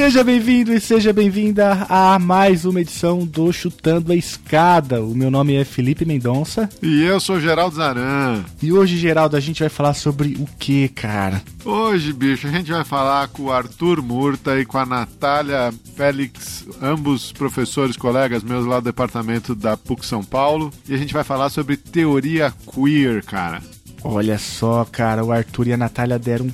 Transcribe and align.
Seja 0.00 0.24
bem-vindo 0.24 0.72
e 0.72 0.80
seja 0.80 1.12
bem-vinda 1.12 1.86
a 1.86 2.18
mais 2.18 2.64
uma 2.64 2.80
edição 2.80 3.18
do 3.18 3.52
Chutando 3.52 4.12
a 4.12 4.16
Escada. 4.16 5.04
O 5.04 5.14
meu 5.14 5.30
nome 5.30 5.54
é 5.54 5.62
Felipe 5.62 6.06
Mendonça. 6.06 6.70
E 6.80 7.02
eu 7.02 7.20
sou 7.20 7.38
Geraldo 7.38 7.76
Zaran. 7.76 8.42
E 8.62 8.72
hoje, 8.72 8.96
Geraldo, 8.96 9.36
a 9.36 9.40
gente 9.40 9.60
vai 9.60 9.68
falar 9.68 9.92
sobre 9.92 10.38
o 10.40 10.48
que, 10.58 10.88
cara? 10.88 11.42
Hoje, 11.66 12.14
bicho, 12.14 12.46
a 12.46 12.50
gente 12.50 12.72
vai 12.72 12.82
falar 12.82 13.28
com 13.28 13.42
o 13.42 13.52
Arthur 13.52 14.00
Murta 14.00 14.58
e 14.58 14.64
com 14.64 14.78
a 14.78 14.86
Natália 14.86 15.70
Félix, 15.94 16.64
ambos 16.80 17.30
professores, 17.30 17.94
colegas 17.94 18.42
meus 18.42 18.64
lá 18.64 18.80
do 18.80 18.84
departamento 18.84 19.54
da 19.54 19.76
PUC 19.76 20.06
São 20.06 20.24
Paulo. 20.24 20.72
E 20.88 20.94
a 20.94 20.96
gente 20.96 21.12
vai 21.12 21.24
falar 21.24 21.50
sobre 21.50 21.76
teoria 21.76 22.54
queer, 22.72 23.22
cara. 23.22 23.60
Olha 24.02 24.38
só, 24.38 24.84
cara, 24.90 25.24
o 25.24 25.30
Arthur 25.30 25.68
e 25.68 25.72
a 25.72 25.76
Natália 25.76 26.18
deram 26.18 26.48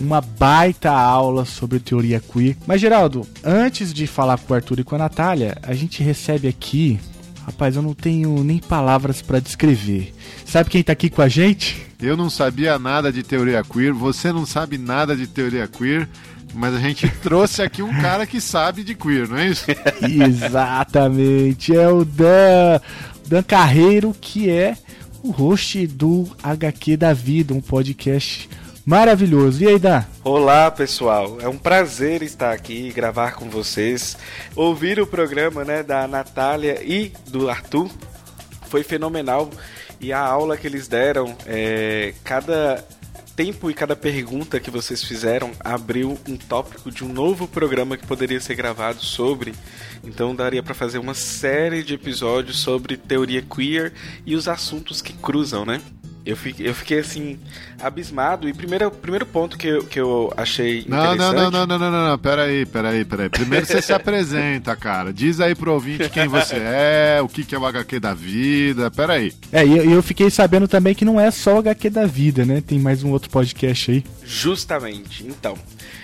uma 0.00 0.20
baita 0.20 0.90
aula 0.90 1.44
sobre 1.44 1.80
teoria 1.80 2.20
queer. 2.20 2.56
Mas, 2.66 2.80
Geraldo, 2.80 3.26
antes 3.42 3.92
de 3.92 4.06
falar 4.06 4.38
com 4.38 4.52
o 4.52 4.56
Arthur 4.56 4.80
e 4.80 4.84
com 4.84 4.94
a 4.96 4.98
Natália, 4.98 5.56
a 5.62 5.72
gente 5.72 6.02
recebe 6.02 6.46
aqui. 6.46 7.00
Rapaz, 7.46 7.74
eu 7.74 7.82
não 7.82 7.94
tenho 7.94 8.44
nem 8.44 8.58
palavras 8.58 9.22
para 9.22 9.40
descrever. 9.40 10.14
Sabe 10.44 10.68
quem 10.68 10.82
tá 10.82 10.92
aqui 10.92 11.08
com 11.08 11.22
a 11.22 11.28
gente? 11.28 11.86
Eu 12.00 12.16
não 12.16 12.28
sabia 12.28 12.78
nada 12.78 13.10
de 13.10 13.22
teoria 13.22 13.64
queer, 13.64 13.92
você 13.92 14.32
não 14.32 14.44
sabe 14.44 14.76
nada 14.76 15.16
de 15.16 15.26
teoria 15.26 15.66
queer. 15.66 16.08
Mas 16.52 16.74
a 16.74 16.78
gente 16.78 17.08
trouxe 17.22 17.62
aqui 17.62 17.82
um 17.82 18.00
cara 18.00 18.26
que 18.26 18.40
sabe 18.40 18.82
de 18.82 18.94
queer, 18.94 19.28
não 19.28 19.38
é 19.38 19.48
isso? 19.48 19.66
Exatamente, 20.02 21.74
é 21.74 21.88
o 21.88 22.04
Dan, 22.04 22.80
Dan 23.26 23.42
Carreiro, 23.42 24.14
que 24.20 24.50
é 24.50 24.76
o 25.22 25.30
host 25.30 25.86
do 25.86 26.26
HQ 26.42 26.96
da 26.96 27.12
Vida, 27.12 27.52
um 27.52 27.60
podcast 27.60 28.48
maravilhoso. 28.84 29.62
E 29.62 29.68
aí, 29.68 29.78
Dan? 29.78 30.04
Olá, 30.24 30.70
pessoal. 30.70 31.38
É 31.40 31.48
um 31.48 31.58
prazer 31.58 32.22
estar 32.22 32.52
aqui 32.52 32.90
gravar 32.90 33.32
com 33.32 33.48
vocês. 33.48 34.16
Ouvir 34.56 35.00
o 35.00 35.06
programa 35.06 35.64
né, 35.64 35.82
da 35.82 36.06
Natália 36.06 36.82
e 36.82 37.12
do 37.28 37.50
Arthur 37.50 37.90
foi 38.68 38.82
fenomenal. 38.82 39.50
E 40.00 40.12
a 40.12 40.20
aula 40.20 40.56
que 40.56 40.66
eles 40.66 40.88
deram, 40.88 41.36
é, 41.46 42.14
cada 42.24 42.82
tempo 43.40 43.70
e 43.70 43.74
cada 43.74 43.96
pergunta 43.96 44.60
que 44.60 44.70
vocês 44.70 45.02
fizeram 45.02 45.52
abriu 45.60 46.18
um 46.28 46.36
tópico 46.36 46.90
de 46.90 47.02
um 47.02 47.08
novo 47.10 47.48
programa 47.48 47.96
que 47.96 48.06
poderia 48.06 48.38
ser 48.38 48.54
gravado 48.54 49.02
sobre. 49.02 49.54
Então 50.04 50.36
daria 50.36 50.62
para 50.62 50.74
fazer 50.74 50.98
uma 50.98 51.14
série 51.14 51.82
de 51.82 51.94
episódios 51.94 52.58
sobre 52.58 52.98
teoria 52.98 53.40
queer 53.40 53.94
e 54.26 54.36
os 54.36 54.46
assuntos 54.46 55.00
que 55.00 55.14
cruzam, 55.14 55.64
né? 55.64 55.80
Eu 56.24 56.36
fiquei, 56.36 56.68
eu 56.68 56.74
fiquei 56.74 56.98
assim, 56.98 57.38
abismado. 57.80 58.48
E 58.48 58.52
primeiro, 58.52 58.90
primeiro 58.90 59.26
ponto 59.26 59.56
que 59.56 59.66
eu, 59.66 59.84
que 59.84 59.98
eu 59.98 60.32
achei 60.36 60.84
não, 60.86 60.98
interessante... 60.98 61.18
Não, 61.18 61.50
não, 61.50 61.66
não, 61.66 61.78
não, 61.78 61.90
não, 61.90 62.08
não, 62.10 62.18
peraí, 62.18 62.66
peraí, 62.66 63.04
peraí. 63.04 63.28
Primeiro 63.28 63.66
você 63.66 63.80
se 63.80 63.92
apresenta, 63.94 64.76
cara. 64.76 65.12
Diz 65.12 65.40
aí 65.40 65.54
pro 65.54 65.72
ouvinte 65.72 66.08
quem 66.10 66.28
você 66.28 66.56
é, 66.60 67.20
o 67.22 67.28
que, 67.28 67.44
que 67.44 67.54
é 67.54 67.58
o 67.58 67.66
HQ 67.66 68.00
da 68.00 68.14
vida, 68.14 68.90
peraí. 68.90 69.32
É, 69.52 69.66
e 69.66 69.76
eu, 69.76 69.90
eu 69.90 70.02
fiquei 70.02 70.30
sabendo 70.30 70.68
também 70.68 70.94
que 70.94 71.04
não 71.04 71.20
é 71.20 71.30
só 71.30 71.56
o 71.56 71.58
HQ 71.58 71.90
da 71.90 72.06
vida, 72.06 72.44
né? 72.44 72.62
Tem 72.64 72.78
mais 72.78 73.02
um 73.02 73.10
outro 73.10 73.30
podcast 73.30 73.90
aí. 73.90 74.04
Justamente. 74.24 75.26
Então, 75.26 75.56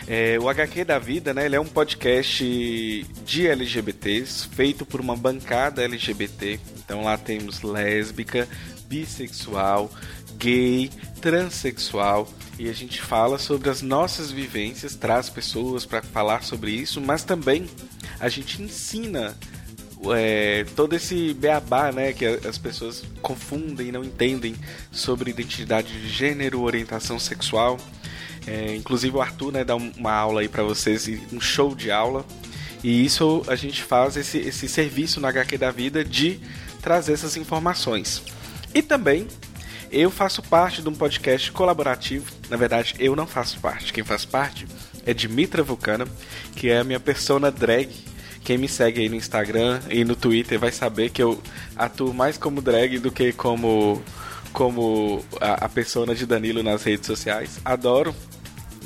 é, 0.08 0.38
o 0.40 0.48
HQ 0.48 0.84
da 0.84 1.00
Vida, 1.00 1.34
né, 1.34 1.46
ele 1.46 1.56
é 1.56 1.60
um 1.60 1.66
podcast 1.66 2.44
de 3.24 3.46
LGBTs, 3.46 4.48
feito 4.48 4.86
por 4.86 5.00
uma 5.00 5.16
bancada 5.16 5.82
LGBT. 5.82 6.60
Então 6.78 7.02
lá 7.02 7.18
temos 7.18 7.62
lésbica, 7.62 8.48
bissexual, 8.88 9.90
gay, 10.38 10.90
transexual 11.20 12.28
e 12.58 12.68
a 12.68 12.72
gente 12.72 13.02
fala 13.02 13.38
sobre 13.38 13.68
as 13.68 13.82
nossas 13.82 14.30
vivências, 14.30 14.94
traz 14.94 15.28
pessoas 15.28 15.84
para 15.84 16.02
falar 16.02 16.42
sobre 16.42 16.70
isso, 16.70 17.00
mas 17.00 17.22
também 17.22 17.68
a 18.18 18.28
gente 18.28 18.62
ensina 18.62 19.36
é, 20.14 20.64
todo 20.74 20.94
esse 20.94 21.34
beabá 21.34 21.92
né, 21.92 22.12
que 22.12 22.24
as 22.24 22.56
pessoas 22.56 23.04
confundem 23.20 23.88
e 23.88 23.92
não 23.92 24.02
entendem 24.02 24.54
sobre 24.90 25.30
identidade 25.30 25.92
de 26.00 26.08
gênero, 26.08 26.62
orientação 26.62 27.18
sexual. 27.18 27.78
É, 28.46 28.74
inclusive 28.76 29.16
o 29.16 29.20
Arthur 29.20 29.52
né, 29.52 29.64
dá 29.64 29.76
uma 29.76 30.12
aula 30.12 30.40
aí 30.40 30.48
para 30.48 30.62
vocês, 30.62 31.08
um 31.32 31.40
show 31.40 31.74
de 31.74 31.90
aula. 31.90 32.24
E 32.82 33.04
isso 33.04 33.42
a 33.48 33.56
gente 33.56 33.82
faz 33.82 34.16
esse, 34.16 34.38
esse 34.38 34.68
serviço 34.68 35.20
na 35.20 35.28
HQ 35.28 35.58
da 35.58 35.70
vida 35.70 36.04
de 36.04 36.40
trazer 36.80 37.14
essas 37.14 37.36
informações. 37.36 38.22
E 38.76 38.82
também 38.82 39.26
eu 39.90 40.10
faço 40.10 40.42
parte 40.42 40.82
de 40.82 40.88
um 40.90 40.94
podcast 40.94 41.50
colaborativo. 41.50 42.30
Na 42.50 42.58
verdade, 42.58 42.94
eu 42.98 43.16
não 43.16 43.26
faço 43.26 43.58
parte. 43.58 43.90
Quem 43.90 44.04
faz 44.04 44.26
parte 44.26 44.66
é 45.06 45.14
Dimitra 45.14 45.62
Vulcana, 45.62 46.06
que 46.54 46.68
é 46.68 46.80
a 46.80 46.84
minha 46.84 47.00
persona 47.00 47.50
drag. 47.50 47.88
Quem 48.44 48.58
me 48.58 48.68
segue 48.68 49.00
aí 49.00 49.08
no 49.08 49.14
Instagram 49.14 49.80
e 49.88 50.04
no 50.04 50.14
Twitter 50.14 50.58
vai 50.58 50.70
saber 50.70 51.08
que 51.08 51.22
eu 51.22 51.40
atuo 51.74 52.12
mais 52.12 52.36
como 52.36 52.60
drag 52.60 52.98
do 52.98 53.10
que 53.10 53.32
como 53.32 54.02
como 54.52 55.24
a, 55.40 55.64
a 55.64 55.68
persona 55.70 56.14
de 56.14 56.26
Danilo 56.26 56.62
nas 56.62 56.82
redes 56.82 57.06
sociais. 57.06 57.58
Adoro 57.64 58.14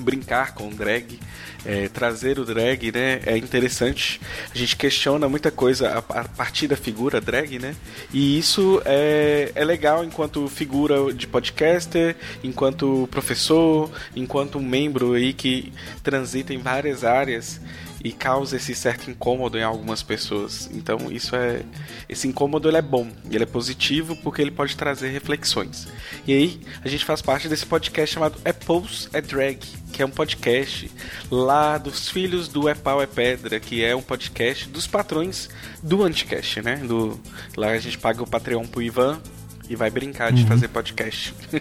brincar 0.01 0.55
com 0.55 0.69
drag 0.71 1.19
é, 1.65 1.89
trazer 1.89 2.39
o 2.39 2.45
drag, 2.45 2.93
né, 2.93 3.21
é 3.27 3.37
interessante. 3.37 4.21
A 4.55 4.57
gente 4.57 4.77
questiona 4.77 5.29
muita 5.29 5.51
coisa 5.51 5.99
a, 6.09 6.25
partir 6.25 6.67
da 6.67 6.77
figura 6.77 7.21
drag, 7.21 7.59
né? 7.59 7.75
E 8.13 8.39
isso 8.39 8.81
é, 8.85 9.53
é 9.55 9.65
legal 9.65 10.05
enquanto 10.05 10.49
figura 10.49 11.13
de 11.13 11.27
podcaster, 11.27 12.17
enquanto 12.43 13.09
professor, 13.11 13.91
enquanto 14.15 14.61
membro 14.61 15.15
aí 15.15 15.33
que 15.33 15.73
transita 16.03 16.55
em 16.55 16.59
várias 16.59 17.05
áreas 17.05 17.61
e 18.03 18.13
causa 18.13 18.57
esse 18.57 18.75
certo 18.75 19.11
incômodo 19.11 19.59
em 19.59 19.63
algumas 19.63 20.03
pessoas. 20.03 20.71
Então 20.73 21.11
isso 21.11 21.37
é 21.37 21.63
esse 22.09 22.27
incômodo 22.27 22.69
ele 22.69 22.79
é 22.79 22.83
bom, 22.83 23.09
ele 23.31 23.43
é 23.45 23.47
positivo 23.47 24.17
porque 24.17 24.41
ele 24.41 24.51
pode 24.51 24.77
trazer 24.77 25.09
reflexões. 25.09 25.87
E 26.27 26.33
aí 26.33 26.61
a 26.83 26.89
gente 26.89 27.05
faz 27.05 27.21
parte 27.21 27.49
desse 27.49 27.67
podcast 27.67 28.15
chamado 28.15 28.39
Apples 28.45 29.09
é 29.13 29.21
Drag, 29.21 29.59
que 29.93 30.03
é 30.03 30.07
um 30.07 30.11
podcast 30.11 30.91
lá 31.31 31.77
dos 31.77 32.09
filhos 32.09 32.49
do 32.49 32.69
É 32.69 32.75
Pau 32.75 33.03
é 33.03 33.07
Pedra, 33.07 33.61
que 33.61 33.85
é 33.85 33.95
um 33.95 34.03
podcast 34.03 34.69
dos 34.69 34.87
patrões 34.87 35.49
do 35.83 36.03
Anticast, 36.03 36.63
né? 36.63 36.77
Do 36.77 37.21
lá 37.57 37.71
a 37.71 37.79
gente 37.79 37.99
paga 37.99 38.23
o 38.23 38.27
Patreon 38.27 38.67
pro 38.67 38.83
Ivan 38.83 39.21
e 39.69 39.77
vai 39.77 39.91
brincar 39.91 40.33
de 40.33 40.43
uhum. 40.43 40.49
fazer 40.49 40.69
podcast. 40.69 41.35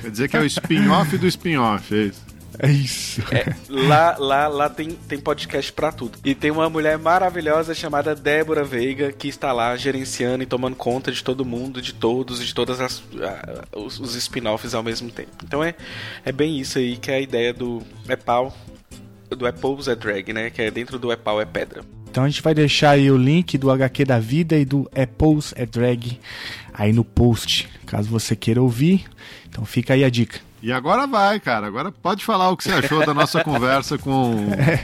Quer 0.00 0.10
dizer 0.10 0.28
que 0.28 0.36
é 0.36 0.40
o 0.40 0.44
spin-off 0.44 1.16
do 1.18 1.26
spin-off, 1.26 1.94
é 1.94 2.04
isso? 2.04 2.33
É 2.58 2.70
isso. 2.70 3.22
É, 3.32 3.54
lá 3.68 4.16
lá, 4.18 4.48
lá 4.48 4.70
tem, 4.70 4.90
tem 4.90 5.18
podcast 5.18 5.72
pra 5.72 5.90
tudo. 5.90 6.18
E 6.24 6.34
tem 6.34 6.50
uma 6.50 6.68
mulher 6.68 6.98
maravilhosa 6.98 7.74
chamada 7.74 8.14
Débora 8.14 8.64
Veiga 8.64 9.12
que 9.12 9.28
está 9.28 9.52
lá 9.52 9.76
gerenciando 9.76 10.42
e 10.42 10.46
tomando 10.46 10.76
conta 10.76 11.10
de 11.10 11.22
todo 11.22 11.44
mundo, 11.44 11.80
de 11.80 11.94
todos 11.94 12.40
e 12.40 12.44
de 12.44 12.54
todas 12.54 12.80
as, 12.80 12.98
uh, 12.98 13.04
os, 13.76 13.98
os 13.98 14.14
spin-offs 14.14 14.74
ao 14.74 14.82
mesmo 14.82 15.10
tempo. 15.10 15.30
Então 15.42 15.62
é, 15.62 15.74
é 16.24 16.32
bem 16.32 16.58
isso 16.58 16.78
aí 16.78 16.96
que 16.96 17.10
é 17.10 17.16
a 17.16 17.20
ideia 17.20 17.52
do 17.52 17.82
é 18.08 18.16
pau, 18.16 18.56
do 19.30 19.46
Apples 19.46 19.88
é 19.88 19.96
drag, 19.96 20.32
né? 20.32 20.50
Que 20.50 20.62
é 20.62 20.70
dentro 20.70 20.98
do 20.98 21.10
é 21.10 21.16
pau 21.16 21.40
é 21.40 21.44
pedra. 21.44 21.82
Então 22.10 22.24
a 22.24 22.28
gente 22.28 22.42
vai 22.42 22.54
deixar 22.54 22.90
aí 22.90 23.10
o 23.10 23.16
link 23.16 23.58
do 23.58 23.70
HQ 23.70 24.04
da 24.04 24.20
vida 24.20 24.56
e 24.56 24.64
do 24.64 24.88
Apples 24.94 25.52
é 25.56 25.66
drag 25.66 26.20
aí 26.72 26.92
no 26.92 27.04
post, 27.04 27.68
caso 27.86 28.08
você 28.08 28.36
queira 28.36 28.62
ouvir. 28.62 29.04
Então 29.48 29.64
fica 29.64 29.94
aí 29.94 30.04
a 30.04 30.10
dica. 30.10 30.40
E 30.64 30.72
agora 30.72 31.06
vai, 31.06 31.38
cara. 31.38 31.66
Agora 31.66 31.92
pode 31.92 32.24
falar 32.24 32.48
o 32.48 32.56
que 32.56 32.64
você 32.64 32.72
achou 32.72 33.04
da 33.04 33.12
nossa 33.12 33.38
conversa 33.44 33.98
com, 33.98 34.34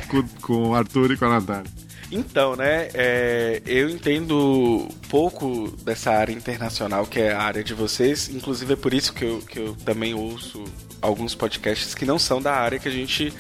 com, 0.08 0.28
com 0.42 0.68
o 0.68 0.74
Arthur 0.74 1.12
e 1.12 1.16
com 1.16 1.24
a 1.24 1.40
Natália. 1.40 1.70
Então, 2.12 2.54
né, 2.54 2.90
é, 2.92 3.62
eu 3.64 3.88
entendo 3.88 4.86
pouco 5.08 5.74
dessa 5.82 6.10
área 6.10 6.34
internacional 6.34 7.06
que 7.06 7.18
é 7.18 7.32
a 7.32 7.40
área 7.40 7.64
de 7.64 7.72
vocês, 7.72 8.28
inclusive 8.28 8.74
é 8.74 8.76
por 8.76 8.92
isso 8.92 9.14
que 9.14 9.24
eu, 9.24 9.38
que 9.38 9.58
eu 9.58 9.74
também 9.76 10.12
ouço 10.12 10.62
alguns 11.00 11.34
podcasts 11.34 11.94
que 11.94 12.04
não 12.04 12.18
são 12.18 12.42
da 12.42 12.52
área 12.52 12.78
que 12.78 12.88
a 12.88 12.92
gente 12.92 13.32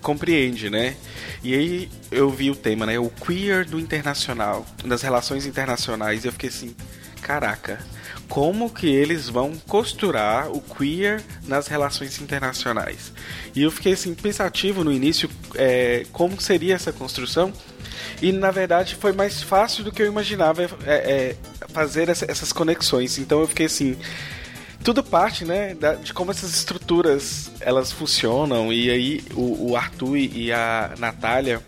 compreende, 0.00 0.70
né? 0.70 0.96
E 1.44 1.52
aí 1.54 1.90
eu 2.10 2.30
vi 2.30 2.50
o 2.50 2.56
tema, 2.56 2.86
né, 2.86 2.98
o 2.98 3.10
queer 3.10 3.66
do 3.66 3.78
internacional, 3.78 4.64
das 4.82 5.02
relações 5.02 5.44
internacionais, 5.44 6.24
e 6.24 6.28
eu 6.28 6.32
fiquei 6.32 6.48
assim, 6.48 6.74
caraca, 7.20 7.84
como 8.28 8.70
que 8.70 8.86
eles 8.86 9.28
vão 9.28 9.52
costurar 9.66 10.50
o 10.50 10.60
queer 10.60 11.22
nas 11.46 11.66
relações 11.66 12.20
internacionais. 12.20 13.12
E 13.54 13.62
eu 13.62 13.70
fiquei 13.70 13.92
assim 13.92 14.14
pensativo 14.14 14.82
no 14.82 14.92
início 14.92 15.28
é, 15.54 16.06
como 16.12 16.40
seria 16.40 16.74
essa 16.74 16.92
construção. 16.92 17.52
E 18.20 18.32
na 18.32 18.50
verdade 18.50 18.94
foi 18.94 19.12
mais 19.12 19.42
fácil 19.42 19.84
do 19.84 19.92
que 19.92 20.02
eu 20.02 20.06
imaginava 20.06 20.62
é, 20.62 20.66
é, 20.86 21.36
fazer 21.68 22.08
essa, 22.08 22.30
essas 22.30 22.52
conexões. 22.52 23.18
Então 23.18 23.40
eu 23.40 23.48
fiquei 23.48 23.66
assim, 23.66 23.96
tudo 24.82 25.02
parte, 25.02 25.44
né, 25.44 25.76
de 26.02 26.12
como 26.12 26.30
essas 26.30 26.54
estruturas 26.54 27.50
elas 27.60 27.92
funcionam. 27.92 28.72
E 28.72 28.90
aí 28.90 29.24
o, 29.34 29.70
o 29.70 29.76
Arthur 29.76 30.16
e 30.16 30.52
a 30.52 30.94
Natália, 30.98 31.60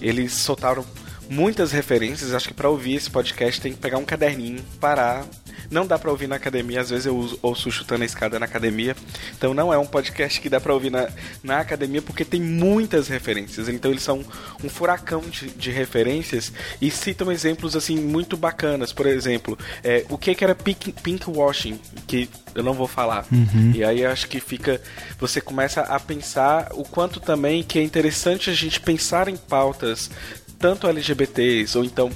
eles 0.00 0.32
soltaram 0.32 0.84
muitas 1.28 1.72
referências. 1.72 2.34
Acho 2.34 2.48
que 2.48 2.54
para 2.54 2.68
ouvir 2.68 2.94
esse 2.94 3.10
podcast 3.10 3.60
tem 3.60 3.72
que 3.72 3.78
pegar 3.78 3.98
um 3.98 4.04
caderninho, 4.04 4.62
parar, 4.80 5.26
não 5.70 5.86
dá 5.86 5.98
pra 5.98 6.10
ouvir 6.10 6.26
na 6.26 6.36
academia, 6.36 6.80
às 6.80 6.90
vezes 6.90 7.06
eu 7.06 7.16
uso, 7.16 7.38
ouço 7.42 7.70
chutando 7.70 8.02
a 8.02 8.06
escada 8.06 8.38
na 8.38 8.46
academia. 8.46 8.96
Então 9.36 9.52
não 9.52 9.72
é 9.72 9.78
um 9.78 9.86
podcast 9.86 10.40
que 10.40 10.48
dá 10.48 10.60
pra 10.60 10.72
ouvir 10.72 10.90
na, 10.90 11.08
na 11.42 11.60
academia 11.60 12.00
porque 12.00 12.24
tem 12.24 12.40
muitas 12.40 13.08
referências. 13.08 13.68
Então 13.68 13.90
eles 13.90 14.02
são 14.02 14.24
um 14.62 14.68
furacão 14.68 15.20
de, 15.20 15.50
de 15.50 15.70
referências 15.70 16.52
e 16.80 16.90
citam 16.90 17.30
exemplos 17.30 17.76
assim 17.76 17.96
muito 17.96 18.36
bacanas. 18.36 18.92
Por 18.92 19.06
exemplo, 19.06 19.58
é, 19.84 20.04
o 20.08 20.16
que, 20.16 20.34
que 20.34 20.44
era 20.44 20.54
pink, 20.54 20.92
pink 20.92 21.28
washing, 21.28 21.78
que 22.06 22.28
eu 22.54 22.62
não 22.62 22.72
vou 22.72 22.88
falar. 22.88 23.26
Uhum. 23.30 23.72
E 23.74 23.84
aí 23.84 24.04
acho 24.04 24.28
que 24.28 24.40
fica. 24.40 24.80
Você 25.18 25.40
começa 25.40 25.82
a 25.82 26.00
pensar 26.00 26.70
o 26.72 26.84
quanto 26.84 27.20
também 27.20 27.62
que 27.62 27.78
é 27.78 27.82
interessante 27.82 28.50
a 28.50 28.54
gente 28.54 28.80
pensar 28.80 29.28
em 29.28 29.36
pautas 29.36 30.10
tanto 30.58 30.88
LGBTs 30.88 31.78
ou 31.78 31.84
então 31.84 32.10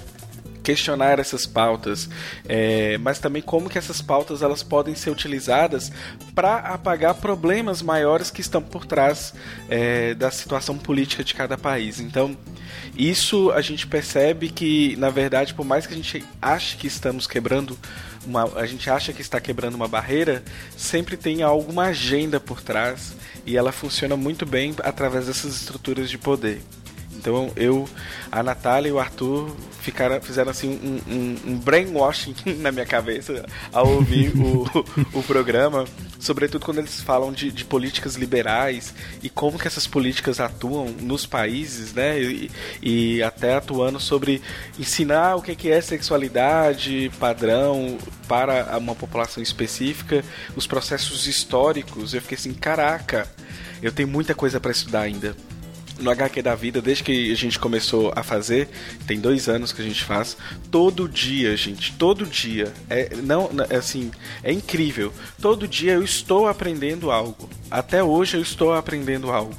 questionar 0.63 1.19
essas 1.19 1.47
pautas, 1.47 2.09
é, 2.49 2.97
mas 2.99 3.19
também 3.19 3.43
como 3.43 3.69
que 3.69 3.79
essas 3.79 4.01
pautas 4.01 4.43
elas 4.43 4.63
podem 4.63 4.95
ser 4.95 5.11
utilizadas 5.11 5.91
para 6.35 6.59
apagar 6.59 7.15
problemas 7.15 7.83
maiores 7.83 8.31
que 8.31 8.41
estão 8.41 8.63
por 8.63 8.87
trás 8.87 9.35
é, 9.69 10.15
da 10.15 10.31
situação 10.31 10.79
política 10.79 11.25
de 11.25 11.35
cada 11.35 11.59
país. 11.59 12.01
Então, 12.01 12.37
isso 12.97 13.51
a 13.51 13.61
gente 13.61 13.87
percebe 13.87 14.51
que, 14.51 14.97
na 14.97 15.11
verdade, 15.11 15.55
por 15.55 15.65
mais 15.65 15.87
que 15.87 15.95
a 15.95 15.97
gente 15.97 16.25
ache 16.41 16.77
que 16.77 16.87
estamos 16.87 17.27
quebrando 17.27 17.79
uma, 18.25 18.45
a 18.57 18.67
gente 18.67 18.89
acha 18.89 19.13
que 19.13 19.21
está 19.21 19.41
quebrando 19.41 19.75
uma 19.75 19.89
barreira, 19.89 20.43
sempre 20.77 21.17
tem 21.17 21.43
alguma 21.43 21.85
agenda 21.87 22.39
por 22.39 22.61
trás 22.61 23.15
e 23.45 23.57
ela 23.57 23.73
funciona 23.73 24.17
muito 24.17 24.47
bem 24.47 24.75
através 24.83 25.27
dessas 25.27 25.55
estruturas 25.55 26.09
de 26.09 26.19
poder. 26.19 26.63
Então 27.23 27.53
eu, 27.55 27.89
a 28.33 28.43
Natália 28.43 28.89
e 28.89 28.93
o 28.93 28.99
Arthur 28.99 29.55
ficaram, 29.81 30.21
fizeram 30.21 30.51
assim 30.51 30.69
um, 30.83 31.13
um, 31.13 31.53
um 31.53 31.57
brainwashing 31.57 32.35
na 32.59 32.73
minha 32.73 32.85
cabeça 32.85 33.47
ao 33.73 33.89
ouvir 33.89 34.33
o, 34.37 34.65
o 35.17 35.23
programa, 35.23 35.85
sobretudo 36.19 36.65
quando 36.65 36.79
eles 36.79 37.01
falam 37.01 37.33
de, 37.33 37.53
de, 37.53 37.65
políticas 37.65 38.17
liberais 38.17 38.93
e 39.23 39.31
como 39.31 39.57
que 39.57 39.69
essas 39.69 39.87
políticas 39.87 40.41
atuam 40.41 40.87
nos 41.01 41.25
países, 41.25 41.95
né? 41.95 42.21
E, 42.21 42.51
e 42.83 43.23
até 43.23 43.55
atuando 43.55 44.01
sobre 44.01 44.43
ensinar 44.77 45.37
o 45.37 45.43
que 45.43 45.71
é 45.71 45.81
sexualidade 45.81 47.11
padrão 47.21 47.99
para 48.27 48.77
uma 48.79 48.97
população 48.97 49.41
específica, 49.41 50.25
os 50.57 50.67
processos 50.67 51.29
históricos. 51.29 52.15
Eu 52.15 52.21
fiquei 52.21 52.37
assim, 52.37 52.53
caraca, 52.53 53.31
eu 53.81 53.93
tenho 53.93 54.09
muita 54.09 54.35
coisa 54.35 54.59
para 54.59 54.73
estudar 54.73 55.03
ainda 55.03 55.37
no 55.99 56.11
HQ 56.11 56.43
da 56.43 56.55
vida, 56.55 56.81
desde 56.81 57.05
que 57.05 57.33
a 57.33 57.37
gente 57.37 57.59
começou 57.59 58.13
a 58.15 58.23
fazer, 58.23 58.69
tem 59.07 59.21
dois 59.21 59.49
anos 59.49 59.73
que 59.73 59.81
a 59.81 59.85
gente 59.85 60.03
faz, 60.05 60.37
todo 60.71 61.09
dia, 61.09 61.57
gente, 61.57 61.93
todo 61.95 62.27
dia. 62.27 62.73
É, 62.89 63.15
não, 63.17 63.51
é 63.69 63.77
assim, 63.77 64.11
é 64.43 64.53
incrível. 64.53 65.13
Todo 65.41 65.69
dia 65.69 65.93
eu 65.93 66.03
estou 66.03 66.49
aprendendo 66.49 67.11
algo. 67.11 67.49
Até 67.71 68.03
hoje 68.03 68.37
eu 68.37 68.43
estou 68.43 68.73
aprendendo 68.75 69.31
algo. 69.31 69.57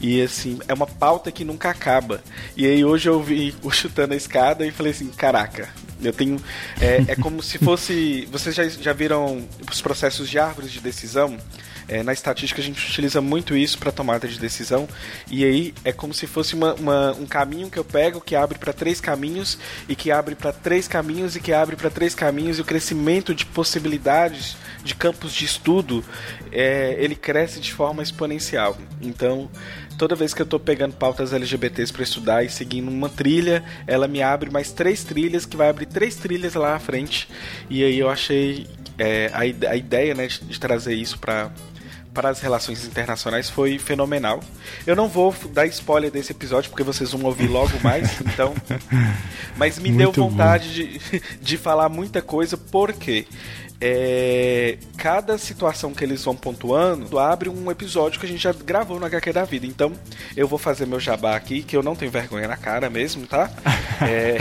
E 0.00 0.20
assim, 0.22 0.58
é 0.68 0.74
uma 0.74 0.86
pauta 0.86 1.32
que 1.32 1.44
nunca 1.44 1.70
acaba. 1.70 2.22
E 2.56 2.66
aí 2.66 2.84
hoje 2.84 3.08
eu 3.08 3.22
vi 3.22 3.54
o 3.62 3.70
chutando 3.70 4.14
a 4.14 4.16
escada 4.16 4.66
e 4.66 4.70
falei 4.70 4.92
assim, 4.92 5.08
caraca, 5.08 5.68
eu 6.02 6.12
tenho. 6.12 6.40
É, 6.80 7.04
é 7.08 7.16
como 7.16 7.42
se 7.42 7.58
fosse. 7.58 8.28
Vocês 8.30 8.54
já, 8.54 8.68
já 8.68 8.92
viram 8.92 9.44
os 9.70 9.80
processos 9.80 10.28
de 10.28 10.38
árvores 10.38 10.70
de 10.70 10.80
decisão? 10.80 11.36
É, 11.88 12.02
na 12.02 12.12
estatística 12.12 12.60
a 12.60 12.64
gente 12.64 12.86
utiliza 12.86 13.20
muito 13.20 13.56
isso 13.56 13.78
para 13.78 13.90
tomada 13.90 14.28
de 14.28 14.38
decisão 14.38 14.86
e 15.30 15.42
aí 15.42 15.74
é 15.82 15.90
como 15.90 16.12
se 16.12 16.26
fosse 16.26 16.54
uma, 16.54 16.74
uma, 16.74 17.12
um 17.12 17.26
caminho 17.26 17.70
que 17.70 17.78
eu 17.78 17.84
pego 17.84 18.20
que 18.20 18.36
abre 18.36 18.58
para 18.58 18.74
três 18.74 19.00
caminhos 19.00 19.58
e 19.88 19.96
que 19.96 20.10
abre 20.10 20.34
para 20.34 20.52
três 20.52 20.86
caminhos 20.86 21.34
e 21.34 21.40
que 21.40 21.52
abre 21.52 21.76
para 21.76 21.88
três 21.88 22.14
caminhos 22.14 22.58
e 22.58 22.60
o 22.60 22.64
crescimento 22.64 23.34
de 23.34 23.46
possibilidades 23.46 24.56
de 24.84 24.94
campos 24.94 25.32
de 25.32 25.46
estudo 25.46 26.04
é, 26.52 26.94
ele 26.98 27.16
cresce 27.16 27.58
de 27.58 27.72
forma 27.72 28.02
exponencial. 28.02 28.76
Então 29.00 29.50
toda 29.98 30.14
vez 30.14 30.32
que 30.32 30.40
eu 30.40 30.44
estou 30.44 30.60
pegando 30.60 30.94
pautas 30.94 31.32
LGBTs 31.32 31.92
para 31.92 32.02
estudar 32.04 32.44
e 32.44 32.48
seguindo 32.48 32.88
uma 32.88 33.08
trilha, 33.08 33.64
ela 33.86 34.06
me 34.06 34.22
abre 34.22 34.48
mais 34.48 34.70
três 34.70 35.02
trilhas, 35.02 35.44
que 35.44 35.56
vai 35.56 35.68
abrir 35.68 35.86
três 35.86 36.14
trilhas 36.14 36.54
lá 36.54 36.76
à 36.76 36.78
frente. 36.78 37.28
E 37.68 37.82
aí 37.82 37.98
eu 37.98 38.08
achei 38.08 38.66
é, 38.96 39.30
a, 39.34 39.40
a 39.40 39.76
ideia 39.76 40.14
né, 40.14 40.28
de, 40.28 40.38
de 40.40 40.60
trazer 40.60 40.94
isso 40.94 41.18
para 41.18 41.50
para 42.18 42.30
as 42.30 42.40
relações 42.40 42.84
internacionais 42.84 43.48
foi 43.48 43.78
fenomenal. 43.78 44.42
Eu 44.84 44.96
não 44.96 45.06
vou 45.06 45.32
dar 45.52 45.66
spoiler 45.66 46.10
desse 46.10 46.32
episódio 46.32 46.68
porque 46.68 46.82
vocês 46.82 47.12
vão 47.12 47.22
ouvir 47.22 47.46
logo 47.46 47.78
mais, 47.80 48.10
então. 48.26 48.56
Mas 49.56 49.78
me 49.78 49.92
Muito 49.92 50.14
deu 50.14 50.24
vontade 50.24 50.72
de, 50.72 51.22
de 51.40 51.56
falar 51.56 51.88
muita 51.88 52.20
coisa, 52.20 52.56
porque 52.56 53.24
é, 53.80 54.76
cada 54.96 55.38
situação 55.38 55.94
que 55.94 56.02
eles 56.04 56.24
vão 56.24 56.34
pontuando 56.34 57.18
abre 57.18 57.48
um 57.48 57.70
episódio 57.70 58.18
que 58.18 58.26
a 58.26 58.28
gente 58.28 58.42
já 58.42 58.52
gravou 58.52 58.98
no 58.98 59.06
HQ 59.06 59.32
da 59.32 59.44
vida. 59.44 59.66
Então, 59.66 59.92
eu 60.36 60.48
vou 60.48 60.58
fazer 60.58 60.86
meu 60.86 60.98
jabá 60.98 61.36
aqui, 61.36 61.62
que 61.62 61.76
eu 61.76 61.82
não 61.82 61.94
tenho 61.94 62.10
vergonha 62.10 62.48
na 62.48 62.56
cara 62.56 62.90
mesmo, 62.90 63.26
tá? 63.26 63.50
É... 64.00 64.38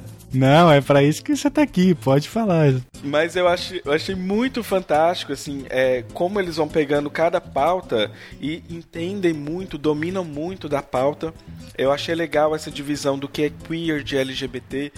Não, 0.32 0.70
é 0.70 0.80
para 0.80 1.02
isso 1.02 1.22
que 1.22 1.34
você 1.34 1.50
tá 1.50 1.62
aqui, 1.62 1.94
pode 1.94 2.28
falar. 2.28 2.74
Mas 3.02 3.34
eu, 3.36 3.48
acho, 3.48 3.80
eu 3.84 3.92
achei 3.92 4.14
muito 4.14 4.62
fantástico, 4.62 5.32
assim, 5.32 5.64
é, 5.70 6.04
como 6.12 6.38
eles 6.38 6.56
vão 6.56 6.68
pegando 6.68 7.10
cada 7.10 7.40
pauta 7.40 8.10
e 8.40 8.62
entendem 8.68 9.32
muito, 9.32 9.78
dominam 9.78 10.24
muito 10.24 10.68
da 10.68 10.82
pauta. 10.82 11.32
Eu 11.76 11.90
achei 11.92 12.14
legal 12.14 12.54
essa 12.54 12.70
divisão 12.70 13.18
do 13.18 13.28
que 13.28 13.44
é 13.44 13.50
queer 13.50 14.02
de 14.02 14.16
LGBT 14.16 14.92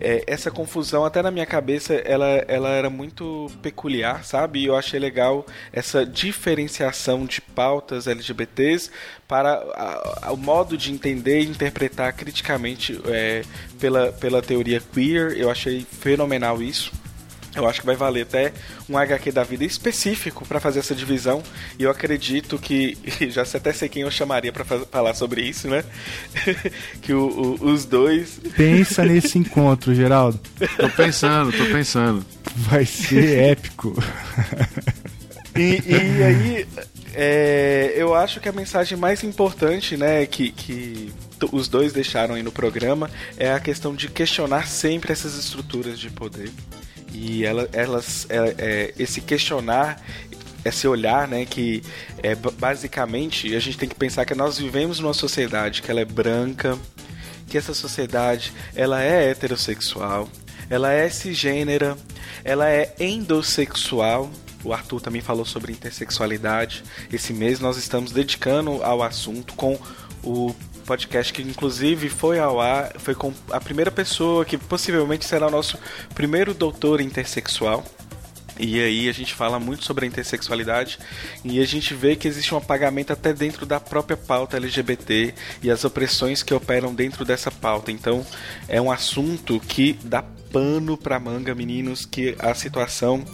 é, 0.00 0.24
essa 0.26 0.50
confusão, 0.50 1.04
até 1.04 1.22
na 1.22 1.30
minha 1.30 1.46
cabeça, 1.46 1.94
ela, 1.94 2.26
ela 2.48 2.70
era 2.70 2.88
muito 2.88 3.50
peculiar, 3.62 4.24
sabe? 4.24 4.60
E 4.60 4.66
eu 4.66 4.76
achei 4.76 4.98
legal 4.98 5.46
essa 5.72 6.06
diferenciação 6.06 7.26
de 7.26 7.40
pautas 7.40 8.06
LGBTs 8.06 8.90
para 9.28 9.52
a, 9.52 10.28
a, 10.28 10.32
o 10.32 10.36
modo 10.36 10.76
de 10.76 10.90
entender 10.90 11.42
e 11.42 11.48
interpretar 11.48 12.12
criticamente 12.14 13.00
é, 13.06 13.42
pela, 13.78 14.10
pela 14.12 14.40
teoria 14.42 14.80
queer. 14.80 15.36
Eu 15.36 15.50
achei 15.50 15.84
fenomenal 15.84 16.62
isso. 16.62 16.90
Eu 17.54 17.68
acho 17.68 17.80
que 17.80 17.86
vai 17.86 17.96
valer 17.96 18.22
até 18.22 18.52
um 18.88 18.96
HQ 18.96 19.32
da 19.32 19.42
vida 19.42 19.64
específico 19.64 20.46
para 20.46 20.60
fazer 20.60 20.80
essa 20.80 20.94
divisão. 20.94 21.42
E 21.78 21.82
eu 21.82 21.90
acredito 21.90 22.58
que. 22.58 22.96
Já 23.30 23.44
sei 23.44 23.58
até 23.58 23.72
sei 23.72 23.88
quem 23.88 24.02
eu 24.02 24.10
chamaria 24.10 24.52
para 24.52 24.64
falar 24.64 25.14
sobre 25.14 25.42
isso, 25.42 25.68
né? 25.68 25.84
que 27.02 27.12
o, 27.12 27.56
o, 27.60 27.64
os 27.72 27.84
dois. 27.84 28.40
Pensa 28.56 29.04
nesse 29.04 29.38
encontro, 29.38 29.94
Geraldo. 29.94 30.40
Tô 30.76 30.88
pensando, 30.90 31.52
tô 31.52 31.64
pensando. 31.66 32.24
Vai 32.56 32.86
ser 32.86 33.38
épico. 33.50 33.94
e, 35.56 35.82
e 35.86 36.22
aí. 36.22 36.68
É, 37.12 37.92
eu 37.96 38.14
acho 38.14 38.38
que 38.38 38.48
a 38.48 38.52
mensagem 38.52 38.96
mais 38.96 39.24
importante, 39.24 39.96
né, 39.96 40.24
que, 40.26 40.52
que 40.52 41.12
os 41.50 41.66
dois 41.66 41.92
deixaram 41.92 42.36
aí 42.36 42.42
no 42.42 42.52
programa 42.52 43.10
é 43.36 43.52
a 43.52 43.58
questão 43.58 43.94
de 43.94 44.08
questionar 44.08 44.68
sempre 44.68 45.12
essas 45.12 45.36
estruturas 45.36 45.98
de 45.98 46.08
poder 46.08 46.50
e 47.12 47.44
ela, 47.44 47.68
elas, 47.72 48.26
é, 48.28 48.54
é, 48.58 48.94
esse 48.98 49.20
questionar, 49.20 50.00
esse 50.64 50.86
olhar, 50.86 51.26
né, 51.26 51.44
que 51.44 51.82
é 52.22 52.34
basicamente 52.34 53.54
a 53.54 53.60
gente 53.60 53.78
tem 53.78 53.88
que 53.88 53.94
pensar 53.94 54.24
que 54.24 54.34
nós 54.34 54.58
vivemos 54.58 55.00
numa 55.00 55.14
sociedade 55.14 55.82
que 55.82 55.90
ela 55.90 56.00
é 56.00 56.04
branca, 56.04 56.78
que 57.46 57.58
essa 57.58 57.74
sociedade 57.74 58.52
ela 58.74 59.02
é 59.02 59.30
heterossexual, 59.30 60.28
ela 60.68 60.92
é 60.92 61.08
cisgênera, 61.08 61.96
ela 62.44 62.68
é 62.68 62.94
endossexual. 63.00 64.30
O 64.62 64.72
Arthur 64.72 65.00
também 65.00 65.22
falou 65.22 65.44
sobre 65.44 65.72
intersexualidade. 65.72 66.84
Esse 67.10 67.32
mês 67.32 67.60
nós 67.60 67.76
estamos 67.76 68.12
dedicando 68.12 68.82
ao 68.84 69.02
assunto 69.02 69.54
com 69.54 69.78
o 70.22 70.54
podcast 70.90 71.32
que 71.32 71.40
inclusive 71.40 72.08
foi 72.08 72.40
ao 72.40 72.60
ar, 72.60 72.90
foi 72.98 73.14
com 73.14 73.32
a 73.52 73.60
primeira 73.60 73.92
pessoa 73.92 74.44
que 74.44 74.58
possivelmente 74.58 75.24
será 75.24 75.46
o 75.46 75.50
nosso 75.50 75.78
primeiro 76.16 76.52
doutor 76.52 77.00
intersexual. 77.00 77.84
E 78.58 78.80
aí 78.80 79.08
a 79.08 79.12
gente 79.12 79.32
fala 79.32 79.60
muito 79.60 79.84
sobre 79.84 80.04
a 80.04 80.08
intersexualidade 80.08 80.98
e 81.44 81.60
a 81.60 81.64
gente 81.64 81.94
vê 81.94 82.16
que 82.16 82.26
existe 82.26 82.52
um 82.52 82.58
apagamento 82.58 83.12
até 83.12 83.32
dentro 83.32 83.64
da 83.64 83.78
própria 83.78 84.16
pauta 84.16 84.56
LGBT 84.56 85.32
e 85.62 85.70
as 85.70 85.84
opressões 85.84 86.42
que 86.42 86.52
operam 86.52 86.92
dentro 86.92 87.24
dessa 87.24 87.52
pauta. 87.52 87.92
Então 87.92 88.26
é 88.66 88.82
um 88.82 88.90
assunto 88.90 89.60
que 89.60 89.92
dá 90.02 90.24
pano 90.52 90.98
para 90.98 91.20
manga, 91.20 91.54
meninos, 91.54 92.04
que 92.04 92.34
a 92.36 92.52
situação 92.52 93.24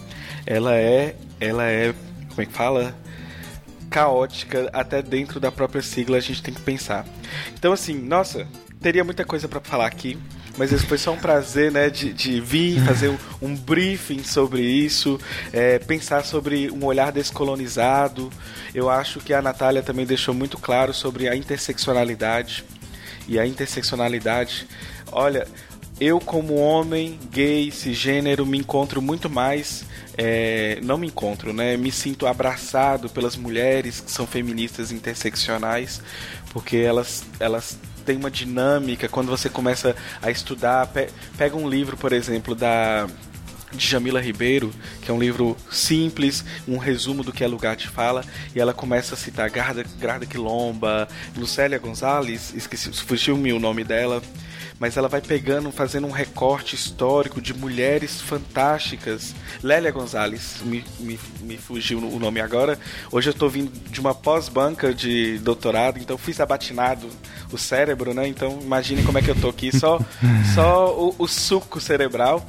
ela 0.45 0.75
é 0.75 1.15
ela 1.39 1.65
é 1.65 1.91
como 2.29 2.43
é 2.43 2.45
que 2.45 2.53
fala? 2.53 2.95
Caótica 3.89 4.69
até 4.73 5.01
dentro 5.01 5.39
da 5.39 5.51
própria 5.51 5.81
sigla 5.81 6.17
a 6.17 6.21
gente 6.21 6.41
tem 6.41 6.53
que 6.53 6.61
pensar. 6.61 7.05
Então 7.53 7.73
assim, 7.73 7.93
nossa, 7.93 8.47
teria 8.81 9.03
muita 9.03 9.25
coisa 9.25 9.47
para 9.47 9.59
falar 9.59 9.87
aqui. 9.87 10.17
mas 10.57 10.73
esse 10.73 10.85
foi 10.85 10.97
só 10.97 11.11
um 11.13 11.17
prazer, 11.17 11.71
né, 11.71 11.89
de, 11.89 12.11
de 12.11 12.41
vir 12.41 12.81
fazer 12.85 13.09
um, 13.09 13.17
um 13.41 13.55
briefing 13.55 14.23
sobre 14.23 14.61
isso, 14.61 15.19
é, 15.53 15.77
pensar 15.77 16.23
sobre 16.25 16.71
um 16.71 16.83
olhar 16.85 17.11
descolonizado. 17.11 18.31
Eu 18.73 18.89
acho 18.89 19.19
que 19.19 19.33
a 19.33 19.41
Natália 19.41 19.83
também 19.83 20.05
deixou 20.05 20.33
muito 20.33 20.57
claro 20.57 20.93
sobre 20.93 21.27
a 21.27 21.35
interseccionalidade. 21.35 22.63
E 23.27 23.37
a 23.37 23.45
interseccionalidade, 23.45 24.65
olha, 25.11 25.45
eu 25.99 26.19
como 26.19 26.55
homem, 26.55 27.19
gay, 27.31 27.71
cisgênero, 27.71 28.45
me 28.45 28.57
encontro 28.57 29.01
muito 29.01 29.29
mais 29.29 29.85
é, 30.17 30.79
não 30.81 30.97
me 30.97 31.07
encontro, 31.07 31.53
né? 31.53 31.77
Me 31.77 31.91
sinto 31.91 32.25
abraçado 32.25 33.07
pelas 33.07 33.35
mulheres 33.35 33.99
que 34.01 34.11
são 34.11 34.25
feministas 34.25 34.91
interseccionais, 34.91 36.01
porque 36.51 36.77
elas, 36.77 37.23
elas 37.39 37.77
têm 38.03 38.17
uma 38.17 38.31
dinâmica. 38.31 39.07
Quando 39.07 39.29
você 39.29 39.47
começa 39.47 39.95
a 40.21 40.31
estudar, 40.31 40.87
pe 40.87 41.07
pega 41.37 41.55
um 41.55 41.69
livro, 41.69 41.95
por 41.95 42.11
exemplo, 42.11 42.55
da 42.55 43.07
de 43.71 43.85
Jamila 43.85 44.21
Ribeiro, 44.21 44.73
que 45.01 45.11
é 45.11 45.13
um 45.13 45.19
livro 45.19 45.55
simples, 45.69 46.43
um 46.65 46.77
resumo 46.77 47.21
do 47.21 47.33
que 47.33 47.43
é 47.43 47.47
lugar 47.47 47.75
de 47.75 47.87
fala, 47.87 48.23
e 48.55 48.61
ela 48.61 48.73
começa 48.73 49.13
a 49.13 49.17
citar 49.17 49.49
Garda, 49.49 49.83
Garda 49.99 50.25
Quilomba, 50.25 51.07
Lucélia 51.35 51.77
Gonzalez, 51.77 52.53
esqueci, 52.55 52.91
fugiu-me 52.93 53.51
o 53.51 53.59
nome 53.59 53.83
dela, 53.83 54.23
mas 54.79 54.95
ela 54.95 55.07
vai 55.07 55.21
pegando, 55.21 55.71
fazendo 55.71 56.07
um 56.07 56.11
recorte 56.11 56.75
histórico 56.75 57.41
de 57.41 57.53
mulheres 57.53 58.21
fantásticas. 58.21 59.33
Lélia 59.63 59.91
Gonzalez, 59.91 60.57
me, 60.63 60.83
me, 60.99 61.19
me 61.41 61.57
fugiu 61.57 61.99
o 61.99 62.19
nome 62.19 62.39
agora. 62.39 62.79
Hoje 63.11 63.29
eu 63.29 63.33
estou 63.33 63.49
vindo 63.49 63.71
de 63.89 63.99
uma 63.99 64.13
pós-banca 64.13 64.93
de 64.93 65.39
doutorado, 65.39 65.99
então 65.99 66.17
fiz 66.17 66.39
abatinado 66.39 67.09
o 67.51 67.57
cérebro, 67.57 68.13
né? 68.13 68.27
Então 68.27 68.59
imagine 68.61 69.03
como 69.03 69.17
é 69.17 69.21
que 69.21 69.31
eu 69.31 69.35
tô 69.35 69.49
aqui, 69.49 69.75
só, 69.77 69.99
só 70.53 70.93
o, 70.95 71.15
o 71.17 71.27
suco 71.27 71.79
cerebral. 71.79 72.45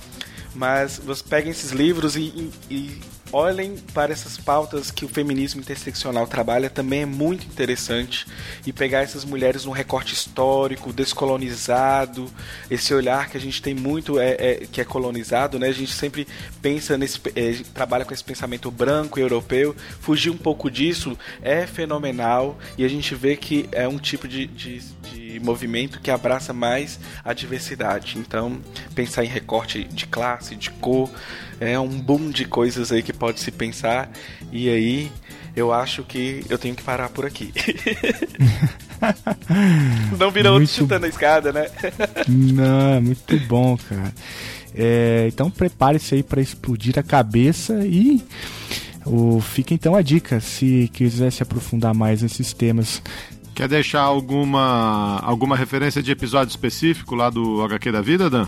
Mas 0.55 0.99
você 0.99 1.23
pega 1.23 1.49
esses 1.49 1.71
livros 1.71 2.17
e, 2.17 2.21
e, 2.21 2.53
e 2.69 3.01
olhem 3.33 3.77
para 3.93 4.13
essas 4.13 4.37
pautas 4.37 4.91
que 4.91 5.05
o 5.05 5.09
feminismo 5.09 5.61
interseccional 5.61 6.27
trabalha, 6.27 6.71
também 6.71 7.03
é 7.03 7.07
muito 7.07 7.47
interessante. 7.47 8.27
E 8.67 8.73
pegar 8.73 9.01
essas 9.01 9.25
mulheres 9.25 9.65
num 9.65 9.73
recorte 9.73 10.15
histórico, 10.15 10.93
descolonizado, 10.93 12.31
esse 12.71 12.93
olhar 12.95 13.29
que 13.29 13.37
a 13.37 13.41
gente 13.41 13.61
tem 13.63 13.75
muito 13.75 14.19
é, 14.19 14.37
é 14.39 14.55
que 14.71 14.81
é 14.81 14.85
colonizado, 14.85 15.59
né? 15.59 15.69
A 15.69 15.73
gente 15.73 15.93
sempre 15.93 16.27
pensa 16.61 16.97
nesse. 16.97 17.21
É, 17.35 17.59
trabalha 17.75 18.05
com 18.05 18.15
esse 18.15 18.25
pensamento 18.25 18.71
branco 18.71 19.19
europeu. 19.19 19.75
Fugir 20.01 20.31
um 20.31 20.37
pouco 20.37 20.71
disso 20.71 21.17
é 21.43 21.67
fenomenal 21.67 22.59
e 22.77 22.85
a 22.85 22.89
gente 22.89 23.15
vê 23.15 23.37
que 23.37 23.69
é 23.73 23.87
um 23.87 23.99
tipo 23.99 24.27
de, 24.27 24.47
de, 24.47 24.81
de 24.81 25.41
movimento 25.41 26.01
que 26.01 26.11
abraça 26.11 26.53
mais 26.53 26.99
a 27.25 27.33
diversidade. 27.33 28.19
Então, 28.19 28.61
pensar 28.95 29.25
em 29.25 29.29
recorte 29.29 29.85
de 29.85 30.07
classe, 30.07 30.57
de 30.57 30.71
cor 30.71 31.11
é 31.61 31.79
um 31.79 31.89
boom 31.89 32.31
de 32.31 32.45
coisas 32.45 32.93
aí 32.93 33.03
que 33.03 33.13
pode 33.19 33.41
se 33.41 33.51
pensar. 33.51 34.11
E 34.53 34.69
aí 34.69 35.11
eu 35.55 35.73
acho 35.73 36.03
que 36.05 36.45
eu 36.49 36.59
tenho 36.59 36.75
que 36.75 36.83
parar 36.83 37.09
por 37.09 37.27
aqui. 37.27 37.53
Não 40.19 40.31
virou 40.31 40.55
muito... 40.55 40.63
outro 40.63 40.69
chutando 40.69 41.07
a 41.07 41.09
escada, 41.09 41.53
né? 41.53 41.67
Não, 42.29 43.03
muito 43.03 43.39
bom, 43.47 43.77
cara. 43.77 44.13
É, 44.75 45.27
então 45.29 45.51
prepare-se 45.51 46.15
aí 46.15 46.23
para 46.23 46.41
explodir 46.41 46.99
a 46.99 47.03
cabeça 47.03 47.85
e 47.85 48.23
o, 49.05 49.41
fica 49.41 49.75
então 49.75 49.97
a 49.97 50.03
dica 50.03 50.41
se 50.41 50.89
quiser 50.93 51.33
se 51.33 51.43
aprofundar 51.43 51.95
mais 51.95 52.23
nesses 52.23 52.53
temas. 52.53 53.03
Quer 53.55 53.67
deixar 53.67 54.03
alguma, 54.03 55.19
alguma 55.21 55.57
referência 55.57 56.01
de 56.01 56.13
episódio 56.13 56.51
específico 56.51 57.17
lá 57.17 57.29
do 57.29 57.61
HQ 57.63 57.91
da 57.91 58.01
vida, 58.01 58.31
Dan? 58.31 58.47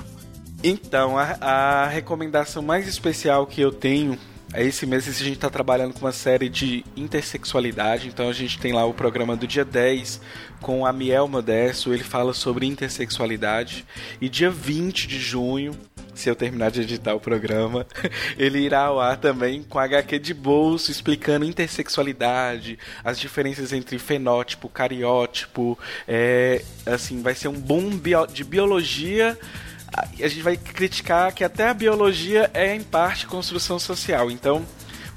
Então, 0.62 1.18
a, 1.18 1.36
a 1.40 1.88
recomendação 1.88 2.62
mais 2.62 2.86
especial 2.86 3.46
que 3.46 3.60
eu 3.60 3.72
tenho 3.72 4.12
é 4.12 4.18
esse 4.56 4.84
mês 4.84 5.06
a 5.06 5.12
gente 5.12 5.34
está 5.34 5.48
trabalhando 5.48 5.94
com 5.94 6.00
uma 6.00 6.12
série 6.12 6.48
de 6.48 6.84
intersexualidade. 6.96 8.08
Então 8.08 8.28
a 8.28 8.32
gente 8.32 8.58
tem 8.58 8.72
lá 8.72 8.84
o 8.84 8.92
programa 8.92 9.36
do 9.36 9.46
dia 9.46 9.64
10 9.64 10.20
com 10.60 10.84
a 10.84 10.92
Miel 10.92 11.28
Modesto, 11.28 11.94
ele 11.94 12.02
fala 12.02 12.34
sobre 12.34 12.66
intersexualidade. 12.66 13.86
E 14.20 14.28
dia 14.28 14.50
20 14.50 15.06
de 15.06 15.18
junho, 15.18 15.72
se 16.14 16.28
eu 16.28 16.34
terminar 16.34 16.70
de 16.70 16.80
editar 16.82 17.14
o 17.14 17.20
programa, 17.20 17.86
ele 18.36 18.58
irá 18.58 18.86
ao 18.86 19.00
ar 19.00 19.16
também 19.16 19.62
com 19.62 19.78
HQ 19.78 20.18
de 20.18 20.34
bolso 20.34 20.90
explicando 20.90 21.44
intersexualidade, 21.44 22.78
as 23.04 23.18
diferenças 23.18 23.72
entre 23.72 23.98
fenótipo, 23.98 24.68
cariótipo. 24.68 25.78
É, 26.06 26.62
assim, 26.84 27.22
vai 27.22 27.34
ser 27.34 27.48
um 27.48 27.58
boom 27.58 27.96
bio 27.96 28.26
de 28.26 28.42
biologia 28.42 29.38
a 30.20 30.28
gente 30.28 30.42
vai 30.42 30.56
criticar 30.56 31.32
que 31.32 31.44
até 31.44 31.68
a 31.68 31.74
biologia 31.74 32.50
é 32.54 32.74
em 32.74 32.82
parte 32.82 33.26
construção 33.26 33.78
social. 33.78 34.30
Então, 34.30 34.64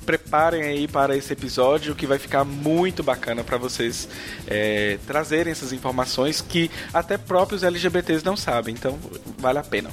preparem 0.04 0.63
aí 0.63 0.88
para 0.88 1.16
esse 1.16 1.32
episódio 1.34 1.96
que 1.96 2.06
vai 2.06 2.20
ficar 2.20 2.44
muito 2.44 3.02
bacana 3.02 3.44
para 3.44 3.58
vocês 3.58 4.08
é, 4.48 5.00
trazerem 5.08 5.52
essas 5.52 5.72
informações 5.74 6.42
que 6.42 6.70
até 6.94 7.18
próprios 7.18 7.63
LGBTs 7.63 8.24
não 8.24 8.36
sabem. 8.36 8.74
Então, 8.74 9.00
vale 9.38 9.60
a 9.60 9.63
pena. 9.63 9.90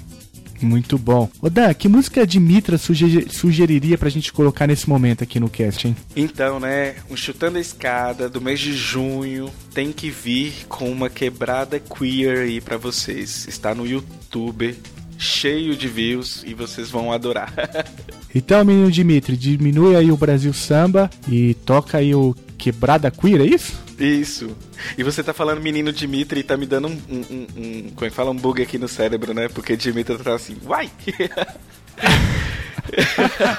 Muito 0.62 0.99
bom. 0.99 1.29
Ô 1.40 1.49
Dan, 1.49 1.73
que 1.75 1.88
música 1.88 2.26
de 2.26 2.38
Mitra 2.38 2.79
suger 2.79 3.31
sugeriria 3.31 3.97
pra 3.97 4.09
gente 4.09 4.33
colocar 4.33 4.67
nesse 4.67 4.88
momento 4.88 5.25
aqui 5.25 5.40
no 5.40 5.49
cast, 5.49 5.88
hein? 5.88 5.97
Então, 6.14 6.61
né, 6.61 6.97
um 7.11 7.17
Chutando 7.17 7.59
a 7.59 7.61
Escada 7.61 8.29
do 8.29 8.40
mês 8.40 8.61
de 8.61 8.73
junho 8.73 9.50
tem 9.75 9.93
que 9.93 10.11
vir 10.11 10.67
com 10.69 10.90
uma 10.90 11.09
quebrada 11.09 11.81
queer 11.81 12.38
aí 12.38 12.61
pra 12.61 12.76
vocês. 12.76 13.47
Está 13.49 13.75
no 13.75 13.87
YouTube, 13.87 14.76
cheio 15.19 15.76
de 15.76 15.87
views 15.87 16.43
e 16.47 16.55
vocês 16.55 16.90
vão 16.90 17.12
adorar. 17.12 17.52
então, 18.35 18.64
menino 18.64 18.90
Dimitri, 18.90 19.37
diminui 19.37 19.95
aí 19.95 20.11
o 20.11 20.17
Brasil 20.17 20.52
Samba 20.52 21.11
e 21.29 21.55
toca 21.55 21.99
aí 21.99 22.14
o 22.14 22.35
Quebrada 22.61 23.11
Queer, 23.11 23.40
é 23.40 23.45
isso? 23.45 23.73
Isso. 23.99 24.55
E 24.99 25.02
você 25.02 25.23
tá 25.23 25.33
falando 25.33 25.62
menino 25.62 25.90
Dimitri 25.90 26.40
e 26.40 26.43
tá 26.43 26.59
me 26.59 26.67
dando 26.67 26.88
um, 26.88 27.00
um, 27.09 27.25
um, 27.31 27.47
um 27.57 27.90
como 27.95 28.07
é 28.07 28.11
que 28.11 28.14
fala? 28.14 28.31
Um 28.31 28.37
bug 28.37 28.62
aqui 28.62 28.76
no 28.76 28.87
cérebro, 28.87 29.33
né? 29.33 29.49
Porque 29.49 29.75
Dimitri 29.79 30.19
tá 30.19 30.35
assim, 30.35 30.59
uai! 30.67 30.90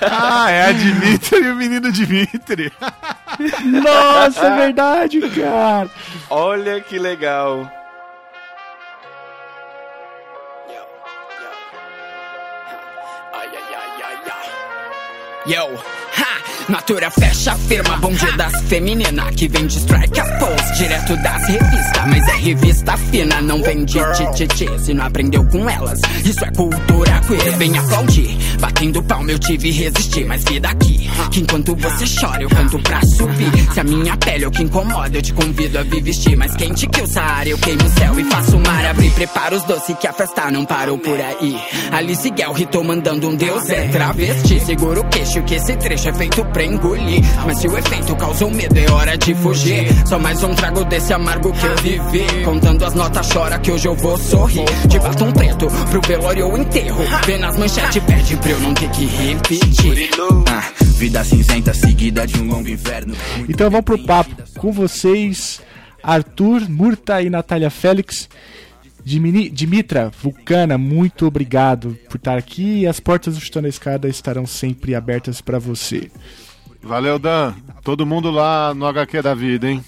ah, 0.03 0.51
é 0.51 0.65
a 0.67 0.71
Dimitri 0.71 1.39
e 1.39 1.49
o 1.49 1.55
menino 1.55 1.91
Dimitri. 1.91 2.71
Nossa, 3.83 4.45
é 4.45 4.55
verdade, 4.55 5.19
cara. 5.29 5.89
Olha 6.29 6.79
que 6.79 6.99
legal. 6.99 7.67
Yo, 15.43 15.69
Natura 16.71 17.11
fecha, 17.11 17.53
firma, 17.67 17.97
bonde 17.97 18.31
das 18.37 18.61
femininas 18.69 19.35
Que 19.35 19.49
vem 19.49 19.67
de 19.67 19.77
strike 19.77 20.19
a 20.21 20.25
pose, 20.37 20.73
direto 20.77 21.17
das 21.17 21.47
revistas 21.49 22.07
Mas 22.07 22.27
é 22.29 22.35
revista 22.37 22.97
fina, 22.97 23.41
não 23.41 23.61
vem 23.61 23.83
de 23.83 23.99
tititi 24.13 24.79
Se 24.79 24.93
não 24.93 25.05
aprendeu 25.05 25.45
com 25.47 25.69
elas, 25.69 25.99
isso 26.23 26.45
é 26.45 26.51
cultura 26.51 27.21
queer 27.27 27.57
Vem 27.57 27.77
aplaudir, 27.77 28.37
batendo 28.61 29.03
palma 29.03 29.31
eu 29.31 29.39
tive 29.39 29.69
resistir 29.69 30.25
Mas 30.25 30.45
vida 30.45 30.69
aqui, 30.69 31.09
que 31.31 31.41
enquanto 31.41 31.75
você 31.75 32.05
chora 32.19 32.43
eu 32.43 32.49
canto 32.49 32.79
pra 32.79 33.01
subir. 33.01 33.73
Se 33.73 33.79
a 33.79 33.83
minha 33.83 34.17
pele 34.17 34.45
é 34.45 34.47
o 34.47 34.51
que 34.51 34.63
incomoda 34.63 35.17
eu 35.17 35.21
te 35.21 35.33
convido 35.33 35.79
a 35.79 35.83
vir 35.83 36.01
vestir 36.01 36.35
Mais 36.37 36.55
quente 36.55 36.87
que 36.87 37.01
o 37.01 37.07
Saara. 37.07 37.49
Eu 37.49 37.57
queimo 37.57 37.83
o 37.83 37.89
céu 37.89 38.19
e 38.19 38.23
faço 38.25 38.57
o 38.57 38.59
mar 38.59 38.85
abrir. 38.85 39.11
Prepara 39.11 39.55
os 39.55 39.63
doces 39.63 39.95
que 39.97 40.07
a 40.07 40.13
festa 40.13 40.51
não 40.51 40.65
parou 40.65 40.97
por 40.97 41.19
aí. 41.19 41.59
Alice 41.91 42.29
Guel, 42.29 42.53
Rito 42.53 42.83
mandando 42.83 43.29
um 43.29 43.35
deus 43.35 43.69
é 43.69 43.87
travesti. 43.87 44.59
Segura 44.61 45.01
o 45.01 45.09
queixo 45.09 45.41
que 45.43 45.55
esse 45.55 45.75
trecho 45.77 46.09
é 46.09 46.13
feito 46.13 46.45
pra 46.61 46.65
engolir. 46.65 47.21
Mas 47.45 47.59
se 47.59 47.67
o 47.67 47.77
efeito 47.77 48.15
causou 48.15 48.51
medo, 48.51 48.77
é 48.77 48.91
hora 48.91 49.17
de 49.17 49.33
fugir. 49.33 49.87
Só 50.07 50.19
mais 50.19 50.43
um 50.43 50.53
trago 50.53 50.85
desse 50.85 51.11
amargo 51.13 51.51
que 51.51 51.65
eu 51.65 51.75
vivi. 51.77 52.43
Contando 52.45 52.85
as 52.85 52.93
notas, 52.93 53.29
chora 53.33 53.59
que 53.59 53.71
hoje 53.71 53.87
eu 53.87 53.95
vou 53.95 54.17
sorrir. 54.17 54.65
De 54.87 54.99
batom 54.99 55.31
preto 55.31 55.67
pro 55.89 56.01
velório 56.01 56.47
ou 56.47 56.57
enterro. 56.57 57.03
Vê 57.25 57.37
nas 57.37 57.57
manchetes, 57.57 58.03
pede 58.03 58.37
pra 58.37 58.51
eu 58.51 58.59
não 58.59 58.73
ter 58.73 58.89
que 58.91 59.05
repetir. 59.05 60.09
Ah, 60.47 60.71
vida 60.97 61.23
cinzenta 61.23 61.73
seguida 61.73 62.27
de 62.27 62.39
um 62.39 62.47
longo 62.47 62.69
inverno. 62.69 63.15
Então 63.49 63.69
vamos 63.69 63.85
pro 63.85 64.05
papo 64.05 64.35
com 64.57 64.71
vocês, 64.71 65.61
Arthur, 66.03 66.69
Murta 66.69 67.21
e 67.21 67.29
Natália 67.29 67.69
Félix. 67.69 68.29
Dimitra 69.03 70.11
Vulcana, 70.21 70.77
muito 70.77 71.25
obrigado 71.25 71.97
por 72.07 72.17
estar 72.17 72.37
aqui 72.37 72.81
e 72.81 72.87
as 72.87 72.99
portas 72.99 73.33
do 73.33 73.41
Chutando 73.41 73.65
a 73.65 73.69
Escada 73.69 74.07
estarão 74.07 74.45
sempre 74.45 74.93
abertas 74.93 75.41
para 75.41 75.57
você. 75.57 76.11
Valeu, 76.83 77.19
Dan. 77.19 77.53
Todo 77.83 78.05
mundo 78.05 78.29
lá 78.31 78.73
no 78.73 78.85
HQ 78.85 79.21
da 79.21 79.33
vida, 79.33 79.69
hein? 79.69 79.83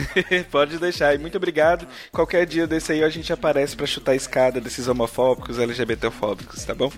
Pode 0.50 0.78
deixar. 0.78 1.14
E 1.14 1.18
muito 1.18 1.36
obrigado. 1.36 1.86
Qualquer 2.10 2.46
dia 2.46 2.66
desse 2.66 2.92
aí 2.92 3.02
a 3.02 3.08
gente 3.08 3.32
aparece 3.32 3.76
para 3.76 3.86
chutar 3.86 4.12
a 4.12 4.16
escada 4.16 4.60
desses 4.60 4.88
homofóbicos, 4.88 5.58
LGBTfóbicos, 5.58 6.64
tá 6.64 6.74
bom? 6.74 6.90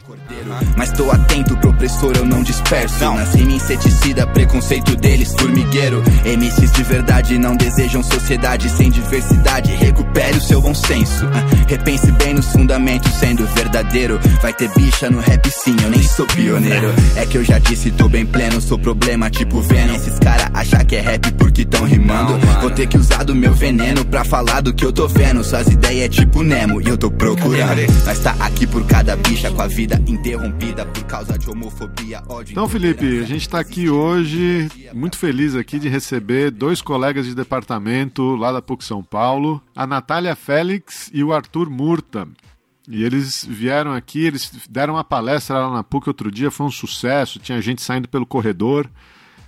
Mas 0.76 0.92
tô 0.92 1.10
atento 1.10 1.56
pro 1.58 1.70
opressor, 1.70 2.12
eu 2.16 2.24
não 2.24 2.42
disperso. 2.42 2.98
Não. 3.00 3.16
Nasci 3.16 3.40
em 3.40 3.54
inseticida, 3.54 4.26
preconceito 4.28 4.96
deles, 4.96 5.32
formigueiro. 5.38 6.02
MCs 6.24 6.72
de 6.72 6.82
verdade 6.82 7.38
não 7.38 7.56
desejam 7.56 8.02
sociedade 8.02 8.68
sem 8.70 8.90
diversidade. 8.90 9.72
Recupere 9.74 10.36
o 10.36 10.40
seu 10.40 10.60
bom 10.60 10.74
senso. 10.74 11.26
Repense 11.68 12.10
bem 12.12 12.34
nos 12.34 12.46
fundamentos, 12.52 13.12
sendo 13.14 13.46
verdadeiro. 13.46 14.18
Vai 14.40 14.52
ter 14.52 14.68
bicha 14.74 15.10
no 15.10 15.20
rap 15.20 15.50
sim, 15.50 15.76
eu 15.82 15.90
nem 15.90 16.02
sou 16.02 16.26
pioneiro. 16.26 16.92
É 17.16 17.24
que 17.26 17.38
eu 17.38 17.44
já 17.44 17.58
disse, 17.58 17.92
tô 17.92 18.08
bem 18.08 18.26
pleno, 18.26 18.60
sou 18.60 18.76
problema 18.78 19.30
tipo 19.30 19.60
Venom. 19.60 19.94
Esses 19.94 20.18
cara 20.18 20.50
achar 20.52 20.84
que 20.84 20.96
é 20.96 21.00
rap 21.00 21.30
porque 21.34 21.64
tão 21.64 21.84
rimando. 21.84 22.36
Vou 22.60 22.70
ter 22.70 22.83
que 22.86 22.98
usar 22.98 23.24
do 23.24 23.34
meu 23.34 23.52
veneno 23.52 24.04
pra 24.04 24.24
falar 24.24 24.60
do 24.60 24.74
que 24.74 24.84
eu 24.84 24.92
tô 24.92 25.08
vendo. 25.08 25.42
Suas 25.42 25.66
ideias 25.68 26.04
é 26.04 26.08
tipo 26.08 26.42
Nemo 26.42 26.80
e 26.80 26.88
eu 26.88 26.98
tô 26.98 27.10
procurando. 27.10 27.80
Mas 28.04 28.18
tá 28.20 28.32
aqui 28.40 28.66
por 28.66 28.86
cada 28.86 29.16
bicha 29.16 29.50
com 29.50 29.62
a 29.62 29.66
vida 29.66 30.02
interrompida 30.06 30.84
por 30.86 31.04
causa 31.04 31.38
de 31.38 31.48
homofobia, 31.48 32.22
ódio. 32.28 32.52
Então, 32.52 32.68
Felipe, 32.68 33.20
a 33.20 33.26
gente 33.26 33.48
tá 33.48 33.60
aqui 33.60 33.88
hoje 33.88 34.68
muito 34.92 35.16
feliz 35.16 35.54
aqui 35.54 35.78
de 35.78 35.88
receber 35.88 36.50
dois 36.50 36.82
colegas 36.82 37.26
de 37.26 37.34
departamento 37.34 38.36
lá 38.36 38.52
da 38.52 38.62
PUC 38.62 38.84
São 38.84 39.02
Paulo, 39.02 39.62
a 39.74 39.86
Natália 39.86 40.36
Félix 40.36 41.10
e 41.12 41.22
o 41.22 41.32
Arthur 41.32 41.70
Murta. 41.70 42.28
E 42.88 43.02
eles 43.02 43.46
vieram 43.48 43.92
aqui, 43.92 44.26
eles 44.26 44.50
deram 44.68 44.94
uma 44.94 45.04
palestra 45.04 45.58
lá 45.58 45.70
na 45.70 45.82
PUC 45.82 46.08
outro 46.08 46.30
dia, 46.30 46.50
foi 46.50 46.66
um 46.66 46.70
sucesso, 46.70 47.38
tinha 47.38 47.60
gente 47.60 47.82
saindo 47.82 48.08
pelo 48.08 48.26
corredor 48.26 48.88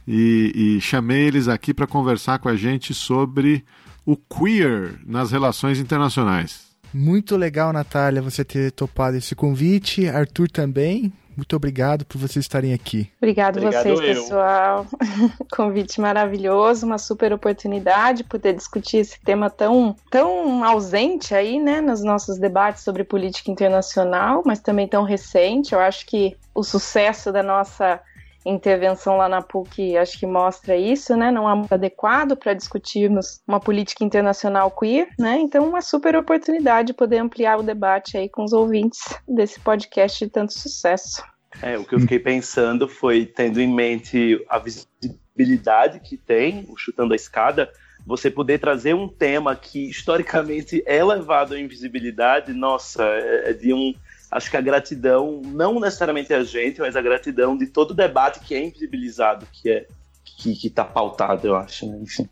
e, 0.06 0.76
e 0.76 0.80
chamei 0.80 1.26
eles 1.26 1.48
aqui 1.48 1.74
para 1.74 1.86
conversar 1.86 2.38
com 2.38 2.48
a 2.48 2.56
gente 2.56 2.94
sobre 2.94 3.64
o 4.04 4.16
queer 4.16 5.00
nas 5.04 5.32
relações 5.32 5.78
internacionais. 5.78 6.66
Muito 6.94 7.36
legal, 7.36 7.72
Natália, 7.72 8.22
você 8.22 8.44
ter 8.44 8.70
topado 8.72 9.16
esse 9.16 9.34
convite. 9.34 10.08
Arthur 10.08 10.48
também. 10.48 11.12
Muito 11.36 11.54
obrigado 11.54 12.06
por 12.06 12.16
vocês 12.16 12.44
estarem 12.44 12.72
aqui. 12.72 13.10
Obrigado, 13.18 13.58
Obrigado 13.58 13.82
vocês, 13.82 14.00
eu. 14.00 14.22
pessoal. 14.22 14.86
Convite 15.54 16.00
maravilhoso, 16.00 16.86
uma 16.86 16.96
super 16.96 17.30
oportunidade 17.34 18.24
poder 18.24 18.54
discutir 18.54 18.98
esse 18.98 19.20
tema 19.20 19.50
tão, 19.50 19.94
tão 20.10 20.64
ausente 20.64 21.34
aí, 21.34 21.60
né, 21.60 21.82
nos 21.82 22.02
nossos 22.02 22.38
debates 22.38 22.82
sobre 22.82 23.04
política 23.04 23.50
internacional, 23.50 24.42
mas 24.46 24.60
também 24.60 24.88
tão 24.88 25.02
recente. 25.02 25.74
Eu 25.74 25.80
acho 25.80 26.06
que 26.06 26.34
o 26.54 26.62
sucesso 26.62 27.30
da 27.30 27.42
nossa 27.42 28.00
intervenção 28.50 29.16
lá 29.16 29.28
na 29.28 29.42
PUC 29.42 29.96
acho 29.96 30.18
que 30.18 30.26
mostra 30.26 30.76
isso, 30.76 31.16
né? 31.16 31.30
Não 31.30 31.50
é 31.50 31.54
muito 31.54 31.72
adequado 31.72 32.36
para 32.36 32.54
discutirmos 32.54 33.40
uma 33.46 33.60
política 33.60 34.04
internacional 34.04 34.70
queer, 34.70 35.08
né? 35.18 35.38
Então, 35.40 35.68
uma 35.68 35.82
super 35.82 36.16
oportunidade 36.16 36.88
de 36.88 36.94
poder 36.94 37.18
ampliar 37.18 37.58
o 37.58 37.62
debate 37.62 38.16
aí 38.16 38.28
com 38.28 38.44
os 38.44 38.52
ouvintes 38.52 39.00
desse 39.26 39.58
podcast 39.60 40.24
de 40.24 40.30
tanto 40.30 40.52
sucesso. 40.52 41.22
É, 41.62 41.78
o 41.78 41.84
que 41.84 41.94
eu 41.94 42.00
fiquei 42.00 42.18
pensando 42.18 42.88
foi, 42.88 43.24
tendo 43.24 43.60
em 43.60 43.72
mente 43.72 44.44
a 44.48 44.58
visibilidade 44.58 46.00
que 46.00 46.16
tem, 46.16 46.66
o 46.68 46.76
Chutando 46.76 47.12
a 47.12 47.16
Escada, 47.16 47.70
você 48.06 48.30
poder 48.30 48.58
trazer 48.58 48.94
um 48.94 49.08
tema 49.08 49.56
que 49.56 49.90
historicamente 49.90 50.82
é 50.86 51.02
levado 51.02 51.54
à 51.54 51.60
invisibilidade, 51.60 52.52
nossa, 52.52 53.02
é, 53.02 53.50
é 53.50 53.52
de 53.52 53.72
um 53.72 53.92
acho 54.36 54.50
que 54.50 54.56
a 54.56 54.60
gratidão, 54.60 55.40
não 55.44 55.80
necessariamente 55.80 56.32
a 56.32 56.44
gente, 56.44 56.80
mas 56.80 56.94
a 56.94 57.02
gratidão 57.02 57.56
de 57.56 57.66
todo 57.66 57.92
o 57.92 57.94
debate 57.94 58.40
que 58.40 58.54
é 58.54 58.64
invisibilizado, 58.64 59.46
que 59.50 59.70
é 59.70 59.86
que 60.24 60.66
está 60.66 60.84
pautado, 60.84 61.46
eu 61.46 61.56
acho, 61.56 61.86
né? 61.86 61.98
Enfim. 62.02 62.28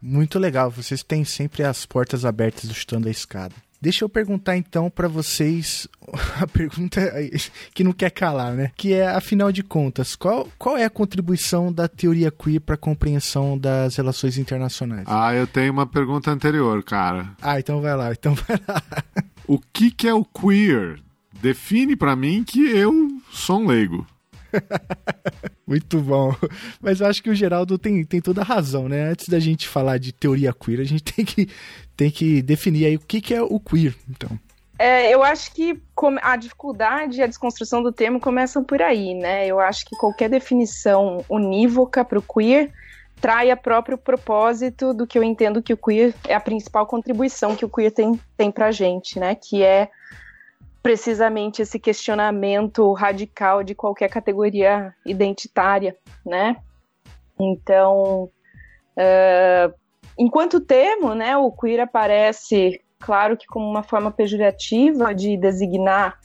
Muito 0.00 0.38
legal, 0.38 0.70
vocês 0.70 1.02
têm 1.02 1.24
sempre 1.24 1.62
as 1.62 1.84
portas 1.84 2.24
abertas 2.24 2.64
do 2.64 2.74
Chutando 2.74 3.08
a 3.08 3.10
Escada. 3.10 3.54
Deixa 3.80 4.04
eu 4.04 4.08
perguntar 4.08 4.56
então 4.56 4.88
para 4.88 5.08
vocês 5.08 5.88
a 6.40 6.46
pergunta 6.46 7.00
que 7.74 7.84
não 7.84 7.92
quer 7.92 8.10
calar, 8.10 8.52
né? 8.54 8.70
Que 8.76 8.94
é, 8.94 9.08
afinal 9.08 9.52
de 9.52 9.62
contas, 9.62 10.16
qual, 10.16 10.48
qual 10.56 10.76
é 10.76 10.84
a 10.84 10.90
contribuição 10.90 11.72
da 11.72 11.86
teoria 11.86 12.30
queer 12.30 12.60
para 12.60 12.76
a 12.76 12.78
compreensão 12.78 13.58
das 13.58 13.96
relações 13.96 14.38
internacionais? 14.38 15.04
Ah, 15.06 15.34
eu 15.34 15.46
tenho 15.46 15.72
uma 15.72 15.86
pergunta 15.86 16.30
anterior, 16.30 16.82
cara. 16.82 17.30
Ah, 17.42 17.58
então 17.58 17.80
vai 17.80 17.96
lá, 17.96 18.12
então 18.12 18.34
vai 18.34 18.58
lá. 18.66 18.82
O 19.44 19.58
que, 19.58 19.90
que 19.90 20.06
é 20.06 20.14
o 20.14 20.24
queer 20.24 21.02
define 21.42 21.96
para 21.96 22.14
mim 22.14 22.44
que 22.44 22.70
eu 22.70 23.08
sou 23.32 23.58
um 23.58 23.66
leigo. 23.66 24.06
Muito 25.66 25.98
bom. 25.98 26.34
Mas 26.80 27.00
eu 27.00 27.06
acho 27.08 27.22
que 27.22 27.30
o 27.30 27.34
Geraldo 27.34 27.76
tem, 27.76 28.04
tem 28.04 28.20
toda 28.20 28.42
a 28.42 28.44
razão, 28.44 28.88
né? 28.88 29.10
Antes 29.10 29.28
da 29.28 29.40
gente 29.40 29.66
falar 29.66 29.98
de 29.98 30.12
teoria 30.12 30.52
queer, 30.52 30.80
a 30.80 30.84
gente 30.84 31.02
tem 31.12 31.24
que, 31.24 31.48
tem 31.96 32.10
que 32.10 32.40
definir 32.40 32.86
aí 32.86 32.96
o 32.96 33.00
que, 33.00 33.20
que 33.20 33.34
é 33.34 33.42
o 33.42 33.58
queer, 33.58 33.94
então. 34.08 34.38
É, 34.78 35.12
eu 35.12 35.22
acho 35.22 35.52
que 35.54 35.80
a 36.22 36.36
dificuldade 36.36 37.18
e 37.18 37.22
a 37.22 37.26
desconstrução 37.26 37.82
do 37.82 37.92
termo 37.92 38.18
começam 38.20 38.64
por 38.64 38.80
aí, 38.80 39.14
né? 39.14 39.46
Eu 39.46 39.60
acho 39.60 39.84
que 39.84 39.96
qualquer 39.96 40.28
definição 40.28 41.24
unívoca 41.28 42.04
para 42.04 42.18
o 42.18 42.22
queer 42.22 42.70
trai 43.20 43.50
a 43.52 43.56
próprio 43.56 43.96
propósito 43.96 44.92
do 44.92 45.06
que 45.06 45.16
eu 45.16 45.22
entendo 45.22 45.62
que 45.62 45.72
o 45.72 45.76
queer 45.76 46.12
é 46.26 46.34
a 46.34 46.40
principal 46.40 46.86
contribuição 46.86 47.54
que 47.54 47.64
o 47.64 47.68
queer 47.68 47.92
tem, 47.92 48.20
tem 48.36 48.50
pra 48.50 48.72
gente, 48.72 49.20
né? 49.20 49.36
Que 49.36 49.62
é 49.62 49.88
precisamente 50.82 51.62
esse 51.62 51.78
questionamento 51.78 52.92
radical 52.92 53.62
de 53.62 53.74
qualquer 53.74 54.08
categoria 54.08 54.92
identitária, 55.06 55.96
né? 56.26 56.56
Então, 57.38 58.24
uh, 58.96 59.74
enquanto 60.18 60.60
termo, 60.60 61.14
né, 61.14 61.36
o 61.36 61.52
queer 61.52 61.80
aparece, 61.80 62.80
claro 62.98 63.36
que 63.36 63.46
como 63.46 63.68
uma 63.68 63.82
forma 63.82 64.10
pejorativa 64.10 65.14
de 65.14 65.36
designar 65.36 66.18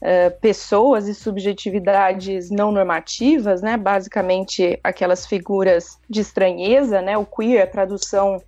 uh, 0.00 0.40
pessoas 0.40 1.08
e 1.08 1.14
subjetividades 1.14 2.48
não 2.50 2.70
normativas, 2.70 3.60
né, 3.60 3.76
basicamente 3.76 4.78
aquelas 4.84 5.26
figuras 5.26 5.98
de 6.08 6.20
estranheza, 6.20 7.02
né, 7.02 7.18
o 7.18 7.26
queer, 7.26 7.64
a 7.64 7.66
tradução 7.66 8.40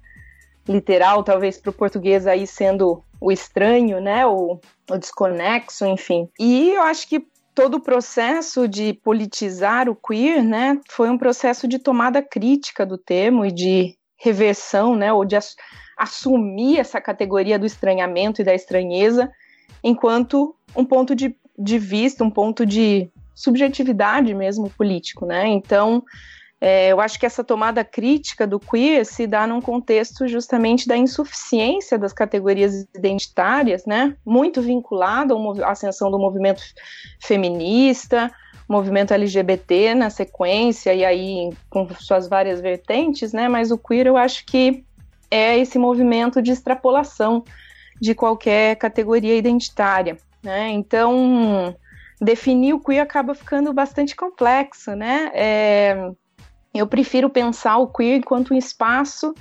literal, 0.68 1.24
talvez 1.24 1.58
para 1.58 1.70
o 1.70 1.74
português 1.74 2.26
aí 2.26 2.46
sendo 2.46 3.02
o 3.20 3.32
estranho, 3.32 4.00
né, 4.00 4.24
o, 4.26 4.60
desconexo, 4.96 5.84
enfim. 5.84 6.28
E 6.38 6.70
eu 6.70 6.82
acho 6.82 7.08
que 7.08 7.26
todo 7.54 7.74
o 7.74 7.80
processo 7.80 8.68
de 8.68 8.92
politizar 8.94 9.88
o 9.88 9.96
queer, 9.96 10.44
né, 10.44 10.80
foi 10.88 11.10
um 11.10 11.18
processo 11.18 11.66
de 11.66 11.78
tomada 11.78 12.22
crítica 12.22 12.86
do 12.86 12.96
termo 12.96 13.44
e 13.44 13.50
de 13.50 13.96
reversão, 14.16 14.94
né, 14.94 15.12
ou 15.12 15.24
de 15.24 15.36
ass 15.36 15.56
assumir 15.96 16.78
essa 16.78 17.00
categoria 17.00 17.58
do 17.58 17.66
estranhamento 17.66 18.40
e 18.40 18.44
da 18.44 18.54
estranheza 18.54 19.28
enquanto 19.82 20.54
um 20.76 20.84
ponto 20.84 21.12
de, 21.12 21.34
de 21.58 21.76
vista, 21.76 22.22
um 22.22 22.30
ponto 22.30 22.64
de 22.64 23.10
subjetividade 23.34 24.32
mesmo 24.32 24.70
político, 24.70 25.26
né? 25.26 25.48
Então, 25.48 26.04
é, 26.60 26.88
eu 26.88 27.00
acho 27.00 27.20
que 27.20 27.26
essa 27.26 27.44
tomada 27.44 27.84
crítica 27.84 28.46
do 28.46 28.58
queer 28.58 29.06
se 29.06 29.26
dá 29.26 29.46
num 29.46 29.60
contexto 29.60 30.26
justamente 30.26 30.88
da 30.88 30.96
insuficiência 30.96 31.96
das 31.96 32.12
categorias 32.12 32.84
identitárias, 32.96 33.86
né? 33.86 34.16
Muito 34.26 34.60
vinculado 34.60 35.36
à 35.62 35.70
ascensão 35.70 36.10
do 36.10 36.18
movimento 36.18 36.60
feminista, 37.22 38.32
movimento 38.68 39.14
LGBT 39.14 39.94
na 39.94 40.10
sequência, 40.10 40.92
e 40.92 41.04
aí 41.04 41.50
com 41.70 41.88
suas 41.94 42.28
várias 42.28 42.60
vertentes, 42.60 43.32
né? 43.32 43.48
Mas 43.48 43.70
o 43.70 43.78
queer 43.78 44.08
eu 44.08 44.16
acho 44.16 44.44
que 44.44 44.84
é 45.30 45.56
esse 45.56 45.78
movimento 45.78 46.42
de 46.42 46.50
extrapolação 46.50 47.44
de 48.00 48.14
qualquer 48.14 48.74
categoria 48.76 49.36
identitária, 49.36 50.18
né? 50.42 50.70
Então, 50.70 51.74
definir 52.20 52.72
o 52.72 52.80
queer 52.80 53.00
acaba 53.00 53.32
ficando 53.32 53.72
bastante 53.72 54.16
complexo, 54.16 54.96
né? 54.96 55.30
É, 55.34 56.10
eu 56.74 56.86
prefiro 56.86 57.30
pensar 57.30 57.78
o 57.78 57.88
queer 57.88 58.18
enquanto 58.18 58.54
um 58.54 58.56
espaço 58.56 59.34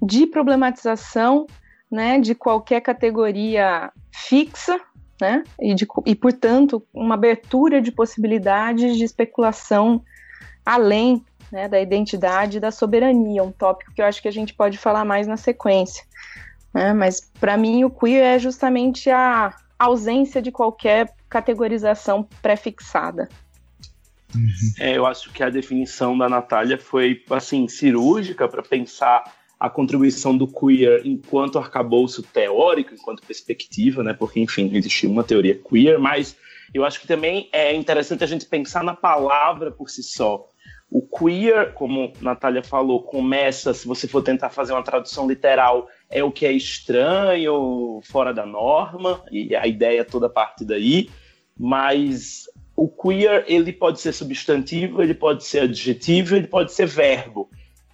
de 0.00 0.26
problematização 0.26 1.46
né, 1.90 2.18
de 2.18 2.34
qualquer 2.34 2.80
categoria 2.80 3.92
fixa, 4.10 4.80
né, 5.20 5.44
e, 5.60 5.74
de, 5.74 5.86
e, 6.06 6.14
portanto, 6.14 6.84
uma 6.92 7.14
abertura 7.14 7.80
de 7.80 7.92
possibilidades 7.92 8.96
de 8.96 9.04
especulação 9.04 10.02
além 10.64 11.24
né, 11.50 11.68
da 11.68 11.80
identidade 11.80 12.56
e 12.56 12.60
da 12.60 12.70
soberania, 12.70 13.44
um 13.44 13.52
tópico 13.52 13.92
que 13.92 14.00
eu 14.00 14.06
acho 14.06 14.22
que 14.22 14.28
a 14.28 14.32
gente 14.32 14.54
pode 14.54 14.78
falar 14.78 15.04
mais 15.04 15.26
na 15.26 15.36
sequência. 15.36 16.04
Né, 16.72 16.92
mas, 16.92 17.30
para 17.38 17.56
mim, 17.56 17.84
o 17.84 17.90
queer 17.90 18.36
é 18.36 18.38
justamente 18.38 19.10
a 19.10 19.54
ausência 19.78 20.40
de 20.40 20.50
qualquer 20.50 21.12
categorização 21.28 22.26
pré-fixada. 22.40 23.28
Uhum. 24.34 24.72
É, 24.78 24.96
eu 24.96 25.06
acho 25.06 25.32
que 25.32 25.42
a 25.42 25.50
definição 25.50 26.16
da 26.16 26.28
Natália 26.28 26.78
foi 26.78 27.22
assim 27.30 27.68
cirúrgica 27.68 28.48
para 28.48 28.62
pensar 28.62 29.24
a 29.58 29.70
contribuição 29.70 30.36
do 30.36 30.48
queer 30.48 31.02
enquanto 31.04 31.58
arcabouço 31.58 32.22
teórico, 32.22 32.94
enquanto 32.94 33.22
perspectiva, 33.22 34.02
né? 34.02 34.12
Porque 34.12 34.40
enfim, 34.40 34.70
existe 34.74 35.06
uma 35.06 35.22
teoria 35.22 35.54
queer, 35.54 35.98
mas 35.98 36.36
eu 36.74 36.84
acho 36.84 37.00
que 37.00 37.06
também 37.06 37.48
é 37.52 37.72
interessante 37.74 38.24
a 38.24 38.26
gente 38.26 38.46
pensar 38.46 38.82
na 38.82 38.94
palavra 38.94 39.70
por 39.70 39.88
si 39.88 40.02
só, 40.02 40.48
O 40.94 41.00
queer, 41.00 41.72
como 41.72 42.12
Natália 42.20 42.62
falou, 42.62 43.02
começa, 43.02 43.72
se 43.72 43.86
você 43.86 44.06
for 44.06 44.20
tentar 44.20 44.50
fazer 44.50 44.74
uma 44.74 44.82
tradução 44.82 45.26
literal, 45.26 45.88
é 46.10 46.22
o 46.22 46.30
que 46.30 46.44
é 46.44 46.52
estranho, 46.52 48.02
fora 48.04 48.34
da 48.34 48.44
norma, 48.44 49.24
e 49.30 49.56
a 49.56 49.66
ideia 49.66 50.04
toda 50.04 50.28
parte 50.28 50.66
daí. 50.66 51.08
Mas 51.58 52.44
o 52.76 52.88
queer, 52.88 53.44
ele 53.46 53.72
pode 53.72 54.00
ser 54.00 54.12
substantivo, 54.12 55.02
ele 55.02 55.14
pode 55.14 55.44
ser 55.44 55.60
adjetivo, 55.60 56.36
ele 56.36 56.46
pode 56.46 56.72
ser 56.72 56.86
verbo. 56.86 57.50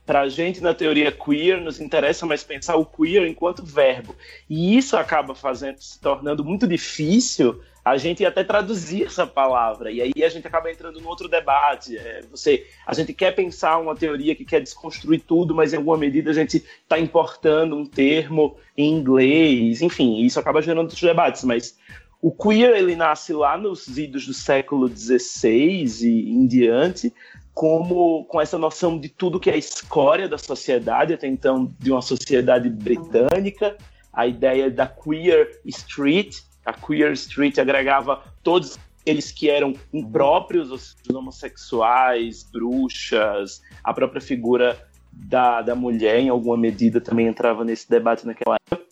Para 0.06 0.22
a 0.22 0.28
gente, 0.28 0.62
na 0.62 0.72
teoria 0.72 1.12
queer, 1.12 1.60
nos 1.60 1.80
interessa 1.80 2.24
mais 2.24 2.42
pensar 2.42 2.76
o 2.76 2.86
queer 2.86 3.26
enquanto 3.26 3.64
verbo. 3.64 4.16
E 4.48 4.76
isso 4.76 4.96
acaba 4.96 5.34
fazendo, 5.34 5.80
se 5.80 6.00
tornando 6.00 6.44
muito 6.44 6.66
difícil 6.66 7.60
a 7.84 7.96
gente 7.96 8.24
até 8.24 8.44
traduzir 8.44 9.04
essa 9.04 9.26
palavra. 9.26 9.90
E 9.90 10.00
aí 10.02 10.24
a 10.24 10.28
gente 10.28 10.46
acaba 10.46 10.70
entrando 10.70 11.00
num 11.00 11.08
outro 11.08 11.28
debate. 11.28 11.96
É, 11.96 12.22
você, 12.30 12.66
a 12.86 12.92
gente 12.94 13.12
quer 13.12 13.34
pensar 13.34 13.78
uma 13.78 13.94
teoria 13.94 14.34
que 14.34 14.44
quer 14.44 14.60
desconstruir 14.60 15.20
tudo, 15.20 15.54
mas 15.54 15.72
em 15.72 15.76
alguma 15.76 15.96
medida 15.96 16.30
a 16.30 16.34
gente 16.34 16.58
está 16.82 16.98
importando 16.98 17.76
um 17.76 17.86
termo 17.86 18.56
em 18.76 18.92
inglês. 18.92 19.80
Enfim, 19.80 20.20
isso 20.20 20.38
acaba 20.38 20.62
gerando 20.62 20.82
outros 20.82 21.00
debates. 21.00 21.44
Mas 21.44 21.78
o 22.20 22.32
queer 22.32 22.76
ele 22.76 22.96
nasce 22.96 23.32
lá 23.32 23.56
nos 23.56 23.98
idos 23.98 24.26
do 24.26 24.34
século 24.34 24.88
XVI 24.88 25.86
e 26.02 26.30
em 26.30 26.46
diante, 26.46 27.12
como 27.54 28.24
com 28.24 28.40
essa 28.40 28.58
noção 28.58 28.98
de 28.98 29.08
tudo 29.08 29.40
que 29.40 29.50
é 29.50 29.56
escória 29.56 30.28
da 30.28 30.38
sociedade, 30.38 31.14
até 31.14 31.26
então 31.26 31.72
de 31.78 31.90
uma 31.90 32.02
sociedade 32.02 32.68
britânica, 32.68 33.76
a 34.12 34.26
ideia 34.26 34.70
da 34.70 34.86
queer 34.86 35.60
street, 35.64 36.38
a 36.68 36.72
Queer 36.74 37.12
Street 37.12 37.58
agregava 37.58 38.22
todos 38.42 38.78
eles 39.06 39.32
que 39.32 39.48
eram 39.48 39.72
impróprios, 39.90 40.70
os 40.70 40.96
homossexuais, 41.10 42.42
bruxas, 42.42 43.62
a 43.82 43.94
própria 43.94 44.20
figura 44.20 44.78
da, 45.10 45.62
da 45.62 45.74
mulher, 45.74 46.20
em 46.20 46.28
alguma 46.28 46.58
medida, 46.58 47.00
também 47.00 47.26
entrava 47.26 47.64
nesse 47.64 47.88
debate 47.88 48.26
naquela 48.26 48.56
época. 48.70 48.87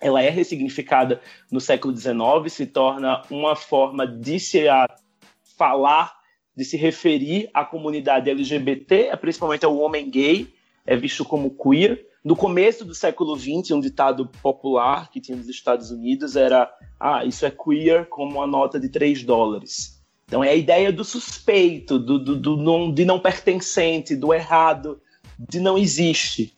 Ela 0.00 0.22
é 0.22 0.30
ressignificada 0.30 1.20
no 1.50 1.60
século 1.60 1.96
XIX, 1.96 2.16
se 2.48 2.66
torna 2.66 3.22
uma 3.30 3.56
forma 3.56 4.06
de 4.06 4.38
se 4.38 4.64
falar, 5.56 6.14
de 6.56 6.64
se 6.64 6.76
referir 6.76 7.50
à 7.52 7.64
comunidade 7.64 8.30
LGBT, 8.30 9.16
principalmente 9.20 9.64
ao 9.64 9.76
homem 9.76 10.08
gay, 10.08 10.52
é 10.86 10.96
visto 10.96 11.24
como 11.24 11.50
queer. 11.50 12.06
No 12.24 12.36
começo 12.36 12.84
do 12.84 12.94
século 12.94 13.36
XX, 13.36 13.72
um 13.72 13.80
ditado 13.80 14.26
popular 14.42 15.10
que 15.10 15.20
tinha 15.20 15.36
nos 15.36 15.48
Estados 15.48 15.90
Unidos 15.90 16.36
era 16.36 16.70
ah, 16.98 17.24
isso 17.24 17.46
é 17.46 17.50
queer 17.50 18.06
como 18.06 18.38
uma 18.38 18.46
nota 18.46 18.78
de 18.78 18.88
3 18.88 19.22
dólares. 19.24 19.98
Então 20.26 20.44
é 20.44 20.50
a 20.50 20.54
ideia 20.54 20.92
do 20.92 21.04
suspeito, 21.04 21.98
do, 21.98 22.18
do, 22.18 22.36
do 22.36 22.56
não, 22.56 22.92
de 22.92 23.04
não 23.04 23.18
pertencente, 23.18 24.14
do 24.14 24.34
errado, 24.34 25.00
de 25.38 25.58
não 25.58 25.78
existe. 25.78 26.54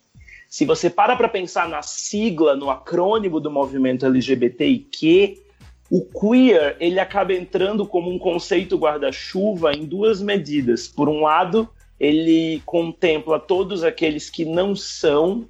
Se 0.51 0.65
você 0.65 0.91
para 0.91 1.15
para 1.15 1.29
pensar 1.29 1.69
na 1.69 1.81
sigla, 1.81 2.57
no 2.57 2.71
acrônimo 2.71 3.39
do 3.39 3.53
movimento 3.53 4.05
LGBTIQ, 4.05 5.41
o 5.89 6.05
queer 6.05 6.77
ele 6.81 6.99
acaba 6.99 7.33
entrando 7.33 7.87
como 7.87 8.11
um 8.11 8.19
conceito 8.19 8.77
guarda-chuva 8.77 9.73
em 9.73 9.87
duas 9.87 10.21
medidas. 10.21 10.89
Por 10.89 11.09
um 11.09 11.23
lado, 11.23 11.69
ele 12.01 12.61
contempla 12.67 13.39
todos 13.39 13.85
aqueles 13.85 14.29
que 14.29 14.45
não 14.45 14.75
são 14.75 15.47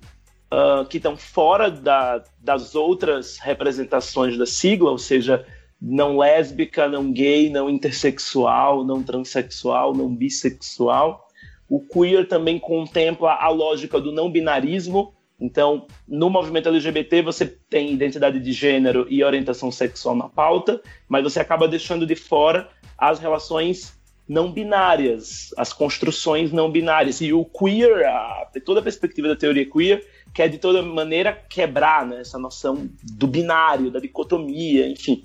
uh, 0.53 0.85
que 0.85 0.99
estão 0.99 1.17
fora 1.17 1.71
da, 1.71 2.23
das 2.39 2.75
outras 2.75 3.39
representações 3.39 4.37
da 4.37 4.45
sigla, 4.45 4.91
ou 4.91 4.99
seja, 4.99 5.47
não 5.81 6.19
lésbica, 6.19 6.87
não 6.87 7.11
gay, 7.11 7.49
não 7.49 7.71
intersexual, 7.71 8.85
não 8.85 9.03
transexual, 9.03 9.95
não 9.95 10.15
bissexual. 10.15 11.27
O 11.71 11.81
queer 11.81 12.27
também 12.27 12.59
contempla 12.59 13.33
a 13.35 13.49
lógica 13.49 14.01
do 14.01 14.11
não 14.11 14.29
binarismo. 14.29 15.15
Então, 15.41 15.87
no 16.07 16.29
movimento 16.29 16.69
LGBT, 16.69 17.23
você 17.23 17.47
tem 17.47 17.93
identidade 17.93 18.41
de 18.41 18.53
gênero 18.53 19.07
e 19.09 19.23
orientação 19.23 19.71
sexual 19.71 20.17
na 20.17 20.29
pauta, 20.29 20.83
mas 21.09 21.23
você 21.23 21.39
acaba 21.39 21.69
deixando 21.69 22.05
de 22.05 22.17
fora 22.17 22.69
as 22.99 23.21
relações 23.21 23.99
não 24.29 24.51
binárias, 24.51 25.55
as 25.57 25.73
construções 25.73 26.51
não 26.51 26.71
binárias. 26.73 27.21
E 27.21 27.33
o 27.33 27.45
queer, 27.45 28.05
a, 28.05 28.51
toda 28.65 28.81
a 28.81 28.83
perspectiva 28.83 29.29
da 29.29 29.37
teoria 29.37 29.65
queer, 29.65 30.05
quer 30.35 30.49
de 30.49 30.59
toda 30.59 30.83
maneira 30.83 31.33
quebrar 31.33 32.05
né, 32.05 32.21
essa 32.21 32.39
noção 32.39 32.91
do 33.13 33.29
binário, 33.29 33.93
da 33.93 34.01
dicotomia, 34.01 34.89
enfim. 34.89 35.23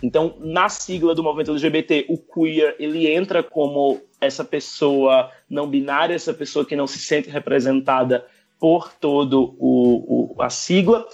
Então, 0.00 0.36
na 0.38 0.68
sigla 0.68 1.16
do 1.16 1.22
movimento 1.22 1.50
LGBT, 1.50 2.06
o 2.08 2.16
queer 2.16 2.76
ele 2.78 3.06
entra 3.06 3.42
como 3.42 4.00
essa 4.20 4.44
pessoa 4.44 5.30
não 5.48 5.68
binária, 5.68 6.14
essa 6.14 6.34
pessoa 6.34 6.64
que 6.64 6.76
não 6.76 6.86
se 6.86 6.98
sente 6.98 7.30
representada 7.30 8.26
por 8.58 8.92
todo 8.92 9.56
o, 9.58 10.34
o 10.36 10.42
a 10.42 10.50
sigla. 10.50 11.06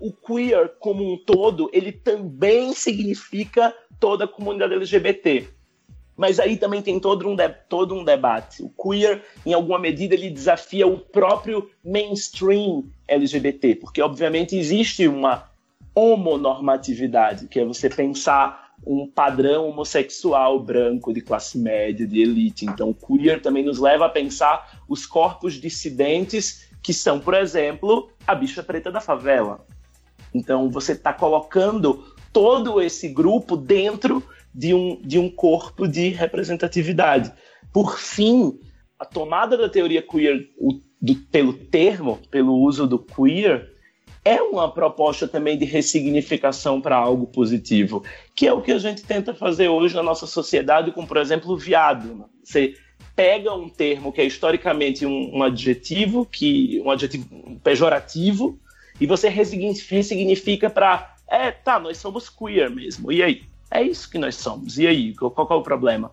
O 0.00 0.12
queer 0.12 0.72
como 0.80 1.12
um 1.12 1.16
todo, 1.16 1.70
ele 1.72 1.92
também 1.92 2.72
significa 2.72 3.74
toda 4.00 4.24
a 4.24 4.28
comunidade 4.28 4.74
LGBT. 4.74 5.48
Mas 6.16 6.38
aí 6.38 6.56
também 6.56 6.82
tem 6.82 7.00
todo 7.00 7.28
um, 7.28 7.36
todo 7.68 7.94
um 7.94 8.04
debate. 8.04 8.62
O 8.62 8.68
queer, 8.68 9.22
em 9.46 9.52
alguma 9.52 9.78
medida, 9.78 10.14
ele 10.14 10.30
desafia 10.30 10.86
o 10.86 10.98
próprio 10.98 11.70
mainstream 11.84 12.84
LGBT, 13.08 13.76
porque 13.76 14.02
obviamente 14.02 14.56
existe 14.56 15.08
uma 15.08 15.50
homonormatividade, 15.94 17.48
que 17.48 17.60
é 17.60 17.64
você 17.64 17.88
pensar 17.88 18.71
um 18.86 19.06
padrão 19.06 19.68
homossexual 19.68 20.60
branco 20.60 21.12
de 21.12 21.20
classe 21.20 21.58
média, 21.58 22.06
de 22.06 22.20
elite. 22.20 22.64
Então, 22.66 22.92
queer 22.92 23.40
também 23.40 23.64
nos 23.64 23.78
leva 23.78 24.06
a 24.06 24.08
pensar 24.08 24.82
os 24.88 25.06
corpos 25.06 25.54
dissidentes 25.54 26.68
que 26.82 26.92
são, 26.92 27.20
por 27.20 27.34
exemplo, 27.34 28.10
a 28.26 28.34
bicha 28.34 28.62
preta 28.62 28.90
da 28.90 29.00
favela. 29.00 29.64
Então, 30.34 30.68
você 30.68 30.92
está 30.92 31.12
colocando 31.12 32.04
todo 32.32 32.80
esse 32.80 33.08
grupo 33.08 33.56
dentro 33.56 34.22
de 34.54 34.74
um, 34.74 35.00
de 35.00 35.18
um 35.18 35.30
corpo 35.30 35.86
de 35.86 36.08
representatividade. 36.08 37.32
Por 37.72 37.98
fim, 37.98 38.58
a 38.98 39.04
tomada 39.04 39.56
da 39.56 39.68
teoria 39.68 40.02
queer 40.02 40.48
o, 40.58 40.80
do, 41.00 41.14
pelo 41.30 41.52
termo, 41.52 42.18
pelo 42.30 42.54
uso 42.54 42.86
do 42.86 42.98
queer, 42.98 43.71
é 44.24 44.40
uma 44.40 44.70
proposta 44.70 45.26
também 45.26 45.58
de 45.58 45.64
ressignificação 45.64 46.80
para 46.80 46.96
algo 46.96 47.26
positivo, 47.26 48.04
que 48.34 48.46
é 48.46 48.52
o 48.52 48.62
que 48.62 48.72
a 48.72 48.78
gente 48.78 49.02
tenta 49.02 49.34
fazer 49.34 49.68
hoje 49.68 49.96
na 49.96 50.02
nossa 50.02 50.26
sociedade 50.26 50.92
com, 50.92 51.04
por 51.04 51.16
exemplo, 51.16 51.52
o 51.52 51.56
viado. 51.56 52.14
Né? 52.14 52.24
Você 52.42 52.74
pega 53.16 53.52
um 53.52 53.68
termo 53.68 54.12
que 54.12 54.20
é 54.20 54.24
historicamente 54.24 55.04
um, 55.04 55.36
um 55.36 55.42
adjetivo, 55.42 56.24
que 56.24 56.80
um 56.84 56.90
adjetivo 56.90 57.60
pejorativo, 57.64 58.58
e 59.00 59.06
você 59.06 59.28
ressignifica 59.28 60.70
para, 60.70 61.16
é, 61.28 61.50
tá, 61.50 61.80
nós 61.80 61.98
somos 61.98 62.28
queer 62.28 62.70
mesmo. 62.70 63.10
E 63.10 63.22
aí? 63.22 63.42
É 63.70 63.82
isso 63.82 64.08
que 64.08 64.18
nós 64.18 64.36
somos. 64.36 64.78
E 64.78 64.86
aí, 64.86 65.14
qual, 65.14 65.30
qual 65.30 65.48
é 65.50 65.54
o 65.54 65.62
problema? 65.62 66.10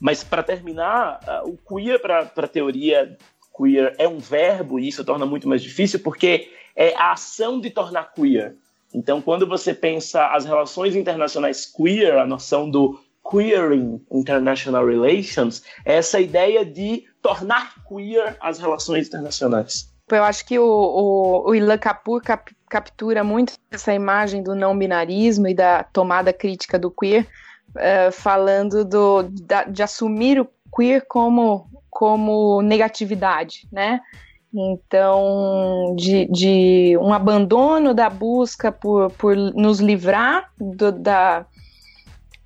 Mas 0.00 0.24
para 0.24 0.42
terminar, 0.42 1.20
o 1.44 1.56
queer 1.56 2.00
para 2.00 2.30
a 2.36 2.48
teoria 2.48 3.16
queer 3.56 3.94
é 3.96 4.08
um 4.08 4.18
verbo 4.18 4.78
e 4.78 4.88
isso 4.88 5.04
torna 5.04 5.24
muito 5.24 5.48
mais 5.48 5.62
difícil 5.62 6.00
porque 6.00 6.50
é 6.76 6.94
a 6.94 7.12
ação 7.12 7.58
de 7.60 7.70
tornar 7.70 8.12
queer. 8.12 8.54
Então, 8.94 9.20
quando 9.20 9.46
você 9.46 9.74
pensa 9.74 10.26
as 10.28 10.44
relações 10.44 10.94
internacionais 10.94 11.66
queer, 11.66 12.18
a 12.18 12.26
noção 12.26 12.70
do 12.70 13.00
queering 13.28 14.00
international 14.12 14.86
relations, 14.86 15.62
é 15.84 15.96
essa 15.96 16.20
ideia 16.20 16.64
de 16.64 17.04
tornar 17.20 17.74
queer 17.88 18.36
as 18.40 18.58
relações 18.58 19.08
internacionais. 19.08 19.92
Eu 20.10 20.22
acho 20.22 20.46
que 20.46 20.58
o, 20.58 20.64
o, 20.64 21.50
o 21.50 21.54
Ilan 21.54 21.78
Kapur 21.78 22.22
cap, 22.22 22.54
captura 22.68 23.24
muito 23.24 23.54
essa 23.72 23.92
imagem 23.92 24.42
do 24.42 24.54
não 24.54 24.78
binarismo 24.78 25.48
e 25.48 25.54
da 25.54 25.82
tomada 25.82 26.32
crítica 26.32 26.78
do 26.78 26.90
queer, 26.90 27.26
uh, 27.70 28.12
falando 28.12 28.84
do, 28.84 29.24
da, 29.24 29.64
de 29.64 29.82
assumir 29.82 30.40
o 30.40 30.48
queer 30.74 31.04
como, 31.08 31.68
como 31.90 32.62
negatividade, 32.62 33.66
né? 33.72 34.00
Então, 34.58 35.94
de, 35.96 36.24
de 36.26 36.96
um 36.98 37.12
abandono 37.12 37.92
da 37.92 38.08
busca 38.08 38.72
por, 38.72 39.10
por 39.12 39.36
nos 39.36 39.80
livrar 39.80 40.50
do, 40.58 40.90
da, 40.90 41.44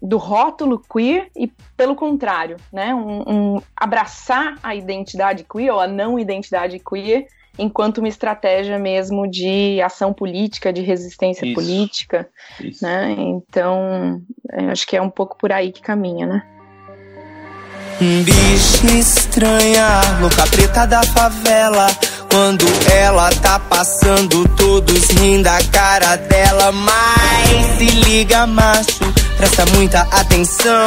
do 0.03 0.17
rótulo 0.17 0.81
queer 0.81 1.29
e, 1.37 1.47
pelo 1.77 1.95
contrário, 1.95 2.57
né, 2.73 2.93
um, 2.93 3.23
um, 3.27 3.63
abraçar 3.77 4.59
a 4.61 4.75
identidade 4.75 5.45
queer 5.45 5.73
ou 5.73 5.79
a 5.79 5.87
não 5.87 6.19
identidade 6.19 6.81
queer 6.81 7.29
enquanto 7.57 7.99
uma 7.99 8.09
estratégia 8.09 8.79
mesmo 8.79 9.29
de 9.29 9.81
ação 9.81 10.13
política, 10.13 10.73
de 10.73 10.81
resistência 10.81 11.45
Isso. 11.45 11.55
política, 11.55 12.29
Isso. 12.59 12.85
né? 12.85 13.15
Então, 13.19 14.21
é, 14.51 14.67
acho 14.67 14.87
que 14.87 14.97
é 14.97 15.03
um 15.03 15.11
pouco 15.11 15.37
por 15.37 15.53
aí 15.53 15.71
que 15.71 15.83
caminha, 15.83 16.27
né? 16.27 16.60
Bicha 18.01 18.87
estranha, 18.99 20.01
louca 20.23 20.47
preta 20.47 20.87
da 20.87 21.03
favela. 21.03 21.87
Quando 22.31 22.65
ela 22.91 23.29
tá 23.43 23.59
passando, 23.59 24.49
todos 24.57 25.09
rindo 25.11 25.43
da 25.43 25.63
cara 25.71 26.17
dela. 26.17 26.73
Mas 26.73 27.77
se 27.77 27.85
liga, 27.85 28.47
macho, 28.47 29.13
presta 29.37 29.67
muita 29.75 30.01
atenção. 30.13 30.87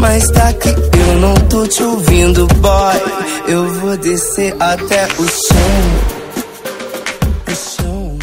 Mas 0.00 0.26
tá 0.30 0.52
que 0.54 0.68
eu 0.68 1.20
não 1.20 1.34
tô 1.48 1.66
te 1.66 1.82
ouvindo, 1.82 2.46
boy. 2.46 2.96
Eu 3.52 3.64
vou 3.80 3.96
descer 3.96 4.54
até 4.60 5.04
o 5.06 5.26
chão. 5.28 5.78
O 7.46 7.54
chão. 7.54 8.18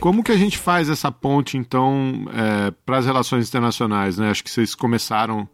Como 0.00 0.22
que 0.22 0.32
a 0.32 0.36
gente 0.36 0.58
faz 0.58 0.88
essa 0.90 1.10
ponte, 1.10 1.56
então, 1.56 2.26
é, 2.34 2.72
para 2.84 2.98
as 2.98 3.06
relações 3.06 3.48
internacionais? 3.48 4.18
Né? 4.18 4.30
Acho 4.30 4.44
que 4.44 4.50
vocês 4.50 4.74
começaram. 4.74 5.48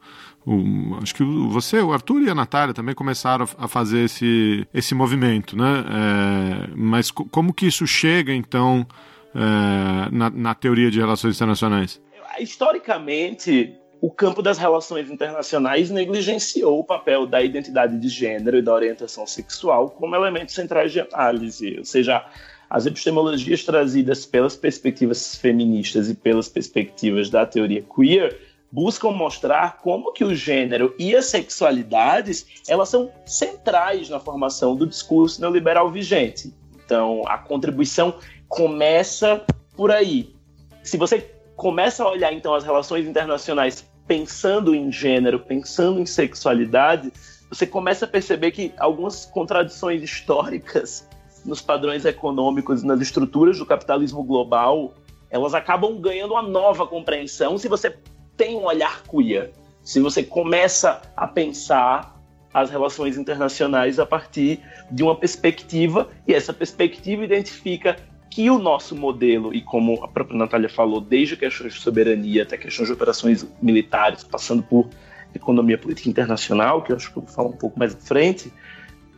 o- 0.46 0.96
acho 1.02 1.14
que 1.14 1.22
você, 1.22 1.80
o 1.80 1.92
Arthur 1.92 2.22
e 2.22 2.30
a 2.30 2.34
Natália 2.34 2.72
também 2.74 2.94
começaram 2.94 3.44
a, 3.58 3.64
a 3.66 3.68
fazer 3.68 4.04
esse, 4.06 4.66
esse 4.72 4.94
movimento, 4.94 5.54
né? 5.56 5.84
É, 5.86 6.70
mas 6.74 7.10
co- 7.10 7.26
como 7.26 7.52
que 7.52 7.66
isso 7.66 7.86
chega, 7.86 8.32
então, 8.32 8.86
é, 9.34 10.08
na, 10.10 10.30
na 10.30 10.54
teoria 10.54 10.90
de 10.90 10.98
relações 10.98 11.36
internacionais? 11.36 12.00
historicamente, 12.38 13.74
o 14.00 14.10
campo 14.10 14.40
das 14.40 14.56
relações 14.56 15.10
internacionais 15.10 15.90
negligenciou 15.90 16.80
o 16.80 16.84
papel 16.84 17.26
da 17.26 17.42
identidade 17.42 17.98
de 17.98 18.08
gênero 18.08 18.56
e 18.56 18.62
da 18.62 18.72
orientação 18.72 19.26
sexual 19.26 19.90
como 19.90 20.16
elementos 20.16 20.54
centrais 20.54 20.90
de 20.90 21.00
análise, 21.00 21.76
ou 21.78 21.84
seja, 21.84 22.24
as 22.68 22.86
epistemologias 22.86 23.62
trazidas 23.62 24.24
pelas 24.24 24.56
perspectivas 24.56 25.36
feministas 25.36 26.08
e 26.08 26.14
pelas 26.14 26.48
perspectivas 26.48 27.28
da 27.28 27.44
teoria 27.44 27.82
queer 27.82 28.38
buscam 28.72 29.10
mostrar 29.10 29.78
como 29.78 30.12
que 30.12 30.24
o 30.24 30.34
gênero 30.34 30.94
e 30.98 31.14
as 31.14 31.26
sexualidades 31.26 32.46
elas 32.68 32.88
são 32.88 33.10
centrais 33.26 34.08
na 34.08 34.20
formação 34.20 34.76
do 34.76 34.86
discurso 34.86 35.40
neoliberal 35.40 35.90
vigente. 35.90 36.54
Então, 36.84 37.22
a 37.26 37.36
contribuição 37.36 38.14
começa 38.48 39.44
por 39.76 39.90
aí. 39.90 40.34
Se 40.82 40.96
você 40.96 41.28
começa 41.56 42.02
a 42.02 42.08
olhar 42.08 42.32
então 42.32 42.54
as 42.54 42.64
relações 42.64 43.06
internacionais 43.06 43.89
pensando 44.10 44.74
em 44.74 44.90
gênero, 44.90 45.38
pensando 45.38 46.00
em 46.00 46.04
sexualidade, 46.04 47.12
você 47.48 47.64
começa 47.64 48.06
a 48.06 48.08
perceber 48.08 48.50
que 48.50 48.74
algumas 48.76 49.24
contradições 49.24 50.02
históricas 50.02 51.08
nos 51.44 51.62
padrões 51.62 52.04
econômicos, 52.04 52.82
nas 52.82 53.00
estruturas 53.00 53.56
do 53.58 53.64
capitalismo 53.64 54.24
global, 54.24 54.94
elas 55.30 55.54
acabam 55.54 56.00
ganhando 56.00 56.32
uma 56.32 56.42
nova 56.42 56.88
compreensão 56.88 57.56
se 57.56 57.68
você 57.68 57.96
tem 58.36 58.56
um 58.56 58.64
olhar 58.64 59.00
queer, 59.04 59.52
se 59.80 60.00
você 60.00 60.24
começa 60.24 61.00
a 61.16 61.28
pensar 61.28 62.20
as 62.52 62.68
relações 62.68 63.16
internacionais 63.16 64.00
a 64.00 64.06
partir 64.06 64.58
de 64.90 65.04
uma 65.04 65.14
perspectiva, 65.14 66.08
e 66.26 66.34
essa 66.34 66.52
perspectiva 66.52 67.24
identifica 67.24 67.94
que 68.30 68.48
o 68.48 68.58
nosso 68.58 68.94
modelo, 68.94 69.52
e 69.52 69.60
como 69.60 70.04
a 70.04 70.08
própria 70.08 70.38
Natália 70.38 70.68
falou, 70.68 71.00
desde 71.00 71.36
questões 71.36 71.74
de 71.74 71.80
soberania 71.80 72.44
até 72.44 72.56
questões 72.56 72.86
de 72.86 72.94
operações 72.94 73.44
militares, 73.60 74.22
passando 74.22 74.62
por 74.62 74.88
economia 75.34 75.76
política 75.76 76.08
internacional, 76.08 76.82
que 76.82 76.92
eu 76.92 76.96
acho 76.96 77.12
que 77.12 77.18
eu 77.18 77.22
vou 77.22 77.32
falar 77.32 77.48
um 77.48 77.56
pouco 77.56 77.76
mais 77.76 77.94
à 77.94 77.98
frente, 77.98 78.52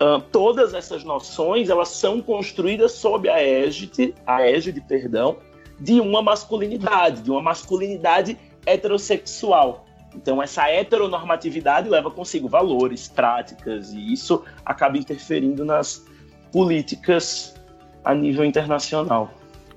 uh, 0.01 0.21
todas 0.33 0.73
essas 0.73 1.05
noções 1.05 1.69
elas 1.69 1.89
são 1.89 2.23
construídas 2.23 2.93
sob 2.93 3.29
a 3.29 3.41
égide, 3.43 4.15
a 4.27 4.49
égide, 4.49 4.81
perdão, 4.81 5.37
de 5.79 6.01
uma 6.01 6.23
masculinidade, 6.23 7.21
de 7.23 7.31
uma 7.31 7.43
masculinidade 7.43 8.39
heterossexual. 8.65 9.85
Então, 10.15 10.43
essa 10.43 10.69
heteronormatividade 10.69 11.89
leva 11.89 12.11
consigo 12.11 12.49
valores, 12.49 13.09
práticas, 13.09 13.93
e 13.93 14.13
isso 14.13 14.43
acaba 14.65 14.97
interferindo 14.97 15.65
nas 15.65 16.07
políticas 16.51 17.55
a 18.05 18.15
nível 18.15 18.45
internacional. 18.45 19.33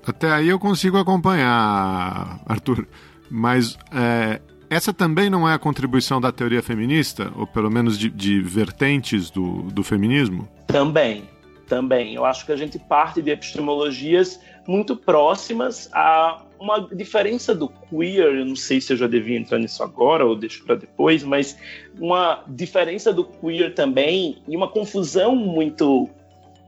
Até 0.06 0.30
aí 0.30 0.48
eu 0.48 0.58
consigo 0.58 0.98
acompanhar, 0.98 2.40
Arthur, 2.46 2.86
mas 3.28 3.76
é, 3.92 4.40
essa 4.70 4.92
também 4.92 5.28
não 5.28 5.48
é 5.48 5.54
a 5.54 5.58
contribuição 5.58 6.20
da 6.20 6.30
teoria 6.30 6.62
feminista, 6.62 7.32
ou 7.36 7.46
pelo 7.46 7.70
menos 7.70 7.98
de, 7.98 8.08
de 8.08 8.40
vertentes 8.40 9.30
do, 9.30 9.62
do 9.64 9.82
feminismo? 9.82 10.48
Também, 10.66 11.24
também. 11.68 12.14
Eu 12.14 12.24
acho 12.24 12.46
que 12.46 12.52
a 12.52 12.56
gente 12.56 12.78
parte 12.78 13.20
de 13.20 13.30
epistemologias 13.30 14.40
muito 14.66 14.96
próximas 14.96 15.88
a 15.92 16.42
uma 16.58 16.80
diferença 16.92 17.54
do 17.54 17.68
queer, 17.68 18.34
eu 18.34 18.44
não 18.44 18.56
sei 18.56 18.80
se 18.80 18.92
eu 18.92 18.96
já 18.96 19.06
devia 19.06 19.38
entrar 19.38 19.58
nisso 19.58 19.82
agora 19.82 20.24
ou 20.24 20.34
deixo 20.34 20.64
para 20.64 20.74
depois, 20.74 21.22
mas 21.22 21.56
uma 21.98 22.42
diferença 22.48 23.12
do 23.12 23.24
queer 23.24 23.74
também 23.74 24.38
e 24.48 24.56
uma 24.56 24.68
confusão 24.68 25.36
muito 25.36 26.08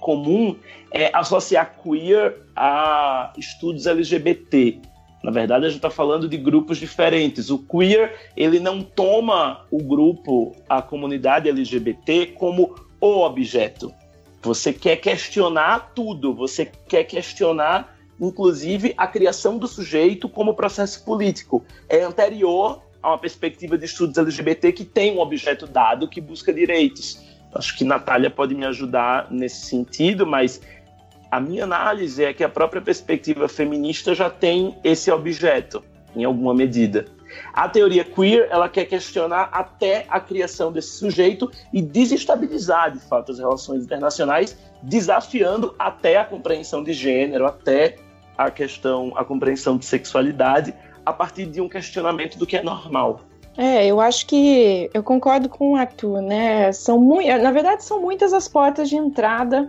comum 0.00 0.56
é 0.92 1.10
associar 1.14 1.76
queer 1.82 2.36
a 2.54 3.32
estudos 3.36 3.86
LGBT. 3.86 4.80
Na 5.22 5.30
verdade, 5.30 5.66
a 5.66 5.68
gente 5.68 5.78
está 5.78 5.90
falando 5.90 6.28
de 6.28 6.36
grupos 6.36 6.78
diferentes. 6.78 7.50
O 7.50 7.58
queer 7.58 8.30
ele 8.36 8.60
não 8.60 8.82
toma 8.82 9.66
o 9.70 9.82
grupo, 9.82 10.54
a 10.68 10.80
comunidade 10.80 11.48
LGBT, 11.48 12.26
como 12.26 12.74
o 13.00 13.20
objeto. 13.20 13.92
Você 14.42 14.72
quer 14.72 14.96
questionar 14.96 15.92
tudo, 15.94 16.32
você 16.32 16.64
quer 16.64 17.04
questionar, 17.04 17.96
inclusive, 18.20 18.94
a 18.96 19.06
criação 19.06 19.58
do 19.58 19.66
sujeito 19.66 20.28
como 20.28 20.54
processo 20.54 21.04
político. 21.04 21.64
É 21.88 22.02
anterior 22.02 22.80
a 23.02 23.10
uma 23.10 23.18
perspectiva 23.18 23.76
de 23.76 23.84
estudos 23.84 24.16
LGBT 24.16 24.72
que 24.72 24.84
tem 24.84 25.16
um 25.16 25.20
objeto 25.20 25.66
dado 25.66 26.08
que 26.08 26.20
busca 26.20 26.52
direitos. 26.52 27.27
Acho 27.54 27.76
que 27.76 27.84
Natália 27.84 28.30
pode 28.30 28.54
me 28.54 28.66
ajudar 28.66 29.28
nesse 29.30 29.66
sentido, 29.66 30.26
mas 30.26 30.60
a 31.30 31.40
minha 31.40 31.64
análise 31.64 32.24
é 32.24 32.32
que 32.32 32.44
a 32.44 32.48
própria 32.48 32.80
perspectiva 32.80 33.48
feminista 33.48 34.14
já 34.14 34.30
tem 34.30 34.76
esse 34.82 35.10
objeto, 35.10 35.82
em 36.14 36.24
alguma 36.24 36.54
medida. 36.54 37.06
A 37.52 37.68
teoria 37.68 38.04
queer, 38.04 38.48
ela 38.50 38.68
quer 38.68 38.86
questionar 38.86 39.48
até 39.52 40.06
a 40.08 40.18
criação 40.20 40.72
desse 40.72 40.98
sujeito 40.98 41.50
e 41.72 41.82
desestabilizar, 41.82 42.92
de 42.92 43.00
fato, 43.00 43.32
as 43.32 43.38
relações 43.38 43.84
internacionais, 43.84 44.56
desafiando 44.82 45.74
até 45.78 46.16
a 46.16 46.24
compreensão 46.24 46.82
de 46.82 46.92
gênero, 46.92 47.46
até 47.46 47.96
a 48.36 48.50
questão, 48.50 49.12
a 49.16 49.24
compreensão 49.24 49.76
de 49.76 49.84
sexualidade, 49.84 50.74
a 51.04 51.12
partir 51.12 51.46
de 51.46 51.60
um 51.60 51.68
questionamento 51.68 52.38
do 52.38 52.46
que 52.46 52.56
é 52.56 52.62
normal. 52.62 53.20
É, 53.58 53.84
eu 53.84 54.00
acho 54.00 54.24
que 54.24 54.88
eu 54.94 55.02
concordo 55.02 55.48
com 55.48 55.72
o 55.72 55.76
Arthur, 55.76 56.22
né? 56.22 56.70
São 56.70 56.96
muito, 56.96 57.26
na 57.42 57.50
verdade, 57.50 57.82
são 57.82 58.00
muitas 58.00 58.32
as 58.32 58.46
portas 58.46 58.88
de 58.88 58.94
entrada 58.94 59.68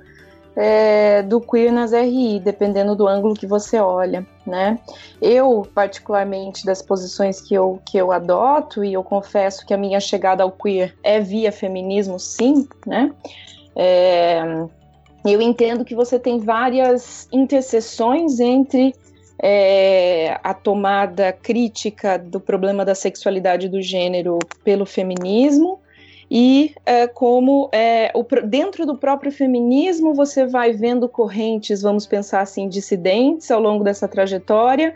é, 0.56 1.24
do 1.24 1.42
queer 1.42 1.72
nas 1.72 1.92
RI, 1.92 2.40
dependendo 2.40 2.96
do 2.96 3.08
ângulo 3.08 3.34
que 3.34 3.48
você 3.48 3.80
olha, 3.80 4.24
né? 4.46 4.78
Eu, 5.20 5.68
particularmente, 5.74 6.64
das 6.68 6.84
posições 6.84 7.42
que 7.42 7.56
eu, 7.56 7.82
que 7.84 7.98
eu 7.98 8.12
adoto, 8.12 8.84
e 8.84 8.94
eu 8.94 9.04
confesso 9.04 9.66
que 9.66 9.74
a 9.74 9.78
minha 9.78 10.00
chegada 10.00 10.44
ao 10.44 10.52
queer 10.52 10.96
é 11.02 11.20
via 11.20 11.52
feminismo, 11.52 12.20
sim, 12.20 12.68
né? 12.86 13.12
É, 13.76 14.68
eu 15.26 15.42
entendo 15.42 15.84
que 15.84 15.96
você 15.96 16.20
tem 16.20 16.38
várias 16.38 17.28
interseções 17.32 18.40
entre 18.40 18.94
é, 19.42 20.40
a 20.44 20.54
tomada 20.54 21.32
crítica 21.32 22.18
do 22.18 22.40
problema 22.40 22.84
da 22.84 22.94
sexualidade 22.94 23.70
do 23.70 23.82
gênero 23.82 24.38
pelo 24.64 24.86
feminismo 24.86 25.80
e 26.32 26.76
é, 26.86 27.08
como 27.08 27.70
é, 27.72 28.12
o, 28.14 28.24
dentro 28.46 28.86
do 28.86 28.96
próprio 28.96 29.32
feminismo 29.32 30.14
você 30.14 30.46
vai 30.46 30.74
vendo 30.74 31.10
correntes, 31.10 31.82
vamos 31.82 32.06
pensar 32.06 32.42
assim, 32.42 32.70
dissidentes 32.70 33.50
ao 33.50 33.60
longo 33.60 33.84
dessa 33.84 34.08
trajetória, 34.08 34.94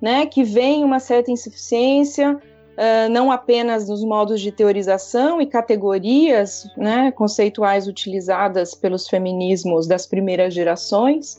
né, 0.00 0.26
que 0.26 0.42
vem 0.42 0.82
uma 0.82 0.98
certa 0.98 1.30
insuficiência, 1.30 2.34
uh, 2.34 3.08
não 3.08 3.30
apenas 3.30 3.88
nos 3.88 4.02
modos 4.02 4.40
de 4.40 4.50
teorização 4.50 5.40
e 5.40 5.46
categorias 5.46 6.66
né, 6.76 7.12
conceituais 7.12 7.86
utilizadas 7.86 8.74
pelos 8.74 9.06
feminismos 9.06 9.86
das 9.86 10.04
primeiras 10.04 10.52
gerações, 10.52 11.38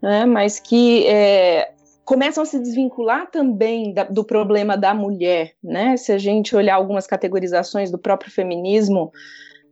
né, 0.00 0.24
mas 0.24 0.58
que 0.58 1.06
é, 1.06 1.72
começam 2.10 2.42
a 2.42 2.46
se 2.46 2.58
desvincular 2.58 3.30
também 3.30 3.94
da, 3.94 4.02
do 4.02 4.24
problema 4.24 4.76
da 4.76 4.92
mulher, 4.92 5.52
né? 5.62 5.96
Se 5.96 6.10
a 6.10 6.18
gente 6.18 6.56
olhar 6.56 6.74
algumas 6.74 7.06
categorizações 7.06 7.88
do 7.88 7.96
próprio 7.96 8.32
feminismo 8.32 9.12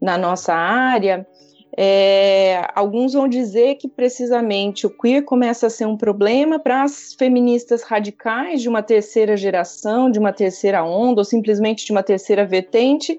na 0.00 0.16
nossa 0.16 0.54
área, 0.54 1.26
é, 1.76 2.64
alguns 2.76 3.12
vão 3.12 3.26
dizer 3.26 3.74
que 3.74 3.88
precisamente 3.88 4.86
o 4.86 4.90
queer 4.90 5.24
começa 5.24 5.66
a 5.66 5.70
ser 5.70 5.86
um 5.86 5.96
problema 5.96 6.60
para 6.60 6.84
as 6.84 7.12
feministas 7.12 7.82
radicais 7.82 8.62
de 8.62 8.68
uma 8.68 8.84
terceira 8.84 9.36
geração, 9.36 10.08
de 10.08 10.20
uma 10.20 10.32
terceira 10.32 10.84
onda, 10.84 11.22
ou 11.22 11.24
simplesmente 11.24 11.84
de 11.84 11.90
uma 11.90 12.04
terceira 12.04 12.46
vertente, 12.46 13.18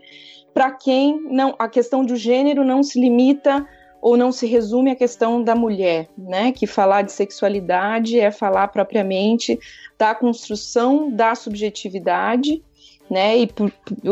para 0.54 0.72
quem 0.72 1.20
não 1.30 1.56
a 1.60 1.68
questão 1.68 2.06
do 2.06 2.16
gênero 2.16 2.64
não 2.64 2.82
se 2.82 2.98
limita 2.98 3.68
ou 4.02 4.16
não 4.16 4.32
se 4.32 4.48
resume 4.48 4.92
à 4.92 4.96
questão 4.96 5.44
da 5.44 5.56
mulher, 5.56 6.08
né? 6.18 6.52
Que 6.52 6.66
falar 6.66 7.02
de 7.02 7.12
sexualidade 7.12 8.20
é 8.20 8.32
falar 8.32 8.70
propriamente 8.70 9.60
da 9.98 10.16
construção 10.16 11.12
da 11.12 11.36
subjetividade, 11.36 12.64
né? 13.10 13.38
E, 13.38 13.50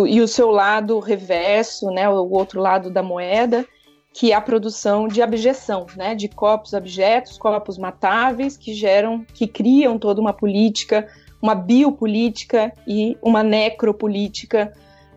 e 0.10 0.22
o 0.22 0.28
seu 0.28 0.52
lado 0.52 1.00
reverso, 1.00 1.90
né? 1.92 2.10
O 2.10 2.30
outro 2.32 2.60
lado 2.60 2.90
da 2.90 3.02
moeda, 3.02 3.66
que 4.14 4.32
é 4.32 4.36
a 4.36 4.42
produção 4.42 5.08
de 5.08 5.22
abjeção, 5.22 5.86
né? 5.96 6.16
De 6.16 6.28
corpos 6.28 6.74
abjetos, 6.74 7.38
corpos 7.38 7.78
matáveis, 7.78 8.58
que 8.58 8.74
geram, 8.74 9.26
que 9.34 9.48
criam 9.48 9.98
toda 9.98 10.20
uma 10.20 10.34
política, 10.34 11.08
uma 11.42 11.56
biopolítica 11.56 12.74
e 12.86 13.18
uma 13.22 13.44
necropolítica 13.44 14.74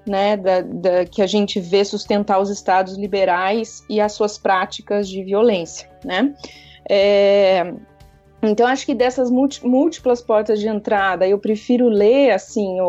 né, 0.06 0.36
da, 0.36 0.60
da, 0.62 1.04
que 1.04 1.22
a 1.22 1.26
gente 1.26 1.60
vê 1.60 1.84
sustentar 1.84 2.40
os 2.40 2.50
estados 2.50 2.96
liberais 2.96 3.84
e 3.88 4.00
as 4.00 4.12
suas 4.12 4.38
práticas 4.38 5.08
de 5.08 5.22
violência, 5.22 5.88
né? 6.04 6.34
É, 6.88 7.72
então 8.42 8.66
acho 8.66 8.86
que 8.86 8.94
dessas 8.94 9.30
múltiplas 9.30 10.22
portas 10.22 10.58
de 10.58 10.66
entrada, 10.66 11.28
eu 11.28 11.38
prefiro 11.38 11.88
ler 11.88 12.30
assim 12.30 12.80
o, 12.80 12.86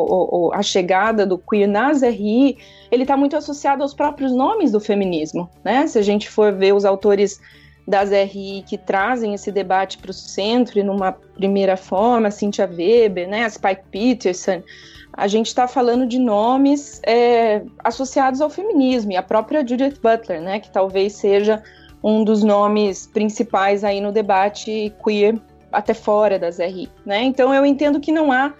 o, 0.47 0.51
a 0.53 0.61
chegada 0.61 1.25
do 1.25 1.37
queer 1.37 1.67
nas 1.67 2.01
RI. 2.01 2.57
Ele 2.89 3.03
está 3.03 3.17
muito 3.17 3.35
associado 3.35 3.83
aos 3.83 3.93
próprios 3.93 4.31
nomes 4.31 4.71
do 4.71 4.79
feminismo, 4.79 5.49
né? 5.63 5.85
Se 5.87 5.99
a 5.99 6.01
gente 6.01 6.29
for 6.29 6.53
ver 6.53 6.73
os 6.73 6.85
autores 6.85 7.41
das 7.85 8.11
RI 8.11 8.63
que 8.65 8.77
trazem 8.77 9.33
esse 9.33 9.51
debate 9.51 9.97
para 9.97 10.11
o 10.11 10.13
centro 10.13 10.79
e 10.79 10.83
numa 10.83 11.11
primeira 11.11 11.75
forma, 11.75 12.31
Cynthia 12.31 12.65
Weber, 12.65 13.27
né, 13.27 13.43
a 13.43 13.49
Spike 13.49 13.83
Peterson, 13.91 14.63
a 15.13 15.27
gente 15.27 15.47
está 15.47 15.67
falando 15.67 16.05
de 16.05 16.19
nomes 16.19 17.01
é, 17.05 17.63
associados 17.83 18.41
ao 18.41 18.49
feminismo, 18.49 19.11
e 19.11 19.17
a 19.17 19.23
própria 19.23 19.65
Judith 19.65 19.99
Butler, 20.01 20.41
né, 20.41 20.59
que 20.59 20.71
talvez 20.71 21.13
seja 21.13 21.61
um 22.03 22.23
dos 22.23 22.43
nomes 22.43 23.07
principais 23.07 23.83
aí 23.83 24.01
no 24.01 24.11
debate 24.11 24.93
queer 25.03 25.39
até 25.71 25.93
fora 25.93 26.37
das 26.39 26.57
RI, 26.57 26.89
né? 27.05 27.23
Então 27.23 27.53
eu 27.53 27.65
entendo 27.65 27.99
que 27.99 28.11
não 28.11 28.31
há 28.31 28.53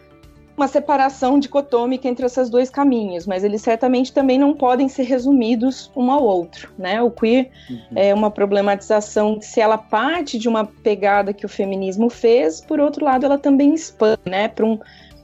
uma 0.56 0.68
separação 0.68 1.40
dicotômica 1.40 2.08
entre 2.08 2.26
esses 2.26 2.50
dois 2.50 2.70
caminhos, 2.70 3.26
mas 3.26 3.44
eles 3.44 3.62
certamente 3.62 4.14
também 4.14 4.38
não 4.38 4.54
podem 4.54 4.88
ser 4.88 5.04
resumidos 5.04 5.92
um 5.96 6.12
ao 6.12 6.24
outro, 6.24 6.72
né? 6.78 7.02
O 7.02 7.10
queer 7.10 7.50
uhum. 7.70 7.80
é 7.96 8.14
uma 8.14 8.30
problematização 8.30 9.40
que 9.40 9.46
se 9.46 9.60
ela 9.60 9.78
parte 9.78 10.38
de 10.38 10.48
uma 10.48 10.66
pegada 10.66 11.34
que 11.34 11.46
o 11.46 11.50
feminismo 11.50 12.10
fez, 12.10 12.62
por 12.62 12.80
outro 12.80 13.04
lado 13.04 13.26
ela 13.26 13.38
também 13.38 13.74
expande, 13.74 14.22
né, 14.26 14.48
para 14.48 14.66
um 14.66 14.80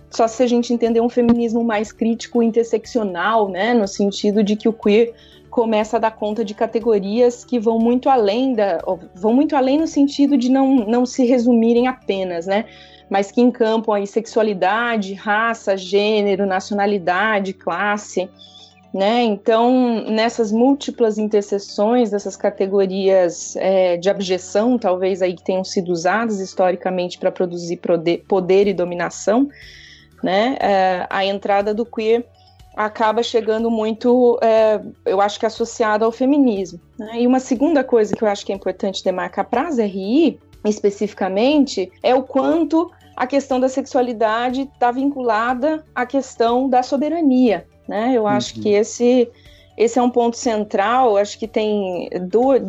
só 0.10 0.28
se 0.28 0.42
a 0.42 0.48
gente 0.48 0.74
entender 0.74 1.02
um 1.02 1.10
feminismo 1.10 1.64
mais 1.64 1.92
crítico, 1.92 2.42
interseccional, 2.42 3.50
né, 3.50 3.74
no 3.74 3.88
sentido 3.88 4.44
de 4.44 4.56
que 4.56 4.70
o 4.70 4.74
queer 4.74 5.14
começa 5.50 5.98
a 5.98 6.00
dar 6.00 6.12
conta 6.12 6.46
de 6.46 6.54
categorias 6.54 7.44
que 7.44 7.60
vão 7.60 7.80
muito 7.80 8.10
além 8.10 8.54
da, 8.54 8.82
vão 9.16 9.34
muito 9.34 9.56
além 9.56 9.80
no 9.80 9.88
sentido 9.88 10.38
de 10.38 10.50
não, 10.50 10.76
não 10.76 11.06
se 11.06 11.26
resumirem 11.26 11.88
apenas, 11.88 12.46
né, 12.46 12.66
mas 13.10 13.32
que 13.32 13.42
encampam 13.42 13.94
aí 13.94 14.06
sexualidade, 14.06 15.14
raça, 15.14 15.76
gênero, 15.78 16.46
nacionalidade, 16.46 17.54
classe, 17.54 18.30
né? 18.94 19.24
Então, 19.24 20.04
nessas 20.10 20.52
múltiplas 20.52 21.18
interseções 21.18 22.10
dessas 22.10 22.36
categorias 22.36 23.56
é, 23.58 23.98
de 23.98 24.10
abjeção, 24.10 24.78
talvez 24.78 25.22
aí 25.22 25.36
que 25.36 25.44
tenham 25.44 25.64
sido 25.64 25.92
usadas 25.92 26.40
historicamente 26.40 27.18
para 27.18 27.32
produzir 27.32 27.78
poder, 27.78 28.24
poder 28.28 28.68
e 28.68 28.74
dominação, 28.74 29.50
né? 30.24 30.58
É, 30.60 31.08
a 31.10 31.26
entrada 31.26 31.74
do 31.74 31.86
queer 31.86 32.26
acaba 32.76 33.24
chegando 33.24 33.72
muito, 33.72 34.38
é, 34.42 34.80
eu 35.04 35.20
acho 35.20 35.40
que 35.40 35.46
associada 35.48 36.06
ao 36.06 36.12
feminismo. 36.12 36.80
Né? 36.98 37.22
E 37.22 37.28
uma 37.28 37.40
segunda 37.40 37.84
coisa 37.84 38.16
que 38.16 38.24
eu 38.24 38.28
acho 38.28 38.46
que 38.46 38.52
é 38.52 38.56
importante 38.56 39.04
demarcar 39.04 39.46
para 39.50 39.68
as 39.68 39.80
RI, 39.80 40.40
especificamente, 40.64 41.92
é 42.04 42.14
o 42.14 42.22
quanto 42.22 42.92
a 43.16 43.26
questão 43.26 43.60
da 43.60 43.68
sexualidade 43.68 44.62
está 44.62 44.92
vinculada 44.92 45.84
à 45.96 46.06
questão 46.06 46.70
da 46.70 46.84
soberania. 46.84 47.66
Né? 47.88 48.12
Eu 48.14 48.28
acho 48.28 48.56
uhum. 48.56 48.62
que 48.62 48.70
esse, 48.70 49.28
esse 49.76 49.98
é 49.98 50.02
um 50.02 50.10
ponto 50.12 50.38
central. 50.38 51.18
Acho 51.18 51.40
que 51.40 51.48
tem 51.48 52.08
duas, 52.30 52.62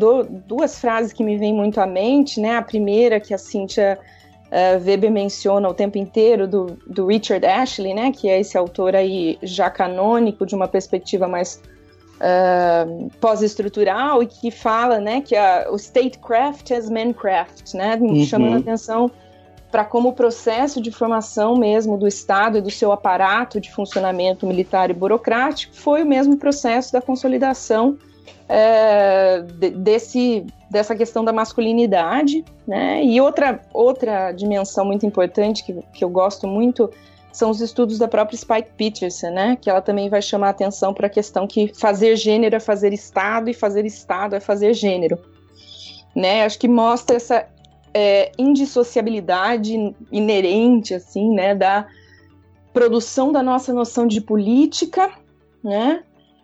duas 0.47 0.79
frases 0.79 1.13
que 1.13 1.23
me 1.23 1.37
vêm 1.37 1.53
muito 1.53 1.83
à 1.83 1.87
mente. 1.87 2.41
Né? 2.41 2.57
A 2.57 2.63
primeira, 2.63 3.21
que 3.21 3.35
a 3.35 3.39
Cíntia 3.39 3.99
uh, 4.51 4.85
Weber 4.85 5.11
menciona 5.11 5.69
o 5.69 5.75
tempo 5.75 5.99
inteiro 5.99 6.47
do, 6.47 6.79
do 6.87 7.07
Richard 7.07 7.45
Ashley, 7.47 7.95
né, 7.95 8.13
que 8.13 8.29
é 8.29 8.41
esse 8.41 8.57
autor 8.57 8.95
aí 8.95 9.39
já 9.43 9.71
canônico 9.71 10.45
de 10.47 10.55
uma 10.55 10.69
perspectiva 10.69 11.29
mais 11.29 11.63
uh, 12.17 13.11
pós-estrutural 13.21 14.23
e 14.23 14.27
que 14.27 14.51
fala, 14.51 14.99
né, 14.99 15.21
que 15.21 15.37
a, 15.37 15.69
o 15.71 15.77
statecraft 15.77 16.71
as 16.73 16.89
mancraft, 16.89 17.75
né, 17.75 17.97
uhum. 18.01 18.25
chamando 18.25 18.55
a 18.55 18.59
atenção 18.59 19.11
para 19.71 19.85
como 19.85 20.09
o 20.09 20.13
processo 20.15 20.81
de 20.81 20.91
formação 20.91 21.57
mesmo 21.57 21.99
do 21.99 22.09
Estado 22.09 22.59
e 22.59 22.61
do 22.61 22.71
seu 22.71 22.91
aparato 22.91 23.61
de 23.61 23.71
funcionamento 23.71 24.47
militar 24.47 24.91
e 24.91 24.95
burocrático 24.95 25.75
foi 25.75 26.03
o 26.03 26.07
mesmo 26.07 26.39
processo 26.39 26.91
da 26.91 27.03
consolidação 27.03 27.99
é, 28.49 29.43
desse, 29.43 30.47
dessa 30.71 30.97
questão 30.97 31.25
da 31.25 31.33
masculinidade, 31.33 32.45
né? 32.67 33.05
E 33.05 33.21
outra, 33.21 33.61
outra 33.73 34.33
dimensão 34.33 34.85
muito 34.85 35.05
importante 35.05 35.65
que, 35.65 35.75
que 35.93 36.05
eu 36.05 36.09
gosto 36.09 36.47
muito 36.47 36.91
são 37.31 37.51
os 37.51 37.61
estudos 37.61 37.99
da 37.99 38.09
própria 38.09 38.39
Spike 38.39 38.71
Peterson, 38.77 39.31
né? 39.31 39.59
Que 39.61 39.69
ela 39.69 39.83
também 39.83 40.09
vai 40.09 40.23
chamar 40.23 40.49
atenção 40.49 40.95
para 40.95 41.07
a 41.07 41.11
questão 41.11 41.47
que 41.47 41.73
fazer 41.75 42.17
gênero 42.17 42.57
é 42.57 42.61
fazer 42.61 42.93
Estado 42.93 43.51
e 43.51 43.55
fazer 43.55 43.85
Estado 43.85 44.35
é 44.35 44.41
fazer 44.41 44.73
gênero, 44.73 45.19
né? 46.17 46.45
Acho 46.45 46.59
que 46.59 46.69
mostra 46.69 47.17
essa 47.17 47.47
é, 47.93 48.33
indissociabilidade 48.39 49.95
inerente, 50.11 50.95
assim, 50.95 51.35
né? 51.35 51.55
Da 51.55 51.87
produção 52.73 53.31
da 53.31 53.43
nossa 53.43 53.73
noção 53.75 54.07
de 54.07 54.21
política, 54.21 55.11
né? 55.63 56.03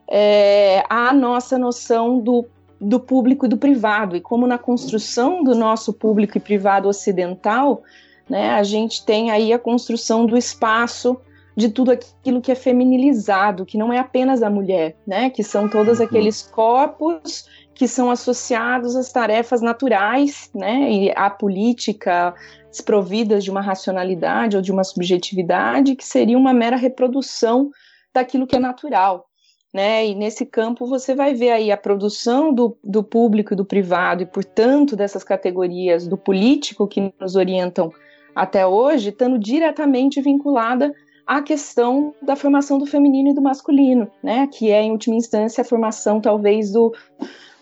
É, 0.09 0.85
a 0.89 1.13
nossa 1.13 1.59
noção 1.59 2.21
do, 2.21 2.47
do 2.81 3.01
público 3.01 3.47
e 3.47 3.49
do 3.49 3.57
privado, 3.57 4.17
e 4.17 4.21
como 4.21 4.47
na 4.47 4.59
construção 4.59 5.43
do 5.43 5.55
nosso 5.55 5.93
público 5.93 6.37
e 6.37 6.41
privado 6.41 6.89
ocidental, 6.89 7.83
né, 8.29 8.51
a 8.51 8.63
gente 8.63 9.05
tem 9.05 9.31
aí 9.31 9.53
a 9.53 9.59
construção 9.59 10.27
do 10.27 10.37
espaço 10.37 11.19
de 11.57 11.69
tudo 11.69 11.93
aquilo 11.93 12.41
que 12.41 12.51
é 12.51 12.55
feminilizado, 12.55 13.65
que 13.65 13.79
não 13.79 13.93
é 13.93 13.99
apenas 13.99 14.43
a 14.43 14.51
mulher, 14.51 14.97
né, 15.07 15.31
que 15.31 15.43
são 15.43 15.69
todos 15.69 15.99
uhum. 15.99 16.05
aqueles 16.05 16.43
corpos 16.43 17.49
que 17.75 17.89
são 17.89 18.11
associados 18.11 18.95
às 18.97 19.13
tarefas 19.13 19.61
naturais, 19.61 20.51
né, 20.55 20.91
e 20.91 21.13
à 21.13 21.31
política 21.31 22.35
desprovidas 22.71 23.45
de 23.45 23.51
uma 23.51 23.61
racionalidade 23.61 24.57
ou 24.57 24.63
de 24.63 24.73
uma 24.73 24.83
subjetividade, 24.83 25.95
que 25.95 26.05
seria 26.05 26.37
uma 26.37 26.53
mera 26.53 26.77
reprodução 26.77 27.71
daquilo 28.13 28.47
que 28.47 28.57
é 28.57 28.61
natural 28.61 29.29
né? 29.75 30.07
E 30.07 30.15
nesse 30.15 30.47
campo 30.47 30.87
você 30.87 31.17
vai 31.17 31.35
ver 31.35 31.51
aí 31.51 31.73
a 31.73 31.77
produção 31.77 32.55
do, 32.55 32.79
do 32.83 33.03
público 33.03 33.53
e 33.53 33.57
do 33.57 33.65
privado, 33.65 34.23
e 34.23 34.27
portanto 34.27 34.95
dessas 34.95 35.25
categorias 35.25 36.07
do 36.07 36.17
político 36.17 36.87
que 36.87 37.13
nos 37.21 37.35
orientam 37.35 37.93
até 38.37 38.65
hoje, 38.65 39.09
estando 39.09 39.37
diretamente 39.37 40.21
vinculada 40.21 40.95
à 41.27 41.43
questão 41.43 42.15
da 42.23 42.37
formação 42.37 42.79
do 42.79 42.87
feminino 42.87 43.31
e 43.31 43.35
do 43.35 43.43
masculino, 43.43 44.09
né? 44.23 44.47
Que 44.47 44.71
é, 44.71 44.81
em 44.81 44.93
última 44.93 45.17
instância, 45.17 45.63
a 45.63 45.65
formação 45.65 46.21
talvez 46.21 46.71
do, 46.71 46.95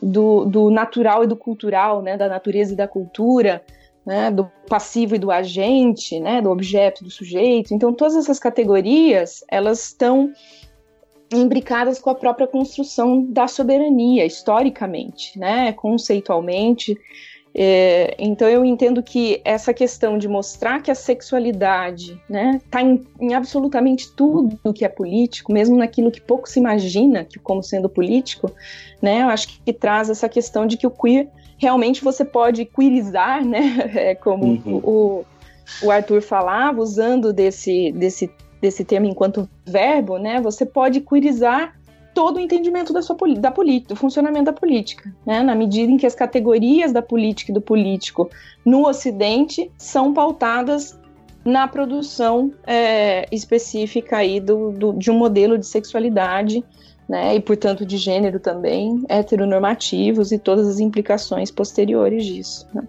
do, 0.03 0.44
do 0.44 0.70
natural 0.70 1.25
e 1.25 1.27
do 1.27 1.37
cultural, 1.37 2.03
né? 2.03 2.18
Da 2.18 2.29
natureza 2.29 2.75
e 2.75 2.77
da 2.77 2.87
cultura, 2.87 3.64
né, 4.05 4.33
do 4.33 4.51
passivo 4.68 5.14
e 5.14 5.18
do 5.18 5.31
agente, 5.31 6.18
né, 6.18 6.42
do 6.42 6.51
objeto 6.51 7.05
do 7.05 7.11
sujeito. 7.11 7.72
Então, 7.72 7.92
todas 7.92 8.16
essas 8.16 8.38
categorias, 8.38 9.44
elas 9.48 9.87
estão 9.87 10.33
imbricadas 11.33 11.99
com 11.99 12.11
a 12.11 12.14
própria 12.14 12.47
construção 12.47 13.25
da 13.25 13.49
soberania, 13.49 14.25
historicamente, 14.25 15.38
né, 15.38 15.73
conceitualmente. 15.73 16.99
É, 17.55 18.14
então 18.18 18.49
eu 18.49 18.64
entendo 18.64 19.03
que 19.03 19.42
essa 19.45 19.75
questão 19.75 20.16
de 20.16 20.27
mostrar 20.27 20.81
que 20.81 20.90
a 20.90 20.95
sexualidade 20.95 22.12
está 22.12 22.25
né, 22.31 22.61
tá 22.71 22.81
em, 22.81 23.07
em, 23.21 23.35
absolutamente 23.35 24.11
tudo 24.16 24.73
que 24.73 24.85
é 24.87 24.88
político, 24.88 25.53
mesmo 25.53 25.77
naquilo 25.77 26.11
que 26.11 26.21
pouco 26.21 26.49
se 26.49 26.59
imagina 26.59 27.25
que 27.25 27.38
como 27.38 27.62
sendo 27.62 27.90
político, 27.90 28.51
né, 29.03 29.23
eu 29.23 29.29
acho 29.29 29.49
que, 29.49 29.61
que 29.61 29.73
traz 29.73 30.09
essa 30.09 30.31
questão 30.31 30.66
de 30.66 30.79
que 30.79 30.87
o 30.87 30.90
queer 30.90 31.29
realmente 31.59 32.03
você 32.03 32.25
pode 32.25 32.64
queerizar, 32.64 33.45
né, 33.45 33.90
é, 33.95 34.14
como 34.14 34.45
uhum. 34.45 34.81
o, 34.83 35.25
o 35.83 35.90
Arthur 35.90 36.23
falava, 36.23 36.81
usando 36.81 37.35
desse, 37.35 37.92
desse 37.92 38.31
desse 38.62 38.85
termo 38.85 39.09
enquanto 39.09 39.48
verbo, 39.67 40.17
né, 40.19 40.40
você 40.40 40.65
pode 40.65 41.00
querizar 41.00 41.77
todo 42.15 42.37
o 42.37 42.40
entendimento 42.40 42.92
da 42.92 43.02
sua 43.02 43.17
da 43.37 43.50
política, 43.50 43.94
do 43.94 43.96
funcionamento 43.96 44.44
da 44.44 44.52
política, 44.52 45.13
né, 45.27 45.42
na 45.42 45.54
medida 45.54 45.90
em 45.90 45.96
que 45.96 46.06
as 46.06 46.15
categorias 46.15 46.92
da 46.92 47.02
política 47.02 47.50
e 47.50 47.54
do 47.54 47.60
político 47.60 48.31
no 48.65 48.87
Ocidente 48.87 49.71
são 49.77 50.15
pautadas 50.15 50.96
na 51.44 51.67
produção 51.67 52.52
é, 52.65 53.27
específica 53.33 54.19
aí 54.19 54.38
do, 54.38 54.71
do, 54.71 54.92
de 54.92 55.10
um 55.10 55.19
modelo 55.19 55.58
de 55.58 55.67
sexualidade 55.67 56.65
né, 57.08 57.35
e 57.35 57.40
portanto 57.40 57.85
de 57.85 57.96
gênero 57.96 58.38
também, 58.38 59.04
heteronormativos 59.08 60.31
e 60.31 60.38
todas 60.38 60.69
as 60.69 60.79
implicações 60.79 61.50
posteriores 61.50 62.25
disso. 62.25 62.69
Né? 62.73 62.85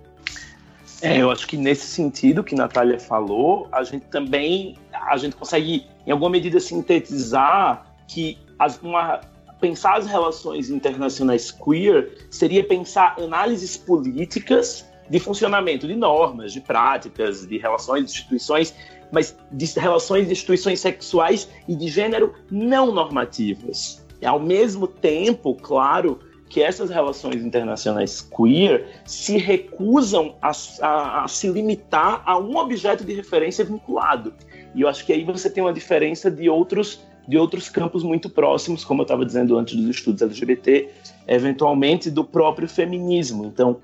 É, 1.01 1.17
eu 1.17 1.31
acho 1.31 1.47
que 1.47 1.57
nesse 1.57 1.87
sentido 1.87 2.43
que 2.43 2.53
Natália 2.55 2.99
falou, 2.99 3.67
a 3.71 3.83
gente 3.83 4.05
também 4.05 4.77
a 5.09 5.17
gente 5.17 5.35
consegue, 5.35 5.85
em 6.05 6.11
alguma 6.11 6.29
medida, 6.29 6.59
sintetizar 6.59 7.85
que 8.07 8.37
as, 8.59 8.79
uma, 8.81 9.21
pensar 9.59 9.97
as 9.97 10.07
relações 10.07 10.69
internacionais 10.69 11.51
queer 11.51 12.27
seria 12.29 12.63
pensar 12.63 13.15
análises 13.19 13.77
políticas 13.77 14.85
de 15.09 15.19
funcionamento 15.19 15.87
de 15.87 15.95
normas, 15.95 16.53
de 16.53 16.61
práticas, 16.61 17.45
de 17.45 17.57
relações 17.57 18.05
de 18.05 18.11
instituições, 18.11 18.73
mas 19.11 19.35
de 19.51 19.65
relações 19.79 20.25
de 20.25 20.31
instituições 20.31 20.79
sexuais 20.79 21.47
e 21.67 21.75
de 21.75 21.87
gênero 21.87 22.33
não 22.49 22.91
normativas. 22.91 24.05
E, 24.21 24.25
ao 24.25 24.39
mesmo 24.39 24.87
tempo, 24.87 25.55
claro, 25.55 26.19
que 26.49 26.61
essas 26.61 26.89
relações 26.89 27.43
internacionais 27.43 28.21
queer 28.21 29.01
se 29.05 29.37
recusam 29.37 30.35
a, 30.41 30.51
a, 30.81 31.23
a, 31.23 31.27
se 31.27 31.47
limitar 31.47 32.21
a 32.25 32.37
um 32.37 32.55
objeto 32.57 33.03
de 33.03 33.13
referência 33.13 33.65
vinculado. 33.65 34.33
E 34.73 34.81
eu 34.81 34.87
acho 34.87 35.05
que 35.05 35.13
aí 35.13 35.23
você 35.23 35.49
tem 35.49 35.63
uma 35.63 35.73
diferença 35.73 36.29
de 36.29 36.49
outros 36.49 37.01
de 37.27 37.37
outros 37.37 37.69
campos 37.69 38.03
muito 38.03 38.29
próximos, 38.29 38.83
como 38.83 39.01
eu 39.01 39.03
estava 39.03 39.25
dizendo 39.25 39.57
antes 39.57 39.75
dos 39.75 39.87
estudos 39.95 40.21
LGBT, 40.21 40.89
eventualmente 41.25 42.11
do 42.11 42.23
próprio 42.23 42.67
feminismo. 42.67 43.45
Então, 43.45 43.77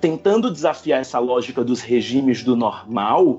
tentando 0.00 0.50
desafiar 0.50 1.00
essa 1.00 1.18
lógica 1.18 1.62
dos 1.62 1.80
regimes 1.80 2.42
do 2.42 2.56
normal, 2.56 3.38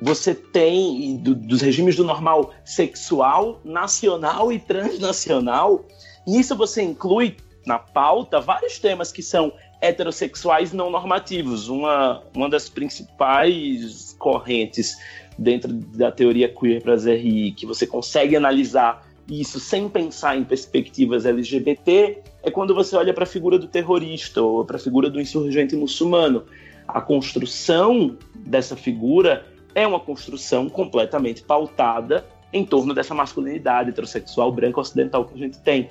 você 0.00 0.34
tem 0.34 1.16
do, 1.16 1.34
dos 1.34 1.60
regimes 1.60 1.96
do 1.96 2.04
normal 2.04 2.52
sexual, 2.64 3.60
nacional 3.64 4.52
e 4.52 4.60
transnacional. 4.60 5.84
Nisso 6.26 6.54
você 6.54 6.82
inclui 6.82 7.36
na 7.66 7.78
pauta 7.78 8.40
vários 8.40 8.78
temas 8.78 9.10
que 9.10 9.22
são 9.22 9.52
heterossexuais 9.80 10.72
não 10.72 10.88
normativos. 10.88 11.68
Uma, 11.68 12.22
uma 12.34 12.48
das 12.48 12.68
principais 12.68 14.14
correntes 14.18 14.96
dentro 15.38 15.72
da 15.72 16.10
teoria 16.10 16.48
queer 16.48 16.82
para 16.82 16.96
RI, 16.96 17.52
que 17.52 17.64
você 17.64 17.86
consegue 17.86 18.34
analisar 18.34 19.06
isso 19.30 19.60
sem 19.60 19.88
pensar 19.88 20.36
em 20.36 20.44
perspectivas 20.44 21.26
LGBT, 21.26 22.18
é 22.42 22.50
quando 22.50 22.74
você 22.74 22.96
olha 22.96 23.12
para 23.12 23.24
a 23.24 23.26
figura 23.26 23.58
do 23.58 23.68
terrorista 23.68 24.42
ou 24.42 24.64
para 24.64 24.76
a 24.76 24.80
figura 24.80 25.10
do 25.10 25.20
insurgente 25.20 25.76
muçulmano. 25.76 26.44
A 26.86 27.00
construção 27.00 28.16
dessa 28.34 28.74
figura 28.74 29.46
é 29.74 29.86
uma 29.86 30.00
construção 30.00 30.68
completamente 30.68 31.42
pautada 31.42 32.24
em 32.52 32.64
torno 32.64 32.94
dessa 32.94 33.14
masculinidade 33.14 33.90
heterossexual 33.90 34.50
branca 34.50 34.80
ocidental 34.80 35.26
que 35.26 35.34
a 35.34 35.38
gente 35.38 35.58
tem. 35.58 35.90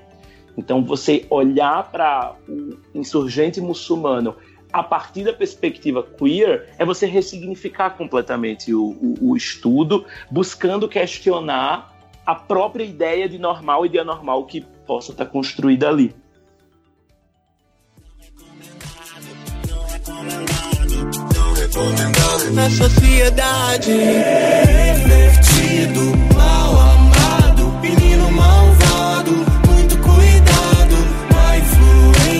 Então, 0.57 0.83
você 0.83 1.25
olhar 1.29 1.91
para 1.91 2.35
o 2.49 2.75
insurgente 2.95 3.61
muçulmano 3.61 4.35
a 4.77 4.83
partir 4.83 5.23
da 5.23 5.33
perspectiva 5.33 6.03
queer 6.03 6.69
é 6.77 6.85
você 6.85 7.07
ressignificar 7.07 7.97
completamente 7.97 8.71
o, 8.75 8.89
o, 9.01 9.31
o 9.31 9.35
estudo, 9.35 10.05
buscando 10.29 10.87
questionar 10.87 11.97
a 12.23 12.35
própria 12.35 12.83
ideia 12.83 13.27
de 13.27 13.39
normal 13.39 13.87
e 13.87 13.89
de 13.89 13.97
anormal 13.97 14.45
que 14.45 14.61
possa 14.85 15.13
estar 15.13 15.25
construída 15.25 15.89
ali. 15.89 16.13
Na 22.53 22.69
sociedade, 22.69 23.91
mal 26.35 26.79
amado, 26.79 27.71
menino 27.81 28.31
malvado, 28.31 29.56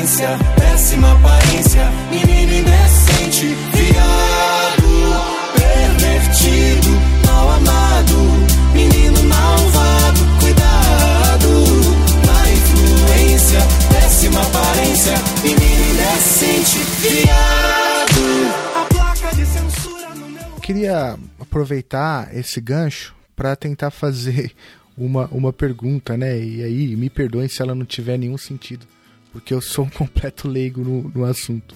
influência, 0.08 0.30
péssima 0.56 1.12
aparência, 1.12 1.84
menino 2.10 2.54
indecente, 2.54 3.48
viado, 3.74 4.88
pervertido, 5.54 6.90
mal 7.26 7.50
amado, 7.50 8.16
menino 8.74 9.24
malvado, 9.24 10.20
cuidado, 10.40 11.50
má 12.26 12.50
influência, 12.50 13.60
péssima 13.92 14.42
aparência, 14.42 15.14
menino 15.44 15.84
indecente, 15.92 16.78
viado. 17.02 18.18
A 18.76 18.86
placa 18.86 19.36
de 19.36 19.46
censura 19.46 20.16
no 20.16 20.30
meu. 20.30 20.60
Queria 20.62 21.20
aproveitar 21.38 22.34
esse 22.34 22.62
gancho 22.62 23.14
para 23.36 23.58
tentar 23.58 23.92
fazer 23.92 24.54
uma, 24.98 25.28
uma 25.34 25.52
pergunta, 25.52 26.16
né? 26.16 26.40
E 26.40 26.64
aí, 26.64 26.96
me 26.96 27.10
perdoem 27.10 27.50
se 27.50 27.62
ela 27.62 27.76
não 27.76 27.86
tiver 27.86 28.18
nenhum 28.18 28.38
sentido, 28.38 28.88
porque 29.32 29.54
eu 29.54 29.62
sou 29.62 29.86
um 29.86 29.90
completo 29.92 30.48
leigo 30.48 30.82
no, 30.82 31.10
no 31.10 31.26
assunto. 31.26 31.76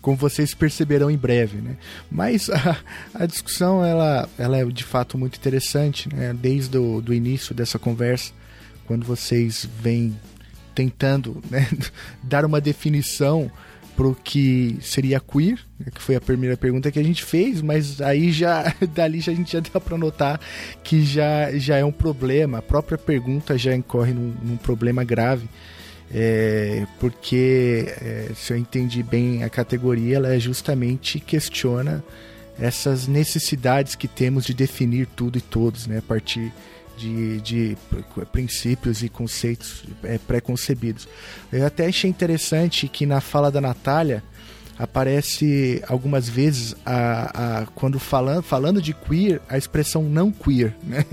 Como 0.00 0.16
vocês 0.16 0.52
perceberão 0.52 1.10
em 1.10 1.16
breve, 1.16 1.58
né? 1.58 1.76
Mas 2.10 2.50
a, 2.50 2.76
a 3.14 3.24
discussão, 3.24 3.84
ela, 3.84 4.28
ela 4.36 4.58
é 4.58 4.64
de 4.64 4.82
fato 4.82 5.16
muito 5.16 5.36
interessante, 5.36 6.08
né? 6.12 6.34
Desde 6.34 6.76
o 6.76 7.00
do 7.00 7.14
início 7.14 7.54
dessa 7.54 7.78
conversa, 7.78 8.32
quando 8.86 9.06
vocês 9.06 9.68
vêm 9.80 10.16
tentando 10.74 11.42
né, 11.50 11.68
dar 12.22 12.44
uma 12.44 12.60
definição 12.60 13.50
pro 13.96 14.14
que 14.14 14.78
seria 14.80 15.20
queer, 15.20 15.58
né, 15.78 15.86
que 15.94 16.00
foi 16.00 16.16
a 16.16 16.20
primeira 16.20 16.56
pergunta 16.56 16.90
que 16.90 16.98
a 16.98 17.02
gente 17.02 17.22
fez, 17.22 17.60
mas 17.60 18.00
aí 18.00 18.32
já 18.32 18.74
dali 18.94 19.20
já, 19.20 19.32
a 19.32 19.34
gente 19.34 19.52
já 19.52 19.60
deu 19.60 19.80
para 19.80 19.98
notar 19.98 20.40
que 20.82 21.04
já, 21.04 21.52
já 21.52 21.76
é 21.76 21.84
um 21.84 21.92
problema, 21.92 22.58
a 22.58 22.62
própria 22.62 22.98
pergunta 22.98 23.56
já 23.58 23.74
incorre 23.74 24.12
num, 24.12 24.34
num 24.42 24.56
problema 24.56 25.04
grave, 25.04 25.48
é, 26.14 26.86
porque 27.00 27.86
é, 28.00 28.30
se 28.34 28.52
eu 28.52 28.56
entendi 28.56 29.02
bem 29.02 29.44
a 29.44 29.48
categoria, 29.48 30.16
ela 30.16 30.34
é 30.34 30.38
justamente 30.38 31.18
questiona 31.18 32.04
essas 32.60 33.08
necessidades 33.08 33.94
que 33.94 34.06
temos 34.06 34.44
de 34.44 34.52
definir 34.52 35.06
tudo 35.06 35.38
e 35.38 35.40
todos, 35.40 35.86
né, 35.86 35.98
a 35.98 36.02
partir 36.02 36.52
de, 36.98 37.40
de 37.40 37.76
princípios 38.30 39.02
e 39.02 39.08
conceitos 39.08 39.84
é, 40.04 40.18
pré-concebidos. 40.18 41.08
Eu 41.50 41.66
até 41.66 41.86
achei 41.86 42.08
interessante 42.08 42.86
que 42.88 43.06
na 43.06 43.20
fala 43.20 43.50
da 43.50 43.60
Natália 43.60 44.22
aparece 44.82 45.80
algumas 45.86 46.28
vezes 46.28 46.74
a, 46.84 47.60
a, 47.60 47.66
quando 47.66 48.00
falando, 48.00 48.42
falando 48.42 48.82
de 48.82 48.92
queer 48.92 49.40
a 49.48 49.56
expressão 49.56 50.02
não 50.02 50.32
queer 50.32 50.74
né? 50.82 51.04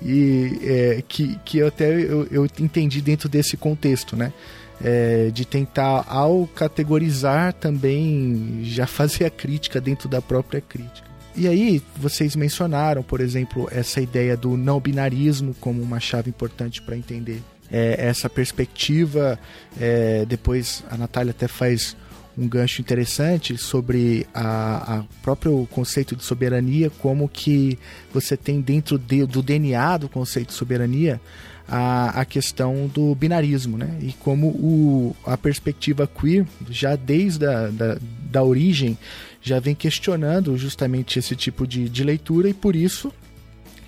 e 0.00 0.58
é, 0.62 1.02
que, 1.06 1.36
que 1.44 1.58
eu 1.58 1.66
até 1.66 1.92
eu, 1.92 2.26
eu 2.30 2.46
entendi 2.60 3.00
dentro 3.00 3.28
desse 3.28 3.56
contexto 3.56 4.16
né 4.16 4.32
é, 4.80 5.30
de 5.32 5.44
tentar 5.44 6.04
ao 6.06 6.46
categorizar 6.46 7.52
também 7.54 8.60
já 8.62 8.86
fazer 8.88 9.24
a 9.24 9.30
crítica 9.30 9.80
dentro 9.80 10.08
da 10.08 10.22
própria 10.22 10.60
crítica 10.60 11.06
e 11.38 11.46
aí, 11.46 11.82
vocês 11.94 12.34
mencionaram, 12.34 13.02
por 13.02 13.20
exemplo, 13.20 13.68
essa 13.70 14.00
ideia 14.00 14.38
do 14.38 14.56
não 14.56 14.80
binarismo 14.80 15.54
como 15.60 15.82
uma 15.82 16.00
chave 16.00 16.30
importante 16.30 16.80
para 16.80 16.96
entender 16.96 17.42
é, 17.70 17.96
essa 17.98 18.30
perspectiva. 18.30 19.38
É, 19.78 20.24
depois 20.24 20.82
a 20.90 20.96
Natália 20.96 21.32
até 21.32 21.46
faz 21.46 21.94
um 22.36 22.46
gancho 22.46 22.80
interessante 22.80 23.56
sobre 23.56 24.26
a, 24.34 24.98
a 24.98 25.04
próprio 25.22 25.66
conceito 25.70 26.14
de 26.14 26.24
soberania, 26.24 26.90
como 26.98 27.28
que 27.28 27.78
você 28.12 28.36
tem 28.36 28.60
dentro 28.60 28.98
de, 28.98 29.24
do 29.24 29.42
DNA 29.42 29.98
do 29.98 30.08
conceito 30.08 30.48
de 30.48 30.54
soberania 30.54 31.20
a, 31.68 32.20
a 32.20 32.24
questão 32.24 32.86
do 32.92 33.14
binarismo, 33.14 33.76
né? 33.76 33.98
E 34.00 34.12
como 34.12 34.48
o, 34.48 35.16
a 35.24 35.36
perspectiva 35.36 36.06
queer, 36.06 36.46
já 36.70 36.94
desde 36.94 37.46
a 37.46 37.68
da, 37.68 37.98
da 38.30 38.42
origem, 38.42 38.96
já 39.42 39.58
vem 39.58 39.74
questionando 39.74 40.56
justamente 40.56 41.18
esse 41.18 41.34
tipo 41.34 41.66
de, 41.66 41.88
de 41.88 42.04
leitura 42.04 42.48
e 42.48 42.54
por 42.54 42.76
isso 42.76 43.12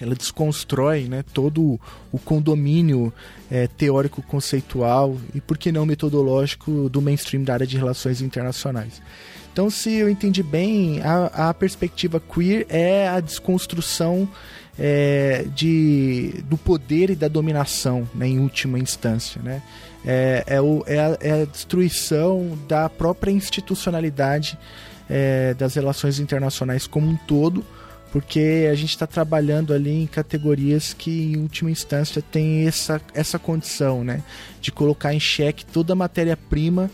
ela 0.00 0.14
desconstrói 0.14 1.04
né, 1.04 1.24
todo 1.32 1.78
o 2.12 2.18
condomínio 2.18 3.12
é, 3.50 3.66
teórico 3.66 4.22
conceitual 4.22 5.16
e 5.34 5.40
por 5.40 5.58
que 5.58 5.72
não 5.72 5.84
metodológico 5.84 6.88
do 6.88 7.02
mainstream 7.02 7.42
da 7.42 7.54
área 7.54 7.66
de 7.66 7.76
relações 7.76 8.20
internacionais. 8.20 9.02
Então, 9.52 9.68
se 9.70 9.92
eu 9.92 10.08
entendi 10.08 10.42
bem, 10.42 11.00
a, 11.02 11.48
a 11.48 11.54
perspectiva 11.54 12.20
queer 12.20 12.64
é 12.68 13.08
a 13.08 13.18
desconstrução 13.18 14.28
é, 14.78 15.46
de, 15.54 16.42
do 16.44 16.56
poder 16.56 17.10
e 17.10 17.16
da 17.16 17.26
dominação, 17.26 18.08
né, 18.14 18.28
em 18.28 18.38
última 18.38 18.78
instância. 18.78 19.42
Né? 19.42 19.60
É, 20.06 20.44
é, 20.46 20.60
o, 20.60 20.84
é, 20.86 20.98
a, 21.00 21.18
é 21.20 21.42
a 21.42 21.44
destruição 21.44 22.56
da 22.68 22.88
própria 22.88 23.32
institucionalidade 23.32 24.56
é, 25.10 25.54
das 25.54 25.74
relações 25.74 26.20
internacionais 26.20 26.86
como 26.86 27.08
um 27.08 27.16
todo, 27.16 27.64
porque 28.12 28.68
a 28.70 28.74
gente 28.74 28.90
está 28.90 29.06
trabalhando 29.06 29.72
ali 29.72 30.02
em 30.02 30.06
categorias 30.06 30.94
que, 30.94 31.32
em 31.32 31.36
última 31.36 31.70
instância, 31.70 32.22
tem 32.22 32.66
essa, 32.66 33.00
essa 33.14 33.38
condição 33.38 34.02
né, 34.02 34.22
de 34.60 34.72
colocar 34.72 35.12
em 35.12 35.20
xeque 35.20 35.64
toda 35.64 35.92
a 35.92 35.96
matéria-prima 35.96 36.90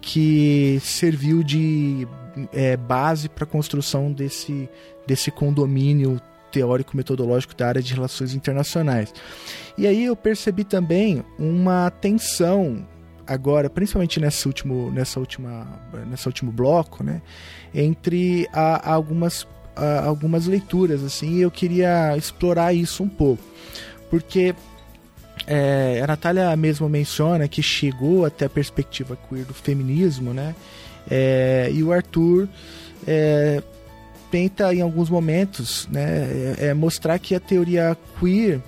que 0.00 0.78
serviu 0.82 1.42
de 1.42 2.06
é, 2.52 2.76
base 2.76 3.28
para 3.28 3.44
a 3.44 3.46
construção 3.46 4.12
desse, 4.12 4.68
desse 5.06 5.30
condomínio 5.30 6.20
teórico 6.50 6.96
metodológico 6.96 7.54
da 7.54 7.66
área 7.66 7.82
de 7.82 7.92
relações 7.92 8.34
internacionais. 8.34 9.12
E 9.76 9.86
aí 9.86 10.04
eu 10.04 10.14
percebi 10.14 10.62
também 10.62 11.24
uma 11.38 11.90
tensão 11.90 12.86
agora, 13.26 13.68
principalmente 13.68 14.20
nesse 14.20 14.46
último, 14.46 14.90
nessa 14.90 15.18
última, 15.18 15.66
nessa 16.06 16.28
último 16.28 16.52
bloco, 16.52 17.02
né, 17.02 17.22
entre 17.74 18.46
a 18.52 18.92
algumas, 18.92 19.46
algumas 20.04 20.46
leituras 20.46 21.02
assim. 21.02 21.36
E 21.36 21.40
eu 21.42 21.50
queria 21.50 22.16
explorar 22.16 22.72
isso 22.72 23.02
um 23.02 23.08
pouco, 23.08 23.42
porque 24.10 24.54
é, 25.46 26.00
a 26.02 26.06
Natália 26.06 26.56
mesmo 26.56 26.88
menciona 26.88 27.48
que 27.48 27.62
chegou 27.62 28.24
até 28.24 28.46
a 28.46 28.50
perspectiva 28.50 29.16
queer 29.28 29.44
do 29.44 29.54
feminismo, 29.54 30.32
né? 30.32 30.54
É, 31.10 31.70
e 31.72 31.82
o 31.82 31.92
Arthur 31.92 32.48
é, 33.06 33.62
tenta 34.30 34.74
em 34.74 34.80
alguns 34.80 35.10
momentos 35.10 35.86
né, 35.92 36.54
é, 36.58 36.66
é 36.68 36.74
mostrar 36.74 37.18
que 37.18 37.34
a 37.34 37.40
teoria 37.40 37.96
queer 38.18 38.60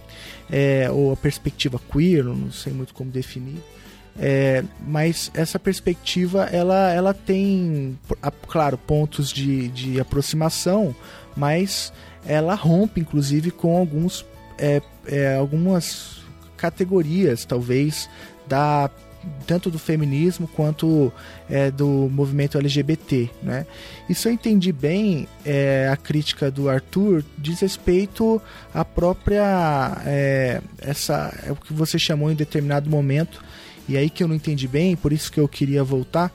é, 0.51 0.89
ou 0.91 1.13
a 1.13 1.17
perspectiva 1.17 1.81
queer, 1.91 2.25
não 2.25 2.53
sei 2.53 2.73
muito 2.73 2.95
como 2.95 3.11
definir, 3.11 3.63
é, 4.19 4.65
mas 4.87 5.31
essa 5.35 5.59
perspectiva 5.59 6.45
ela, 6.45 6.91
ela 6.93 7.15
tem, 7.15 7.99
claro, 8.49 8.79
pontos 8.79 9.31
de, 9.31 9.69
de 9.69 10.01
aproximação, 10.01 10.95
mas 11.37 11.93
ela 12.25 12.55
rompe 12.55 13.01
inclusive 13.01 13.51
com 13.51 13.77
alguns 13.77 14.25
é, 14.59 14.81
é, 15.07 15.37
algumas 15.37 16.25
categorias, 16.57 17.45
talvez, 17.45 18.09
da 18.49 18.91
tanto 19.45 19.71
do 19.71 19.79
feminismo 19.79 20.47
quanto 20.47 21.13
é, 21.51 21.69
do 21.69 22.09
movimento 22.13 22.57
LGBT, 22.59 23.29
né? 23.43 23.67
Isso 24.09 24.29
eu 24.29 24.33
entendi 24.33 24.73
bem 24.73 25.27
é, 25.45 25.89
a 25.93 25.97
crítica 25.97 26.49
do 26.49 26.69
Arthur 26.69 27.25
diz 27.37 27.59
respeito 27.59 28.41
à 28.73 28.85
própria 28.85 30.01
é, 30.07 30.61
essa 30.79 31.37
é 31.45 31.51
o 31.51 31.57
que 31.57 31.73
você 31.73 31.99
chamou 31.99 32.31
em 32.31 32.37
determinado 32.37 32.89
momento 32.89 33.43
e 33.89 33.97
aí 33.97 34.11
que 34.11 34.23
eu 34.23 34.29
não 34.29 34.35
entendi 34.35 34.67
bem, 34.67 34.97
por 34.97 35.13
isso 35.13 35.31
que 35.31 35.41
eu 35.41 35.49
queria 35.49 35.83
voltar 35.85 36.33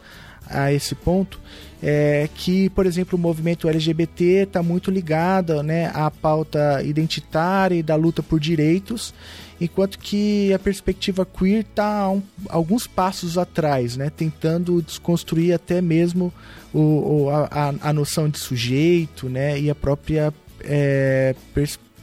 a 0.47 0.71
esse 0.73 0.95
ponto 0.95 1.39
é 1.83 2.29
que, 2.35 2.69
por 2.69 2.85
exemplo, 2.85 3.17
o 3.17 3.21
movimento 3.21 3.67
LGBT 3.67 4.43
está 4.43 4.61
muito 4.61 4.91
ligado 4.91 5.63
né, 5.63 5.89
à 5.93 6.11
pauta 6.11 6.81
identitária 6.83 7.75
e 7.75 7.81
da 7.81 7.95
luta 7.95 8.21
por 8.21 8.39
direitos, 8.39 9.13
enquanto 9.59 9.97
que 9.97 10.53
a 10.53 10.59
perspectiva 10.59 11.25
queer 11.25 11.61
está 11.61 12.07
um, 12.07 12.21
alguns 12.49 12.85
passos 12.85 13.35
atrás, 13.37 13.97
né, 13.97 14.11
tentando 14.15 14.79
desconstruir 14.81 15.53
até 15.53 15.81
mesmo 15.81 16.31
o, 16.71 17.23
o 17.23 17.29
a, 17.29 17.73
a, 17.81 17.91
noção 17.91 18.29
de 18.29 18.37
sujeito 18.37 19.27
né, 19.27 19.59
e 19.59 19.67
a 19.67 19.75
própria 19.75 20.31
é, 20.63 21.35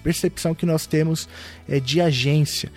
percepção 0.02 0.56
que 0.56 0.66
nós 0.66 0.86
temos 0.86 1.28
é, 1.68 1.78
de 1.78 2.00
agência. 2.00 2.72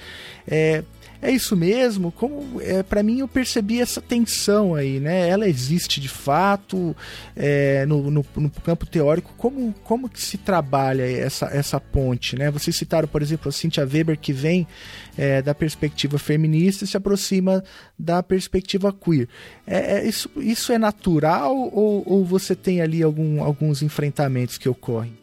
É, 0.48 0.84
é 1.22 1.30
isso 1.30 1.56
mesmo? 1.56 2.12
Como 2.12 2.60
é, 2.62 2.82
para 2.82 3.04
mim 3.04 3.20
eu 3.20 3.28
percebi 3.28 3.80
essa 3.80 4.02
tensão 4.02 4.74
aí, 4.74 5.00
né? 5.00 5.30
Ela 5.30 5.48
existe 5.48 6.02
de 6.02 6.10
fato 6.10 6.96
é, 7.36 7.86
no, 7.86 8.10
no, 8.10 8.26
no, 8.36 8.50
campo 8.50 8.88
teórico. 8.88 9.32
Como, 9.38 9.72
como 9.84 10.10
que 10.10 10.20
se 10.20 10.38
trabalha 10.38 11.04
essa, 11.04 11.46
essa 11.46 11.80
ponte, 11.80 12.36
né? 12.36 12.50
Vocês 12.50 12.76
citaram, 12.76 13.08
por 13.08 13.22
exemplo, 13.22 13.50
a 13.50 13.52
Cynthia 13.52 13.86
Weber 13.86 14.18
que 14.18 14.34
vem 14.34 14.68
é, 15.16 15.44
da 15.44 15.54
perspectiva 15.54 16.18
feminista 16.18 16.86
e 16.86 16.88
se 16.88 16.98
aproxima 16.98 17.64
da 17.98 18.24
perspectiva 18.24 18.92
queer. 18.92 19.28
É, 19.68 20.00
é 20.00 20.08
isso, 20.08 20.30
isso 20.38 20.74
é 20.74 20.80
natural 20.80 21.56
ou, 21.56 22.04
ou 22.04 22.26
você 22.26 22.56
tem 22.56 22.82
ali 22.82 23.04
algum, 23.04 23.44
alguns 23.44 23.84
enfrentamentos 23.84 24.58
que 24.58 24.68
ocorrem? 24.68 25.21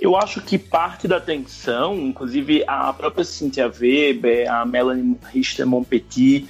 Eu 0.00 0.16
acho 0.16 0.40
que 0.40 0.56
parte 0.56 1.06
da 1.06 1.20
tensão, 1.20 1.94
inclusive 1.94 2.64
a 2.66 2.92
própria 2.92 3.22
Cynthia 3.22 3.68
Weber, 3.68 4.50
a 4.50 4.64
Melanie 4.64 5.16
Richter-Monpetit, 5.30 6.48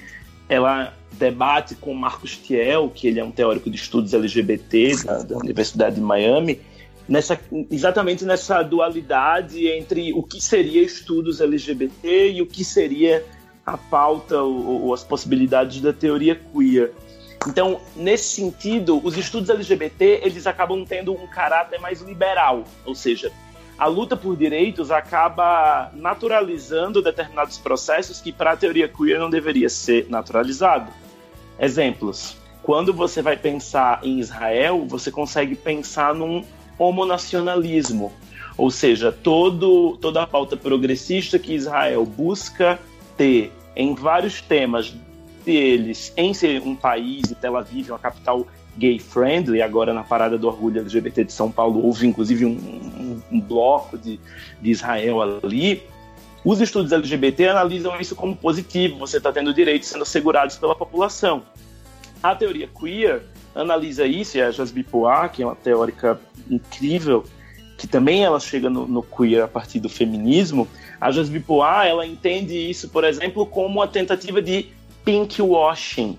ela 0.48 0.94
debate 1.12 1.74
com 1.74 1.92
Marcos 1.92 2.36
Thiel, 2.36 2.90
que 2.94 3.08
ele 3.08 3.18
é 3.18 3.24
um 3.24 3.32
teórico 3.32 3.68
de 3.68 3.76
estudos 3.76 4.14
LGBT 4.14 5.04
da, 5.04 5.22
da 5.22 5.36
Universidade 5.38 5.96
de 5.96 6.00
Miami, 6.00 6.60
nessa, 7.08 7.38
exatamente 7.70 8.24
nessa 8.24 8.62
dualidade 8.62 9.66
entre 9.66 10.12
o 10.12 10.22
que 10.22 10.40
seria 10.40 10.80
estudos 10.80 11.40
LGBT 11.40 12.32
e 12.32 12.42
o 12.42 12.46
que 12.46 12.64
seria 12.64 13.24
a 13.66 13.76
pauta 13.76 14.40
ou, 14.40 14.84
ou 14.84 14.94
as 14.94 15.02
possibilidades 15.02 15.80
da 15.80 15.92
teoria 15.92 16.36
queer. 16.36 16.92
Então, 17.46 17.80
nesse 17.96 18.34
sentido, 18.34 19.00
os 19.02 19.16
estudos 19.16 19.48
LGBT 19.48 20.20
eles 20.22 20.46
acabam 20.46 20.84
tendo 20.84 21.12
um 21.12 21.26
caráter 21.26 21.80
mais 21.80 22.02
liberal, 22.02 22.64
ou 22.84 22.94
seja, 22.94 23.32
a 23.78 23.86
luta 23.86 24.14
por 24.14 24.36
direitos 24.36 24.90
acaba 24.90 25.90
naturalizando 25.94 27.00
determinados 27.00 27.56
processos 27.56 28.20
que 28.20 28.30
para 28.30 28.52
a 28.52 28.56
teoria 28.56 28.86
queer 28.86 29.18
não 29.18 29.30
deveria 29.30 29.70
ser 29.70 30.06
naturalizado. 30.10 30.92
Exemplos: 31.58 32.36
quando 32.62 32.92
você 32.92 33.22
vai 33.22 33.38
pensar 33.38 34.00
em 34.02 34.20
Israel, 34.20 34.84
você 34.86 35.10
consegue 35.10 35.54
pensar 35.54 36.14
num 36.14 36.44
homonacionalismo, 36.78 38.12
ou 38.56 38.70
seja, 38.70 39.10
todo, 39.10 39.96
toda 39.96 40.22
a 40.22 40.26
pauta 40.26 40.58
progressista 40.58 41.38
que 41.38 41.54
Israel 41.54 42.04
busca 42.04 42.78
ter 43.16 43.50
em 43.74 43.94
vários 43.94 44.42
temas, 44.42 44.94
eles 45.46 46.12
em 46.16 46.34
ser 46.34 46.62
um 46.62 46.74
país, 46.74 47.30
e 47.30 47.34
Tel 47.34 47.56
Aviv, 47.56 47.90
uma 47.90 47.98
capital 47.98 48.46
gay 48.76 48.98
friendly, 48.98 49.60
agora 49.62 49.92
na 49.92 50.02
parada 50.02 50.38
do 50.38 50.46
orgulho 50.46 50.80
LGBT 50.80 51.24
de 51.24 51.32
São 51.32 51.50
Paulo, 51.50 51.84
houve 51.84 52.06
inclusive 52.06 52.44
um, 52.44 52.50
um, 52.50 53.22
um 53.32 53.40
bloco 53.40 53.98
de, 53.98 54.20
de 54.60 54.70
Israel 54.70 55.22
ali. 55.22 55.82
Os 56.44 56.60
estudos 56.60 56.92
LGBT 56.92 57.48
analisam 57.48 58.00
isso 58.00 58.16
como 58.16 58.34
positivo, 58.34 58.98
você 58.98 59.18
está 59.18 59.30
tendo 59.32 59.52
direitos 59.52 59.88
sendo 59.88 60.02
assegurados 60.02 60.56
pela 60.56 60.74
população. 60.74 61.42
A 62.22 62.34
teoria 62.34 62.68
queer 62.68 63.22
analisa 63.54 64.06
isso, 64.06 64.38
e 64.38 64.42
a 64.42 64.50
Jasby 64.50 64.82
Poir, 64.82 65.30
que 65.30 65.42
é 65.42 65.46
uma 65.46 65.56
teórica 65.56 66.20
incrível, 66.48 67.24
que 67.76 67.86
também 67.86 68.24
ela 68.24 68.38
chega 68.38 68.70
no, 68.70 68.86
no 68.86 69.02
queer 69.02 69.42
a 69.42 69.48
partir 69.48 69.80
do 69.80 69.88
feminismo, 69.88 70.68
a 71.00 71.10
Jasby 71.10 71.40
Poir, 71.40 71.86
ela 71.86 72.06
entende 72.06 72.54
isso, 72.54 72.88
por 72.90 73.04
exemplo, 73.04 73.44
como 73.46 73.78
uma 73.78 73.88
tentativa 73.88 74.40
de 74.40 74.68
pink 75.04 75.40
washing. 75.40 76.18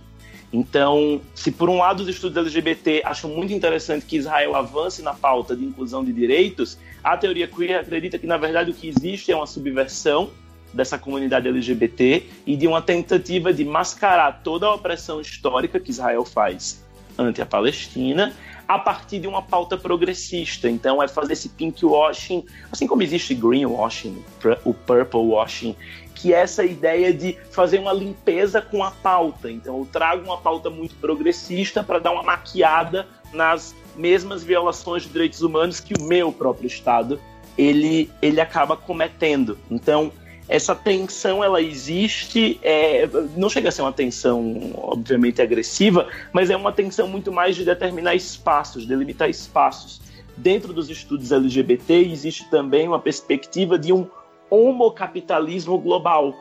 Então, 0.53 1.21
se 1.33 1.51
por 1.51 1.69
um 1.69 1.77
lado 1.77 2.01
os 2.01 2.09
estudos 2.09 2.35
LGBT 2.35 3.03
acham 3.05 3.29
muito 3.29 3.53
interessante 3.53 4.05
que 4.05 4.17
Israel 4.17 4.55
avance 4.55 5.01
na 5.01 5.13
pauta 5.13 5.55
de 5.55 5.63
inclusão 5.63 6.03
de 6.03 6.11
direitos, 6.11 6.77
a 7.01 7.15
teoria 7.15 7.47
queer 7.47 7.79
acredita 7.79 8.19
que, 8.19 8.27
na 8.27 8.37
verdade, 8.37 8.71
o 8.71 8.73
que 8.73 8.89
existe 8.89 9.31
é 9.31 9.35
uma 9.35 9.47
subversão 9.47 10.29
dessa 10.73 10.97
comunidade 10.97 11.47
LGBT 11.47 12.25
e 12.45 12.55
de 12.55 12.67
uma 12.67 12.81
tentativa 12.81 13.53
de 13.53 13.63
mascarar 13.63 14.41
toda 14.43 14.67
a 14.67 14.73
opressão 14.73 15.21
histórica 15.21 15.79
que 15.79 15.91
Israel 15.91 16.25
faz 16.25 16.83
ante 17.17 17.41
a 17.41 17.45
Palestina 17.45 18.33
a 18.67 18.79
partir 18.79 19.19
de 19.19 19.27
uma 19.27 19.41
pauta 19.41 19.77
progressista. 19.77 20.69
Então, 20.69 21.03
é 21.03 21.07
fazer 21.07 21.33
esse 21.33 21.49
pink 21.49 21.85
washing, 21.85 22.45
assim 22.71 22.87
como 22.87 23.03
existe 23.03 23.35
green 23.35 23.65
washing, 23.65 24.23
o 24.63 24.73
purple 24.73 25.19
washing, 25.19 25.75
que 26.21 26.33
é 26.33 26.37
essa 26.37 26.63
ideia 26.63 27.11
de 27.11 27.35
fazer 27.49 27.79
uma 27.79 27.91
limpeza 27.91 28.61
com 28.61 28.83
a 28.83 28.91
pauta. 28.91 29.49
Então, 29.49 29.79
eu 29.79 29.87
trago 29.91 30.23
uma 30.23 30.37
pauta 30.37 30.69
muito 30.69 30.93
progressista 30.95 31.83
para 31.83 31.97
dar 31.97 32.11
uma 32.11 32.21
maquiada 32.21 33.07
nas 33.33 33.73
mesmas 33.95 34.43
violações 34.43 35.03
de 35.03 35.09
direitos 35.09 35.41
humanos 35.41 35.79
que 35.79 35.95
o 35.99 36.03
meu 36.03 36.31
próprio 36.31 36.67
Estado 36.67 37.19
ele, 37.57 38.09
ele 38.21 38.39
acaba 38.39 38.77
cometendo. 38.77 39.57
Então, 39.69 40.11
essa 40.47 40.75
tensão 40.75 41.43
ela 41.43 41.59
existe, 41.59 42.59
é, 42.61 43.09
não 43.35 43.49
chega 43.49 43.69
a 43.69 43.71
ser 43.71 43.81
uma 43.81 43.93
tensão 43.93 44.73
obviamente 44.75 45.41
agressiva, 45.41 46.07
mas 46.31 46.49
é 46.51 46.55
uma 46.55 46.71
tensão 46.71 47.07
muito 47.07 47.31
mais 47.31 47.55
de 47.55 47.65
determinar 47.65 48.13
espaços, 48.15 48.85
delimitar 48.85 49.29
espaços. 49.29 50.01
Dentro 50.37 50.71
dos 50.71 50.89
estudos 50.89 51.31
LGBT 51.31 51.93
existe 51.93 52.49
também 52.49 52.87
uma 52.87 52.99
perspectiva 52.99 53.77
de 53.77 53.91
um 53.91 54.07
homocapitalismo 54.51 55.79
global. 55.79 56.35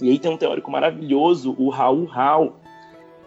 E 0.00 0.10
aí 0.10 0.18
tem 0.18 0.30
um 0.30 0.36
teórico 0.36 0.70
maravilhoso, 0.70 1.54
o 1.58 1.68
Raul 1.68 2.06
Rao, 2.06 2.56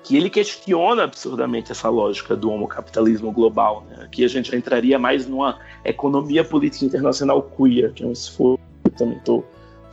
que 0.03 0.17
ele 0.17 0.29
questiona 0.29 1.03
absurdamente 1.03 1.71
essa 1.71 1.87
lógica 1.87 2.35
do 2.35 2.49
homocapitalismo 2.49 3.31
global. 3.31 3.85
Né? 3.87 4.03
Aqui 4.03 4.25
a 4.25 4.27
gente 4.27 4.53
entraria 4.55 4.97
mais 4.97 5.27
numa 5.27 5.59
economia 5.85 6.43
política 6.43 6.85
internacional 6.85 7.43
queer, 7.43 7.93
que 7.93 8.03
é 8.03 8.07
um 8.07 8.11
esforço 8.11 8.63
que 8.83 8.89
eu 8.89 8.95
também 8.97 9.17
estou 9.17 9.45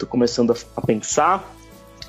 começando 0.09 0.53
a, 0.53 0.57
a 0.77 0.81
pensar. 0.81 1.55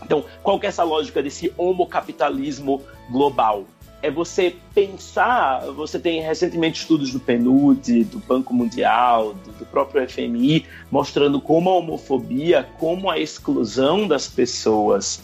Então, 0.03 0.23
qual 0.41 0.57
que 0.57 0.65
é 0.65 0.69
essa 0.69 0.83
lógica 0.83 1.21
desse 1.21 1.53
homocapitalismo 1.57 2.81
global? 3.11 3.65
É 4.01 4.09
você 4.09 4.55
pensar, 4.73 5.65
você 5.71 5.99
tem 5.99 6.21
recentemente 6.21 6.81
estudos 6.81 7.11
do 7.11 7.19
PNUD, 7.19 8.05
do 8.05 8.19
Banco 8.19 8.53
Mundial, 8.53 9.33
do, 9.33 9.51
do, 9.51 9.65
próprio 9.65 10.07
FMI, 10.09 10.65
mostrando 10.89 11.41
como 11.41 11.69
a 11.69 11.75
homofobia, 11.75 12.67
como 12.79 13.09
a 13.09 13.19
exclusão 13.19 14.07
das 14.07 14.27
pessoas, 14.27 15.21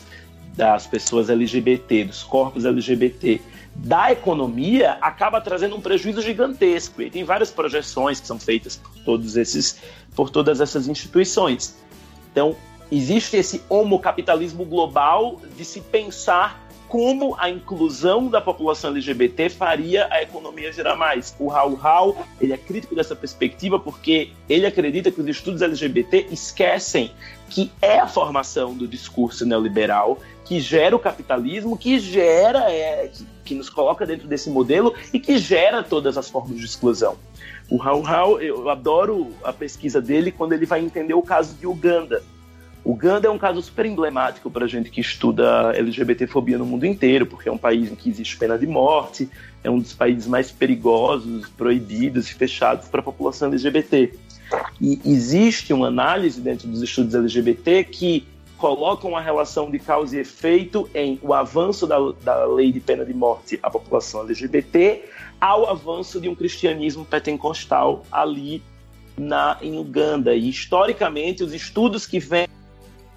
das 0.56 0.86
pessoas 0.88 1.30
LGBT, 1.30 2.06
dos 2.06 2.24
corpos 2.24 2.66
LGBT, 2.66 3.42
da 3.76 4.12
economia 4.12 4.98
acaba 5.02 5.40
trazendo 5.40 5.76
um 5.76 5.82
prejuízo 5.82 6.22
gigantesco. 6.22 7.02
E 7.02 7.10
tem 7.10 7.24
várias 7.24 7.52
projeções 7.52 8.20
que 8.20 8.28
são 8.28 8.40
feitas 8.40 8.76
por 8.78 8.94
todos 9.04 9.36
esses 9.38 9.80
por 10.16 10.30
todas 10.30 10.62
essas 10.62 10.88
instituições. 10.88 11.76
Então, 12.32 12.56
existe 12.90 13.36
esse 13.36 13.62
homocapitalismo 13.68 14.64
global 14.64 15.42
de 15.58 15.66
se 15.66 15.82
pensar 15.82 16.65
como 16.96 17.36
a 17.38 17.50
inclusão 17.50 18.30
da 18.30 18.40
população 18.40 18.92
LGBT 18.92 19.50
faria 19.50 20.08
a 20.10 20.24
economia 20.24 20.72
gerar 20.72 20.96
mais. 20.96 21.36
O 21.38 21.50
Raul 21.50 21.76
Hall, 21.76 22.26
ele 22.40 22.54
é 22.54 22.58
crítico 22.58 22.96
dessa 22.96 23.14
perspectiva 23.14 23.78
porque 23.78 24.32
ele 24.48 24.66
acredita 24.66 25.12
que 25.12 25.20
os 25.20 25.28
estudos 25.28 25.62
LGBT 25.62 26.28
esquecem 26.32 27.12
que 27.50 27.70
é 27.82 28.00
a 28.00 28.08
formação 28.08 28.74
do 28.74 28.88
discurso 28.88 29.46
neoliberal 29.46 30.20
que 30.46 30.58
gera 30.62 30.96
o 30.96 31.00
capitalismo, 31.00 31.78
que 31.78 32.00
gera, 32.00 32.72
é, 32.72 33.10
que, 33.10 33.28
que 33.44 33.56
nos 33.56 33.70
coloca 33.70 34.06
dentro 34.06 34.26
desse 34.26 34.50
modelo 34.50 34.94
e 35.12 35.20
que 35.20 35.38
gera 35.38 35.84
todas 35.84 36.18
as 36.18 36.30
formas 36.30 36.58
de 36.58 36.66
exclusão. 36.66 37.18
O 37.70 37.76
Raul 37.76 38.04
Hall, 38.04 38.42
eu 38.42 38.70
adoro 38.70 39.34
a 39.44 39.52
pesquisa 39.52 40.02
dele 40.02 40.32
quando 40.32 40.54
ele 40.54 40.66
vai 40.66 40.80
entender 40.80 41.14
o 41.14 41.22
caso 41.22 41.56
de 41.56 41.68
Uganda. 41.68 42.24
Uganda 42.86 43.28
é 43.28 43.32
um 43.32 43.38
caso 43.38 43.60
super 43.64 43.84
emblemático 43.88 44.52
para 44.52 44.66
a 44.66 44.68
gente 44.68 44.92
que 44.92 45.02
estuda 45.02 45.76
LGBTfobia 45.76 46.56
no 46.60 46.68
mundo 46.68 46.86
inteiro, 46.86 47.26
porque 47.26 47.50
é 47.50 47.52
um 47.52 47.58
país 47.58 47.92
em 47.92 47.96
que 47.96 48.08
existe 48.08 48.38
pena 48.38 48.60
de 48.60 48.68
morte, 48.68 49.28
é 49.64 49.70
um 49.72 49.80
dos 49.80 49.94
países 49.94 50.28
mais 50.28 50.52
perigosos, 50.52 51.50
proibidos 51.50 52.30
e 52.30 52.36
fechados 52.36 52.88
para 52.88 53.00
a 53.00 53.04
população 53.04 53.48
LGBT. 53.48 54.14
E 54.80 55.02
existe 55.04 55.74
uma 55.74 55.88
análise 55.88 56.40
dentro 56.40 56.68
dos 56.68 56.84
estudos 56.84 57.16
LGBT 57.16 57.86
que 57.86 58.28
coloca 58.56 59.08
uma 59.08 59.20
relação 59.20 59.72
de 59.72 59.80
causa 59.80 60.16
e 60.16 60.20
efeito 60.20 60.88
em 60.94 61.20
o 61.24 61.34
avanço 61.34 61.88
da, 61.88 61.98
da 62.24 62.46
lei 62.46 62.72
de 62.72 62.80
pena 62.80 63.04
de 63.04 63.16
morte 63.16 63.60
à 63.64 63.70
população 63.70 64.22
LGBT 64.22 65.04
ao 65.42 65.68
avanço 65.70 66.22
de 66.22 66.30
um 66.30 66.36
cristianismo 66.36 67.04
pentecostal 67.04 68.06
ali 68.12 68.62
na, 69.18 69.58
em 69.62 69.78
Uganda. 69.80 70.36
E 70.36 70.50
historicamente, 70.50 71.44
os 71.44 71.52
estudos 71.52 72.06
que 72.06 72.20
vêm 72.20 72.48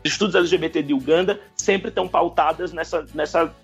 estudos 0.04 0.34
LGBT 0.34 0.82
de 0.82 0.94
Uganda 0.94 1.40
sempre 1.56 1.88
estão 1.88 2.08
pautadas 2.08 2.72
nessa, 2.72 3.06
nessa 3.14 3.54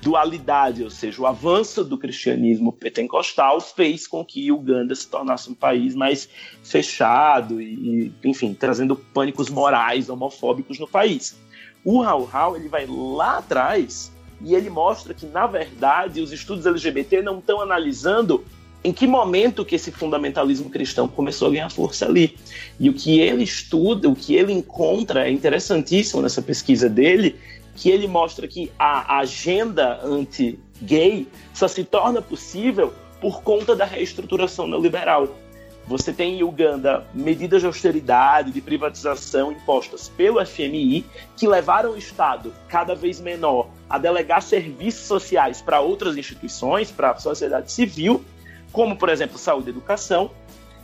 dualidade, 0.00 0.84
ou 0.84 0.90
seja, 0.90 1.20
o 1.20 1.26
avanço 1.26 1.82
do 1.82 1.98
cristianismo 1.98 2.72
pentecostal 2.72 3.60
fez 3.60 4.06
com 4.06 4.24
que 4.24 4.52
Uganda 4.52 4.94
se 4.94 5.08
tornasse 5.08 5.50
um 5.50 5.54
país 5.54 5.94
mais 5.94 6.28
fechado 6.62 7.60
e, 7.60 8.12
enfim, 8.22 8.54
trazendo 8.54 8.94
pânicos 8.94 9.48
morais 9.48 10.08
homofóbicos 10.08 10.78
no 10.78 10.86
país. 10.86 11.36
O 11.84 12.02
Raul 12.02 12.24
Hall, 12.24 12.56
ele 12.56 12.68
vai 12.68 12.86
lá 12.86 13.38
atrás 13.38 14.12
e 14.40 14.54
ele 14.54 14.68
mostra 14.68 15.14
que, 15.14 15.26
na 15.26 15.46
verdade, 15.46 16.20
os 16.20 16.32
estudos 16.32 16.66
LGBT 16.66 17.22
não 17.22 17.38
estão 17.38 17.60
analisando 17.60 18.44
em 18.84 18.92
que 18.92 19.06
momento 19.06 19.64
que 19.64 19.74
esse 19.74 19.90
fundamentalismo 19.90 20.70
cristão 20.70 21.08
começou 21.08 21.48
a 21.48 21.50
ganhar 21.50 21.70
força 21.70 22.06
ali. 22.06 22.36
E 22.78 22.88
o 22.88 22.92
que 22.94 23.18
ele 23.20 23.42
estuda, 23.42 24.08
o 24.08 24.14
que 24.14 24.34
ele 24.34 24.52
encontra 24.52 25.26
é 25.26 25.30
interessantíssimo 25.30 26.22
nessa 26.22 26.40
pesquisa 26.40 26.88
dele, 26.88 27.36
que 27.74 27.90
ele 27.90 28.06
mostra 28.06 28.46
que 28.46 28.70
a 28.78 29.18
agenda 29.18 30.00
anti-gay 30.02 31.26
só 31.52 31.68
se 31.68 31.84
torna 31.84 32.22
possível 32.22 32.92
por 33.20 33.42
conta 33.42 33.74
da 33.74 33.84
reestruturação 33.84 34.66
neoliberal. 34.66 35.28
Você 35.86 36.12
tem 36.12 36.40
em 36.40 36.42
Uganda 36.42 37.06
medidas 37.14 37.60
de 37.60 37.66
austeridade, 37.66 38.50
de 38.50 38.60
privatização 38.60 39.52
impostas 39.52 40.08
pelo 40.08 40.44
FMI, 40.44 41.04
que 41.36 41.46
levaram 41.46 41.92
o 41.92 41.96
Estado 41.96 42.52
cada 42.68 42.94
vez 42.94 43.20
menor 43.20 43.68
a 43.88 43.96
delegar 43.96 44.42
serviços 44.42 45.06
sociais 45.06 45.62
para 45.62 45.80
outras 45.80 46.16
instituições, 46.16 46.90
para 46.90 47.10
a 47.10 47.18
sociedade 47.18 47.70
civil, 47.70 48.24
como, 48.76 48.94
por 48.94 49.08
exemplo, 49.08 49.38
saúde 49.38 49.68
e 49.68 49.70
educação. 49.70 50.30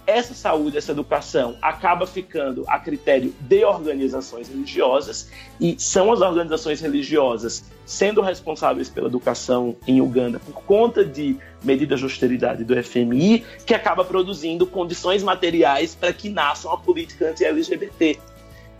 Essa 0.07 0.33
saúde, 0.33 0.79
essa 0.79 0.93
educação 0.93 1.59
acaba 1.61 2.07
ficando 2.07 2.65
a 2.67 2.79
critério 2.79 3.35
de 3.39 3.65
organizações 3.67 4.49
religiosas 4.49 5.31
e 5.61 5.77
são 5.79 6.11
as 6.11 6.23
organizações 6.23 6.81
religiosas 6.81 7.71
sendo 7.85 8.23
responsáveis 8.23 8.89
pela 8.89 9.09
educação 9.09 9.77
em 9.87 10.01
Uganda 10.01 10.41
por 10.41 10.55
conta 10.65 11.05
de 11.05 11.37
medidas 11.63 11.99
de 12.01 12.07
austeridade 12.07 12.65
do 12.65 12.83
FMI 12.83 13.45
que 13.67 13.75
acaba 13.75 14.03
produzindo 14.07 14.67
condições 14.67 15.23
materiais 15.23 15.95
para 15.95 16.15
que 16.15 16.31
nasça 16.31 16.69
uma 16.69 16.79
política 16.79 17.29
anti-LGBT. 17.29 18.19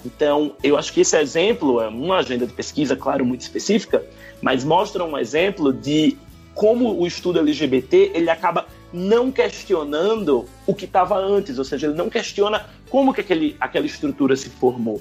Então, 0.07 0.57
eu 0.63 0.79
acho 0.79 0.91
que 0.91 1.03
esse 1.03 1.17
exemplo 1.19 1.83
é 1.83 1.87
uma 1.87 2.17
agenda 2.17 2.47
de 2.47 2.53
pesquisa, 2.55 2.97
claro, 2.97 3.27
muito 3.27 3.43
específica, 3.43 4.03
mas 4.41 4.65
mostra 4.65 5.05
um 5.05 5.19
exemplo 5.19 5.71
de 5.71 6.17
como 6.55 6.99
o 6.99 7.07
estudo 7.07 7.39
LGBT 7.39 8.13
ele 8.15 8.29
acaba 8.29 8.67
não 8.93 9.33
questionando 9.33 10.47
o 10.67 10.75
que 10.75 10.85
estava 10.85 11.17
antes, 11.17 11.59
ou 11.59 11.65
seja, 11.65 11.87
ele 11.87 11.97
não 11.97 12.11
questiona 12.11 12.67
como 12.91 13.13
que 13.13 13.21
aquele, 13.21 13.57
aquela 13.61 13.87
estrutura 13.87 14.37
se 14.37 14.51
formou. 14.51 15.01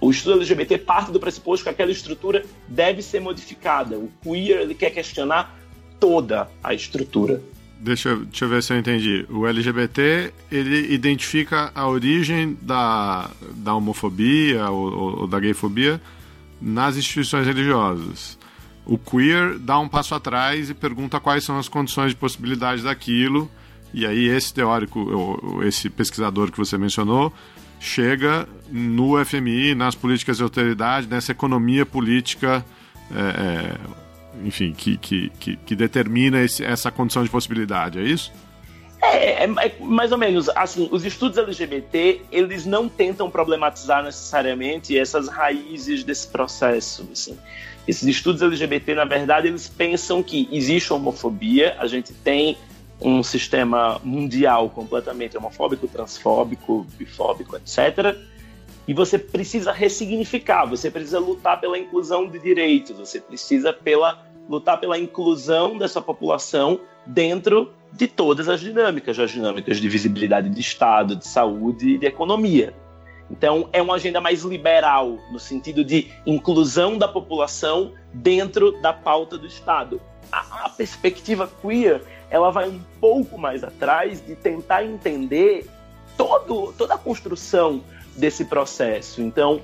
O 0.00 0.10
estudo 0.10 0.36
LGBT 0.36 0.78
parte 0.78 1.12
do 1.12 1.20
pressuposto 1.20 1.64
que 1.64 1.70
aquela 1.70 1.90
estrutura 1.90 2.44
deve 2.66 3.02
ser 3.02 3.20
modificada. 3.20 3.96
O 3.96 4.10
queer 4.22 4.60
ele 4.60 4.74
quer 4.74 4.90
questionar 4.90 5.58
toda 5.98 6.48
a 6.64 6.72
estrutura. 6.72 7.42
Deixa, 7.78 8.16
deixa 8.16 8.44
eu 8.44 8.48
ver 8.48 8.62
se 8.62 8.72
eu 8.72 8.78
entendi. 8.78 9.26
O 9.28 9.46
LGBT 9.46 10.32
ele 10.50 10.92
identifica 10.92 11.70
a 11.74 11.88
origem 11.88 12.56
da, 12.62 13.30
da 13.54 13.74
homofobia 13.74 14.70
ou, 14.70 15.20
ou 15.20 15.26
da 15.26 15.38
gayfobia 15.38 16.00
nas 16.60 16.96
instituições 16.96 17.46
religiosas 17.46 18.39
o 18.90 18.98
queer 18.98 19.56
dá 19.56 19.78
um 19.78 19.88
passo 19.88 20.16
atrás 20.16 20.68
e 20.68 20.74
pergunta 20.74 21.20
quais 21.20 21.44
são 21.44 21.56
as 21.56 21.68
condições 21.68 22.10
de 22.10 22.16
possibilidade 22.16 22.82
daquilo. 22.82 23.48
E 23.94 24.04
aí 24.04 24.26
esse 24.26 24.52
teórico, 24.52 25.62
esse 25.62 25.88
pesquisador 25.88 26.50
que 26.50 26.58
você 26.58 26.76
mencionou, 26.76 27.32
chega 27.78 28.48
no 28.68 29.24
FMI, 29.24 29.76
nas 29.76 29.94
políticas 29.94 30.38
de 30.38 30.42
autoridade, 30.42 31.06
nessa 31.06 31.30
economia 31.30 31.86
política, 31.86 32.64
é, 33.14 33.76
é, 33.76 34.44
enfim, 34.44 34.72
que, 34.72 34.96
que, 34.96 35.30
que, 35.38 35.54
que 35.54 35.76
determina 35.76 36.42
esse, 36.42 36.64
essa 36.64 36.90
condição 36.90 37.22
de 37.22 37.30
possibilidade, 37.30 38.00
é 38.00 38.02
isso? 38.02 38.32
É, 39.00 39.44
é, 39.44 39.44
é, 39.44 39.76
mais 39.80 40.10
ou 40.10 40.18
menos, 40.18 40.48
assim, 40.50 40.88
os 40.90 41.04
estudos 41.04 41.38
LGBT, 41.38 42.22
eles 42.32 42.66
não 42.66 42.88
tentam 42.88 43.30
problematizar 43.30 44.02
necessariamente 44.02 44.98
essas 44.98 45.28
raízes 45.28 46.02
desse 46.02 46.26
processo, 46.26 47.08
assim. 47.12 47.38
Esses 47.90 48.06
estudos 48.06 48.40
LGBT, 48.40 48.94
na 48.94 49.04
verdade, 49.04 49.48
eles 49.48 49.68
pensam 49.68 50.22
que 50.22 50.48
existe 50.52 50.92
homofobia, 50.92 51.74
a 51.76 51.88
gente 51.88 52.12
tem 52.12 52.56
um 53.00 53.20
sistema 53.20 54.00
mundial 54.04 54.70
completamente 54.70 55.36
homofóbico, 55.36 55.88
transfóbico, 55.88 56.86
bifóbico, 56.96 57.56
etc. 57.56 58.16
E 58.86 58.94
você 58.94 59.18
precisa 59.18 59.72
ressignificar, 59.72 60.66
você 60.66 60.88
precisa 60.88 61.18
lutar 61.18 61.60
pela 61.60 61.76
inclusão 61.76 62.28
de 62.28 62.38
direitos, 62.38 62.96
você 62.96 63.20
precisa 63.20 63.72
pela, 63.72 64.24
lutar 64.48 64.78
pela 64.78 64.96
inclusão 64.96 65.76
dessa 65.76 66.00
população 66.00 66.78
dentro 67.04 67.72
de 67.92 68.06
todas 68.06 68.48
as 68.48 68.60
dinâmicas, 68.60 69.18
as 69.18 69.32
dinâmicas 69.32 69.80
de 69.80 69.88
visibilidade 69.88 70.48
de 70.48 70.60
Estado, 70.60 71.16
de 71.16 71.26
saúde 71.26 71.94
e 71.94 71.98
de 71.98 72.06
economia. 72.06 72.72
Então, 73.30 73.68
é 73.72 73.80
uma 73.80 73.94
agenda 73.94 74.20
mais 74.20 74.42
liberal, 74.42 75.18
no 75.30 75.38
sentido 75.38 75.84
de 75.84 76.10
inclusão 76.26 76.98
da 76.98 77.06
população 77.06 77.92
dentro 78.12 78.72
da 78.82 78.92
pauta 78.92 79.38
do 79.38 79.46
Estado. 79.46 80.00
A, 80.32 80.66
a 80.66 80.68
perspectiva 80.68 81.48
queer 81.60 82.02
ela 82.30 82.50
vai 82.50 82.68
um 82.68 82.80
pouco 83.00 83.36
mais 83.36 83.64
atrás 83.64 84.24
de 84.24 84.36
tentar 84.36 84.84
entender 84.84 85.68
todo, 86.16 86.72
toda 86.78 86.94
a 86.94 86.98
construção 86.98 87.82
desse 88.16 88.44
processo. 88.44 89.20
Então, 89.20 89.60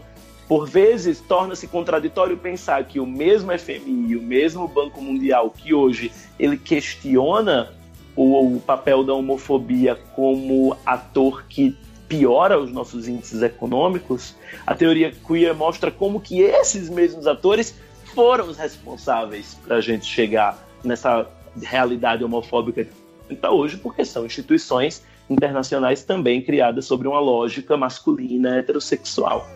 por 0.48 0.68
vezes, 0.68 1.20
torna-se 1.20 1.66
contraditório 1.66 2.36
pensar 2.36 2.84
que 2.84 3.00
o 3.00 3.06
mesmo 3.06 3.56
FMI, 3.56 4.16
o 4.16 4.22
mesmo 4.22 4.66
Banco 4.66 5.00
Mundial, 5.00 5.50
que 5.50 5.72
hoje 5.74 6.12
ele 6.38 6.56
questiona 6.56 7.72
o, 8.14 8.56
o 8.56 8.60
papel 8.60 9.04
da 9.04 9.14
homofobia 9.14 9.96
como 10.14 10.76
ator 10.84 11.44
que 11.48 11.76
piora 12.08 12.58
os 12.58 12.72
nossos 12.72 13.08
índices 13.08 13.42
econômicos, 13.42 14.34
a 14.66 14.74
teoria 14.74 15.12
queer 15.12 15.54
mostra 15.54 15.90
como 15.90 16.20
que 16.20 16.40
esses 16.40 16.88
mesmos 16.88 17.26
atores 17.26 17.74
foram 18.14 18.48
os 18.48 18.56
responsáveis 18.56 19.56
para 19.66 19.76
a 19.76 19.80
gente 19.80 20.06
chegar 20.06 20.58
nessa 20.84 21.26
realidade 21.60 22.24
homofóbica 22.24 22.86
está 23.28 23.50
hoje, 23.50 23.76
porque 23.76 24.04
são 24.04 24.24
instituições 24.24 25.02
internacionais 25.28 26.04
também 26.04 26.40
criadas 26.40 26.84
sobre 26.84 27.08
uma 27.08 27.18
lógica 27.18 27.76
masculina 27.76 28.58
heterossexual. 28.58 29.46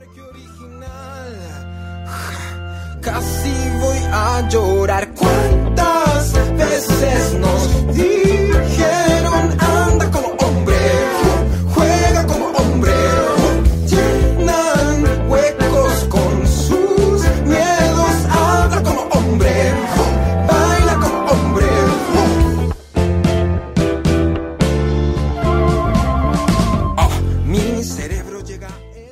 Casi 3.01 3.71
voy 3.81 3.99
a 4.13 4.49
llorar 4.53 5.07
cuántas 5.15 6.33
veces 6.33 7.33
nos 7.35 7.97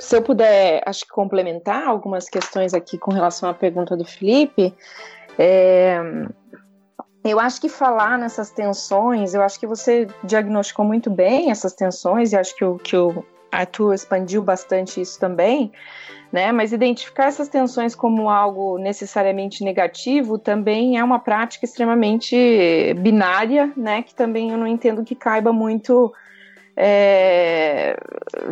se 0.09 0.17
eu 0.17 0.23
puder, 0.23 0.83
acho 0.87 1.05
que 1.05 1.11
complementar 1.11 1.87
algumas 1.87 2.31
questões 2.31 2.73
aqui 2.73 2.97
com 2.97 3.13
relação 3.13 3.47
à 3.47 3.53
pergunta 3.53 3.95
do 3.95 4.07
Felipe, 4.07 4.75
é, 5.39 6.01
eu 7.23 7.39
acho 7.39 7.61
que 7.61 7.69
falar 7.69 8.17
nessas 8.17 8.51
tensões, 8.51 9.35
eu 9.35 9.43
acho 9.43 9.61
que 9.61 9.67
você 9.67 10.09
diagnosticou 10.25 10.83
muito 10.83 11.11
bem 11.11 11.51
essas 11.51 11.75
tensões, 11.75 12.33
e 12.33 12.39
acho 12.39 12.57
que 12.57 12.65
o, 12.65 12.79
que 12.79 12.97
o 12.97 13.23
Arthur 13.53 13.93
expandiu 13.93 14.43
bastante 14.43 14.99
isso 14.99 15.21
também, 15.21 15.71
né? 16.33 16.53
Mas 16.53 16.73
identificar 16.73 17.27
essas 17.27 17.49
tensões 17.49 17.95
como 17.95 18.31
algo 18.31 18.79
necessariamente 18.79 19.63
negativo 19.63 20.39
também 20.39 20.99
é 20.99 21.05
uma 21.05 21.19
prática 21.19 21.67
extremamente 21.67 22.95
binária, 22.97 23.71
né? 23.77 24.03
Que 24.03 24.15
também 24.15 24.53
eu 24.53 24.57
não 24.57 24.67
entendo 24.67 25.05
que 25.05 25.15
caiba 25.15 25.53
muito 25.53 26.15
é, 26.81 27.97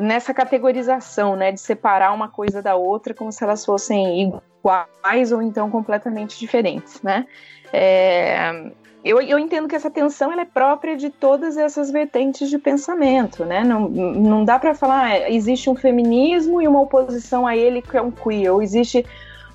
nessa 0.00 0.34
categorização, 0.34 1.36
né? 1.36 1.52
De 1.52 1.60
separar 1.60 2.12
uma 2.12 2.28
coisa 2.28 2.60
da 2.60 2.74
outra 2.74 3.14
como 3.14 3.30
se 3.30 3.44
elas 3.44 3.64
fossem 3.64 4.20
iguais 4.60 5.30
ou 5.30 5.40
então 5.40 5.70
completamente 5.70 6.36
diferentes, 6.36 7.00
né? 7.02 7.24
É, 7.72 8.72
eu, 9.04 9.20
eu, 9.20 9.38
entendo 9.38 9.68
que 9.68 9.76
essa 9.76 9.88
tensão 9.88 10.32
é 10.32 10.44
própria 10.44 10.96
de 10.96 11.08
todas 11.08 11.56
essas 11.56 11.88
vertentes 11.92 12.50
de 12.50 12.58
pensamento, 12.58 13.44
né? 13.44 13.62
Não, 13.62 13.88
não 13.88 14.44
dá 14.44 14.58
para 14.58 14.74
falar 14.74 15.04
ah, 15.04 15.30
existe 15.30 15.70
um 15.70 15.76
feminismo 15.76 16.60
e 16.60 16.66
uma 16.66 16.80
oposição 16.80 17.46
a 17.46 17.56
ele 17.56 17.80
que 17.80 17.96
é 17.96 18.02
um 18.02 18.10
queer, 18.10 18.52
ou 18.52 18.60
existe 18.60 19.06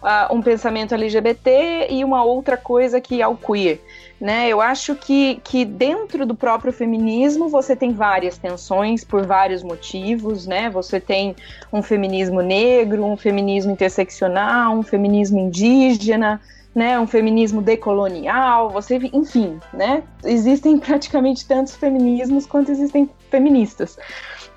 uh, 0.02 0.34
um 0.34 0.42
pensamento 0.42 0.94
LGBT 0.94 1.88
e 1.90 2.04
uma 2.04 2.24
outra 2.24 2.58
coisa 2.58 3.00
que 3.00 3.22
é 3.22 3.28
o 3.28 3.36
queer. 3.36 3.80
Né, 4.20 4.50
eu 4.50 4.62
acho 4.62 4.94
que, 4.94 5.42
que 5.44 5.66
dentro 5.66 6.28
do 6.28 6.36
próprio 6.36 6.72
feminismo 6.72 7.50
você 7.50 7.76
tem 7.76 7.92
várias 7.92 8.38
tensões 8.38 9.04
por 9.04 9.26
vários 9.26 9.64
motivos, 9.64 10.46
né? 10.46 10.70
Você 10.70 11.00
tem 11.00 11.36
um 11.74 11.82
feminismo 11.82 12.40
negro, 12.40 13.04
um 13.04 13.18
feminismo 13.18 13.72
interseccional, 13.72 14.78
um 14.78 14.84
feminismo 14.84 15.40
indígena, 15.40 16.40
né, 16.74 17.00
um 17.00 17.08
feminismo 17.08 17.62
decolonial, 17.62 18.70
você, 18.70 18.98
enfim, 19.12 19.60
né, 19.74 20.04
existem 20.24 20.78
praticamente 20.80 21.46
tantos 21.46 21.76
feminismos 21.76 22.46
quanto 22.46 22.72
existem 22.72 23.10
feministas, 23.30 23.98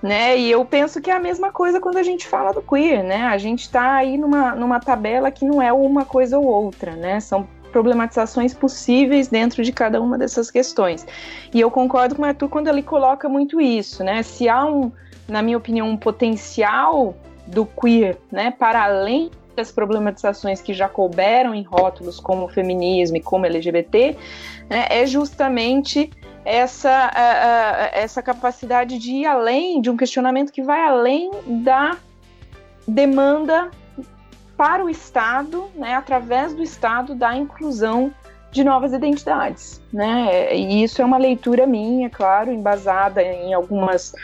né, 0.05 0.37
e 0.37 0.51
eu 0.51 0.63
penso 0.67 1.01
que 1.01 1.11
é 1.11 1.15
a 1.15 1.19
mesma 1.19 1.51
coisa 1.51 1.81
quando 1.81 1.97
a 1.97 2.03
gente 2.03 2.29
fala 2.29 2.53
do 2.53 2.61
queer, 2.61 3.03
né, 3.03 3.23
a 3.23 3.39
gente 3.39 3.63
está 3.63 3.95
aí 3.95 4.19
numa, 4.19 4.55
numa 4.55 4.79
tabela 4.79 5.31
que 5.31 5.47
não 5.47 5.63
é 5.63 5.73
uma 5.73 6.05
coisa 6.05 6.39
ou 6.39 6.45
outra, 6.45 6.95
né, 6.95 7.19
são 7.21 7.49
problematizações 7.73 8.53
possíveis 8.53 9.29
dentro 9.29 9.63
de 9.65 9.73
cada 9.73 10.03
uma 10.03 10.19
dessas 10.19 10.51
questões. 10.51 11.07
E 11.55 11.59
eu 11.59 11.71
concordo 11.71 12.15
com 12.15 12.21
o 12.21 12.25
Arthur 12.27 12.51
quando 12.51 12.69
ele 12.69 12.83
coloca 12.83 13.31
muito 13.31 13.59
isso, 13.63 14.05
né, 14.05 14.23
se 14.23 14.47
há 14.47 14.67
um, 14.67 14.93
na 15.27 15.41
minha 15.41 15.57
opinião, 15.57 15.89
um 15.89 15.97
potencial 15.97 17.17
do 17.47 17.65
queer, 17.65 18.19
né, 18.31 18.51
para 18.51 18.85
além 18.85 19.31
das 19.57 19.73
problematizações 19.73 20.61
que 20.61 20.75
já 20.75 20.87
couberam 20.87 21.55
em 21.55 21.63
rótulos 21.63 22.21
como 22.21 22.47
feminismo 22.47 23.17
e 23.17 23.23
como 23.23 23.47
LGBT, 23.47 24.19
né, 24.69 24.87
é 24.91 25.07
justamente 25.07 26.11
essa, 26.45 27.11
essa 27.93 28.23
capacidade 28.23 28.99
de 28.99 29.13
ir 29.13 29.27
além, 29.27 29.81
de 29.81 29.91
um 29.91 29.97
questionamento 29.97 30.53
que 30.53 30.63
vai 30.63 30.85
além 30.87 31.31
da 31.63 31.97
demanda 32.87 33.71
para 34.57 34.85
o 34.85 34.91
Estado, 34.91 35.69
né, 35.75 35.95
através 35.95 36.55
do 36.55 36.63
Estado, 36.63 37.15
da 37.15 37.37
inclusão 37.37 38.13
de 38.51 38.63
novas 38.63 38.93
identidades. 38.93 39.83
Né? 39.93 40.55
E 40.55 40.83
isso 40.83 41.03
é 41.03 41.05
uma 41.05 41.19
leitura 41.19 41.67
minha, 41.67 42.09
claro, 42.09 42.53
embasada 42.53 43.23
em 43.23 43.53
algumas 43.53 44.15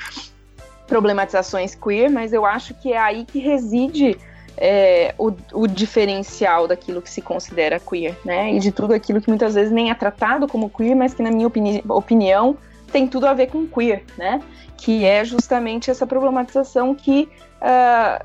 problematizações 0.86 1.74
queer, 1.74 2.10
mas 2.10 2.32
eu 2.32 2.44
acho 2.44 2.74
que 2.74 2.92
é 2.92 2.98
aí 2.98 3.24
que 3.24 3.38
reside 3.38 4.18
é, 4.56 5.14
o, 5.18 5.32
o, 5.52 5.66
diferencial 5.66 6.68
daquilo 6.68 7.00
que 7.00 7.10
se 7.10 7.22
considera 7.22 7.80
queer, 7.80 8.16
né? 8.24 8.52
E 8.52 8.58
de 8.58 8.70
tudo 8.70 8.92
aquilo 8.92 9.20
que 9.20 9.28
muitas 9.28 9.54
vezes 9.54 9.72
nem 9.72 9.90
é 9.90 9.94
tratado 9.94 10.46
como 10.46 10.68
queer, 10.68 10.94
mas 10.94 11.14
que, 11.14 11.22
na 11.22 11.30
minha 11.30 11.46
opini 11.46 11.82
opinião, 11.88 12.56
tem 12.92 13.06
tudo 13.06 13.26
a 13.26 13.34
ver 13.34 13.48
com 13.48 13.66
queer, 13.66 14.04
né? 14.18 14.42
Que 14.76 15.04
é 15.04 15.24
justamente 15.24 15.90
essa 15.90 16.06
problematização 16.06 16.94
que. 16.94 17.28
Uh, 17.60 18.24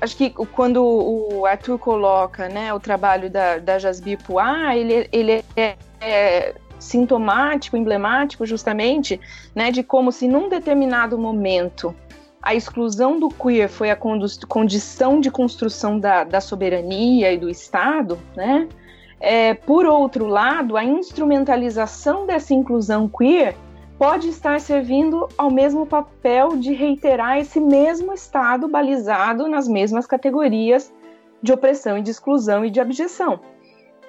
acho 0.00 0.16
que 0.16 0.30
quando 0.30 0.84
o 0.84 1.46
Arthur 1.46 1.78
coloca 1.78 2.48
né, 2.48 2.74
o 2.74 2.80
trabalho 2.80 3.30
da, 3.30 3.58
da 3.58 3.78
Jasbir 3.78 4.18
Puá, 4.24 4.76
ele, 4.76 5.08
ele 5.12 5.44
é, 5.56 5.76
é 6.00 6.54
sintomático, 6.82 7.76
emblemático 7.76 8.44
justamente, 8.44 9.20
né, 9.54 9.70
de 9.70 9.82
como 9.82 10.10
se 10.10 10.26
num 10.26 10.48
determinado 10.48 11.16
momento 11.16 11.94
a 12.42 12.54
exclusão 12.54 13.20
do 13.20 13.28
queer 13.28 13.68
foi 13.68 13.90
a 13.90 13.96
condição 13.96 15.20
de 15.20 15.30
construção 15.30 15.98
da, 15.98 16.24
da 16.24 16.40
soberania 16.40 17.32
e 17.32 17.38
do 17.38 17.48
Estado, 17.48 18.18
né? 18.34 18.68
É, 19.20 19.54
por 19.54 19.86
outro 19.86 20.26
lado, 20.26 20.76
a 20.76 20.84
instrumentalização 20.84 22.26
dessa 22.26 22.52
inclusão 22.52 23.08
queer 23.08 23.54
pode 23.96 24.28
estar 24.28 24.60
servindo 24.60 25.28
ao 25.38 25.48
mesmo 25.48 25.86
papel 25.86 26.56
de 26.56 26.72
reiterar 26.72 27.38
esse 27.38 27.60
mesmo 27.60 28.12
Estado 28.12 28.66
balizado 28.66 29.46
nas 29.46 29.68
mesmas 29.68 30.08
categorias 30.08 30.92
de 31.40 31.52
opressão 31.52 31.96
e 31.96 32.02
de 32.02 32.10
exclusão 32.10 32.64
e 32.64 32.70
de 32.70 32.80
abjeção. 32.80 33.38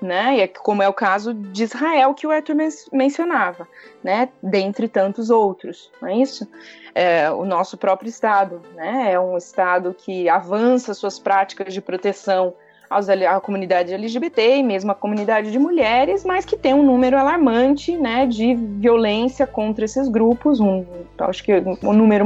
Né? 0.02 0.38
E 0.38 0.42
é 0.42 0.48
como 0.48 0.82
é 0.82 0.90
o 0.90 0.94
caso 0.94 1.34
de 1.34 1.64
Israel 1.64 2.16
que 2.16 2.26
o 2.26 2.32
Arthur 2.32 2.56
men 2.56 2.70
mencionava, 2.92 3.68
né? 4.04 4.30
dentre 4.42 4.88
tantos 4.88 5.30
outros, 5.30 5.92
não 6.02 6.10
é 6.10 6.18
isso? 6.18 6.48
É, 6.96 7.32
o 7.32 7.46
nosso 7.46 7.78
próprio 7.78 8.10
Estado. 8.10 8.62
Né? 8.76 9.14
É 9.14 9.20
um 9.20 9.38
Estado 9.38 9.96
que 9.98 10.30
avança 10.30 10.94
suas 10.94 11.20
práticas 11.20 11.74
de 11.74 11.82
proteção 11.82 12.54
aos, 12.90 13.10
à 13.10 13.40
comunidade 13.40 13.94
LGBT 13.94 14.58
e 14.58 14.64
mesmo 14.64 14.92
à 14.92 14.96
comunidade 14.96 15.52
de 15.52 15.60
mulheres, 15.60 16.24
mas 16.24 16.46
que 16.46 16.56
tem 16.56 16.74
um 16.74 16.84
número 16.84 17.18
alarmante 17.18 17.98
né, 17.98 18.26
de 18.26 18.56
violência 18.56 19.48
contra 19.48 19.86
esses 19.86 20.08
grupos. 20.08 20.60
Um, 20.60 20.86
acho 21.20 21.44
que 21.44 21.54
o 21.54 21.90
um 21.90 21.94
número. 21.94 22.26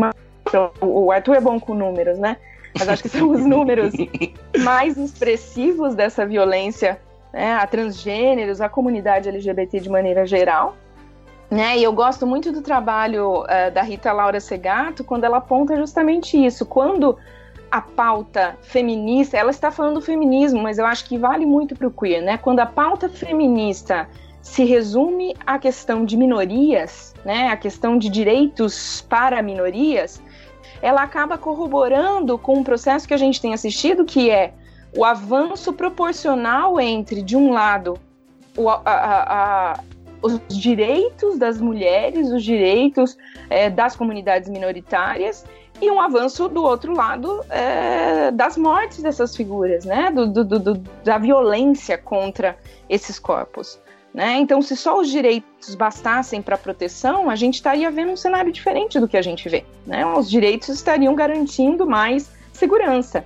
O 0.82 1.12
Arthur 1.12 1.36
é 1.36 1.42
bom 1.42 1.60
com 1.60 1.74
números, 1.74 2.18
né? 2.18 2.38
Mas 2.78 2.88
acho 2.88 3.04
que 3.04 3.10
são 3.10 3.32
os 3.32 3.46
números 3.46 3.94
mais 4.60 4.98
expressivos 4.98 5.96
dessa 5.96 6.26
violência 6.26 7.00
né, 7.34 7.54
a 7.54 7.66
transgêneros, 7.68 8.62
a 8.62 8.70
comunidade 8.70 9.28
LGBT 9.30 9.80
de 9.80 9.90
maneira 9.90 10.26
geral. 10.26 10.76
Né? 11.50 11.78
E 11.78 11.84
eu 11.84 11.94
gosto 11.94 12.28
muito 12.28 12.52
do 12.52 12.62
trabalho 12.62 13.44
uh, 13.44 13.72
da 13.74 13.82
Rita 13.82 14.12
Laura 14.12 14.40
Segato 14.40 15.04
quando 15.04 15.24
ela 15.24 15.38
aponta 15.38 15.78
justamente 15.78 16.38
isso. 16.46 16.66
Quando 16.66 17.18
a 17.72 17.82
pauta 17.82 18.58
feminista, 18.62 19.38
ela 19.38 19.52
está 19.52 19.72
falando 19.72 19.96
do 19.96 20.02
feminismo, 20.02 20.62
mas 20.62 20.78
eu 20.78 20.86
acho 20.86 21.06
que 21.06 21.18
vale 21.18 21.46
muito 21.46 21.76
para 21.76 21.88
o 21.88 21.92
queer, 21.92 22.22
né? 22.22 22.38
Quando 22.38 22.60
a 22.60 22.66
pauta 22.66 23.10
feminista 23.10 24.10
se 24.42 24.64
resume 24.64 25.36
à 25.46 25.60
questão 25.60 26.06
de 26.06 26.16
minorias, 26.16 27.14
né? 27.26 27.50
A 27.50 27.58
questão 27.58 27.98
de 27.98 28.10
direitos 28.10 29.02
para 29.10 29.42
minorias, 29.42 30.22
ela 30.82 31.04
acaba 31.04 31.38
corroborando 31.38 32.38
com 32.38 32.60
um 32.60 32.64
processo 32.64 33.08
que 33.08 33.14
a 33.14 33.18
gente 33.18 33.42
tem 33.42 33.54
assistido, 33.54 34.06
que 34.06 34.30
é 34.30 34.54
o 34.96 35.04
avanço 35.04 35.74
proporcional 35.74 36.80
entre, 36.80 37.22
de 37.22 37.36
um 37.36 37.52
lado, 37.52 38.00
o, 38.56 38.70
a, 38.70 38.82
a, 38.86 39.80
os 40.22 40.40
direitos 40.50 41.38
das 41.38 41.60
mulheres, 41.60 42.32
os 42.32 42.44
direitos 42.44 43.18
é, 43.50 43.70
das 43.70 43.96
comunidades 43.96 44.50
minoritárias 44.50 45.46
e 45.82 45.92
um 45.92 46.02
avanço 46.02 46.50
do 46.50 46.64
outro 46.64 46.94
lado 46.94 47.44
é, 47.50 48.32
das 48.32 48.58
mortes 48.58 49.02
dessas 49.02 49.36
figuras, 49.36 49.86
né? 49.86 50.10
Do, 50.12 50.28
do, 50.28 50.44
do, 50.44 50.74
da 51.04 51.18
violência 51.18 51.98
contra 51.98 52.58
esses 52.90 53.20
corpos. 53.20 53.80
Né? 54.14 54.38
Então, 54.38 54.64
se 54.64 54.76
só 54.76 55.00
os 55.00 55.10
direitos 55.10 55.76
bastassem 55.76 56.42
para 56.42 56.58
proteção, 56.58 57.30
a 57.30 57.36
gente 57.36 57.56
estaria 57.56 57.92
vendo 57.92 58.14
um 58.14 58.18
cenário 58.18 58.52
diferente 58.52 59.00
do 59.00 59.08
que 59.08 59.16
a 59.16 59.22
gente 59.22 59.48
vê. 59.48 59.64
Né? 59.86 60.04
Os 60.08 60.28
direitos 60.28 60.70
estariam 60.70 61.14
garantindo 61.14 61.86
mais 61.86 62.32
segurança. 62.52 63.24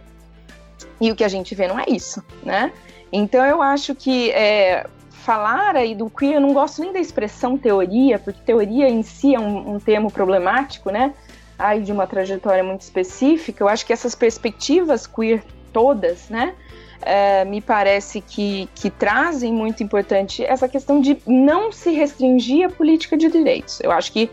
E 0.99 1.09
o 1.09 1.15
que 1.15 1.23
a 1.23 1.29
gente 1.29 1.55
vê 1.55 1.65
não 1.65 1.79
é 1.79 1.85
isso. 1.87 2.21
Né? 2.43 2.73
Então, 3.09 3.45
eu 3.45 3.61
acho 3.61 3.95
que 3.95 4.31
é, 4.31 4.85
falar 5.21 5.75
aí 5.75 5.93
do 5.95 6.09
queer, 6.09 6.35
eu 6.35 6.41
não 6.41 6.53
gosto 6.53 6.81
nem 6.81 6.91
da 6.91 6.99
expressão 6.99 7.57
teoria, 7.57 8.17
porque 8.17 8.41
teoria 8.41 8.89
em 8.89 9.03
si 9.03 9.35
é 9.35 9.39
um, 9.39 9.75
um 9.75 9.79
termo 9.79 10.11
problemático, 10.11 10.91
né? 10.91 11.13
Aí 11.57 11.81
de 11.81 11.91
uma 11.91 12.07
trajetória 12.07 12.63
muito 12.63 12.81
específica. 12.81 13.63
Eu 13.63 13.67
acho 13.67 13.85
que 13.85 13.93
essas 13.93 14.15
perspectivas 14.15 15.05
queer 15.05 15.43
todas, 15.71 16.29
né? 16.29 16.55
É, 17.03 17.45
me 17.45 17.61
parece 17.61 18.21
que, 18.21 18.69
que 18.75 18.89
trazem 18.89 19.51
muito 19.53 19.81
importante 19.81 20.43
essa 20.43 20.67
questão 20.67 21.01
de 21.01 21.17
não 21.25 21.71
se 21.71 21.91
restringir 21.91 22.67
a 22.67 22.69
política 22.69 23.17
de 23.17 23.29
direitos. 23.29 23.79
Eu 23.81 23.91
acho 23.91 24.11
que 24.11 24.29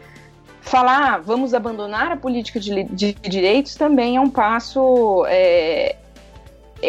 falar 0.61 1.15
ah, 1.15 1.19
vamos 1.19 1.55
abandonar 1.55 2.13
a 2.13 2.17
política 2.17 2.61
de, 2.61 2.85
de 2.85 3.13
direitos 3.15 3.75
também 3.75 4.17
é 4.17 4.21
um 4.21 4.29
passo 4.29 5.25
é 5.27 5.97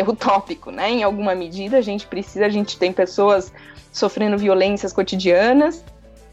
utópico, 0.07 0.71
né? 0.71 0.89
Em 0.91 1.03
alguma 1.03 1.33
medida 1.33 1.77
a 1.77 1.81
gente 1.81 2.05
precisa, 2.07 2.45
a 2.45 2.49
gente 2.49 2.77
tem 2.77 2.91
pessoas 2.91 3.51
sofrendo 3.91 4.37
violências 4.37 4.93
cotidianas, 4.93 5.83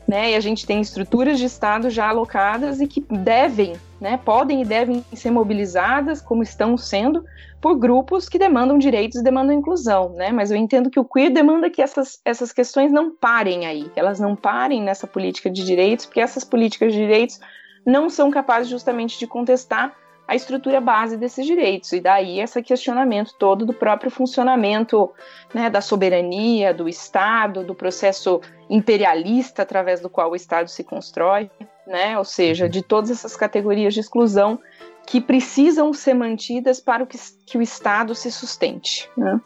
né? 0.07 0.33
E 0.33 0.35
a 0.37 0.41
gente 0.41 0.67
tem 0.67 0.81
estruturas 0.81 1.39
de 1.39 1.47
Estado 1.47 1.91
já 1.91 2.09
alocadas 2.09 2.81
e 2.81 2.87
que 2.87 3.01
devem, 3.01 3.75
né? 4.01 4.19
Podem 4.25 4.63
e 4.63 4.65
devem 4.65 5.05
ser 5.15 5.31
mobilizadas, 5.31 6.21
como 6.21 6.43
estão 6.43 6.77
sendo, 6.77 7.25
por 7.61 7.77
grupos 7.77 8.29
que 8.29 8.39
demandam 8.39 8.79
direitos 8.79 9.19
e 9.19 9.25
demandam 9.25 9.55
inclusão, 9.55 10.11
né? 10.11 10.31
Mas 10.31 10.51
eu 10.51 10.57
entendo 10.57 10.91
que 10.91 11.01
o 11.01 11.05
queer 11.05 11.31
demanda 11.31 11.69
que 11.69 11.83
essas, 11.83 12.21
essas 12.25 12.53
questões 12.53 12.93
não 12.93 13.11
parem 13.11 13.67
aí, 13.67 13.89
que 13.89 13.99
elas 13.99 14.21
não 14.21 14.37
parem 14.37 14.83
nessa 14.83 15.07
política 15.07 15.51
de 15.51 15.65
direitos, 15.65 16.07
porque 16.07 16.21
essas 16.21 16.45
políticas 16.45 16.93
de 16.93 16.99
direitos 16.99 17.41
não 17.85 18.09
são 18.09 18.31
capazes 18.31 18.69
justamente 18.69 19.19
de 19.19 19.27
contestar 19.27 19.95
a 20.27 20.35
estrutura 20.35 20.81
base 20.81 21.17
desses 21.17 21.47
direitos. 21.47 21.93
E 21.93 22.01
daí 22.01 22.41
esse 22.41 22.63
questionamento 22.63 23.35
todo 23.39 23.65
do 23.65 23.73
próprio 23.73 24.11
funcionamento 24.11 25.11
né, 25.55 25.71
da 25.71 25.81
soberania, 25.81 26.75
do 26.75 26.89
Estado, 26.89 27.65
do 27.65 27.75
processo 27.75 28.41
imperialista 28.69 29.63
através 29.63 30.01
do 30.01 30.11
qual 30.11 30.31
o 30.31 30.37
Estado 30.37 30.69
se 30.69 30.83
constrói, 30.83 31.51
né? 31.87 32.19
ou 32.19 32.25
seja, 32.25 32.69
de 32.69 32.83
todas 32.83 33.11
essas 33.11 33.37
categorias 33.37 33.95
de 33.95 34.01
exclusão 34.01 34.59
que 35.07 35.21
precisam 35.21 35.93
ser 35.93 36.15
mantidas 36.15 36.81
para 36.81 37.07
que, 37.07 37.17
que 37.47 37.57
o 37.57 37.63
Estado 37.63 38.15
se 38.15 38.31
sustente. 38.33 39.09
Né? 39.17 39.41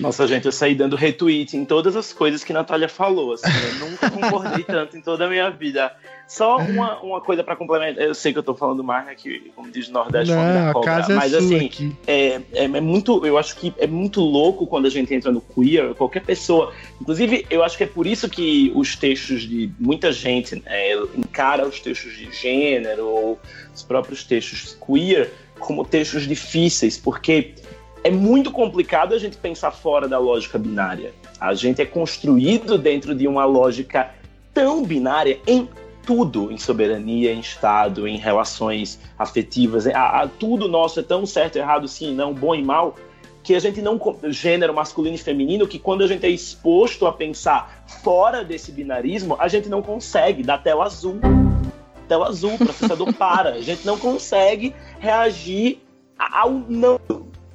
Nossa, 0.00 0.26
gente, 0.26 0.46
eu 0.46 0.52
saí 0.52 0.74
dando 0.74 0.96
retweet 0.96 1.56
em 1.56 1.64
todas 1.64 1.96
as 1.96 2.12
coisas 2.12 2.42
que 2.42 2.52
Natália 2.52 2.88
falou. 2.88 3.34
Assim, 3.34 3.46
eu 3.46 3.88
nunca 3.88 4.08
concordei 4.10 4.64
tanto 4.64 4.96
em 4.96 5.00
toda 5.00 5.26
a 5.26 5.28
minha 5.28 5.50
vida. 5.50 5.94
Só 6.26 6.56
uma, 6.56 6.98
uma 7.00 7.20
coisa 7.20 7.44
para 7.44 7.54
complementar. 7.54 8.02
Eu 8.02 8.14
sei 8.14 8.32
que 8.32 8.38
eu 8.38 8.42
tô 8.42 8.54
falando 8.54 8.82
mais, 8.82 9.04
né? 9.04 9.14
Que, 9.14 9.52
como 9.54 9.70
diz 9.70 9.88
Nordeste, 9.90 10.32
Não, 10.32 10.66
da 10.66 10.72
cobra. 10.72 11.04
É 11.08 11.14
mas 11.14 11.34
assim, 11.34 11.94
é, 12.06 12.40
é, 12.52 12.64
é, 12.64 12.80
muito. 12.80 13.26
Eu 13.26 13.36
acho 13.36 13.54
que 13.56 13.74
é 13.76 13.86
muito 13.86 14.20
louco 14.20 14.66
quando 14.66 14.86
a 14.86 14.90
gente 14.90 15.12
entra 15.12 15.30
no 15.30 15.42
queer, 15.42 15.94
qualquer 15.94 16.22
pessoa. 16.22 16.72
Inclusive, 16.98 17.46
eu 17.50 17.62
acho 17.62 17.76
que 17.76 17.84
é 17.84 17.86
por 17.86 18.06
isso 18.06 18.30
que 18.30 18.72
os 18.74 18.96
textos 18.96 19.42
de 19.42 19.70
muita 19.78 20.10
gente 20.10 20.56
né, 20.56 20.94
encara 21.14 21.66
os 21.66 21.80
textos 21.80 22.16
de 22.16 22.32
gênero 22.32 23.06
ou 23.06 23.40
os 23.74 23.82
próprios 23.82 24.24
textos 24.24 24.76
queer 24.86 25.30
como 25.58 25.84
textos 25.84 26.26
difíceis, 26.26 26.96
porque 26.96 27.54
é 28.04 28.10
muito 28.10 28.50
complicado 28.50 29.14
a 29.14 29.18
gente 29.18 29.36
pensar 29.36 29.70
fora 29.70 30.08
da 30.08 30.18
lógica 30.18 30.58
binária. 30.58 31.12
A 31.40 31.54
gente 31.54 31.80
é 31.80 31.86
construído 31.86 32.76
dentro 32.76 33.14
de 33.14 33.28
uma 33.28 33.44
lógica 33.44 34.10
tão 34.52 34.82
binária 34.82 35.38
em 35.46 35.68
tudo, 36.04 36.50
em 36.50 36.58
soberania, 36.58 37.32
em 37.32 37.38
Estado, 37.38 38.08
em 38.08 38.16
relações 38.16 38.98
afetivas. 39.16 39.86
A, 39.86 40.22
a, 40.22 40.28
tudo 40.28 40.68
nosso 40.68 40.98
é 40.98 41.02
tão 41.02 41.24
certo, 41.24 41.56
errado, 41.56 41.86
sim, 41.86 42.12
não, 42.12 42.34
bom 42.34 42.54
e 42.54 42.62
mal, 42.62 42.96
que 43.42 43.54
a 43.54 43.60
gente 43.60 43.80
não. 43.80 44.00
gênero 44.24 44.74
masculino 44.74 45.14
e 45.14 45.18
feminino, 45.18 45.66
que 45.66 45.78
quando 45.78 46.02
a 46.02 46.06
gente 46.08 46.26
é 46.26 46.28
exposto 46.28 47.06
a 47.06 47.12
pensar 47.12 47.84
fora 48.02 48.44
desse 48.44 48.72
binarismo, 48.72 49.36
a 49.38 49.46
gente 49.46 49.68
não 49.68 49.80
consegue 49.80 50.42
dar 50.42 50.58
tela 50.58 50.84
azul. 50.84 51.20
Tela 52.08 52.26
azul, 52.26 52.54
o 52.54 52.58
processador 52.58 53.12
para. 53.14 53.50
A 53.50 53.60
gente 53.60 53.86
não 53.86 53.96
consegue 53.96 54.74
reagir 54.98 55.80
ao 56.18 56.50
não 56.50 56.98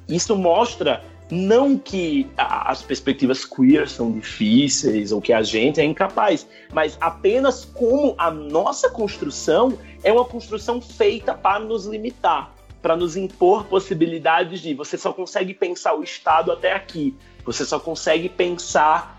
isso 0.08 0.36
mostra 0.36 1.02
não 1.30 1.76
que 1.78 2.30
as 2.36 2.82
perspectivas 2.82 3.44
queer 3.44 3.88
são 3.88 4.12
difíceis 4.12 5.12
ou 5.12 5.20
que 5.20 5.32
a 5.32 5.42
gente 5.42 5.80
é 5.80 5.84
incapaz, 5.84 6.46
mas 6.72 6.96
apenas 7.00 7.64
como 7.64 8.14
a 8.16 8.30
nossa 8.30 8.88
construção 8.90 9.78
é 10.02 10.12
uma 10.12 10.24
construção 10.24 10.80
feita 10.80 11.34
para 11.34 11.58
nos 11.60 11.84
limitar, 11.86 12.54
para 12.80 12.96
nos 12.96 13.16
impor 13.16 13.64
possibilidades 13.64 14.60
de 14.60 14.72
você 14.72 14.96
só 14.96 15.12
consegue 15.12 15.52
pensar 15.52 15.94
o 15.94 16.02
Estado 16.02 16.50
até 16.50 16.72
aqui, 16.72 17.14
você 17.44 17.64
só 17.64 17.78
consegue 17.78 18.28
pensar 18.28 19.17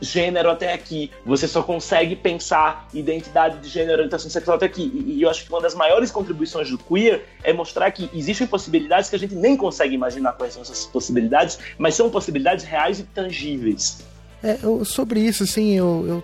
gênero 0.00 0.50
até 0.50 0.72
aqui. 0.72 1.10
Você 1.24 1.48
só 1.48 1.62
consegue 1.62 2.16
pensar 2.16 2.88
identidade 2.92 3.58
de 3.58 3.68
gênero, 3.68 3.98
orientação 3.98 4.30
sexual 4.30 4.56
até 4.56 4.66
aqui. 4.66 4.90
E, 4.94 5.18
e, 5.18 5.22
eu 5.22 5.30
acho 5.30 5.44
que 5.44 5.50
uma 5.50 5.60
das 5.60 5.74
maiores 5.74 6.10
contribuições 6.10 6.70
do 6.70 6.78
queer 6.78 7.24
é 7.42 7.52
mostrar 7.52 7.90
que 7.90 8.10
existem 8.12 8.46
possibilidades 8.46 9.10
que 9.10 9.16
a 9.16 9.18
gente 9.18 9.34
nem 9.34 9.56
consegue 9.56 9.94
imaginar 9.94 10.32
quais 10.32 10.54
são 10.54 10.62
essas 10.62 10.86
possibilidades, 10.86 11.58
mas 11.76 11.94
são 11.94 12.10
possibilidades 12.10 12.64
reais 12.64 13.00
e 13.00 13.04
tangíveis. 13.04 14.04
É, 14.42 14.58
eu, 14.62 14.84
sobre 14.84 15.20
isso, 15.20 15.42
assim, 15.42 15.76
eu, 15.76 16.22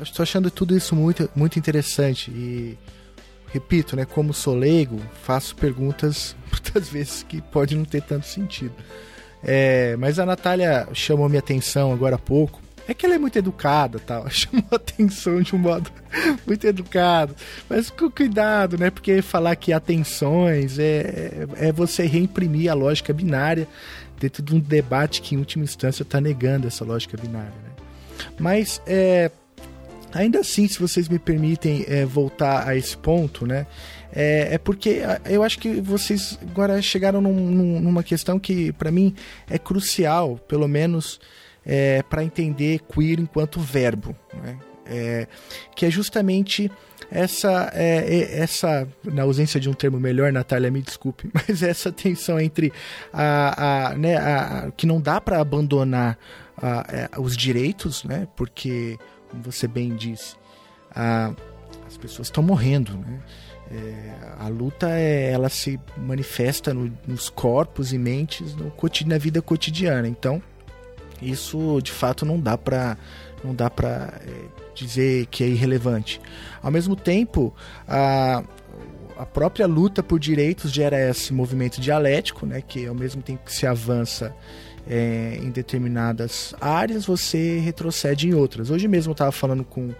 estou 0.00 0.22
achando 0.22 0.50
tudo 0.50 0.76
isso 0.76 0.94
muito, 0.94 1.28
muito 1.34 1.58
interessante 1.58 2.30
e 2.30 2.76
repito, 3.52 3.96
né, 3.96 4.04
como 4.04 4.34
sou 4.34 4.54
leigo, 4.54 5.00
faço 5.22 5.56
perguntas 5.56 6.36
muitas 6.52 6.88
vezes 6.88 7.22
que 7.22 7.40
pode 7.40 7.74
não 7.74 7.84
ter 7.84 8.02
tanto 8.02 8.26
sentido. 8.26 8.74
É, 9.42 9.96
mas 9.96 10.18
a 10.18 10.26
Natália 10.26 10.88
chamou 10.92 11.28
minha 11.28 11.38
atenção 11.38 11.92
agora 11.92 12.16
há 12.16 12.18
pouco 12.18 12.65
é 12.88 12.94
que 12.94 13.04
ela 13.04 13.16
é 13.16 13.18
muito 13.18 13.36
educada, 13.38 13.98
tal. 13.98 14.28
Chamou 14.30 14.64
a 14.70 14.76
atenção 14.76 15.40
de 15.40 15.54
um 15.54 15.58
modo 15.58 15.90
muito 16.46 16.66
educado. 16.66 17.34
Mas 17.68 17.90
com 17.90 18.10
cuidado, 18.10 18.78
né? 18.78 18.90
Porque 18.90 19.20
falar 19.22 19.56
que 19.56 19.72
atenções 19.72 20.78
é, 20.78 21.46
é 21.56 21.72
você 21.72 22.06
reimprimir 22.06 22.70
a 22.70 22.74
lógica 22.74 23.12
binária 23.12 23.66
dentro 24.18 24.42
de 24.42 24.54
um 24.54 24.60
debate 24.60 25.20
que, 25.20 25.34
em 25.34 25.38
última 25.38 25.64
instância, 25.64 26.02
está 26.02 26.20
negando 26.20 26.66
essa 26.66 26.84
lógica 26.84 27.16
binária. 27.16 27.50
Né? 27.50 27.70
Mas, 28.38 28.80
é, 28.86 29.30
ainda 30.12 30.40
assim, 30.40 30.66
se 30.68 30.78
vocês 30.78 31.08
me 31.08 31.18
permitem 31.18 31.84
é, 31.88 32.04
voltar 32.04 32.66
a 32.66 32.76
esse 32.76 32.96
ponto, 32.96 33.46
né? 33.46 33.66
É, 34.12 34.54
é, 34.54 34.58
porque 34.58 35.02
eu 35.26 35.42
acho 35.42 35.58
que 35.58 35.80
vocês 35.80 36.38
agora 36.40 36.80
chegaram 36.80 37.20
num, 37.20 37.34
num, 37.34 37.80
numa 37.80 38.02
questão 38.02 38.38
que, 38.38 38.72
para 38.72 38.90
mim, 38.90 39.14
é 39.50 39.58
crucial, 39.58 40.38
pelo 40.48 40.66
menos 40.66 41.20
é, 41.66 42.02
para 42.02 42.22
entender 42.22 42.80
queer 42.80 43.18
enquanto 43.18 43.60
verbo, 43.60 44.14
né? 44.34 44.58
é, 44.88 45.26
que 45.74 45.84
é 45.84 45.90
justamente 45.90 46.70
essa, 47.10 47.70
é, 47.74 48.40
essa, 48.40 48.88
na 49.04 49.22
ausência 49.22 49.60
de 49.60 49.68
um 49.68 49.74
termo 49.74 49.98
melhor, 49.98 50.32
Natália, 50.32 50.70
me 50.70 50.80
desculpe, 50.80 51.30
mas 51.34 51.62
essa 51.62 51.92
tensão 51.92 52.40
entre 52.40 52.72
a, 53.12 53.90
a, 53.90 53.94
né, 53.96 54.16
a 54.16 54.70
que 54.76 54.86
não 54.86 55.00
dá 55.00 55.20
para 55.20 55.40
abandonar 55.40 56.18
a, 56.56 56.86
é, 56.88 57.10
os 57.18 57.36
direitos, 57.36 58.04
né? 58.04 58.26
Porque, 58.36 58.98
como 59.28 59.42
você 59.42 59.68
bem 59.68 59.94
disse, 59.94 60.36
as 61.86 61.96
pessoas 61.98 62.28
estão 62.28 62.42
morrendo, 62.42 62.96
né? 62.96 63.20
É, 63.68 64.12
a 64.38 64.46
luta 64.46 64.88
é, 64.90 65.32
ela 65.32 65.48
se 65.48 65.78
manifesta 65.96 66.72
no, 66.72 66.96
nos 67.04 67.28
corpos 67.28 67.92
e 67.92 67.98
mentes 67.98 68.54
no, 68.54 68.72
na 69.06 69.18
vida 69.18 69.42
cotidiana. 69.42 70.06
Então, 70.06 70.40
isso 71.20 71.80
de 71.82 71.92
fato 71.92 72.24
não 72.24 72.38
dá 72.38 72.56
para 72.56 72.96
não 73.44 73.54
dá 73.54 73.70
para 73.70 74.20
é, 74.26 74.30
dizer 74.74 75.26
que 75.26 75.44
é 75.44 75.46
irrelevante. 75.46 76.20
Ao 76.62 76.70
mesmo 76.70 76.96
tempo, 76.96 77.54
a, 77.86 78.42
a 79.16 79.26
própria 79.26 79.66
luta 79.66 80.02
por 80.02 80.18
direitos 80.18 80.72
gera 80.72 81.10
esse 81.10 81.32
movimento 81.32 81.80
dialético, 81.80 82.44
né, 82.44 82.60
que 82.60 82.86
ao 82.86 82.94
mesmo 82.94 83.22
tempo 83.22 83.44
que 83.44 83.52
se 83.52 83.66
avança 83.66 84.34
é, 84.88 85.38
em 85.40 85.50
determinadas 85.50 86.54
áreas, 86.60 87.06
você 87.06 87.58
retrocede 87.58 88.28
em 88.28 88.34
outras. 88.34 88.70
Hoje 88.70 88.86
mesmo 88.88 89.10
eu 89.10 89.14
estava 89.14 89.32
falando 89.32 89.64
com 89.64 89.88
o 89.88 89.94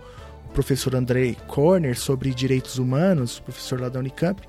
professor 0.53 0.95
Andrei 0.95 1.37
Corner 1.47 1.99
sobre 1.99 2.33
direitos 2.33 2.79
humanos, 2.79 3.41
professor 3.41 3.81
lá 3.81 3.89
da 3.89 3.99
Unicamp, 3.99 4.41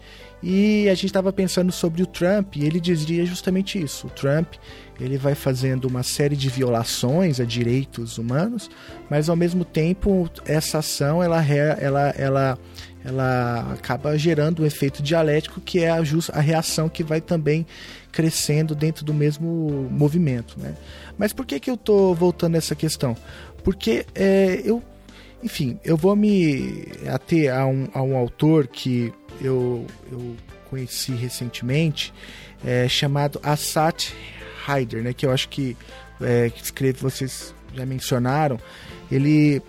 e 0.41 0.87
a 0.87 0.93
gente 0.93 1.07
estava 1.07 1.33
pensando 1.33 1.71
sobre 1.71 2.03
o 2.03 2.05
Trump, 2.05 2.55
e 2.55 2.65
ele 2.65 2.79
dizia 2.79 3.25
justamente 3.25 3.81
isso. 3.81 4.07
O 4.07 4.09
Trump 4.11 4.53
ele 4.99 5.17
vai 5.17 5.35
fazendo 5.35 5.85
uma 5.85 6.03
série 6.03 6.35
de 6.35 6.49
violações 6.49 7.39
a 7.39 7.45
direitos 7.45 8.17
humanos, 8.17 8.69
mas 9.09 9.29
ao 9.29 9.35
mesmo 9.35 9.63
tempo 9.63 10.29
essa 10.45 10.79
ação 10.79 11.21
ela, 11.21 11.43
ela, 11.45 12.09
ela, 12.17 12.59
ela 13.03 13.73
acaba 13.73 14.17
gerando 14.17 14.63
um 14.63 14.65
efeito 14.65 15.03
dialético 15.03 15.61
que 15.61 15.79
é 15.83 15.91
a, 15.91 16.03
just, 16.03 16.29
a 16.31 16.39
reação 16.39 16.89
que 16.89 17.03
vai 17.03 17.21
também 17.21 17.65
crescendo 18.11 18.73
dentro 18.73 19.05
do 19.05 19.13
mesmo 19.13 19.87
movimento. 19.91 20.59
Né? 20.59 20.75
Mas 21.17 21.33
por 21.33 21.45
que, 21.45 21.59
que 21.59 21.69
eu 21.69 21.75
estou 21.75 22.15
voltando 22.15 22.55
a 22.55 22.57
essa 22.57 22.75
questão? 22.75 23.15
Porque 23.63 24.05
é, 24.15 24.61
eu, 24.63 24.81
enfim, 25.43 25.79
eu 25.83 25.95
vou 25.95 26.15
me 26.15 26.87
ater 27.07 27.53
a 27.53 27.67
um, 27.67 27.87
a 27.93 28.01
um 28.01 28.17
autor 28.17 28.65
que 28.65 29.13
eu, 29.39 29.85
eu 30.11 30.35
conheci 30.69 31.11
recentemente, 31.11 32.13
é, 32.65 32.87
chamado 32.87 33.39
Assat 33.43 34.13
Hyder, 34.67 35.03
né, 35.03 35.13
que 35.13 35.25
eu 35.25 35.31
acho 35.31 35.47
que, 35.49 35.77
é, 36.21 36.49
que 36.49 36.61
escreve, 36.61 36.99
vocês 36.99 37.53
já 37.73 37.85
mencionaram. 37.85 38.59
Ele 39.11 39.61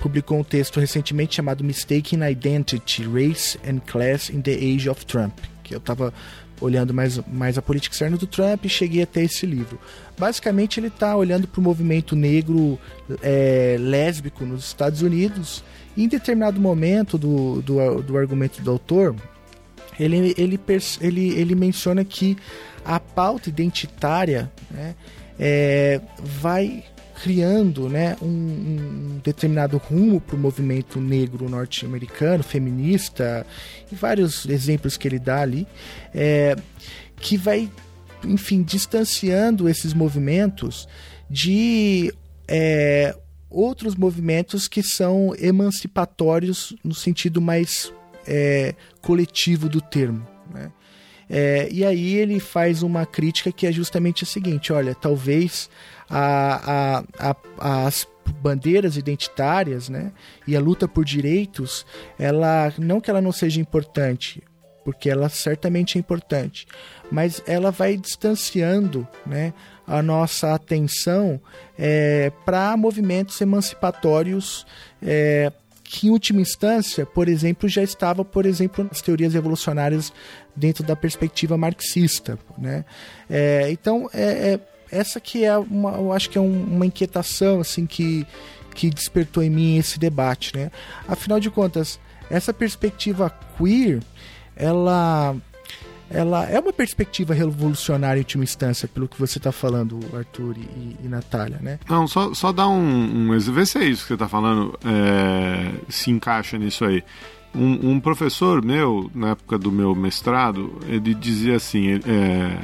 publicou 0.00 0.38
um 0.38 0.44
texto 0.44 0.80
recentemente 0.80 1.36
chamado 1.36 1.62
Mistaken 1.64 2.28
Identity, 2.30 3.04
Race 3.04 3.58
and 3.66 3.80
Class 3.86 4.30
in 4.30 4.40
the 4.40 4.54
Age 4.54 4.88
of 4.88 5.04
Trump, 5.04 5.32
que 5.62 5.74
eu 5.74 5.78
estava 5.78 6.12
olhando 6.60 6.94
mais, 6.94 7.20
mais 7.26 7.58
a 7.58 7.62
política 7.62 7.94
externa 7.94 8.16
do 8.16 8.26
Trump 8.26 8.64
e 8.64 8.68
cheguei 8.68 9.02
até 9.02 9.22
esse 9.22 9.44
livro. 9.44 9.78
Basicamente, 10.18 10.80
ele 10.80 10.86
está 10.86 11.14
olhando 11.14 11.46
para 11.46 11.60
o 11.60 11.62
movimento 11.62 12.16
negro 12.16 12.78
é, 13.22 13.76
lésbico 13.78 14.44
nos 14.44 14.64
Estados 14.64 15.02
Unidos 15.02 15.62
e 15.96 16.04
em 16.04 16.08
determinado 16.08 16.60
momento 16.60 17.18
do, 17.18 17.60
do, 17.62 18.02
do 18.02 18.16
argumento 18.16 18.62
do 18.62 18.70
autor, 18.70 19.14
ele, 19.98 20.34
ele, 20.36 20.60
ele, 21.00 21.28
ele 21.38 21.54
menciona 21.54 22.04
que 22.04 22.36
a 22.86 23.00
pauta 23.00 23.48
identitária 23.48 24.50
né, 24.70 24.94
é, 25.38 26.00
vai 26.18 26.84
criando 27.22 27.88
né, 27.88 28.16
um, 28.22 28.26
um 28.26 29.20
determinado 29.24 29.78
rumo 29.78 30.20
para 30.20 30.36
o 30.36 30.38
movimento 30.38 31.00
negro 31.00 31.48
norte-americano, 31.48 32.44
feminista, 32.44 33.46
e 33.90 33.94
vários 33.94 34.46
exemplos 34.46 34.96
que 34.96 35.08
ele 35.08 35.18
dá 35.18 35.40
ali, 35.40 35.66
é, 36.14 36.54
que 37.16 37.36
vai, 37.36 37.70
enfim, 38.22 38.62
distanciando 38.62 39.68
esses 39.68 39.94
movimentos 39.94 40.86
de 41.28 42.12
é, 42.46 43.16
outros 43.48 43.96
movimentos 43.96 44.68
que 44.68 44.82
são 44.82 45.34
emancipatórios 45.38 46.76
no 46.84 46.94
sentido 46.94 47.40
mais 47.40 47.92
é, 48.26 48.74
coletivo 49.00 49.68
do 49.68 49.80
termo. 49.80 50.26
Né? 50.52 50.70
É, 51.28 51.68
e 51.70 51.84
aí 51.84 52.14
ele 52.14 52.38
faz 52.38 52.82
uma 52.82 53.04
crítica 53.04 53.50
que 53.50 53.66
é 53.66 53.72
justamente 53.72 54.24
a 54.24 54.26
seguinte: 54.26 54.72
olha, 54.72 54.94
talvez 54.94 55.68
a, 56.08 57.02
a, 57.18 57.34
a, 57.58 57.86
as 57.86 58.06
bandeiras 58.40 58.96
identitárias 58.96 59.88
né, 59.88 60.12
e 60.46 60.56
a 60.56 60.60
luta 60.60 60.86
por 60.86 61.04
direitos, 61.04 61.84
ela 62.18 62.72
não 62.78 63.00
que 63.00 63.10
ela 63.10 63.20
não 63.20 63.32
seja 63.32 63.60
importante, 63.60 64.42
porque 64.84 65.10
ela 65.10 65.28
certamente 65.28 65.96
é 65.96 65.98
importante, 65.98 66.66
mas 67.10 67.42
ela 67.46 67.70
vai 67.70 67.96
distanciando 67.96 69.06
né, 69.24 69.52
a 69.86 70.02
nossa 70.02 70.54
atenção 70.54 71.40
é, 71.78 72.30
para 72.44 72.76
movimentos 72.76 73.40
emancipatórios 73.40 74.66
é, 75.02 75.52
que 75.88 76.08
em 76.08 76.10
última 76.10 76.40
instância, 76.40 77.06
por 77.06 77.28
exemplo, 77.28 77.68
já 77.68 77.82
estava, 77.82 78.24
por 78.24 78.44
exemplo, 78.44 78.84
nas 78.84 79.00
teorias 79.00 79.34
evolucionárias 79.34 80.12
dentro 80.56 80.82
da 80.82 80.96
perspectiva 80.96 81.56
marxista, 81.56 82.38
né? 82.56 82.84
É, 83.28 83.68
então, 83.70 84.08
é, 84.12 84.54
é, 84.54 84.60
essa 84.90 85.20
que 85.20 85.44
é 85.44 85.56
uma, 85.56 85.92
eu 85.92 86.12
acho 86.12 86.30
que 86.30 86.38
é 86.38 86.40
um, 86.40 86.64
uma 86.64 86.86
inquietação 86.86 87.60
assim 87.60 87.86
que 87.86 88.26
que 88.74 88.90
despertou 88.90 89.42
em 89.42 89.48
mim 89.48 89.78
esse 89.78 89.98
debate, 89.98 90.54
né? 90.54 90.70
Afinal 91.08 91.40
de 91.40 91.50
contas, 91.50 91.98
essa 92.28 92.52
perspectiva 92.52 93.32
queer, 93.56 94.02
ela 94.54 95.34
ela 96.08 96.44
é 96.44 96.58
uma 96.60 96.72
perspectiva 96.72 97.34
revolucionária 97.34 98.18
em 98.18 98.22
última 98.22 98.44
instância, 98.44 98.86
pelo 98.86 99.08
que 99.08 99.18
você 99.18 99.38
está 99.38 99.50
falando, 99.50 99.98
Arthur 100.14 100.56
e, 100.56 100.96
e 101.02 101.08
Natália, 101.08 101.58
né? 101.60 101.80
Não, 101.88 102.06
só, 102.06 102.32
só 102.32 102.52
dar 102.52 102.68
um, 102.68 103.32
um 103.32 103.38
vê 103.38 103.66
se 103.66 103.78
é 103.78 103.84
isso 103.84 104.02
que 104.02 104.08
você 104.08 104.14
está 104.14 104.28
falando, 104.28 104.78
é, 104.84 105.72
se 105.88 106.10
encaixa 106.10 106.56
nisso 106.56 106.84
aí. 106.84 107.02
Um, 107.56 107.92
um, 107.92 108.00
professor 108.00 108.62
meu, 108.64 109.10
na 109.14 109.30
época 109.30 109.58
do 109.58 109.72
meu 109.72 109.94
mestrado, 109.94 110.78
ele 110.86 111.14
dizia 111.14 111.56
assim, 111.56 111.94
é, 112.06 112.58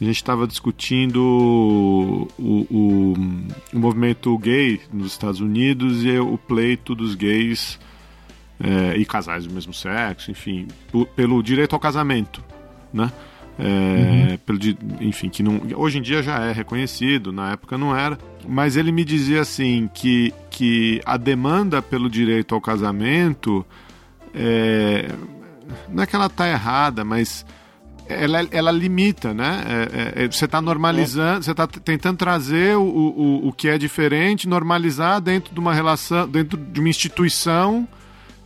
a 0.00 0.04
gente 0.04 0.16
estava 0.16 0.46
discutindo 0.46 1.20
o, 1.20 2.28
o, 2.38 3.14
o, 3.72 3.78
movimento 3.78 4.36
gay 4.38 4.80
nos 4.92 5.12
Estados 5.12 5.40
Unidos 5.40 6.04
e 6.04 6.18
o 6.18 6.38
pleito 6.38 6.94
dos 6.94 7.14
gays 7.14 7.78
é, 8.58 8.96
e 8.96 9.04
casais 9.04 9.46
do 9.46 9.52
mesmo 9.52 9.74
sexo, 9.74 10.30
enfim, 10.30 10.68
pelo 11.14 11.42
direito 11.42 11.74
ao 11.74 11.80
casamento 11.80 12.42
né? 12.94 13.12
É, 13.58 14.30
uhum. 14.30 14.38
pelo, 14.38 14.58
enfim, 15.00 15.28
que 15.28 15.42
não, 15.42 15.60
hoje 15.76 15.98
em 15.98 16.02
dia 16.02 16.22
já 16.22 16.40
é 16.44 16.52
reconhecido, 16.52 17.32
na 17.32 17.52
época 17.52 17.76
não 17.76 17.94
era. 17.94 18.16
Mas 18.46 18.76
ele 18.76 18.92
me 18.92 19.04
dizia 19.04 19.40
assim 19.40 19.88
que, 19.92 20.32
que 20.50 21.00
a 21.04 21.16
demanda 21.16 21.82
pelo 21.82 22.08
direito 22.08 22.54
ao 22.54 22.60
casamento 22.60 23.66
é, 24.34 25.08
não 25.88 26.02
é 26.02 26.06
que 26.06 26.16
ela 26.16 26.26
está 26.26 26.48
errada, 26.48 27.04
mas 27.04 27.44
ela, 28.08 28.46
ela 28.50 28.70
limita, 28.70 29.32
né? 29.32 29.64
É, 29.66 30.22
é, 30.22 30.24
é 30.24 30.28
você 30.28 30.44
está 30.44 30.60
normalizando, 30.60 31.42
você 31.42 31.50
está 31.50 31.66
tentando 31.66 32.18
trazer 32.18 32.76
o, 32.76 32.82
o, 32.82 33.48
o 33.48 33.52
que 33.52 33.68
é 33.68 33.78
diferente, 33.78 34.48
normalizar 34.48 35.20
dentro 35.20 35.54
de 35.54 35.60
uma 35.60 35.72
relação, 35.72 36.28
dentro 36.28 36.58
de 36.58 36.80
uma 36.80 36.88
instituição 36.88 37.88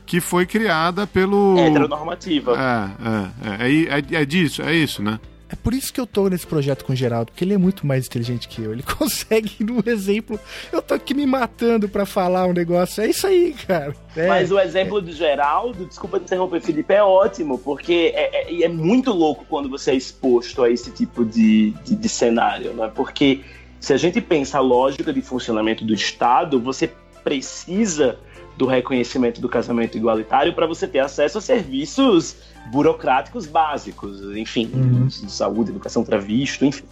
que 0.07 0.21
foi 0.21 0.47
criada 0.47 1.07
pelo. 1.07 1.59
Heteronormativa. 1.59 2.57
É, 2.57 3.65
é, 3.65 3.69
é, 3.69 3.99
é, 3.99 4.23
é 4.23 4.25
disso, 4.25 4.63
é 4.63 4.75
isso, 4.75 5.03
né? 5.03 5.19
É 5.51 5.57
por 5.57 5.73
isso 5.73 5.93
que 5.93 6.01
eu 6.01 6.07
tô 6.07 6.29
nesse 6.29 6.47
projeto 6.47 6.85
com 6.85 6.93
o 6.93 6.97
Geraldo, 6.97 7.33
porque 7.33 7.43
ele 7.43 7.55
é 7.55 7.59
muito 7.59 7.87
mais 7.87 8.07
inteligente 8.07 8.47
que 8.49 8.63
eu. 8.63 8.73
Ele 8.73 8.83
consegue, 8.99 9.65
no 9.65 9.83
exemplo, 9.87 10.39
eu 10.71 10.83
tô 10.83 10.95
aqui 10.95 11.15
me 11.15 11.25
matando 11.25 11.89
para 11.89 12.05
falar 12.05 12.47
um 12.47 12.53
negócio. 12.53 13.03
É 13.03 13.09
isso 13.09 13.27
aí, 13.27 13.55
cara. 13.67 13.95
É, 14.15 14.27
Mas 14.27 14.53
o 14.53 14.59
exemplo 14.59 14.99
é. 14.99 15.01
do 15.01 15.13
Geraldo, 15.13 15.87
desculpa 15.87 16.19
interromper, 16.19 16.61
Felipe, 16.61 16.93
é 16.93 17.03
ótimo, 17.03 17.59
porque 17.59 18.13
é, 18.15 18.53
é, 18.53 18.63
é, 18.63 18.69
muito 18.69 19.11
louco 19.11 19.47
quando 19.49 19.69
você 19.69 19.93
é 19.93 19.95
exposto 19.95 20.63
a 20.63 20.71
esse 20.71 20.91
tipo 20.91 21.25
de, 21.25 21.71
de, 21.85 21.97
de 21.97 22.09
cenário, 22.09 22.75
né? 22.75 22.91
Porque 22.95 23.41
se 23.81 23.93
a 23.93 23.97
gente 23.97 24.21
pensa 24.21 24.59
a 24.59 24.61
lógica 24.61 25.13
de 25.13 25.23
funcionamento 25.23 25.85
do 25.85 25.95
Estado, 25.95 26.61
você 26.61 26.91
precisa 27.25 28.19
do 28.57 28.67
reconhecimento 28.67 29.41
do 29.41 29.49
casamento 29.49 29.97
igualitário 29.97 30.53
para 30.53 30.67
você 30.67 30.87
ter 30.87 30.99
acesso 30.99 31.39
a 31.39 31.41
serviços 31.41 32.37
burocráticos 32.71 33.47
básicos, 33.47 34.21
enfim, 34.37 34.71
uhum. 34.75 35.11
saúde, 35.11 35.71
educação 35.71 36.05
para 36.05 36.19
visto, 36.19 36.65
enfim. 36.65 36.85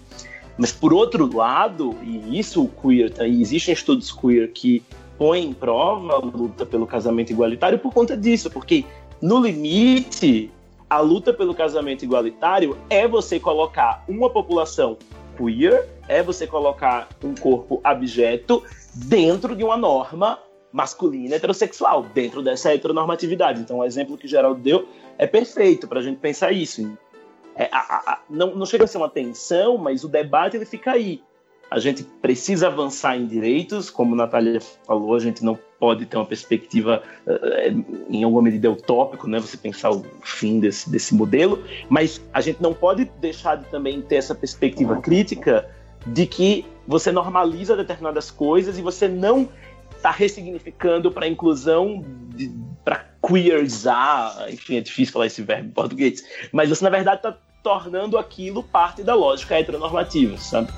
Mas 0.59 0.72
por 0.72 0.93
outro 0.93 1.35
lado, 1.35 1.95
e 2.03 2.39
isso 2.39 2.64
o 2.64 2.68
queer, 2.68 3.11
tá, 3.11 3.27
e 3.27 3.43
existem 3.43 3.74
estudos 3.74 4.11
queer 4.11 4.51
que 4.53 4.83
põem 5.18 5.47
em 5.47 5.53
prova 5.53 6.14
a 6.14 6.18
luta 6.18 6.64
pelo 6.64 6.87
casamento 6.87 7.31
igualitário 7.31 7.79
por 7.79 7.93
conta 7.93 8.16
disso, 8.16 8.51
porque 8.51 8.85
no 9.20 9.41
limite 9.41 10.51
a 10.89 11.01
luta 11.01 11.33
pelo 11.33 11.55
casamento 11.55 12.05
igualitário 12.05 12.77
é 12.89 13.07
você 13.09 13.41
colocar 13.41 14.05
uma 14.09 14.31
população 14.31 14.97
queer, 15.37 15.89
é 16.09 16.22
você 16.22 16.47
colocar 16.47 17.09
um 17.22 17.35
corpo 17.35 17.81
abjeto 17.83 18.62
dentro 18.95 19.55
de 19.55 19.64
uma 19.64 19.77
norma 19.77 20.39
masculina 20.72 21.37
heterossexual, 21.37 22.05
dentro 22.14 22.43
dessa 22.43 22.72
heteronormatividade. 22.72 23.61
Então, 23.61 23.79
o 23.79 23.85
exemplo 23.85 24.16
que 24.16 24.29
Geraldo 24.29 24.61
deu 24.61 24.87
é 25.19 25.27
perfeito 25.27 25.89
para 25.89 26.01
a 26.01 26.03
gente 26.03 26.19
pensar 26.19 26.53
isso. 26.53 26.97
É, 27.55 27.69
a, 27.73 28.12
a, 28.12 28.19
não, 28.29 28.55
não 28.55 28.67
chega 28.67 28.85
a 28.85 28.87
ser 28.87 28.99
uma 28.99 29.09
tensão, 29.09 29.79
mas 29.79 30.05
o 30.05 30.09
debate 30.09 30.57
ele 30.57 30.67
fica 30.67 30.93
aí. 30.93 31.23
A 31.69 31.81
gente 31.81 32.05
precisa 32.05 32.69
avançar 32.69 33.17
em 33.17 33.27
direitos, 33.27 33.91
como 33.91 34.14
a 34.14 34.19
Natália 34.19 34.61
falou, 34.87 35.17
a 35.17 35.19
gente 35.19 35.45
não 35.45 35.59
pode 35.81 36.07
ter 36.07 36.17
uma 36.17 36.25
perspectiva 36.25 37.03
uh, 37.27 37.85
em 38.09 38.23
alguma 38.23 38.43
medida 38.43 38.71
utópico, 38.71 39.27
né? 39.27 39.41
Você 39.41 39.57
pensar 39.57 39.91
o 39.91 40.05
fim 40.23 40.61
desse, 40.61 40.89
desse 40.89 41.12
modelo, 41.14 41.64
mas 41.89 42.21
a 42.33 42.41
gente 42.41 42.62
não 42.62 42.73
pode 42.73 43.07
deixar 43.21 43.57
de 43.57 43.64
também 43.69 44.01
ter 44.01 44.17
essa 44.17 44.35
perspectiva 44.35 45.01
crítica 45.01 45.69
de 46.07 46.25
que 46.25 46.64
você 46.87 47.11
normaliza 47.11 47.77
determinadas 47.77 48.31
coisas 48.31 48.79
e 48.79 48.83
você 48.83 49.09
não 49.09 49.49
está 50.07 50.11
ressignificando 50.11 51.11
para 51.11 51.27
inclusão, 51.27 52.05
para 52.85 53.05
queerizar, 53.27 54.47
enfim, 54.49 54.77
é 54.77 54.81
difícil 54.81 55.13
falar 55.13 55.27
esse 55.27 55.43
verbo 55.43 55.69
em 55.69 55.73
português, 55.73 56.23
mas 56.53 56.69
você 56.69 56.85
na 56.85 56.91
verdade 56.91 57.17
está 57.17 57.37
tornando 57.61 58.17
aquilo 58.17 58.63
parte 58.63 59.03
da 59.03 59.15
lógica 59.15 59.59
heteronormativa, 59.59 60.39
sabe? 60.39 60.73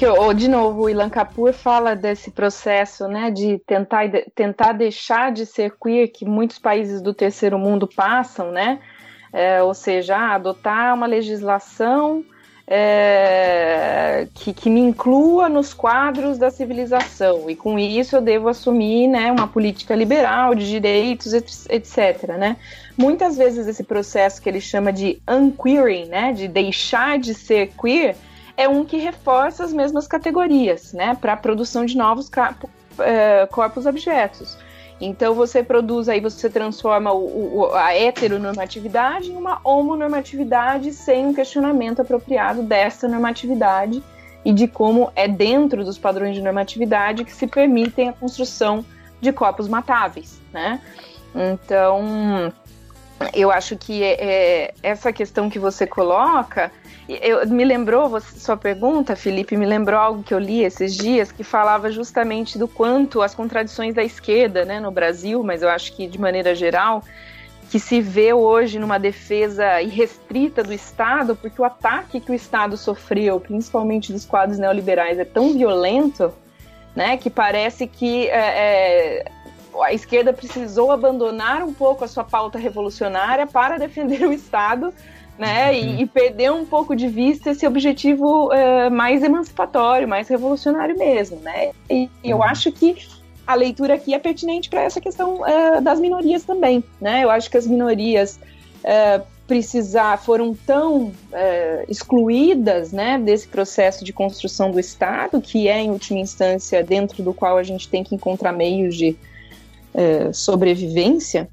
Que, 0.00 0.06
de 0.34 0.48
novo, 0.48 0.84
o 0.84 0.88
Ilan 0.88 1.10
Kapur 1.10 1.52
fala 1.52 1.94
desse 1.94 2.30
processo, 2.30 3.06
né, 3.06 3.30
de 3.30 3.58
tentar, 3.66 4.10
tentar 4.34 4.72
deixar 4.72 5.30
de 5.30 5.44
ser 5.44 5.74
queer 5.76 6.08
que 6.08 6.24
muitos 6.24 6.58
países 6.58 7.02
do 7.02 7.12
terceiro 7.12 7.58
mundo 7.58 7.86
passam, 7.86 8.50
né, 8.50 8.78
é, 9.30 9.62
ou 9.62 9.74
seja, 9.74 10.16
adotar 10.16 10.94
uma 10.94 11.04
legislação 11.04 12.24
é, 12.66 14.26
que, 14.34 14.54
que, 14.54 14.70
me 14.70 14.80
inclua 14.80 15.50
nos 15.50 15.74
quadros 15.74 16.38
da 16.38 16.50
civilização, 16.50 17.50
e 17.50 17.54
com 17.54 17.78
isso 17.78 18.16
eu 18.16 18.22
devo 18.22 18.48
assumir, 18.48 19.06
né, 19.06 19.30
uma 19.30 19.48
política 19.48 19.94
liberal 19.94 20.54
de 20.54 20.66
direitos, 20.66 21.34
etc, 21.34 22.38
né. 22.38 22.56
Muitas 22.96 23.36
vezes 23.36 23.66
esse 23.66 23.84
processo 23.84 24.40
que 24.40 24.48
ele 24.48 24.62
chama 24.62 24.94
de 24.94 25.20
unqueering, 25.28 26.06
né, 26.06 26.32
de 26.32 26.48
deixar 26.48 27.18
de 27.18 27.34
ser 27.34 27.72
queer, 27.78 28.16
é 28.60 28.68
um 28.68 28.84
que 28.84 28.98
reforça 28.98 29.64
as 29.64 29.72
mesmas 29.72 30.06
categorias, 30.06 30.92
né, 30.92 31.16
para 31.18 31.32
a 31.32 31.36
produção 31.36 31.86
de 31.86 31.96
novos 31.96 32.30
é, 32.98 33.46
corpos 33.46 33.86
objetos. 33.86 34.58
Então 35.00 35.34
você 35.34 35.62
produz 35.62 36.10
aí, 36.10 36.20
você 36.20 36.50
transforma 36.50 37.10
o, 37.10 37.60
o, 37.60 37.74
a 37.74 37.94
heteronormatividade 37.96 39.32
em 39.32 39.36
uma 39.36 39.60
homonormatividade 39.64 40.92
sem 40.92 41.28
um 41.28 41.32
questionamento 41.32 42.02
apropriado 42.02 42.62
dessa 42.62 43.08
normatividade 43.08 44.02
e 44.44 44.52
de 44.52 44.68
como 44.68 45.10
é 45.16 45.26
dentro 45.26 45.82
dos 45.82 45.96
padrões 45.96 46.34
de 46.34 46.42
normatividade 46.42 47.24
que 47.24 47.32
se 47.32 47.46
permitem 47.46 48.10
a 48.10 48.12
construção 48.12 48.84
de 49.22 49.32
corpos 49.32 49.68
matáveis, 49.68 50.38
né? 50.52 50.82
Então, 51.34 52.52
eu 53.34 53.50
acho 53.50 53.76
que 53.76 54.02
é, 54.02 54.16
é, 54.20 54.74
essa 54.82 55.12
questão 55.12 55.50
que 55.50 55.58
você 55.58 55.86
coloca 55.86 56.70
eu, 57.20 57.44
me 57.48 57.64
lembrou, 57.64 58.08
você, 58.08 58.38
sua 58.38 58.56
pergunta, 58.56 59.16
Felipe, 59.16 59.56
me 59.56 59.66
lembrou 59.66 59.98
algo 59.98 60.22
que 60.22 60.32
eu 60.32 60.38
li 60.38 60.62
esses 60.62 60.94
dias 60.94 61.32
que 61.32 61.42
falava 61.42 61.90
justamente 61.90 62.56
do 62.56 62.68
quanto 62.68 63.20
as 63.20 63.34
contradições 63.34 63.94
da 63.94 64.04
esquerda 64.04 64.64
né, 64.64 64.78
no 64.78 64.92
Brasil, 64.92 65.42
mas 65.42 65.62
eu 65.62 65.68
acho 65.68 65.92
que 65.96 66.06
de 66.06 66.20
maneira 66.20 66.54
geral, 66.54 67.02
que 67.68 67.80
se 67.80 68.00
vê 68.00 68.32
hoje 68.32 68.78
numa 68.78 68.98
defesa 68.98 69.82
irrestrita 69.82 70.62
do 70.62 70.72
Estado, 70.72 71.34
porque 71.34 71.60
o 71.60 71.64
ataque 71.64 72.20
que 72.20 72.30
o 72.30 72.34
Estado 72.34 72.76
sofreu, 72.76 73.40
principalmente 73.40 74.12
dos 74.12 74.24
quadros 74.24 74.58
neoliberais, 74.58 75.18
é 75.18 75.24
tão 75.24 75.52
violento 75.52 76.32
né, 76.94 77.16
que 77.16 77.30
parece 77.30 77.88
que 77.88 78.28
é, 78.28 78.38
é, 78.38 79.24
a 79.82 79.92
esquerda 79.92 80.32
precisou 80.32 80.90
abandonar 80.90 81.62
um 81.62 81.72
pouco 81.72 82.04
a 82.04 82.08
sua 82.08 82.24
pauta 82.24 82.58
revolucionária 82.58 83.46
para 83.46 83.78
defender 83.78 84.26
o 84.26 84.32
Estado 84.32 84.92
né? 85.40 85.74
E, 85.74 85.86
uhum. 85.86 86.00
e, 86.00 86.06
perder 86.06 86.52
um 86.52 86.66
pouco 86.66 86.94
de 86.94 87.08
vista 87.08 87.50
esse 87.50 87.66
objetivo 87.66 88.48
uh, 88.48 88.90
mais 88.90 89.22
emancipatório, 89.22 90.06
mais 90.06 90.28
revolucionário 90.28 90.96
mesmo, 90.98 91.40
né? 91.40 91.70
E 91.88 92.10
eu 92.22 92.36
uhum. 92.36 92.42
acho 92.42 92.70
que 92.70 92.94
a 93.46 93.54
leitura 93.54 93.94
aqui 93.94 94.12
é 94.12 94.18
pertinente 94.18 94.68
para 94.68 94.82
essa 94.82 95.00
questão 95.00 95.40
uh, 95.40 95.80
das 95.80 95.98
minorias 95.98 96.44
também, 96.44 96.84
né? 97.00 97.24
Eu 97.24 97.30
acho 97.30 97.50
que 97.50 97.56
as 97.56 97.66
minorias 97.66 98.38
uh, 98.84 99.24
precisar 99.46 100.18
foram 100.18 100.54
tão 100.54 101.10
excluídas, 101.88 102.92
né, 102.92 103.18
desse 103.18 103.48
processo 103.48 104.04
de 104.04 104.12
construção 104.12 104.70
do 104.70 104.78
Estado, 104.78 105.40
que 105.40 105.66
é 105.66 105.80
em 105.80 105.90
última 105.90 106.20
instância 106.20 106.84
dentro 106.84 107.20
do 107.20 107.34
qual 107.34 107.58
a 107.58 107.64
gente 107.64 107.88
tem 107.88 108.04
que 108.04 108.14
encontrar 108.14 108.52
meios 108.52 108.94
de 108.94 109.16
sobrevivência, 110.32 111.48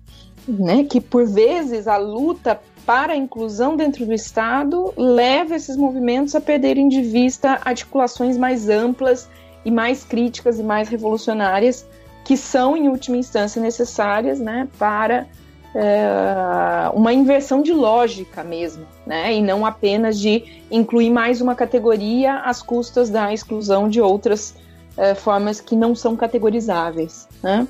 né? 0.48 0.84
Que 0.84 1.02
por 1.02 1.26
vezes 1.26 1.88
a 1.88 1.98
luta 1.98 2.60
para 2.86 3.12
a 3.12 3.18
inclusão 3.18 3.76
dentro 3.76 4.06
do 4.06 4.14
Estado 4.14 4.94
leva 4.96 5.56
esses 5.56 5.76
movimentos 5.76 6.34
a 6.36 6.42
perderem 6.42 6.88
de 6.88 7.02
vista 7.02 7.60
articulações 7.66 8.38
mais 8.38 8.70
amplas 8.70 9.28
e 9.66 9.70
mais 9.72 10.06
críticas 10.06 10.58
e 10.58 10.64
mais 10.64 10.88
revolucionárias 10.88 11.86
que 12.24 12.36
são, 12.36 12.76
em 12.76 12.90
última 12.90 13.16
instância, 13.16 13.62
necessárias 13.62 14.38
né, 14.38 14.68
para 14.78 15.28
é, 15.74 16.90
uma 16.94 17.14
inversão 17.14 17.62
de 17.62 17.72
lógica 17.72 18.44
mesmo, 18.44 18.86
né, 19.06 19.34
e 19.34 19.42
não 19.42 19.66
apenas 19.66 20.20
de 20.20 20.44
incluir 20.70 21.10
mais 21.10 21.40
uma 21.40 21.56
categoria 21.56 22.40
às 22.40 22.62
custas 22.62 23.10
da 23.10 23.34
exclusão 23.34 23.88
de 23.88 24.02
outras 24.02 24.56
é, 24.98 25.16
formas 25.16 25.62
que 25.62 25.74
não 25.74 25.96
são 25.96 26.18
categorizáveis. 26.18 27.28
Né. 27.42 27.66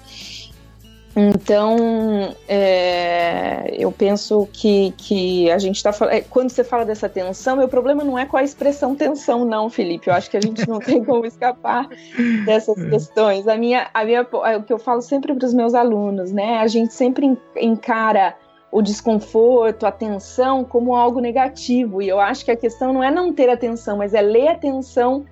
Então, 1.20 2.36
é, 2.47 3.74
eu 3.76 3.91
penso 3.91 4.47
que, 4.53 4.93
que 4.95 5.49
a 5.49 5.57
gente 5.57 5.78
está 5.78 5.91
falando. 5.91 6.13
É, 6.13 6.22
quando 6.22 6.51
você 6.51 6.63
fala 6.63 6.86
dessa 6.86 7.09
tensão, 7.09 7.57
meu 7.57 7.68
problema 7.68 8.03
não 8.03 8.20
é 8.20 8.26
com 8.28 8.38
a 8.38 8.43
expressão 8.43 8.93
tensão, 8.93 9.43
não, 9.43 9.68
Felipe. 9.68 10.09
Eu 10.09 10.13
acho 10.13 10.30
que 10.30 10.38
a 10.38 10.41
gente 10.41 10.70
não 10.70 10.78
tem 10.78 11.03
como 11.03 11.26
escapar 11.26 11.89
dessas 12.45 12.76
questões. 12.88 13.47
A 13.47 13.57
minha, 13.57 13.89
a 13.95 14.05
minha, 14.05 14.28
é 14.45 14.57
o 14.57 14.61
que 14.61 14.72
eu 14.72 14.78
falo 14.78 15.01
sempre 15.01 15.34
para 15.34 15.47
os 15.47 15.55
meus 15.55 15.74
alunos, 15.74 16.32
né? 16.32 16.59
A 16.59 16.68
gente 16.68 16.93
sempre 16.93 17.36
encara 17.55 18.36
o 18.72 18.80
desconforto, 18.80 19.88
a 19.88 19.91
tensão 19.91 20.63
como 20.63 20.95
algo 20.95 21.20
negativo. 21.20 21.99
E 21.99 22.07
eu 22.07 22.20
acho 22.20 22.45
que 22.45 22.51
a 22.51 22.55
questão 22.55 22.93
não 22.93 23.03
é 23.03 23.09
não 23.09 23.34
ter 23.34 23.49
atenção, 23.49 23.97
mas 23.97 24.13
é 24.13 24.22
ler 24.22 24.49
a 24.49 24.55
tensão 24.55 25.26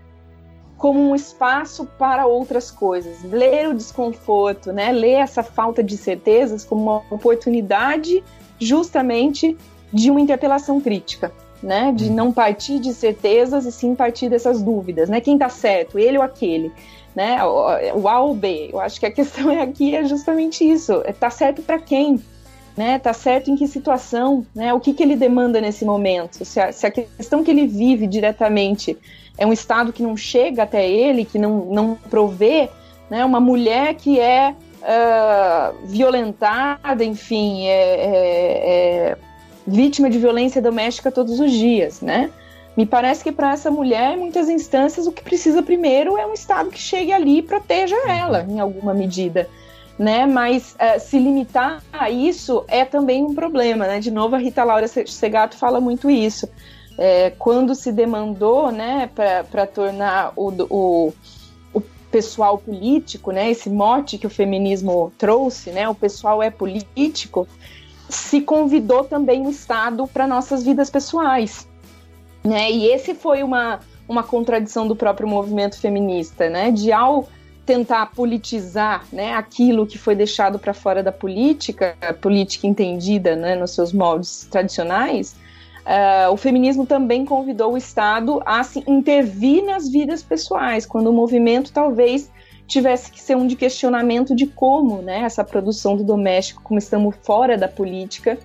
como 0.78 0.99
um 0.99 1.15
espaço 1.15 1.86
para 1.97 2.26
outras 2.26 2.69
coisas. 2.69 3.23
Ler 3.23 3.69
o 3.69 3.73
desconforto, 3.73 4.71
né? 4.71 4.91
Ler 4.91 5.15
essa 5.15 5.43
falta 5.43 5.84
de 5.84 5.97
certezas 5.97 6.65
como 6.65 6.82
uma 6.82 7.03
oportunidade 7.09 8.23
justamente 8.59 9.57
de 9.91 10.11
uma 10.11 10.19
interpelação 10.19 10.82
crítica, 10.82 11.32
né? 11.63 11.91
De 11.95 12.09
não 12.09 12.32
partir 12.32 12.80
de 12.80 12.93
certezas 12.93 13.65
e 13.65 13.71
sim 13.71 13.95
partir 13.95 14.30
dessas 14.30 14.61
dúvidas, 14.61 15.09
né? 15.09 15.21
Quem 15.21 15.36
está 15.36 15.49
certo, 15.49 15.97
ele 15.97 16.17
ou 16.17 16.23
aquele, 16.23 16.71
né? 17.15 17.43
O 17.43 18.07
A 18.07 18.19
ou 18.19 18.36
B. 18.36 18.69
Eu 18.73 18.80
acho 18.80 18.99
que 18.99 19.05
a 19.05 19.11
questão 19.11 19.51
é 19.51 19.61
aqui 19.63 19.95
é 19.95 20.03
justamente 20.03 20.69
isso. 20.69 21.01
É 21.05 21.13
tá 21.13 21.30
certo 21.30 21.61
para 21.61 21.80
quem? 21.80 22.21
Né, 22.76 22.99
tá 22.99 23.13
certo 23.13 23.49
em 23.49 23.55
que 23.55 23.69
situação, 23.69 24.45
né, 24.53 24.73
o 24.73 24.82
que, 24.82 24.93
que 24.93 25.01
ele 25.01 25.15
demanda 25.15 25.61
nesse 25.61 25.86
momento, 25.86 26.43
se 26.43 26.59
a, 26.59 26.73
se 26.73 26.86
a 26.86 26.91
questão 26.91 27.41
que 27.41 27.49
ele 27.49 27.65
vive 27.65 28.05
diretamente 28.05 28.97
é 29.38 29.45
um 29.45 29.53
Estado 29.53 29.93
que 29.93 30.03
não 30.03 30.17
chega 30.17 30.63
até 30.63 30.86
ele, 30.86 31.23
que 31.23 31.39
não, 31.39 31.67
não 31.67 31.95
provê, 32.09 32.69
né, 33.09 33.23
uma 33.23 33.39
mulher 33.39 33.95
que 33.95 34.19
é 34.19 34.53
uh, 34.86 35.88
violentada, 35.88 37.03
enfim, 37.03 37.65
é, 37.65 37.71
é, 37.71 39.11
é, 39.11 39.17
vítima 39.65 40.09
de 40.09 40.19
violência 40.19 40.61
doméstica 40.61 41.11
todos 41.11 41.39
os 41.39 41.51
dias, 41.51 42.01
né? 42.01 42.30
Me 42.78 42.86
parece 42.86 43.23
que 43.23 43.32
para 43.32 43.53
essa 43.53 43.71
mulher, 43.71 44.13
em 44.13 44.19
muitas 44.19 44.49
instâncias, 44.49 45.07
o 45.07 45.11
que 45.11 45.23
precisa 45.23 45.63
primeiro 45.63 46.17
é 46.17 46.26
um 46.26 46.34
Estado 46.34 46.69
que 46.69 46.80
chegue 46.80 47.13
ali 47.13 47.38
e 47.38 47.41
proteja 47.41 47.95
ela, 48.07 48.45
em 48.49 48.59
alguma 48.59 48.93
medida. 48.93 49.47
Né? 49.98 50.26
Mas 50.26 50.76
uh, 50.76 51.00
se 51.00 51.18
limitar 51.18 51.82
a 51.93 52.10
isso 52.10 52.66
é 52.68 52.84
também 52.84 53.24
um 53.24 53.34
problema, 53.34 53.88
né? 53.88 54.00
De 54.00 54.12
novo, 54.12 54.36
a 54.36 54.38
Rita 54.38 54.64
Laura 54.64 54.88
Segato 54.88 55.56
fala 55.58 55.80
muito 55.80 56.10
isso 56.10 56.50
é, 56.98 57.32
quando 57.32 57.76
se 57.76 57.91
demandou 57.91 58.72
né, 58.72 59.10
para 59.16 59.68
tornar 59.68 60.34
o, 60.36 60.50
o, 60.70 61.14
o, 61.74 61.82
pessoal 62.10 62.58
político, 62.58 63.32
né, 63.32 63.52
esse 63.52 63.70
mote 63.70 64.18
que 64.18 64.26
o 64.26 64.30
feminismo 64.30 65.12
trouxe, 65.18 65.72
né, 65.72 65.88
o 65.89 65.96
pessoal 65.96 66.41
é 66.41 66.50
político, 66.50 67.48
se 68.08 68.39
convidou 68.39 69.04
também 69.04 69.46
o 69.46 69.50
Estado 69.50 70.08
para 70.08 70.26
nossas 70.26 70.64
vidas 70.64 70.89
pessoais. 70.89 71.68
Né? 72.43 72.72
E 72.72 72.86
esse 72.86 73.14
foi 73.16 73.43
uma, 73.43 73.80
uma 74.08 74.24
contradição 74.24 74.88
do 74.88 74.96
próprio 74.96 75.28
movimento 75.28 75.78
feminista, 75.78 76.50
né? 76.50 76.72
de 76.72 76.91
ao 76.91 77.28
tentar 77.66 78.11
politizar 78.11 79.05
né, 79.11 79.34
aquilo 79.34 79.88
que 79.88 79.97
foi 79.97 80.16
deixado 80.16 80.59
para 80.59 80.74
fora 80.74 81.01
da 81.01 81.11
política, 81.11 81.97
a 82.01 82.13
política 82.13 82.68
entendida 82.68 83.36
né, 83.36 83.55
nos 83.55 83.72
seus 83.72 83.91
moldes 83.91 84.47
tradicionais, 84.49 85.36
Uh, 85.86 86.34
o 86.34 86.36
feminismo 86.36 86.84
também 86.84 87.24
convidou 87.24 87.74
o 87.74 87.78
Estado 87.78 88.41
a 88.43 88.63
se 88.63 88.84
intervir 88.88 89.63
nas 89.63 89.87
vidas 89.87 90.24
pessoais, 90.24 90.83
quando 90.83 91.12
o 91.12 91.13
movimento 91.13 91.71
talvez 91.71 92.32
tivesse 92.66 93.12
que 93.12 93.21
ser 93.21 93.37
um 93.37 93.46
de 93.46 93.55
questionamento 93.55 94.36
de 94.36 94.47
como 94.47 95.04
né, 95.04 95.20
essa 95.20 95.43
produção 95.43 95.96
do 95.96 96.04
doméstico, 96.04 96.63
como 96.63 96.79
estamos 96.79 97.16
fora 97.21 97.55
da 97.55 97.67
política, 97.67 98.39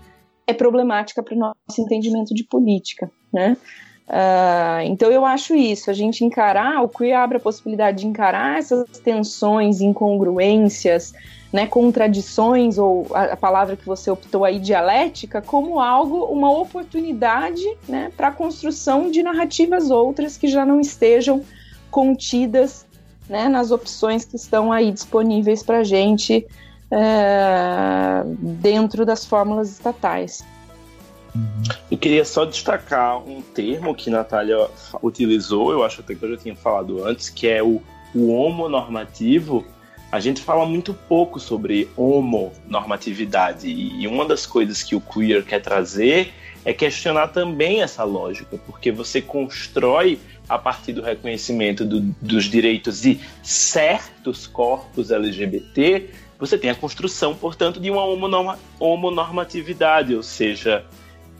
é 0.47 0.53
problemática 0.53 1.23
para 1.23 1.35
o 1.35 1.39
nosso 1.39 1.81
entendimento 1.81 2.35
de 2.35 2.45
política. 2.45 3.11
Né? 3.33 3.57
Uh, 4.11 4.83
então 4.87 5.09
eu 5.09 5.25
acho 5.25 5.55
isso, 5.55 5.89
a 5.89 5.95
gente 5.95 6.25
encarar, 6.25 6.83
o 6.83 6.89
queer 6.89 7.17
abre 7.17 7.37
a 7.37 7.41
possibilidade 7.41 7.99
de 7.99 8.09
encarar 8.09 8.59
essas 8.59 8.85
tensões, 8.99 9.81
incongruências, 9.81 11.15
né, 11.53 11.65
contradições, 11.69 12.77
ou 12.77 13.07
a, 13.15 13.27
a, 13.27 13.37
palavra 13.37 13.77
que 13.77 13.87
você 13.87 14.11
optou 14.11 14.45
aí, 14.45 14.59
dialética, 14.59 15.41
como 15.41 15.79
algo, 15.79 16.25
uma 16.25 16.51
oportunidade 16.51 17.63
né, 17.89 18.11
para 18.17 18.29
a 18.29 18.33
construção 18.33 19.13
de 19.13 19.23
narrativas 19.23 19.93
outras 19.93 20.37
que 20.37 20.49
já 20.49 20.67
não 20.67 20.81
estejam 20.81 21.45
contidas 21.89 22.85
né, 23.29 23.49
nas 23.49 23.71
opções 23.71 24.25
que 24.25 24.35
estão 24.35 24.73
aí 24.73 24.91
disponíveis 24.91 25.63
para 25.63 25.79
a 25.79 25.85
gente 25.85 26.45
é, 26.91 28.25
dentro 28.27 29.07
das 29.07 29.25
fórmulas 29.25 29.71
estatais. 29.71 30.45
Eu 31.91 31.99
queria 31.99 32.25
só 32.25 32.45
destacar 32.45 33.19
um 33.19 33.43
termo 33.43 33.95
que 33.95 34.11
Natália 34.11 34.69
utilizou, 35.03 35.73
eu 35.73 35.85
acho 35.85 36.01
até 36.01 36.15
que 36.15 36.23
eu 36.25 36.31
já 36.31 36.37
tinha 36.37 36.57
falado 36.57 37.05
antes, 37.05 37.29
que 37.29 37.49
é 37.49 37.63
o, 37.63 37.83
o 38.15 38.33
homonormativo. 38.33 39.65
A 40.11 40.19
gente 40.19 40.41
fala 40.41 40.67
muito 40.67 40.93
pouco 40.93 41.39
sobre 41.39 41.89
homonormatividade 41.97 43.69
e 43.69 44.07
uma 44.09 44.25
das 44.25 44.45
coisas 44.45 44.83
que 44.83 44.97
o 44.97 45.01
queer 45.01 45.45
quer 45.45 45.61
trazer 45.61 46.33
é 46.65 46.73
questionar 46.73 47.29
também 47.29 47.83
essa 47.83 48.05
lógica, 48.05 48.59
porque 48.67 48.91
você 48.91 49.23
constrói 49.23 50.19
a 50.49 50.59
partir 50.59 50.93
do 50.93 51.01
reconhecimento 51.01 51.85
do, 51.85 52.01
dos 52.21 52.45
direitos 52.45 53.03
de 53.03 53.21
certos 53.43 54.47
corpos 54.47 55.11
LGBT, 55.13 56.11
você 56.39 56.59
tem 56.59 56.71
a 56.71 56.75
construção, 56.75 57.35
portanto, 57.35 57.79
de 57.79 57.91
uma 57.91 58.03
homonormatividade, 58.81 60.15
ou 60.15 60.23
seja, 60.23 60.85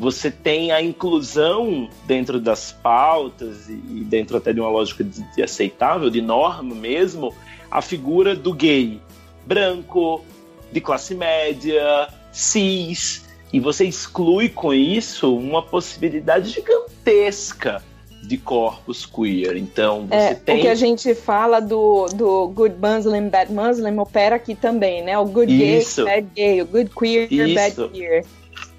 você 0.01 0.31
tem 0.31 0.73
a 0.73 0.81
inclusão 0.81 1.91
dentro 2.07 2.41
das 2.41 2.73
pautas 2.73 3.69
e, 3.69 3.75
dentro 3.75 4.39
até 4.39 4.51
de 4.51 4.59
uma 4.59 4.71
lógica 4.71 5.05
de, 5.05 5.23
de 5.35 5.43
aceitável, 5.43 6.09
de 6.09 6.23
norma 6.23 6.75
mesmo, 6.75 7.35
a 7.71 7.83
figura 7.83 8.35
do 8.35 8.55
gay 8.55 8.99
branco, 9.45 10.25
de 10.73 10.81
classe 10.81 11.15
média, 11.15 12.09
cis, 12.33 13.29
e 13.53 13.61
você 13.61 13.85
exclui 13.85 14.49
com 14.49 14.73
isso 14.73 15.37
uma 15.37 15.63
possibilidade 15.63 16.49
gigantesca 16.49 17.83
de 18.23 18.39
corpos 18.39 19.05
queer. 19.05 19.55
Então, 19.59 20.07
você 20.07 20.15
é, 20.15 20.35
tem. 20.35 20.59
O 20.59 20.61
que 20.63 20.69
a 20.69 20.75
gente 20.75 21.15
fala 21.15 21.61
do, 21.61 22.07
do 22.07 22.49
good 22.49 22.77
Muslim, 22.81 23.29
bad 23.29 23.53
Muslim 23.53 23.99
opera 23.99 24.37
aqui 24.37 24.55
também, 24.55 25.03
né? 25.03 25.19
O 25.19 25.27
good 25.27 25.53
Isso. 25.53 26.05
gay, 26.05 26.15
bad 26.15 26.29
gay, 26.35 26.63
o 26.63 26.67
good 26.67 26.91
queer, 26.91 27.31
Isso. 27.31 27.55
bad 27.55 27.93
queer. 27.93 28.25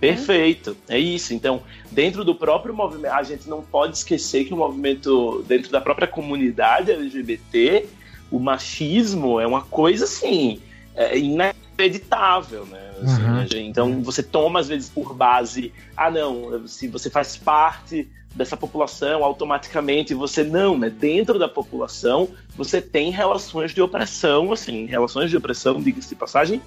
Perfeito, 0.02 0.76
é 0.90 0.98
isso. 0.98 1.34
Então, 1.34 1.62
dentro 1.92 2.26
do 2.26 2.34
próprio 2.36 2.74
movimento, 2.74 3.14
a 3.14 3.24
gente 3.24 3.48
não 3.48 3.62
pode 3.62 3.96
esquecer 3.98 4.46
que 4.46 4.54
o 4.54 4.58
movimento, 4.58 5.46
dentro 5.48 5.72
da 5.72 5.80
própria 5.80 6.08
comunidade 6.08 6.92
LGBT, 6.92 7.86
o 8.32 8.40
machismo 8.40 9.40
é 9.40 9.46
uma 9.46 9.62
coisa 9.62 10.06
assim, 10.06 10.60
é 10.96 11.18
inacreditável, 11.18 12.66
né? 12.66 12.92
Assim, 13.04 13.24
Uhum. 13.24 13.42
gente- 13.42 13.58
Então, 13.60 14.02
você 14.04 14.22
toma 14.24 14.60
às 14.60 14.68
vezes 14.68 14.90
por 14.90 15.14
base, 15.14 15.72
ah, 15.96 16.10
não, 16.12 16.68
se 16.68 16.88
você 16.88 17.10
faz 17.10 17.38
parte 17.38 18.08
dessa 18.36 18.56
população, 18.56 19.24
automaticamente 19.24 20.14
você 20.14 20.44
não, 20.44 20.78
né? 20.78 20.90
Dentro 20.90 21.38
da 21.38 21.50
população, 21.50 22.30
você 22.56 22.82
tem 22.82 23.12
relações 23.12 23.74
de 23.74 23.82
opressão, 23.82 24.52
assim, 24.54 24.86
relações 24.86 25.30
de 25.30 25.38
opressão, 25.38 25.82
diga-se 25.82 26.10
de 26.10 26.16
passagem, 26.16 26.62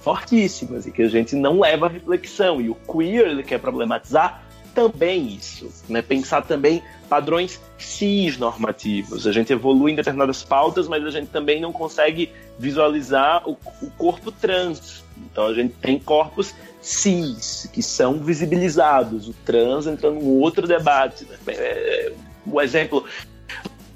fortíssimas 0.00 0.86
e 0.86 0.90
que 0.90 1.02
a 1.02 1.08
gente 1.08 1.34
não 1.34 1.60
leva 1.60 1.86
à 1.86 1.88
reflexão. 1.88 2.60
E 2.60 2.68
o 2.68 2.74
queer 2.74 3.28
ele 3.28 3.42
quer 3.42 3.58
problematizar 3.58 4.42
também 4.74 5.34
isso, 5.34 5.68
né? 5.88 6.00
Pensar 6.02 6.42
também 6.42 6.82
padrões 7.08 7.60
cis-normativos. 7.78 9.26
A 9.26 9.32
gente 9.32 9.52
evolui 9.52 9.92
em 9.92 9.94
determinadas 9.96 10.44
pautas, 10.44 10.86
mas 10.86 11.04
a 11.04 11.10
gente 11.10 11.28
também 11.28 11.60
não 11.60 11.72
consegue 11.72 12.30
visualizar 12.58 13.48
o, 13.48 13.58
o 13.82 13.90
corpo 13.96 14.30
trans. 14.30 15.02
Então 15.16 15.46
a 15.46 15.54
gente 15.54 15.74
tem 15.80 15.98
corpos 15.98 16.54
cis 16.80 17.68
que 17.72 17.82
são 17.82 18.20
visibilizados. 18.20 19.28
O 19.28 19.32
trans 19.44 19.86
entra 19.86 20.10
num 20.10 20.40
outro 20.40 20.66
debate. 20.66 21.24
Né? 21.24 21.36
É, 21.48 22.12
o 22.46 22.60
exemplo, 22.60 23.04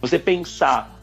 você 0.01 0.19
pensar 0.19 1.01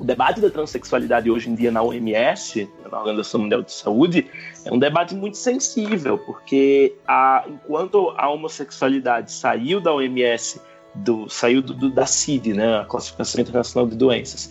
o 0.00 0.04
debate 0.04 0.40
da 0.40 0.48
transexualidade 0.50 1.30
hoje 1.30 1.50
em 1.50 1.54
dia 1.54 1.70
na 1.70 1.82
OMS, 1.82 2.66
na 2.90 2.98
Organização 2.98 3.42
Mundial 3.42 3.62
de 3.62 3.70
Saúde, 3.70 4.26
é 4.64 4.72
um 4.72 4.78
debate 4.78 5.14
muito 5.14 5.36
sensível, 5.36 6.16
porque 6.16 6.94
a, 7.06 7.44
enquanto 7.46 8.12
a 8.16 8.28
homossexualidade 8.30 9.30
saiu 9.30 9.78
da 9.78 9.92
OMS, 9.94 10.58
do, 10.94 11.28
saiu 11.28 11.60
do, 11.60 11.74
do- 11.74 11.90
da 11.90 12.06
CID, 12.06 12.54
né, 12.54 12.78
a 12.78 12.84
Classificação 12.86 13.42
Internacional 13.42 13.86
de 13.88 13.94
Doenças, 13.94 14.50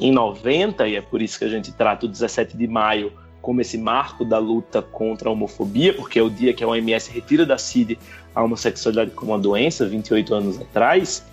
em 0.00 0.12
90, 0.12 0.86
e 0.86 0.94
é 0.96 1.00
por 1.00 1.20
isso 1.20 1.38
que 1.38 1.44
a 1.44 1.48
gente 1.48 1.72
trata 1.72 2.06
o 2.06 2.08
17 2.08 2.56
de 2.56 2.68
maio 2.68 3.12
como 3.42 3.60
esse 3.60 3.76
marco 3.78 4.24
da 4.24 4.38
luta 4.38 4.82
contra 4.82 5.28
a 5.28 5.32
homofobia, 5.32 5.94
porque 5.94 6.18
é 6.18 6.22
o 6.22 6.30
dia 6.30 6.52
que 6.52 6.62
a 6.62 6.68
OMS 6.68 7.10
retira 7.10 7.44
da 7.44 7.58
CID 7.58 7.98
a 8.34 8.42
homossexualidade 8.42 9.10
como 9.12 9.32
uma 9.32 9.38
doença, 9.38 9.86
28 9.86 10.34
anos 10.34 10.60
atrás, 10.60 11.24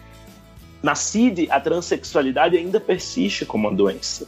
na 0.84 0.96
CID, 0.96 1.48
a 1.50 1.62
transexualidade 1.62 2.58
ainda 2.58 2.78
persiste 2.78 3.46
como 3.46 3.70
uma 3.70 3.76
doença. 3.76 4.28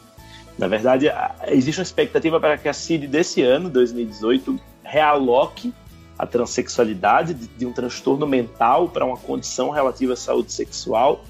Na 0.57 0.69
verdade, 0.69 1.07
existe 1.47 1.81
uma 1.81 1.83
expectativa 1.83 2.39
para 2.39 2.57
que 2.57 2.69
a 2.69 2.73
CID 2.73 3.07
desse 3.07 3.41
ano, 3.41 3.69
2018, 3.69 4.57
realoque 4.81 5.73
a 6.17 6.25
transexualidade 6.25 7.33
de, 7.33 7.65
um 7.65 7.73
transtorno 7.73 8.25
mental 8.25 8.87
para 8.87 9.03
uma 9.03 9.17
condição 9.17 9.69
relativa 9.69 10.13
à 10.13 10.15
saúde 10.15 10.53
sexual. 10.53 11.25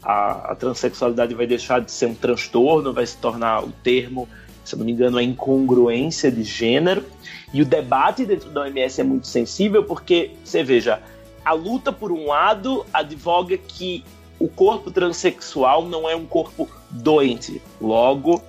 A, 0.00 0.52
a 0.52 0.54
transexualidade 0.54 1.34
vai 1.34 1.48
deixar 1.48 1.80
de 1.80 1.90
ser 1.90 2.06
um 2.06 2.14
transtorno, 2.14 2.92
vai 2.92 3.04
se 3.04 3.16
tornar 3.16 3.64
o 3.64 3.72
termo, 3.82 4.28
se 4.64 4.76
não 4.76 4.84
me 4.84 4.92
engano, 4.92 5.18
a 5.18 5.22
incongruência 5.22 6.30
de 6.30 6.44
gênero. 6.44 7.04
E 7.52 7.60
o 7.60 7.64
debate 7.64 8.24
dentro 8.24 8.50
da 8.50 8.60
OMS 8.60 9.00
é 9.00 9.04
muito 9.04 9.26
sensível 9.26 9.82
porque, 9.82 10.30
você 10.44 10.62
veja, 10.62 11.02
a 11.44 11.52
luta, 11.52 11.92
por 11.92 12.12
um 12.12 12.28
lado, 12.28 12.86
advoga 12.92 13.58
que 13.58 14.04
o 14.40 14.48
corpo 14.48 14.90
transexual 14.90 15.84
não 15.86 16.08
é 16.08 16.16
um 16.16 16.24
corpo 16.24 16.68
doente. 16.90 17.60
Logo, 17.78 18.42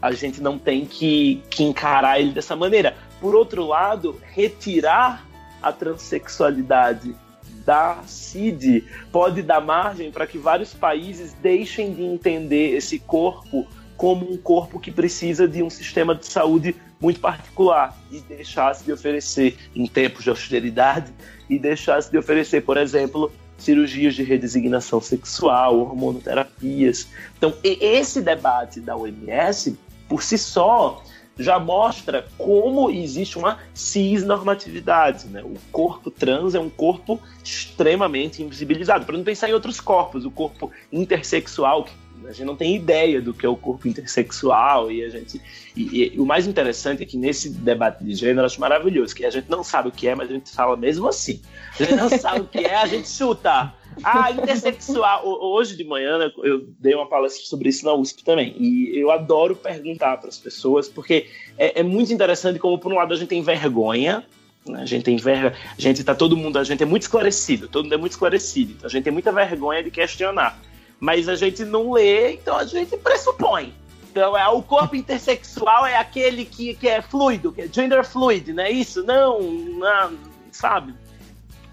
a 0.00 0.12
gente 0.12 0.40
não 0.40 0.58
tem 0.58 0.86
que, 0.86 1.42
que 1.50 1.62
encarar 1.62 2.18
ele 2.18 2.32
dessa 2.32 2.56
maneira. 2.56 2.96
Por 3.20 3.34
outro 3.34 3.66
lado, 3.66 4.18
retirar 4.32 5.26
a 5.62 5.70
transexualidade 5.70 7.14
da 7.66 8.02
CID 8.06 8.84
pode 9.12 9.42
dar 9.42 9.60
margem 9.60 10.10
para 10.10 10.26
que 10.26 10.38
vários 10.38 10.72
países 10.72 11.34
deixem 11.34 11.92
de 11.92 12.02
entender 12.02 12.74
esse 12.74 12.98
corpo 12.98 13.66
como 13.98 14.32
um 14.32 14.38
corpo 14.38 14.80
que 14.80 14.90
precisa 14.90 15.46
de 15.46 15.62
um 15.62 15.68
sistema 15.68 16.14
de 16.14 16.24
saúde 16.26 16.74
muito 16.98 17.20
particular 17.20 17.94
e 18.10 18.20
deixasse 18.20 18.82
de 18.84 18.92
oferecer, 18.92 19.58
em 19.74 19.86
tempos 19.86 20.24
de 20.24 20.30
austeridade, 20.30 21.12
e 21.50 21.58
deixasse 21.58 22.10
de 22.10 22.16
oferecer, 22.16 22.62
por 22.62 22.78
exemplo, 22.78 23.30
cirurgias 23.60 24.14
de 24.14 24.22
redesignação 24.22 25.00
sexual, 25.00 25.78
hormonoterapias. 25.78 27.08
Então, 27.36 27.54
esse 27.62 28.20
debate 28.20 28.80
da 28.80 28.96
OMS, 28.96 29.78
por 30.08 30.22
si 30.22 30.36
só, 30.36 31.02
já 31.40 31.58
mostra 31.58 32.26
como 32.36 32.90
existe 32.90 33.38
uma 33.38 33.58
cisnormatividade. 33.72 35.26
Né? 35.28 35.42
O 35.42 35.54
corpo 35.72 36.10
trans 36.10 36.54
é 36.54 36.60
um 36.60 36.68
corpo 36.68 37.20
extremamente 37.42 38.42
invisibilizado. 38.42 39.06
Para 39.06 39.16
não 39.16 39.24
pensar 39.24 39.48
em 39.48 39.54
outros 39.54 39.80
corpos, 39.80 40.24
o 40.24 40.30
corpo 40.30 40.70
intersexual, 40.92 41.84
que 41.84 41.92
a 42.30 42.32
gente 42.32 42.46
não 42.46 42.56
tem 42.56 42.76
ideia 42.76 43.20
do 43.20 43.34
que 43.34 43.44
é 43.44 43.48
o 43.48 43.56
corpo 43.56 43.86
intersexual 43.88 44.90
e 44.90 45.04
a 45.04 45.08
gente 45.08 45.40
e, 45.76 46.12
e 46.14 46.20
o 46.20 46.24
mais 46.26 46.46
interessante 46.46 47.02
é 47.02 47.06
que 47.06 47.16
nesse 47.16 47.50
debate 47.50 48.02
de 48.04 48.14
gênero 48.14 48.40
eu 48.40 48.44
acho 48.46 48.60
maravilhoso 48.60 49.14
que 49.14 49.24
a 49.24 49.30
gente 49.30 49.50
não 49.50 49.62
sabe 49.64 49.88
o 49.88 49.92
que 49.92 50.06
é 50.08 50.14
mas 50.14 50.30
a 50.30 50.32
gente 50.32 50.50
fala 50.50 50.76
mesmo 50.76 51.06
assim. 51.08 51.40
A 51.78 51.82
gente 51.84 51.94
não 51.96 52.08
sabe 52.08 52.40
o 52.40 52.44
que 52.44 52.58
é 52.58 52.74
a 52.76 52.86
gente 52.86 53.08
chuta. 53.08 53.72
Ah 54.04 54.30
intersexual. 54.30 55.26
Ho- 55.26 55.54
hoje 55.56 55.76
de 55.76 55.84
manhã 55.84 56.18
né, 56.18 56.30
eu 56.44 56.66
dei 56.78 56.94
uma 56.94 57.06
palestra 57.06 57.44
sobre 57.44 57.68
isso 57.68 57.84
na 57.84 57.92
USP 57.92 58.22
também 58.24 58.54
e 58.58 58.98
eu 58.98 59.10
adoro 59.10 59.54
perguntar 59.56 60.16
para 60.18 60.28
as 60.28 60.38
pessoas 60.38 60.88
porque 60.88 61.26
é, 61.58 61.80
é 61.80 61.82
muito 61.82 62.12
interessante 62.12 62.58
como 62.58 62.78
por 62.78 62.92
um 62.92 62.96
lado 62.96 63.12
a 63.12 63.16
gente 63.16 63.28
tem 63.28 63.42
vergonha 63.42 64.24
né, 64.66 64.82
a 64.82 64.86
gente 64.86 65.04
tem 65.04 65.16
vergonha, 65.16 65.54
a 65.76 65.80
gente 65.80 66.04
tá 66.04 66.14
todo 66.14 66.36
mundo, 66.36 66.58
a 66.58 66.64
gente 66.64 66.82
é 66.82 66.86
muito 66.86 67.02
esclarecido, 67.02 67.66
todo 67.66 67.84
mundo 67.84 67.94
é 67.94 67.98
muito 67.98 68.12
esclarecido, 68.12 68.72
então 68.72 68.86
a 68.86 68.90
gente 68.90 69.04
tem 69.04 69.12
muita 69.12 69.32
vergonha 69.32 69.82
de 69.82 69.90
questionar 69.90 70.60
mas 71.00 71.28
a 71.28 71.34
gente 71.34 71.64
não 71.64 71.90
lê, 71.92 72.34
então 72.34 72.56
a 72.56 72.64
gente 72.64 72.96
pressupõe. 72.98 73.72
Então, 74.10 74.36
é, 74.36 74.46
o 74.48 74.60
corpo 74.60 74.94
intersexual 74.96 75.86
é 75.86 75.96
aquele 75.96 76.44
que, 76.44 76.74
que 76.74 76.88
é 76.88 77.00
fluido, 77.00 77.52
que 77.52 77.62
é 77.62 77.68
gender 77.68 78.04
fluid, 78.04 78.52
não 78.52 78.64
é 78.64 78.70
isso? 78.70 79.02
Não, 79.04 79.40
não 79.40 80.12
sabe? 80.52 80.94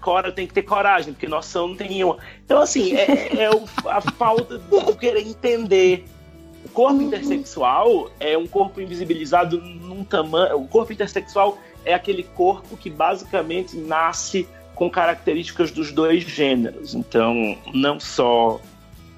Cora 0.00 0.30
tem 0.30 0.46
que 0.46 0.54
ter 0.54 0.62
coragem, 0.62 1.12
porque 1.12 1.26
noção 1.26 1.68
não 1.68 1.76
tem 1.76 1.88
nenhuma. 1.90 2.18
Então, 2.44 2.60
assim, 2.60 2.94
é, 2.96 3.42
é 3.42 3.50
o- 3.50 3.64
a 3.88 4.00
falta 4.00 4.58
de 4.58 4.96
querer 4.96 5.26
entender. 5.26 6.04
O 6.64 6.68
corpo 6.68 7.02
intersexual 7.02 8.08
é 8.20 8.38
um 8.38 8.46
corpo 8.46 8.80
invisibilizado 8.80 9.60
num 9.60 10.04
tamanho. 10.04 10.58
O 10.58 10.68
corpo 10.68 10.92
intersexual 10.92 11.58
é 11.84 11.92
aquele 11.92 12.22
corpo 12.22 12.76
que 12.76 12.88
basicamente 12.88 13.76
nasce 13.76 14.46
com 14.76 14.88
características 14.88 15.72
dos 15.72 15.90
dois 15.90 16.22
gêneros. 16.22 16.94
Então, 16.94 17.56
não 17.74 17.98
só 17.98 18.60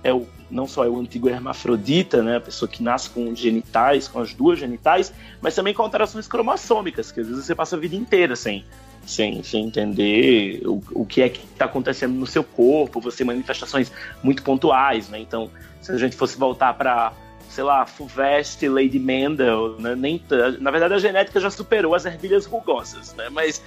é 0.03 0.13
o 0.13 0.27
não 0.51 0.67
só 0.67 0.85
é 0.85 0.89
o 0.89 0.99
antigo 0.99 1.29
hermafrodita, 1.29 2.23
né, 2.23 2.37
a 2.37 2.41
pessoa 2.41 2.69
que 2.69 2.83
nasce 2.83 3.09
com 3.11 3.35
genitais, 3.35 4.09
com 4.09 4.19
as 4.19 4.35
duas 4.35 4.59
genitais, 4.59 5.13
mas 5.41 5.55
também 5.55 5.73
com 5.73 5.83
alterações 5.83 6.27
cromossômicas, 6.27 7.13
que 7.13 7.21
às 7.21 7.29
vezes 7.29 7.45
você 7.45 7.55
passa 7.55 7.77
a 7.77 7.79
vida 7.79 7.95
inteira 7.95 8.35
sem, 8.35 8.65
sem, 9.07 9.43
sem 9.43 9.67
entender 9.67 10.61
o, 10.67 10.83
o 10.93 11.07
que 11.07 11.23
é 11.23 11.29
que 11.29 11.45
está 11.45 11.67
acontecendo 11.67 12.15
no 12.15 12.27
seu 12.27 12.43
corpo, 12.43 13.01
você 13.01 13.23
manifestações 13.23 13.93
muito 14.23 14.43
pontuais, 14.43 15.09
né? 15.09 15.21
Então, 15.21 15.51
se 15.81 15.93
a 15.93 15.97
gente 15.97 16.17
fosse 16.17 16.37
voltar 16.37 16.75
para 16.75 17.13
sei 17.49 17.65
lá, 17.65 17.85
Fulvestre, 17.85 18.69
Lady 18.69 19.01
Mendel, 19.01 19.77
né? 19.81 19.97
Nem, 19.97 20.23
na 20.61 20.71
verdade 20.71 20.95
a 20.95 20.99
genética 20.99 21.41
já 21.41 21.51
superou 21.51 21.97
as 21.97 22.07
ervilhas 22.07 22.47
rugosas, 22.47 23.13
né? 23.15 23.29
Mas 23.29 23.61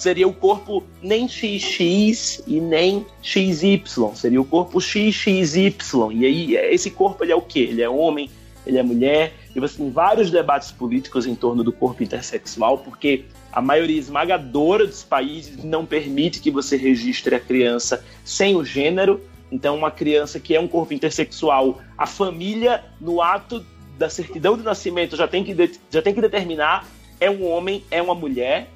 seria 0.00 0.26
o 0.26 0.32
corpo 0.32 0.82
nem 1.02 1.28
XX 1.28 2.42
e 2.46 2.58
nem 2.58 3.04
XY, 3.22 3.82
seria 4.14 4.40
o 4.40 4.44
corpo 4.44 4.80
XXY. 4.80 5.74
E 6.12 6.24
aí, 6.24 6.56
esse 6.56 6.90
corpo 6.90 7.22
ele 7.22 7.32
é 7.32 7.36
o 7.36 7.42
quê? 7.42 7.60
Ele 7.70 7.82
é 7.82 7.88
homem, 7.88 8.30
ele 8.66 8.78
é 8.78 8.82
mulher, 8.82 9.34
e 9.54 9.60
você 9.60 9.76
tem 9.76 9.90
vários 9.90 10.30
debates 10.30 10.70
políticos 10.70 11.26
em 11.26 11.34
torno 11.34 11.62
do 11.62 11.70
corpo 11.70 12.02
intersexual, 12.02 12.78
porque 12.78 13.24
a 13.52 13.60
maioria 13.60 13.98
esmagadora 13.98 14.86
dos 14.86 15.02
países 15.02 15.62
não 15.62 15.84
permite 15.84 16.40
que 16.40 16.50
você 16.50 16.78
registre 16.78 17.34
a 17.34 17.40
criança 17.40 18.02
sem 18.24 18.56
o 18.56 18.64
gênero. 18.64 19.20
Então, 19.52 19.76
uma 19.76 19.90
criança 19.90 20.40
que 20.40 20.54
é 20.54 20.60
um 20.60 20.68
corpo 20.68 20.94
intersexual, 20.94 21.78
a 21.98 22.06
família, 22.06 22.84
no 22.98 23.20
ato 23.20 23.66
da 23.98 24.08
certidão 24.08 24.56
de 24.56 24.62
nascimento, 24.62 25.14
já 25.14 25.28
tem 25.28 25.44
que, 25.44 25.54
já 25.90 26.00
tem 26.00 26.14
que 26.14 26.22
determinar 26.22 26.88
é 27.20 27.30
um 27.30 27.46
homem, 27.46 27.84
é 27.90 28.00
uma 28.00 28.14
mulher. 28.14 28.68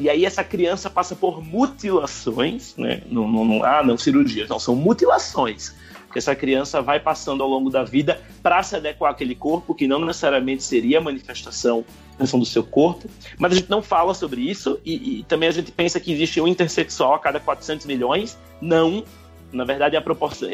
E 0.00 0.08
aí 0.08 0.24
essa 0.24 0.42
criança 0.42 0.88
passa 0.88 1.14
por 1.14 1.44
mutilações, 1.44 2.74
né? 2.76 3.02
Não, 3.10 3.28
não, 3.28 3.44
não, 3.44 3.64
ah, 3.64 3.82
não 3.82 3.98
cirurgias, 3.98 4.48
não, 4.48 4.58
são 4.58 4.74
mutilações 4.74 5.74
que 6.10 6.18
essa 6.18 6.34
criança 6.34 6.82
vai 6.82 6.98
passando 6.98 7.42
ao 7.42 7.48
longo 7.48 7.70
da 7.70 7.84
vida 7.84 8.20
para 8.42 8.62
se 8.62 8.76
adequar 8.76 9.12
àquele 9.12 9.34
corpo, 9.34 9.74
que 9.74 9.86
não 9.86 10.04
necessariamente 10.04 10.62
seria 10.62 10.98
a 10.98 11.00
manifestação 11.00 11.84
do 12.18 12.44
seu 12.44 12.62
corpo. 12.62 13.08
Mas 13.38 13.52
a 13.52 13.54
gente 13.54 13.70
não 13.70 13.80
fala 13.80 14.12
sobre 14.12 14.40
isso 14.42 14.78
e, 14.84 15.20
e, 15.20 15.22
também 15.24 15.48
a 15.48 15.52
gente 15.52 15.72
pensa 15.72 15.98
que 15.98 16.12
existe 16.12 16.40
um 16.40 16.48
intersexual 16.48 17.14
a 17.14 17.18
cada 17.18 17.40
400 17.40 17.86
milhões. 17.86 18.36
Não. 18.60 19.04
Na 19.52 19.64
verdade, 19.64 19.96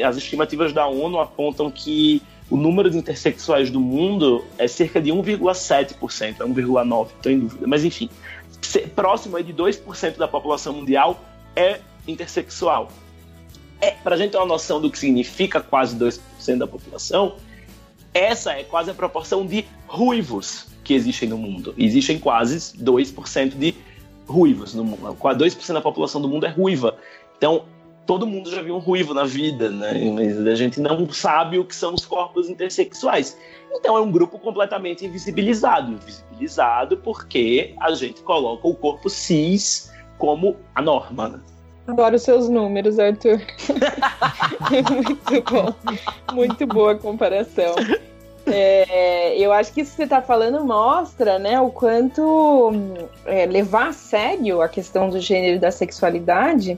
as 0.03 0.17
estimativas 0.17 0.73
da 0.73 0.87
ONU 0.87 1.19
apontam 1.19 1.69
que 1.69 2.21
o 2.49 2.55
número 2.55 2.89
de 2.89 2.97
intersexuais 2.97 3.69
do 3.69 3.79
mundo 3.79 4.43
é 4.57 4.67
cerca 4.67 5.01
de 5.01 5.11
1,7%, 5.11 6.35
é 6.39 6.43
1,9%, 6.43 7.07
estou 7.07 7.31
em 7.31 7.39
dúvida. 7.39 7.67
Mas 7.67 7.83
enfim, 7.83 8.09
próximo 8.95 9.41
de 9.43 9.53
2% 9.53 10.17
da 10.17 10.27
população 10.27 10.73
mundial 10.73 11.19
é 11.55 11.79
intersexual. 12.07 12.89
É, 13.79 13.91
para 13.91 14.15
a 14.15 14.17
gente 14.17 14.31
ter 14.31 14.37
uma 14.37 14.45
noção 14.45 14.81
do 14.81 14.89
que 14.89 14.97
significa 14.97 15.61
quase 15.61 15.95
2% 15.95 16.57
da 16.57 16.67
população, 16.67 17.35
essa 18.13 18.53
é 18.53 18.63
quase 18.63 18.89
a 18.89 18.93
proporção 18.93 19.45
de 19.45 19.65
ruivos 19.87 20.67
que 20.83 20.93
existem 20.93 21.29
no 21.29 21.37
mundo. 21.37 21.75
Existem 21.77 22.17
quase 22.17 22.75
2% 22.77 23.49
de 23.55 23.75
ruivos 24.27 24.73
no 24.73 24.83
mundo. 24.83 25.15
2% 25.15 25.73
da 25.73 25.81
população 25.81 26.21
do 26.21 26.27
mundo 26.27 26.45
é 26.45 26.49
ruiva. 26.49 26.97
Então, 27.37 27.65
todo 28.07 28.25
mundo 28.25 28.49
já 28.49 28.61
viu 28.61 28.75
um 28.75 28.79
ruivo 28.79 29.13
na 29.13 29.25
vida, 29.25 29.69
né? 29.69 29.93
Mas 30.15 30.39
a 30.39 30.55
gente 30.55 30.79
não 30.79 31.07
sabe 31.11 31.59
o 31.59 31.65
que 31.65 31.75
são 31.75 31.93
os 31.93 32.05
corpos 32.05 32.49
intersexuais. 32.49 33.37
Então 33.71 33.97
é 33.97 34.01
um 34.01 34.11
grupo 34.11 34.39
completamente 34.39 35.05
invisibilizado. 35.05 35.93
Invisibilizado 35.93 36.97
porque 36.97 37.73
a 37.79 37.91
gente 37.93 38.21
coloca 38.21 38.67
o 38.67 38.75
corpo 38.75 39.09
cis 39.09 39.91
como 40.17 40.57
a 40.73 40.81
norma. 40.81 41.41
Adoro 41.87 42.15
os 42.15 42.21
seus 42.21 42.49
números, 42.49 42.99
Arthur. 42.99 43.39
Muito 44.93 45.51
bom. 45.51 45.73
Muito 46.33 46.67
boa 46.67 46.95
comparação. 46.95 47.75
É, 48.45 49.37
eu 49.37 49.51
acho 49.51 49.73
que 49.73 49.81
isso 49.81 49.91
que 49.91 49.97
você 49.97 50.03
está 50.03 50.21
falando 50.21 50.63
mostra 50.63 51.37
né, 51.37 51.59
o 51.59 51.69
quanto 51.69 52.71
é, 53.25 53.45
levar 53.45 53.89
a 53.89 53.93
sério 53.93 54.61
a 54.61 54.69
questão 54.69 55.09
do 55.09 55.19
gênero 55.19 55.57
e 55.57 55.59
da 55.59 55.71
sexualidade 55.71 56.77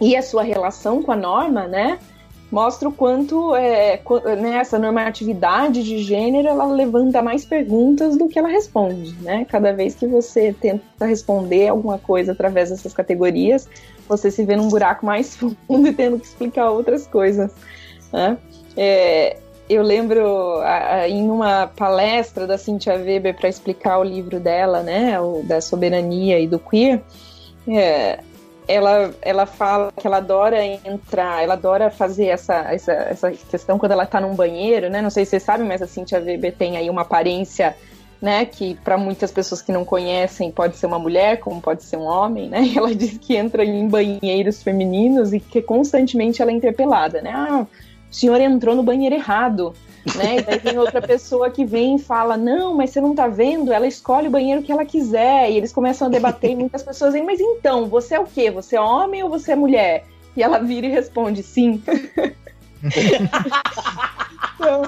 e 0.00 0.16
a 0.16 0.22
sua 0.22 0.42
relação 0.42 1.02
com 1.02 1.12
a 1.12 1.16
norma, 1.16 1.68
né? 1.68 1.98
Mostra 2.50 2.88
o 2.88 2.92
quanto 2.92 3.54
é, 3.54 4.00
né, 4.40 4.56
essa 4.56 4.78
normatividade 4.78 5.84
de 5.84 5.98
gênero 5.98 6.48
ela 6.48 6.64
levanta 6.64 7.22
mais 7.22 7.44
perguntas 7.44 8.16
do 8.16 8.28
que 8.28 8.38
ela 8.38 8.48
responde, 8.48 9.14
né? 9.22 9.46
Cada 9.48 9.72
vez 9.72 9.94
que 9.94 10.06
você 10.06 10.52
tenta 10.52 11.06
responder 11.06 11.68
alguma 11.68 11.96
coisa 11.98 12.32
através 12.32 12.70
dessas 12.70 12.92
categorias, 12.92 13.68
você 14.08 14.30
se 14.30 14.44
vê 14.44 14.56
num 14.56 14.68
buraco 14.68 15.06
mais 15.06 15.36
fundo 15.66 15.86
e 15.86 15.92
tendo 15.92 16.18
que 16.18 16.26
explicar 16.26 16.70
outras 16.70 17.06
coisas. 17.06 17.52
Né? 18.12 18.36
É, 18.76 19.36
eu 19.68 19.84
lembro 19.84 20.58
a, 20.58 20.94
a, 20.94 21.08
em 21.08 21.30
uma 21.30 21.68
palestra 21.68 22.44
da 22.48 22.58
Cynthia 22.58 22.94
Weber 22.94 23.36
para 23.36 23.48
explicar 23.48 23.98
o 23.98 24.02
livro 24.02 24.40
dela, 24.40 24.82
né, 24.82 25.20
o 25.20 25.42
da 25.44 25.60
soberania 25.60 26.40
e 26.40 26.48
do 26.48 26.58
queer, 26.58 27.00
é, 27.68 28.18
ela, 28.70 29.10
ela 29.20 29.46
fala 29.46 29.92
que 29.92 30.06
ela 30.06 30.18
adora 30.18 30.64
entrar, 30.64 31.42
ela 31.42 31.54
adora 31.54 31.90
fazer 31.90 32.26
essa, 32.26 32.54
essa, 32.72 32.92
essa 32.92 33.30
questão 33.32 33.78
quando 33.78 33.92
ela 33.92 34.04
está 34.04 34.20
num 34.20 34.34
banheiro, 34.34 34.88
né? 34.88 35.02
Não 35.02 35.10
sei 35.10 35.24
se 35.24 35.30
vocês 35.30 35.42
sabem, 35.42 35.66
mas 35.66 35.82
a 35.82 35.86
Cynthia 35.86 36.20
Weber 36.20 36.54
tem 36.54 36.76
aí 36.76 36.88
uma 36.88 37.02
aparência 37.02 37.74
né, 38.22 38.44
que 38.44 38.74
para 38.84 38.98
muitas 38.98 39.32
pessoas 39.32 39.62
que 39.62 39.72
não 39.72 39.82
conhecem 39.82 40.50
pode 40.50 40.76
ser 40.76 40.86
uma 40.86 40.98
mulher, 40.98 41.40
como 41.40 41.60
pode 41.60 41.82
ser 41.82 41.96
um 41.96 42.04
homem, 42.04 42.48
né? 42.48 42.70
Ela 42.76 42.94
diz 42.94 43.16
que 43.18 43.34
entra 43.34 43.64
em 43.64 43.88
banheiros 43.88 44.62
femininos 44.62 45.32
e 45.32 45.40
que 45.40 45.62
constantemente 45.62 46.42
ela 46.42 46.50
é 46.50 46.54
interpelada, 46.54 47.22
né? 47.22 47.32
Ah, 47.34 47.66
o 48.10 48.14
senhor 48.14 48.40
entrou 48.40 48.74
no 48.74 48.82
banheiro 48.82 49.14
errado, 49.14 49.74
né? 50.16 50.38
E 50.38 50.42
daí 50.42 50.58
vem 50.58 50.78
outra 50.78 51.00
pessoa 51.00 51.50
que 51.50 51.64
vem 51.64 51.96
e 51.96 51.98
fala: 51.98 52.36
"Não, 52.36 52.74
mas 52.74 52.90
você 52.90 53.00
não 53.00 53.14
tá 53.14 53.28
vendo? 53.28 53.72
Ela 53.72 53.86
escolhe 53.86 54.28
o 54.28 54.30
banheiro 54.30 54.62
que 54.62 54.72
ela 54.72 54.84
quiser". 54.84 55.50
E 55.50 55.56
eles 55.56 55.72
começam 55.72 56.08
a 56.08 56.10
debater 56.10 56.50
e 56.50 56.56
muitas 56.56 56.82
pessoas 56.82 57.12
dizem: 57.12 57.24
"Mas 57.24 57.40
então, 57.40 57.86
você 57.86 58.16
é 58.16 58.20
o 58.20 58.26
quê? 58.26 58.50
Você 58.50 58.76
é 58.76 58.80
homem 58.80 59.22
ou 59.22 59.30
você 59.30 59.52
é 59.52 59.56
mulher?" 59.56 60.04
E 60.36 60.42
ela 60.42 60.58
vira 60.58 60.86
e 60.86 60.90
responde: 60.90 61.42
"Sim". 61.42 61.82
então, 64.54 64.82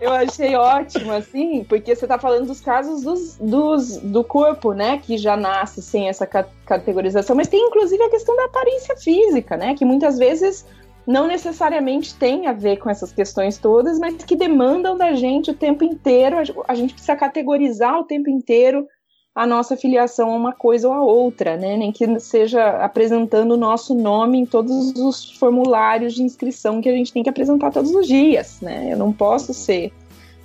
eu 0.00 0.12
achei 0.12 0.54
ótimo, 0.54 1.12
assim, 1.12 1.64
porque 1.64 1.94
você 1.94 2.06
tá 2.06 2.18
falando 2.18 2.46
dos 2.46 2.60
casos 2.60 3.02
dos, 3.02 3.36
dos, 3.36 3.96
do 3.96 4.22
corpo, 4.22 4.72
né, 4.72 4.98
que 4.98 5.18
já 5.18 5.36
nasce 5.36 5.82
sem 5.82 6.08
essa 6.08 6.26
categorização, 6.26 7.34
mas 7.34 7.48
tem 7.48 7.66
inclusive 7.66 8.02
a 8.02 8.10
questão 8.10 8.36
da 8.36 8.44
aparência 8.44 8.96
física, 8.96 9.56
né, 9.56 9.74
que 9.74 9.84
muitas 9.84 10.16
vezes 10.16 10.64
não 11.08 11.26
necessariamente 11.26 12.14
tem 12.14 12.46
a 12.46 12.52
ver 12.52 12.76
com 12.76 12.90
essas 12.90 13.10
questões 13.10 13.56
todas, 13.56 13.98
mas 13.98 14.14
que 14.16 14.36
demandam 14.36 14.94
da 14.94 15.14
gente 15.14 15.50
o 15.50 15.54
tempo 15.54 15.82
inteiro, 15.82 16.36
a 16.68 16.74
gente 16.74 16.92
precisa 16.92 17.16
categorizar 17.16 17.98
o 17.98 18.04
tempo 18.04 18.28
inteiro 18.28 18.86
a 19.34 19.46
nossa 19.46 19.74
filiação 19.74 20.30
a 20.30 20.36
uma 20.36 20.52
coisa 20.52 20.86
ou 20.86 20.92
a 20.92 21.02
outra, 21.02 21.56
né? 21.56 21.78
Nem 21.78 21.92
que 21.92 22.20
seja 22.20 22.84
apresentando 22.84 23.52
o 23.52 23.56
nosso 23.56 23.94
nome 23.94 24.36
em 24.36 24.44
todos 24.44 24.94
os 24.96 25.32
formulários 25.38 26.12
de 26.12 26.22
inscrição 26.22 26.82
que 26.82 26.90
a 26.90 26.92
gente 26.92 27.10
tem 27.10 27.22
que 27.22 27.30
apresentar 27.30 27.70
todos 27.70 27.94
os 27.94 28.06
dias, 28.06 28.60
né? 28.60 28.92
Eu 28.92 28.98
não 28.98 29.10
posso 29.10 29.54
ser 29.54 29.90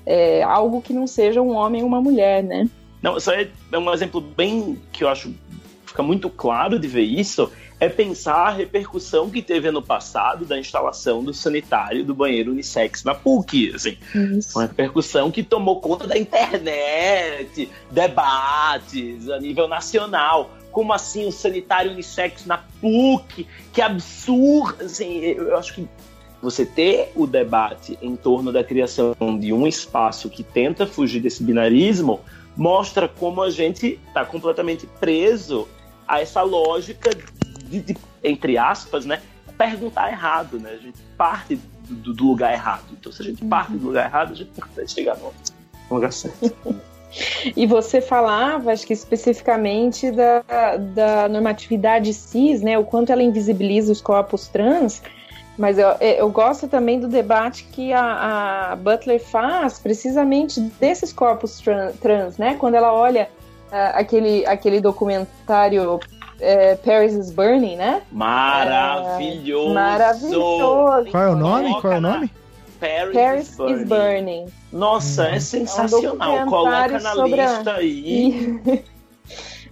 é, 0.06 0.44
algo 0.44 0.82
que 0.82 0.94
não 0.94 1.08
seja 1.08 1.42
um 1.42 1.52
homem 1.52 1.82
ou 1.82 1.90
uma 1.90 2.00
mulher, 2.00 2.42
né? 2.42 2.70
Não, 3.02 3.20
só 3.20 3.34
é 3.34 3.50
um 3.78 3.94
exemplo 3.94 4.22
bem 4.22 4.80
que 4.94 5.04
eu 5.04 5.10
acho 5.10 5.34
fica 5.86 6.02
muito 6.02 6.30
claro 6.30 6.80
de 6.80 6.88
ver 6.88 7.04
isso 7.04 7.52
é 7.84 7.90
pensar 7.90 8.48
a 8.48 8.50
repercussão 8.50 9.30
que 9.30 9.42
teve 9.42 9.68
ano 9.68 9.82
passado 9.82 10.46
da 10.46 10.58
instalação 10.58 11.22
do 11.22 11.34
sanitário 11.34 12.06
do 12.06 12.16
banheiro 12.16 12.52
unissex 12.52 13.04
na 13.04 13.14
PUC, 13.14 13.74
assim. 13.76 13.98
Isso. 14.38 14.58
Uma 14.58 14.68
repercussão 14.68 15.30
que 15.30 15.44
tomou 15.44 15.82
conta 15.82 16.08
da 16.08 16.18
internet, 16.18 17.70
debates 17.92 19.30
a 19.30 19.38
nível 19.38 19.68
nacional. 19.68 20.52
Como 20.72 20.94
assim 20.94 21.26
o 21.26 21.28
um 21.28 21.32
sanitário 21.32 21.92
unissex 21.92 22.46
na 22.46 22.60
PUC? 22.80 23.46
Que 23.74 23.82
absurdo! 23.82 24.86
Assim, 24.86 25.18
eu 25.20 25.58
acho 25.58 25.76
que 25.76 25.86
você 26.42 26.66
ter 26.66 27.12
o 27.16 27.28
debate 27.28 28.00
em 28.02 28.16
torno 28.16 28.54
da 28.54 28.64
criação 28.64 29.14
de 29.38 29.52
um 29.52 29.68
espaço 29.68 30.30
que 30.30 30.42
tenta 30.42 30.88
fugir 30.88 31.20
desse 31.20 31.44
binarismo 31.44 32.22
mostra 32.56 33.10
como 33.10 33.42
a 33.42 33.50
gente 33.50 34.00
está 34.08 34.24
completamente 34.24 34.88
preso 35.02 35.68
a 36.08 36.22
essa 36.22 36.42
lógica 36.42 37.10
de, 37.64 37.82
de, 37.82 37.98
entre 38.24 38.58
aspas, 38.58 39.06
né, 39.06 39.22
perguntar 39.58 40.10
errado, 40.12 40.60
né? 40.60 40.72
A 40.72 40.78
gente 40.78 41.00
parte 41.18 41.60
do, 41.90 42.14
do 42.14 42.26
lugar 42.26 42.54
errado. 42.54 42.86
Então, 42.92 43.12
se 43.12 43.22
a 43.22 43.26
gente 43.26 43.44
parte 43.46 43.74
do 43.74 43.88
lugar 43.88 44.06
errado, 44.06 44.32
a 44.32 44.36
gente 44.36 44.52
vai 44.76 44.88
chegar 44.88 45.18
no 45.18 45.32
lugar 45.90 46.12
certo. 46.12 46.56
E 47.56 47.68
você 47.68 48.02
falava, 48.02 48.72
acho 48.72 48.88
que 48.88 48.94
especificamente 48.94 50.10
da, 50.10 50.78
da 50.78 51.30
normatividade 51.30 52.12
cis, 52.12 52.62
né? 52.64 52.76
O 52.78 52.84
quanto 52.84 53.12
ela 53.12 53.22
invisibiliza 53.22 53.92
os 53.92 54.02
corpos 54.02 54.48
trans. 54.48 55.00
Mas 55.56 55.78
eu, 55.78 55.90
eu 56.00 56.28
gosto 56.30 56.68
também 56.68 57.00
do 57.00 57.08
debate 57.08 57.66
que 57.66 57.94
a, 57.94 58.72
a 58.72 58.76
Butler 58.76 59.24
faz 59.24 59.78
precisamente 59.78 60.60
desses 60.60 61.14
corpos 61.14 61.60
trans, 61.60 61.96
trans 62.00 62.38
né? 62.40 62.56
Quando 62.56 62.74
ela 62.74 62.92
olha 62.92 63.30
uh, 63.68 63.94
aquele, 63.94 64.44
aquele 64.48 64.82
documentário 64.82 66.00
é, 66.44 66.76
Paris 66.76 67.14
is 67.14 67.32
Burning, 67.32 67.78
né? 67.78 68.02
Maravilhoso! 68.12 69.72
É, 69.72 69.74
maravilhoso! 69.74 71.12
Qual 71.12 71.24
é 71.24 71.30
o 71.30 71.36
nome? 71.36 71.82
Qual 71.82 71.94
é 71.94 71.98
o 71.98 72.02
nome? 72.02 72.32
Paris, 72.80 73.14
Paris 73.14 73.50
is, 73.50 73.56
burning. 73.56 73.82
is, 73.82 73.88
burning. 73.88 74.46
Nossa, 74.72 75.28
é 75.30 75.40
sensacional. 75.40 76.38
É 76.38 76.44
um 76.44 76.50
Coloca 76.50 77.00
na 77.00 77.14
lista 77.14 77.72
a... 77.72 77.76
aí. 77.76 78.84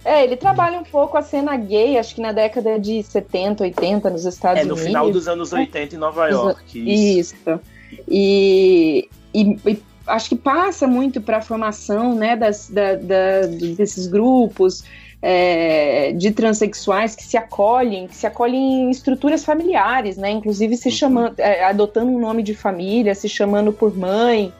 É, 0.04 0.24
ele 0.24 0.36
trabalha 0.36 0.80
um 0.80 0.82
pouco 0.82 1.16
a 1.16 1.22
cena 1.22 1.56
gay, 1.56 1.96
acho 1.96 2.16
que 2.16 2.20
na 2.20 2.32
década 2.32 2.76
de 2.76 3.04
70, 3.04 3.62
80 3.62 4.10
nos 4.10 4.24
Estados 4.24 4.60
Unidos. 4.60 4.64
É, 4.64 4.66
no 4.66 4.74
Unidos. 4.74 4.84
final 4.84 5.10
dos 5.12 5.28
anos 5.28 5.52
80 5.52 5.94
em 5.94 5.98
Nova 5.98 6.28
York. 6.28 6.60
Isso. 6.74 7.36
isso. 7.36 7.60
E, 8.08 9.08
e, 9.32 9.56
e, 9.64 9.82
acho 10.06 10.28
que 10.28 10.34
passa 10.34 10.88
muito 10.88 11.20
para 11.20 11.36
a 11.36 11.40
formação 11.40 12.16
né, 12.16 12.34
das, 12.34 12.68
da, 12.68 12.96
da, 12.96 13.46
desses 13.76 14.08
grupos, 14.08 14.82
é, 15.22 16.12
de 16.12 16.32
transexuais 16.32 17.14
que 17.14 17.22
se 17.22 17.36
acolhem, 17.36 18.08
que 18.08 18.16
se 18.16 18.26
acolhem 18.26 18.82
em 18.82 18.90
estruturas 18.90 19.44
familiares, 19.44 20.16
né? 20.16 20.32
Inclusive 20.32 20.76
se 20.76 20.90
chamando, 20.90 21.38
é, 21.38 21.64
adotando 21.64 22.10
um 22.10 22.18
nome 22.18 22.42
de 22.42 22.54
família, 22.54 23.14
se 23.14 23.28
chamando 23.28 23.72
por 23.72 23.96
mãe, 23.96 24.52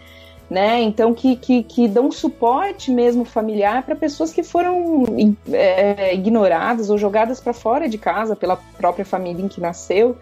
né? 0.49 0.81
Então 0.81 1.13
que, 1.13 1.35
que, 1.35 1.65
que 1.65 1.89
dão 1.89 2.13
suporte 2.13 2.93
mesmo 2.93 3.25
familiar 3.25 3.83
para 3.83 3.97
pessoas 3.97 4.33
que 4.33 4.45
foram 4.45 5.05
é, 5.51 6.15
ignoradas 6.15 6.91
ou 6.91 6.97
jogadas 6.97 7.41
para 7.41 7.53
fora 7.53 7.89
de 7.89 7.99
casa 7.99 8.37
pela 8.37 8.57
própria 8.79 9.05
família 9.05 9.45
em 9.45 9.49
que 9.49 9.61
nasceu. 9.61 10.17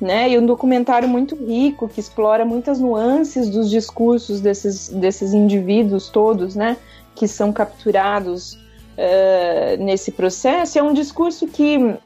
Né, 0.00 0.30
e 0.30 0.38
um 0.38 0.46
documentário 0.46 1.08
muito 1.08 1.34
rico 1.34 1.88
que 1.88 1.98
explora 1.98 2.44
muitas 2.44 2.78
nuances 2.78 3.50
dos 3.50 3.68
discursos 3.68 4.40
desses, 4.40 4.88
desses 4.90 5.34
indivíduos 5.34 6.08
todos, 6.08 6.54
né, 6.54 6.76
que 7.16 7.26
são 7.26 7.52
capturados 7.52 8.56
uh, 8.98 9.82
nesse 9.82 10.10
processo. 10.10 10.78
É 10.78 10.82
um 10.82 10.92
discurso 10.92 11.46
que 11.46 11.96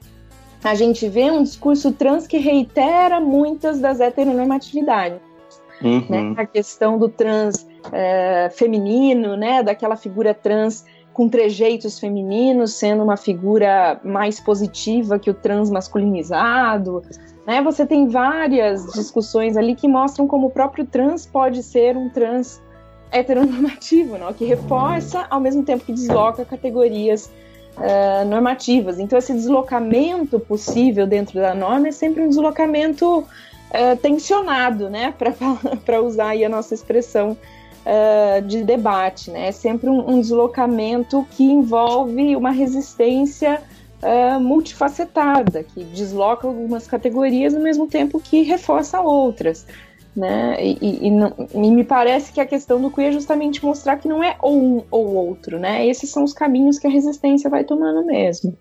a 0.63 0.75
gente 0.75 1.09
vê 1.09 1.31
um 1.31 1.43
discurso 1.43 1.93
trans 1.93 2.27
que 2.27 2.39
reitera 2.39 3.21
muitas 3.21 3.81
das 3.81 3.99
heteronormatividades. 3.99 5.21
Uhum. 5.83 6.07
Né? 6.09 6.35
A 6.37 6.47
questão 6.47 6.99
do 6.99 7.09
trans 7.09 7.67
é, 7.91 8.49
feminino, 8.55 9.37
né? 9.37 9.63
daquela 9.63 9.97
figura 9.97 10.33
trans 10.33 10.85
com 11.13 11.29
trejeitos 11.29 11.99
femininos, 11.99 12.75
sendo 12.75 13.03
uma 13.03 13.17
figura 13.17 14.01
mais 14.05 14.39
positiva 14.41 15.19
que 15.19 15.29
o 15.29 15.35
trans 15.35 15.69
masculinizado. 15.69 17.03
Né? 17.45 17.61
Você 17.63 17.85
tem 17.85 18.09
várias 18.09 18.85
discussões 18.93 19.57
ali 19.57 19.75
que 19.75 19.89
mostram 19.89 20.27
como 20.29 20.47
o 20.47 20.51
próprio 20.51 20.87
trans 20.87 21.27
pode 21.27 21.63
ser 21.63 21.97
um 21.97 22.09
trans 22.09 22.63
heteronormativo, 23.13 24.19
não? 24.19 24.33
que 24.33 24.45
reforça 24.45 25.27
ao 25.31 25.39
mesmo 25.39 25.63
tempo 25.63 25.85
que 25.85 25.93
desloca 25.93 26.45
categorias 26.45 27.31
uh, 27.77 28.25
normativas. 28.27 28.99
Então, 28.99 29.19
esse 29.19 29.33
deslocamento 29.33 30.41
possível 30.41 31.07
dentro 31.07 31.41
da 31.41 31.55
norma 31.55 31.89
é 31.89 31.93
sempre 31.93 32.23
um 32.23 32.29
deslocamento 32.29 33.19
uh, 33.19 33.97
tensionado, 34.01 34.89
né? 34.91 35.15
para 35.85 36.03
usar 36.03 36.29
aí 36.29 36.45
a 36.45 36.49
nossa 36.49 36.75
expressão 36.75 37.37
uh, 37.87 38.43
de 38.43 38.63
debate. 38.63 39.31
Né? 39.31 39.49
É 39.49 39.53
sempre 39.53 39.89
um, 39.89 40.11
um, 40.11 40.21
deslocamento 40.21 41.27
que 41.31 41.45
envolve 41.45 42.35
uma 42.37 42.51
resistência 42.51 43.63
uh, 44.03 44.41
multifacetada, 44.41 45.63
que 45.63 45.85
desloca 45.85 46.47
algumas 46.47 46.87
categorias 46.87 47.55
ao 47.55 47.61
mesmo 47.61 47.87
tempo 47.87 48.21
que 48.21 48.43
reforça 48.43 49.01
outras. 49.01 49.67
Né? 50.15 50.63
E, 50.63 50.79
e, 50.81 51.07
e, 51.07 51.11
não, 51.11 51.35
e, 51.55 51.71
me 51.71 51.85
parece 51.85 52.33
que 52.33 52.41
a 52.41 52.47
questão 52.47 52.81
do 52.81 52.91
queer 52.91 53.09
é 53.09 53.13
justamente 53.13 53.65
mostrar 53.65 53.97
que 53.97 54.07
não 54.07 54.23
é 54.23 54.37
ou 54.41 54.63
um 54.63 54.85
ou 54.91 55.15
outro, 55.15 55.59
né? 55.59 55.87
Esses 55.87 56.11
são 56.11 56.23
os 56.23 56.35
caminhos 56.35 56.79
que 56.79 56.87
a 56.87 56.91
resistência 56.91 57.49
vai 57.49 57.65
tomando 57.65 58.05
mesmo. 58.05 58.57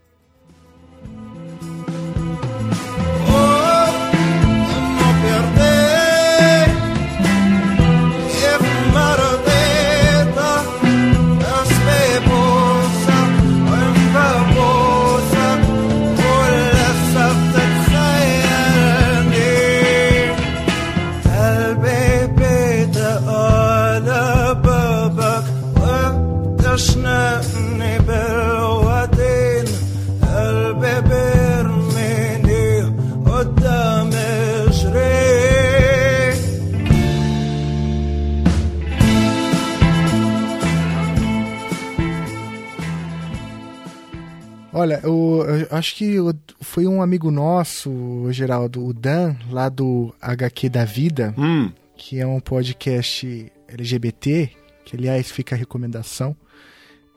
Olha, 44.82 45.00
eu, 45.04 45.46
eu, 45.48 45.78
acho 45.78 45.96
que 45.96 46.16
foi 46.60 46.88
um 46.88 47.04
amigo 47.04 47.30
nosso, 47.30 48.32
Geraldo, 48.32 48.84
o 48.84 48.92
Dan, 48.92 49.36
lá 49.52 49.70
do 49.70 50.12
HQ 50.20 50.70
da 50.70 50.84
Vida, 50.86 51.36
hum. 51.38 51.72
que 51.96 52.20
é 52.20 52.26
um 52.26 52.40
podcast 52.40 53.52
LGBT, 53.68 54.50
que 54.84 54.96
aliás 54.96 55.30
fica 55.30 55.54
a 55.54 55.58
recomendação. 55.58 56.36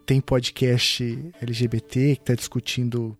Tem 0.04 0.20
podcast 0.20 1.32
LGBT 1.40 2.16
que 2.16 2.20
está 2.20 2.34
discutindo 2.34 3.16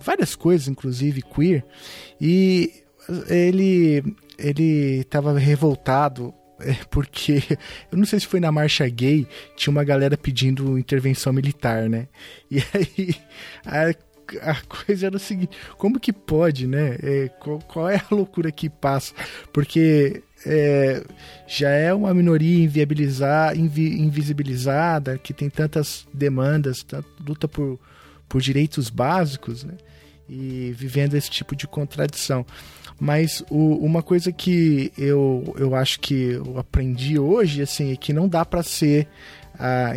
várias 0.00 0.36
coisas, 0.36 0.68
inclusive 0.68 1.20
queer, 1.22 1.64
e 2.20 2.72
ele 3.28 4.04
ele 4.38 5.00
estava 5.00 5.36
revoltado 5.36 6.32
é 6.60 6.74
porque 6.90 7.42
eu 7.90 7.98
não 7.98 8.04
sei 8.04 8.20
se 8.20 8.26
foi 8.26 8.40
na 8.40 8.52
marcha 8.52 8.88
gay, 8.88 9.26
tinha 9.56 9.70
uma 9.70 9.84
galera 9.84 10.16
pedindo 10.16 10.78
intervenção 10.78 11.32
militar, 11.32 11.88
né? 11.88 12.08
E 12.50 12.58
aí 12.72 13.14
a, 13.64 14.50
a 14.50 14.54
coisa 14.62 15.06
era 15.06 15.16
o 15.16 15.20
seguinte: 15.20 15.56
como 15.76 16.00
que 16.00 16.12
pode, 16.12 16.66
né? 16.66 16.96
É, 17.02 17.28
qual, 17.40 17.58
qual, 17.60 17.88
é 17.88 17.96
a 17.96 18.06
loucura 18.14 18.50
que 18.50 18.68
passa? 18.68 19.14
Porque 19.52 20.22
é, 20.44 21.02
já 21.46 21.70
é 21.70 21.92
uma 21.92 22.12
minoria 22.12 22.64
invi, 23.56 24.00
invisibilizada, 24.00 25.18
que 25.18 25.32
tem 25.32 25.48
tantas 25.48 26.06
demandas, 26.12 26.84
luta 27.26 27.48
por, 27.48 27.78
por 28.28 28.40
direitos 28.40 28.90
básicos, 28.90 29.64
né? 29.64 29.74
E 30.28 30.74
vivendo 30.76 31.14
esse 31.14 31.30
tipo 31.30 31.56
de 31.56 31.66
contradição. 31.66 32.44
Mas 33.00 33.44
o, 33.48 33.76
uma 33.76 34.02
coisa 34.02 34.32
que 34.32 34.92
eu, 34.98 35.54
eu 35.58 35.74
acho 35.74 36.00
que 36.00 36.32
eu 36.32 36.58
aprendi 36.58 37.18
hoje, 37.18 37.62
assim, 37.62 37.92
é 37.92 37.96
que 37.96 38.12
não 38.12 38.28
dá 38.28 38.44
para 38.44 38.62
ser, 38.62 39.06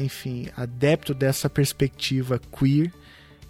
enfim, 0.03 0.47
adepto 0.55 1.13
dessa 1.13 1.49
perspectiva 1.49 2.39
queer 2.51 2.91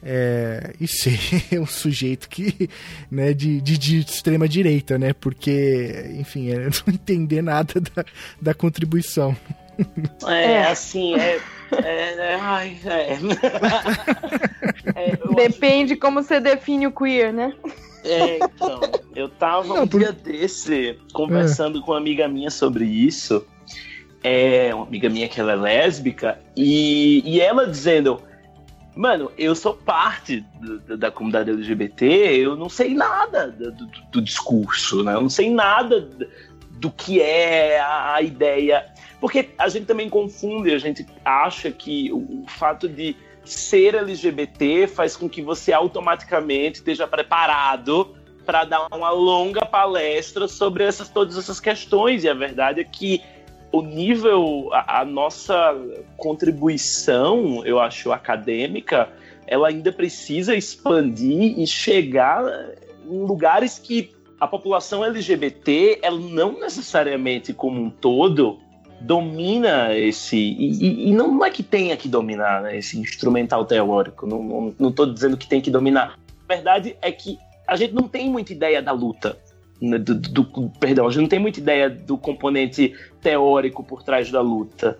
é, 0.03 0.73
e 0.79 0.87
ser 0.87 1.19
um 1.59 1.65
sujeito 1.65 2.27
que, 2.27 2.69
né, 3.09 3.33
de, 3.33 3.61
de, 3.61 3.77
de, 3.77 3.99
extrema 3.99 4.47
direita, 4.47 4.97
né? 4.97 5.13
Porque, 5.13 6.15
enfim, 6.17 6.49
é 6.49 6.57
não 6.87 6.93
entender 6.93 7.41
nada 7.41 7.79
da, 7.79 8.05
da 8.41 8.53
contribuição. 8.53 9.35
É, 10.27 10.51
é. 10.53 10.67
assim, 10.67 11.15
é. 11.15 11.39
é, 11.83 12.13
é 12.15 12.35
ai, 12.39 12.77
é. 12.85 13.17
é 14.95 15.17
Depende 15.35 15.93
acho... 15.93 16.01
como 16.01 16.21
você 16.21 16.39
define 16.39 16.87
o 16.87 16.91
queer, 16.91 17.33
né? 17.33 17.53
É, 18.03 18.37
então, 18.37 18.81
eu 19.15 19.29
tava 19.29 19.73
um 19.73 19.85
dia 19.85 20.11
desse 20.11 20.99
conversando 21.13 21.79
é. 21.79 21.81
com 21.81 21.91
uma 21.91 21.97
amiga 21.97 22.27
minha 22.27 22.49
sobre 22.49 22.85
isso. 22.85 23.45
É, 24.23 24.73
uma 24.73 24.85
amiga 24.85 25.09
minha 25.09 25.27
que 25.27 25.39
ela 25.39 25.53
é 25.53 25.55
lésbica, 25.55 26.39
e, 26.55 27.23
e 27.25 27.41
ela 27.41 27.65
dizendo: 27.65 28.21
Mano, 28.95 29.31
eu 29.37 29.55
sou 29.55 29.73
parte 29.73 30.43
do, 30.59 30.97
da 30.97 31.09
comunidade 31.09 31.49
LGBT, 31.49 32.05
eu 32.05 32.55
não 32.55 32.67
sei 32.67 32.93
nada 32.93 33.47
do, 33.47 33.71
do, 33.71 33.87
do 34.11 34.21
discurso, 34.21 35.03
né? 35.03 35.13
Eu 35.13 35.21
não 35.21 35.29
sei 35.29 35.49
nada 35.49 36.07
do 36.71 36.91
que 36.91 37.21
é 37.21 37.79
a, 37.79 38.15
a, 38.15 38.21
ideia. 38.21 38.85
Porque 39.21 39.49
a 39.55 39.69
gente 39.69 39.85
também 39.85 40.09
confunde, 40.09 40.73
a 40.73 40.79
gente 40.79 41.05
acha 41.23 41.69
que 41.69 42.11
o, 42.11 42.43
fato 42.47 42.89
de 42.89 43.15
ser 43.45 43.93
LGBT 43.93 44.87
faz 44.87 45.15
com 45.15 45.29
que 45.29 45.43
você 45.43 45.71
automaticamente 45.71 46.79
esteja 46.79 47.07
preparado 47.07 48.15
para 48.43 48.65
dar 48.65 48.87
uma 48.91 49.11
longa 49.11 49.63
palestra 49.63 50.47
sobre 50.47 50.83
essas, 50.83 51.07
todas 51.07 51.37
essas 51.37 51.59
questões. 51.59 52.23
E 52.23 52.29
a 52.29 52.33
verdade 52.33 52.81
é 52.81 52.83
que 52.83 53.21
o 53.71 53.83
nível, 53.83 54.69
a, 54.73 55.01
a 55.01 55.05
nossa 55.05 55.75
contribuição, 56.17 57.63
eu 57.63 57.79
acho, 57.79 58.11
acadêmica, 58.11 59.07
ela 59.45 59.67
ainda 59.67 59.91
precisa 59.91 60.55
expandir 60.55 61.59
e 61.59 61.67
chegar 61.67 62.43
em 63.05 63.19
lugares 63.19 63.77
que 63.77 64.09
a 64.39 64.47
população 64.47 65.05
LGBT, 65.05 65.99
ela 66.01 66.19
não 66.19 66.59
necessariamente 66.59 67.53
como 67.53 67.79
um 67.79 67.91
todo, 67.91 68.59
domina 69.01 69.95
esse. 69.97 70.37
E, 70.37 71.09
e, 71.09 71.13
não 71.13 71.43
é 71.43 71.49
que 71.49 71.63
tenha 71.63 71.97
que 71.97 72.07
dominar 72.07 72.61
né, 72.61 72.77
esse 72.77 72.97
instrumental 72.97 73.65
teórico, 73.65 74.27
não, 74.27 74.43
não, 74.43 74.75
não 74.79 75.13
dizendo 75.13 75.37
que 75.37 75.47
tem 75.47 75.61
que 75.61 75.71
dominar. 75.71 76.17
A 76.47 76.53
verdade 76.53 76.95
é 77.01 77.11
que 77.11 77.37
a 77.67 77.75
gente 77.75 77.93
não 77.93 78.07
tem 78.07 78.29
muita 78.29 78.53
ideia 78.53 78.81
da 78.81 78.91
luta. 78.91 79.37
Né, 79.81 79.97
do, 79.97 80.15
do, 80.15 80.69
perdão, 80.79 81.07
a 81.07 81.09
gente 81.09 81.21
não 81.21 81.29
tem 81.29 81.39
muita 81.39 81.59
ideia 81.59 81.89
do 81.89 82.17
componente 82.17 82.93
teórico 83.21 83.83
por 83.83 84.03
trás 84.03 84.31
da 84.31 84.41
luta. 84.41 84.97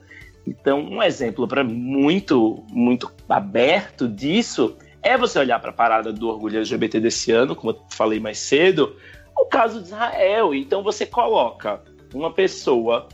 Então, 0.48 0.80
um 0.80 1.04
exemplo 1.04 1.48
para 1.48 1.64
muito, 1.64 2.64
muito 2.72 3.12
aberto 3.30 4.08
disso 4.08 4.76
é 5.04 5.18
você 5.18 5.40
olhar 5.40 5.60
para 5.60 5.70
a 5.70 5.74
parada 5.74 6.12
do 6.12 6.28
orgulho 6.28 6.58
LGBT 6.58 7.00
desse 7.00 7.32
ano, 7.32 7.56
como 7.56 7.72
eu 7.72 7.82
falei 7.90 8.20
mais 8.20 8.40
cedo, 8.40 8.96
o 9.38 9.46
caso 9.46 9.80
de 9.80 9.88
Israel. 9.88 10.54
Então, 10.54 10.82
você 10.82 11.06
coloca 11.06 11.82
uma 12.14 12.32
pessoa 12.32 13.08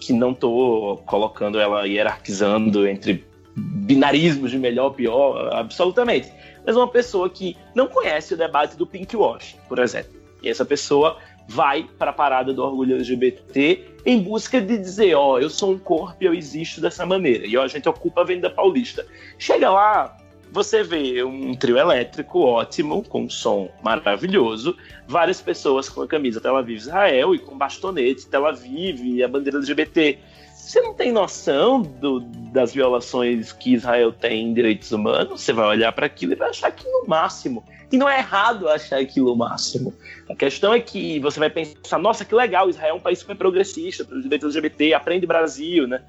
que 0.00 0.12
não 0.12 0.32
estou 0.32 0.98
colocando 0.98 1.58
ela 1.60 1.86
hierarquizando 1.86 2.86
entre 2.86 3.24
binarismos 3.54 4.50
de 4.50 4.58
melhor 4.58 4.86
ou 4.86 4.90
pior, 4.92 5.52
absolutamente. 5.52 6.32
Mas 6.64 6.76
uma 6.76 6.88
pessoa 6.88 7.28
que 7.28 7.56
não 7.74 7.88
conhece 7.88 8.34
o 8.34 8.36
debate 8.36 8.76
do 8.76 8.86
pink 8.86 9.16
wash, 9.16 9.56
por 9.68 9.78
exemplo. 9.78 10.12
E 10.42 10.48
essa 10.48 10.64
pessoa 10.64 11.18
vai 11.48 11.88
para 11.98 12.10
a 12.10 12.14
parada 12.14 12.52
do 12.52 12.62
orgulho 12.62 12.96
LGBT 12.96 13.84
em 14.06 14.20
busca 14.20 14.60
de 14.60 14.78
dizer, 14.78 15.14
ó, 15.14 15.32
oh, 15.32 15.38
eu 15.38 15.50
sou 15.50 15.72
um 15.72 15.78
corpo 15.78 16.16
e 16.20 16.26
eu 16.26 16.34
existo 16.34 16.80
dessa 16.80 17.04
maneira. 17.04 17.46
E 17.46 17.56
ó, 17.56 17.62
a 17.62 17.68
gente 17.68 17.88
ocupa 17.88 18.20
a 18.20 18.24
Avenida 18.24 18.50
Paulista. 18.50 19.06
Chega 19.38 19.70
lá, 19.70 20.16
você 20.52 20.82
vê 20.82 21.24
um 21.24 21.54
trio 21.54 21.78
elétrico 21.78 22.40
ótimo, 22.40 23.02
com 23.02 23.22
um 23.22 23.30
som 23.30 23.70
maravilhoso, 23.82 24.76
várias 25.06 25.40
pessoas 25.40 25.88
com 25.88 26.02
a 26.02 26.06
camisa 26.06 26.42
Tel 26.42 26.54
Aviv 26.54 26.76
Israel 26.76 27.34
e 27.34 27.38
com 27.38 27.56
bastonete 27.56 28.26
Tel 28.26 28.46
Aviv 28.46 29.02
e 29.02 29.22
a 29.22 29.28
bandeira 29.28 29.56
LGBT. 29.56 30.18
Você 30.54 30.80
não 30.82 30.92
tem 30.92 31.10
noção 31.10 31.80
do, 31.80 32.20
das 32.52 32.74
violações 32.74 33.50
que 33.50 33.72
Israel 33.72 34.12
tem 34.12 34.42
em 34.42 34.54
direitos 34.54 34.92
humanos? 34.92 35.40
Você 35.40 35.54
vai 35.54 35.66
olhar 35.66 35.90
para 35.90 36.04
aquilo 36.04 36.32
e 36.32 36.36
vai 36.36 36.50
achar 36.50 36.70
que 36.70 36.86
no 36.86 37.06
máximo 37.06 37.64
e 37.90 37.96
não 37.96 38.08
é 38.08 38.18
errado 38.18 38.68
achar 38.68 39.00
aquilo 39.00 39.32
o 39.32 39.36
máximo. 39.36 39.94
A 40.28 40.34
questão 40.34 40.74
é 40.74 40.80
que 40.80 41.18
você 41.20 41.40
vai 41.40 41.48
pensar, 41.48 41.98
nossa, 41.98 42.26
que 42.26 42.34
legal, 42.34 42.68
Israel 42.68 42.94
é 42.94 42.98
um 42.98 43.00
país 43.00 43.20
super 43.20 43.36
progressista, 43.36 44.04
para 44.04 44.16
os 44.16 44.22
direitos 44.22 44.54
LGBT, 44.54 44.92
aprende 44.92 45.26
Brasil, 45.26 45.88
né? 45.88 46.02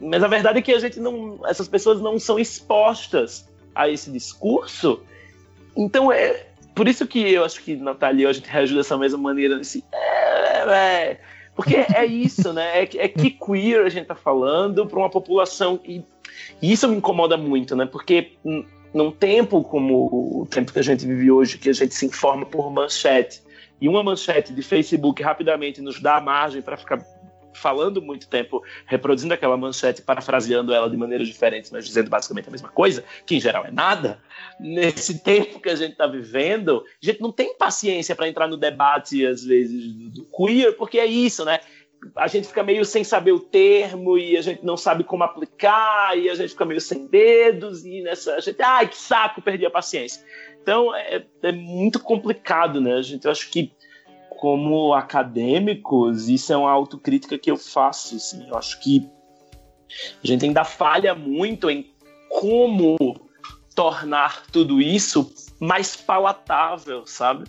Mas 0.00 0.22
a 0.22 0.28
verdade 0.28 0.60
é 0.60 0.62
que 0.62 0.72
a 0.72 0.78
gente 0.78 0.98
não, 0.98 1.40
essas 1.46 1.68
pessoas 1.68 2.00
não 2.00 2.18
são 2.18 2.38
expostas 2.38 3.51
a 3.74 3.88
esse 3.88 4.10
discurso. 4.10 5.02
Então 5.76 6.12
é 6.12 6.46
por 6.74 6.88
isso 6.88 7.06
que 7.06 7.32
eu 7.32 7.44
acho 7.44 7.62
que 7.62 7.76
Natália 7.76 8.28
a 8.28 8.32
gente 8.32 8.48
reagiu 8.48 8.76
dessa 8.76 8.96
mesma 8.96 9.18
maneira, 9.18 9.58
assim, 9.58 9.82
é, 9.92 10.58
é, 10.58 11.20
porque 11.54 11.76
é 11.76 12.04
isso, 12.06 12.52
né? 12.52 12.82
É, 12.82 12.82
é 12.82 13.08
que 13.08 13.30
queer 13.30 13.84
a 13.84 13.88
gente 13.88 14.06
tá 14.06 14.14
falando 14.14 14.86
para 14.86 14.98
uma 14.98 15.10
população 15.10 15.78
e, 15.84 16.02
e 16.60 16.72
isso 16.72 16.88
me 16.88 16.96
incomoda 16.96 17.36
muito, 17.36 17.76
né? 17.76 17.84
Porque 17.84 18.32
num 18.94 19.10
tempo 19.10 19.62
como 19.62 20.40
o 20.40 20.46
tempo 20.46 20.72
que 20.72 20.78
a 20.78 20.82
gente 20.82 21.06
vive 21.06 21.30
hoje, 21.30 21.58
que 21.58 21.68
a 21.68 21.74
gente 21.74 21.94
se 21.94 22.06
informa 22.06 22.46
por 22.46 22.70
manchete, 22.70 23.42
e 23.80 23.88
uma 23.88 24.02
manchete 24.02 24.52
de 24.52 24.62
Facebook 24.62 25.22
rapidamente 25.22 25.80
nos 25.80 26.00
dá 26.00 26.20
margem 26.20 26.62
para 26.62 26.76
ficar 26.76 27.04
falando 27.54 28.00
muito 28.00 28.28
tempo, 28.28 28.62
reproduzindo 28.86 29.34
aquela 29.34 29.56
manchete, 29.56 30.02
parafraseando 30.02 30.72
ela 30.72 30.88
de 30.88 30.96
maneiras 30.96 31.28
diferentes, 31.28 31.70
mas 31.70 31.84
dizendo 31.84 32.10
basicamente 32.10 32.48
a 32.48 32.50
mesma 32.52 32.68
coisa, 32.68 33.04
que 33.26 33.36
em 33.36 33.40
geral 33.40 33.64
é 33.64 33.70
nada. 33.70 34.20
Nesse 34.58 35.18
tempo 35.24 35.60
que 35.60 35.68
a 35.68 35.76
gente 35.76 35.92
está 35.92 36.06
vivendo, 36.06 36.84
a 37.02 37.06
gente 37.06 37.20
não 37.20 37.32
tem 37.32 37.56
paciência 37.56 38.14
para 38.14 38.28
entrar 38.28 38.48
no 38.48 38.56
debate, 38.56 39.24
às 39.26 39.44
vezes, 39.44 39.92
do 40.12 40.24
queer, 40.24 40.76
porque 40.76 40.98
é 40.98 41.06
isso, 41.06 41.44
né? 41.44 41.60
a 42.16 42.26
gente 42.26 42.48
fica 42.48 42.62
meio 42.62 42.84
sem 42.84 43.04
saber 43.04 43.32
o 43.32 43.38
termo 43.38 44.18
e 44.18 44.36
a 44.36 44.42
gente 44.42 44.64
não 44.64 44.76
sabe 44.76 45.04
como 45.04 45.22
aplicar 45.22 46.18
e 46.18 46.28
a 46.28 46.34
gente 46.34 46.50
fica 46.50 46.64
meio 46.64 46.80
sem 46.80 47.06
dedos 47.06 47.84
e 47.84 48.02
nessa 48.02 48.34
a 48.34 48.40
gente, 48.40 48.60
ai 48.60 48.88
que 48.88 48.96
saco, 48.96 49.40
perdi 49.40 49.64
a 49.64 49.70
paciência. 49.70 50.22
Então 50.60 50.94
é, 50.94 51.24
é 51.42 51.52
muito 51.52 52.00
complicado, 52.00 52.80
né? 52.80 52.94
A 52.94 53.02
gente 53.02 53.24
eu 53.24 53.30
acho 53.30 53.48
que 53.50 53.72
como 54.42 54.92
acadêmicos 54.92 56.28
isso 56.28 56.52
é 56.52 56.56
uma 56.56 56.72
autocrítica 56.72 57.38
que 57.38 57.48
eu 57.48 57.56
faço, 57.56 58.16
assim. 58.16 58.44
Eu 58.48 58.58
acho 58.58 58.80
que 58.80 59.08
a 60.20 60.26
gente 60.26 60.44
ainda 60.44 60.64
falha 60.64 61.14
muito 61.14 61.70
em 61.70 61.88
como 62.28 62.96
tornar 63.72 64.42
tudo 64.50 64.82
isso 64.82 65.32
mais 65.60 65.94
palatável, 65.94 67.06
sabe? 67.06 67.44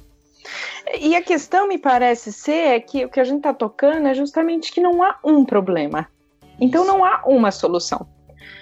E 0.99 1.15
a 1.15 1.23
questão, 1.23 1.67
me 1.67 1.79
parece 1.79 2.31
ser, 2.31 2.75
é 2.75 2.79
que 2.79 3.05
o 3.05 3.09
que 3.09 3.19
a 3.19 3.23
gente 3.23 3.37
está 3.37 3.55
tocando 3.55 4.07
é 4.07 4.13
justamente 4.13 4.71
que 4.71 4.79
não 4.79 5.01
há 5.01 5.17
um 5.25 5.43
problema. 5.43 6.07
Então 6.61 6.85
não 6.85 7.03
há 7.03 7.23
uma 7.25 7.49
solução. 7.49 8.07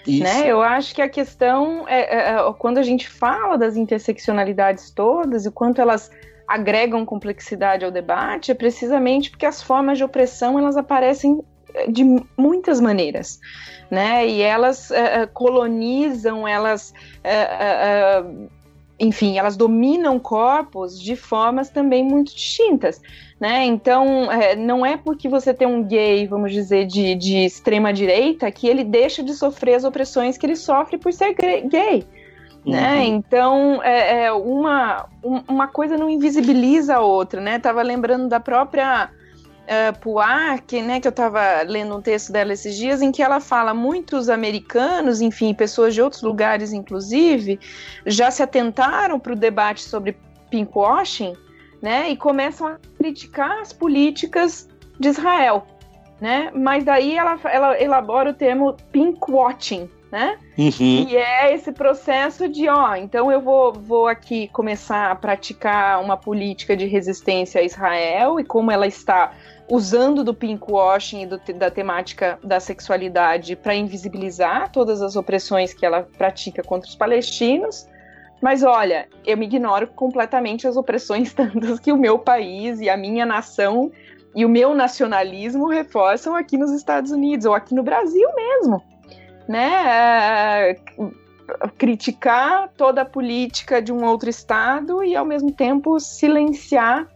Né? 0.07 0.47
Eu 0.47 0.61
acho 0.61 0.95
que 0.95 1.01
a 1.01 1.09
questão 1.09 1.85
é, 1.85 1.99
é, 1.99 2.29
é, 2.29 2.53
quando 2.57 2.77
a 2.77 2.83
gente 2.83 3.09
fala 3.09 3.57
das 3.57 3.75
interseccionalidades 3.75 4.89
todas 4.89 5.45
e 5.45 5.51
quanto 5.51 5.81
elas 5.81 6.09
agregam 6.47 7.05
complexidade 7.05 7.85
ao 7.85 7.91
debate, 7.91 8.51
é 8.51 8.53
precisamente 8.53 9.29
porque 9.29 9.45
as 9.45 9.61
formas 9.61 9.97
de 9.97 10.03
opressão 10.03 10.57
elas 10.57 10.77
aparecem 10.77 11.43
é, 11.73 11.87
de 11.87 12.03
muitas 12.37 12.79
maneiras, 12.79 13.39
né? 13.89 14.27
E 14.27 14.41
elas 14.41 14.91
é, 14.91 15.25
colonizam, 15.27 16.47
elas 16.47 16.93
enfim, 18.99 19.39
elas 19.39 19.57
dominam 19.57 20.19
corpos 20.19 21.01
de 21.01 21.15
formas 21.15 21.71
também 21.71 22.03
muito 22.03 22.35
distintas, 22.35 23.01
né? 23.39 23.65
Então, 23.65 24.27
não 24.59 24.85
é 24.85 24.95
porque 24.95 25.27
você 25.27 25.55
tem 25.55 25.67
um 25.67 25.83
gay, 25.83 26.27
vamos 26.27 26.51
dizer, 26.51 26.85
de, 26.85 27.15
de 27.15 27.37
extrema 27.37 27.91
direita, 27.91 28.51
que 28.51 28.67
ele 28.67 28.83
deixa 28.83 29.23
de 29.23 29.33
sofrer 29.33 29.73
as 29.73 29.83
opressões 29.83 30.37
que 30.37 30.45
ele 30.45 30.55
sofre 30.55 30.99
por 30.99 31.11
ser 31.11 31.33
gay. 31.33 32.05
Né? 32.65 32.97
Uhum. 32.97 33.03
Então, 33.03 33.83
é, 33.83 34.25
é 34.25 34.31
uma, 34.31 35.07
uma 35.47 35.67
coisa 35.67 35.97
não 35.97 36.09
invisibiliza 36.09 36.97
a 36.97 36.99
outra, 36.99 37.41
né? 37.41 37.57
Tava 37.57 37.81
lembrando 37.81 38.27
da 38.27 38.39
própria 38.39 39.09
uh, 39.71 40.85
né, 40.85 40.99
que 40.99 41.07
eu 41.07 41.11
estava 41.11 41.61
lendo 41.63 41.95
um 41.95 42.01
texto 42.01 42.31
dela 42.31 42.53
esses 42.53 42.75
dias, 42.75 43.01
em 43.01 43.11
que 43.11 43.21
ela 43.21 43.39
fala 43.39 43.73
muitos 43.73 44.29
americanos, 44.29 45.21
enfim, 45.21 45.53
pessoas 45.53 45.93
de 45.93 46.01
outros 46.01 46.21
lugares, 46.21 46.73
inclusive, 46.73 47.59
já 48.05 48.29
se 48.29 48.43
atentaram 48.43 49.19
para 49.19 49.33
o 49.33 49.35
debate 49.35 49.81
sobre 49.81 50.17
pinkwashing, 50.49 51.33
né, 51.81 52.09
e 52.09 52.17
começam 52.17 52.67
a 52.67 52.77
criticar 52.97 53.59
as 53.59 53.73
políticas 53.73 54.69
de 54.99 55.09
Israel, 55.09 55.65
né, 56.19 56.51
mas 56.53 56.83
daí 56.83 57.17
ela, 57.17 57.39
ela 57.45 57.81
elabora 57.81 58.31
o 58.31 58.33
termo 58.33 58.75
pinkwashing, 58.91 59.89
né? 60.11 60.37
Uhum. 60.57 61.07
E 61.07 61.15
é 61.15 61.53
esse 61.53 61.71
processo 61.71 62.49
de, 62.49 62.67
ó, 62.67 62.95
então 62.95 63.31
eu 63.31 63.39
vou, 63.39 63.71
vou 63.71 64.07
aqui 64.07 64.49
começar 64.49 65.09
a 65.09 65.15
praticar 65.15 66.03
uma 66.03 66.17
política 66.17 66.75
de 66.75 66.85
resistência 66.85 67.61
a 67.61 67.63
Israel 67.63 68.39
e 68.39 68.43
como 68.43 68.69
ela 68.69 68.85
está 68.85 69.31
usando 69.69 70.21
do 70.21 70.33
pinkwashing 70.33 71.21
e 71.21 71.25
do, 71.25 71.41
da 71.55 71.71
temática 71.71 72.37
da 72.43 72.59
sexualidade 72.59 73.55
para 73.55 73.73
invisibilizar 73.73 74.69
todas 74.69 75.01
as 75.01 75.15
opressões 75.15 75.73
que 75.73 75.85
ela 75.85 76.05
pratica 76.17 76.61
contra 76.61 76.89
os 76.89 76.95
palestinos. 76.95 77.87
Mas 78.41 78.63
olha, 78.63 79.07
eu 79.25 79.37
me 79.37 79.45
ignoro 79.45 79.87
completamente 79.87 80.67
as 80.67 80.75
opressões 80.75 81.31
tantas 81.33 81.79
que 81.79 81.93
o 81.93 81.97
meu 81.97 82.19
país 82.19 82.81
e 82.81 82.89
a 82.89 82.97
minha 82.97 83.25
nação 83.25 83.91
e 84.35 84.45
o 84.45 84.49
meu 84.49 84.73
nacionalismo 84.73 85.67
reforçam 85.67 86.35
aqui 86.35 86.57
nos 86.57 86.71
Estados 86.71 87.11
Unidos 87.11 87.45
ou 87.45 87.53
aqui 87.53 87.73
no 87.73 87.83
Brasil 87.83 88.27
mesmo, 88.35 88.81
né? 89.51 90.71
É, 90.71 90.75
criticar 91.77 92.69
toda 92.77 93.01
a 93.01 93.05
política 93.05 93.81
de 93.81 93.91
um 93.91 94.05
outro 94.05 94.29
estado 94.29 95.03
e 95.03 95.15
ao 95.15 95.25
mesmo 95.25 95.51
tempo 95.51 95.99
silenciar 95.99 97.07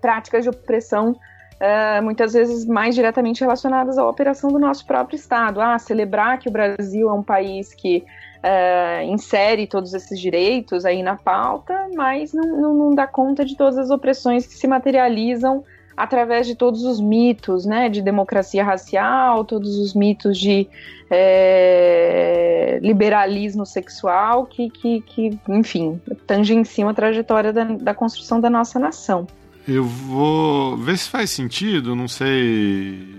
práticas 0.00 0.44
de 0.44 0.50
opressão 0.50 1.16
uh, 1.58 2.02
muitas 2.02 2.32
vezes 2.32 2.64
mais 2.64 2.94
diretamente 2.94 3.40
relacionadas 3.40 3.98
à 3.98 4.08
operação 4.08 4.50
do 4.50 4.58
nosso 4.58 4.86
próprio 4.86 5.16
Estado. 5.16 5.60
Ah, 5.60 5.78
celebrar 5.78 6.38
que 6.38 6.48
o 6.48 6.52
Brasil 6.52 7.08
é 7.08 7.12
um 7.12 7.22
país 7.22 7.74
que 7.74 8.04
uh, 8.38 9.02
insere 9.04 9.66
todos 9.66 9.92
esses 9.94 10.18
direitos 10.18 10.84
aí 10.84 11.02
na 11.02 11.16
pauta, 11.16 11.88
mas 11.94 12.32
não, 12.32 12.60
não, 12.60 12.74
não 12.74 12.94
dá 12.94 13.06
conta 13.06 13.44
de 13.44 13.56
todas 13.56 13.78
as 13.78 13.90
opressões 13.90 14.46
que 14.46 14.54
se 14.54 14.66
materializam 14.66 15.64
através 15.98 16.46
de 16.46 16.54
todos 16.54 16.84
os 16.84 17.00
mitos, 17.00 17.66
né, 17.66 17.88
de 17.88 18.00
democracia 18.00 18.64
racial, 18.64 19.44
todos 19.44 19.76
os 19.76 19.94
mitos 19.94 20.38
de 20.38 20.68
é, 21.10 22.78
liberalismo 22.80 23.66
sexual 23.66 24.46
que, 24.46 24.70
que, 24.70 25.00
que, 25.00 25.38
enfim, 25.48 26.00
tangenciam 26.26 26.88
a 26.88 26.94
trajetória 26.94 27.52
da, 27.52 27.64
da 27.64 27.94
construção 27.94 28.40
da 28.40 28.48
nossa 28.48 28.78
nação. 28.78 29.26
Eu 29.66 29.84
vou 29.84 30.76
ver 30.76 30.96
se 30.96 31.08
faz 31.10 31.30
sentido, 31.30 31.96
não 31.96 32.08
sei. 32.08 33.16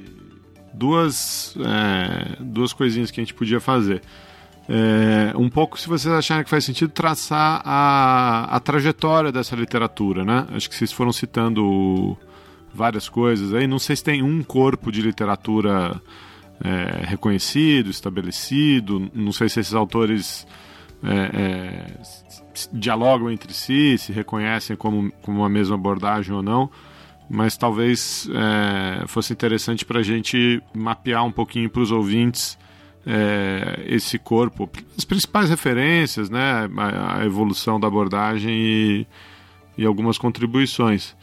Duas, 0.74 1.56
é, 1.60 2.38
duas 2.40 2.72
coisinhas 2.72 3.12
que 3.12 3.20
a 3.20 3.24
gente 3.24 3.34
podia 3.34 3.60
fazer. 3.60 4.02
É, 4.68 5.36
um 5.36 5.50
pouco, 5.50 5.80
se 5.80 5.88
vocês 5.88 6.14
acharem 6.14 6.44
que 6.44 6.50
faz 6.50 6.64
sentido, 6.64 6.92
traçar 6.92 7.62
a, 7.66 8.48
a 8.56 8.60
trajetória 8.60 9.32
dessa 9.32 9.56
literatura, 9.56 10.24
né? 10.24 10.48
Acho 10.54 10.70
que 10.70 10.76
vocês 10.76 10.92
foram 10.92 11.12
citando 11.12 12.18
várias 12.74 13.10
coisas 13.10 13.54
aí. 13.54 13.68
Não 13.68 13.80
sei 13.80 13.96
se 13.96 14.04
tem 14.04 14.24
um 14.24 14.44
corpo 14.44 14.92
de 14.92 15.02
literatura 15.02 16.02
é, 16.64 17.06
reconhecido, 17.06 17.90
estabelecido. 17.90 19.10
Não 19.14 19.32
sei 19.32 19.50
se 19.50 19.60
esses 19.60 19.74
autores 19.74 20.48
é, 21.04 21.42
é, 21.42 21.86
dialogam 22.74 23.32
entre 23.32 23.54
si, 23.54 23.98
se 23.98 24.12
reconhecem 24.12 24.76
como, 24.76 25.12
como 25.22 25.40
uma 25.40 25.50
mesma 25.50 25.76
abordagem 25.76 26.34
ou 26.34 26.44
não, 26.44 26.70
mas 27.30 27.56
talvez 27.56 28.30
é, 28.34 29.08
fosse 29.08 29.32
interessante 29.32 29.86
para 29.86 30.00
a 30.00 30.04
gente 30.04 30.62
mapear 30.74 31.24
um 31.26 31.32
pouquinho 31.32 31.70
para 31.70 31.82
os 31.82 31.92
ouvintes 31.92 32.58
é, 33.06 33.84
esse 33.88 34.20
corpo, 34.20 34.70
as 34.98 35.06
principais 35.06 35.50
referências, 35.50 36.30
né, 36.30 36.70
a, 36.78 37.20
a 37.20 37.26
evolução 37.26 37.80
da 37.80 37.88
abordagem 37.88 38.54
e, 38.54 39.08
e 39.78 39.86
algumas 39.86 40.18
contribuições. 40.18 41.16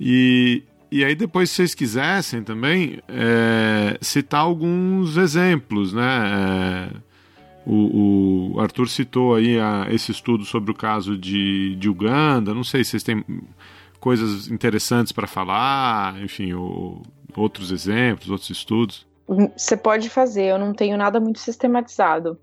E, 0.00 0.62
e 0.90 1.04
aí 1.04 1.14
depois, 1.14 1.50
se 1.50 1.56
vocês 1.56 1.74
quisessem 1.74 2.42
também, 2.42 3.00
é, 3.08 3.96
citar 4.00 4.40
alguns 4.40 5.16
exemplos, 5.16 5.92
né? 5.92 6.90
É, 6.96 7.10
O, 7.66 8.54
o 8.54 8.60
Arthur 8.60 8.88
citou 8.88 9.34
aí 9.34 9.60
a, 9.60 9.86
esse 9.90 10.10
estudo 10.10 10.44
sobre 10.44 10.70
o 10.72 10.74
caso 10.74 11.16
de, 11.16 11.76
de 11.76 11.88
Uganda. 11.88 12.54
Não 12.54 12.64
sei 12.64 12.82
se 12.82 12.92
vocês 12.92 13.02
têm 13.02 13.22
coisas 14.00 14.48
interessantes 14.48 15.12
para 15.12 15.26
falar, 15.26 16.20
enfim, 16.22 16.54
o, 16.54 17.02
outros 17.36 17.70
exemplos, 17.70 18.30
outros 18.30 18.48
estudos. 18.50 19.06
Você 19.54 19.76
pode 19.76 20.08
fazer, 20.08 20.46
eu 20.46 20.58
não 20.58 20.72
tenho 20.72 20.96
nada 20.96 21.20
muito 21.20 21.38
sistematizado. 21.38 22.38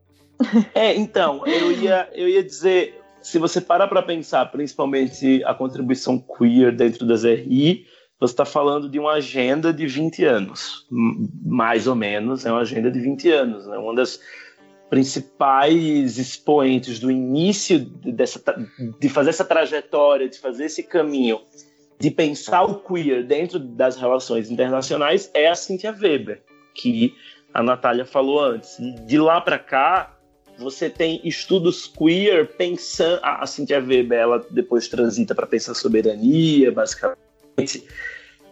É, 0.73 0.95
então, 0.95 1.41
eu 1.47 1.71
ia, 1.71 2.07
eu 2.13 2.29
ia 2.29 2.43
dizer, 2.43 3.01
se 3.19 3.39
você 3.39 3.59
parar 3.59 3.87
para 3.87 4.03
pensar, 4.03 4.45
principalmente 4.51 5.43
a 5.43 5.53
contribuição 5.53 6.19
queer 6.19 6.71
dentro 6.71 7.07
das 7.07 7.23
RI, 7.23 7.86
você 8.19 8.33
está 8.33 8.45
falando 8.45 8.89
de 8.89 8.97
uma 8.97 9.13
agenda 9.13 9.71
de 9.71 9.85
20 9.85 10.25
anos, 10.25 10.87
mais 10.89 11.85
ou 11.87 11.95
menos, 11.95 12.45
é 12.45 12.51
uma 12.51 12.61
agenda 12.61 12.89
de 12.89 12.99
20 12.99 13.31
anos. 13.31 13.67
Né? 13.67 13.77
Uma 13.77 13.93
das 13.93 14.19
principais 14.89 16.17
expoentes 16.17 16.99
do 16.99 17.11
início 17.11 17.79
dessa, 17.79 18.41
de 18.99 19.09
fazer 19.09 19.29
essa 19.29 19.45
trajetória, 19.45 20.29
de 20.29 20.39
fazer 20.39 20.65
esse 20.65 20.81
caminho, 20.81 21.41
de 21.99 22.09
pensar 22.09 22.63
o 22.63 22.75
queer 22.75 23.23
dentro 23.25 23.59
das 23.59 23.97
relações 23.97 24.49
internacionais 24.49 25.29
é 25.33 25.47
a 25.47 25.55
Cynthia 25.55 25.91
Weber, 25.91 26.41
que 26.73 27.13
a 27.53 27.61
Natália 27.61 28.05
falou 28.05 28.39
antes. 28.39 28.77
De 29.05 29.17
lá 29.17 29.41
para 29.41 29.59
cá, 29.59 30.15
você 30.57 30.89
tem 30.89 31.21
estudos 31.23 31.85
queer 31.85 32.55
pensando. 32.55 33.19
A 33.23 33.45
Cynthia 33.45 33.79
Weber, 33.79 34.17
ela 34.17 34.45
depois 34.49 34.87
transita 34.87 35.35
para 35.35 35.45
pensar 35.45 35.73
soberania, 35.73 36.71
basicamente. 36.71 37.26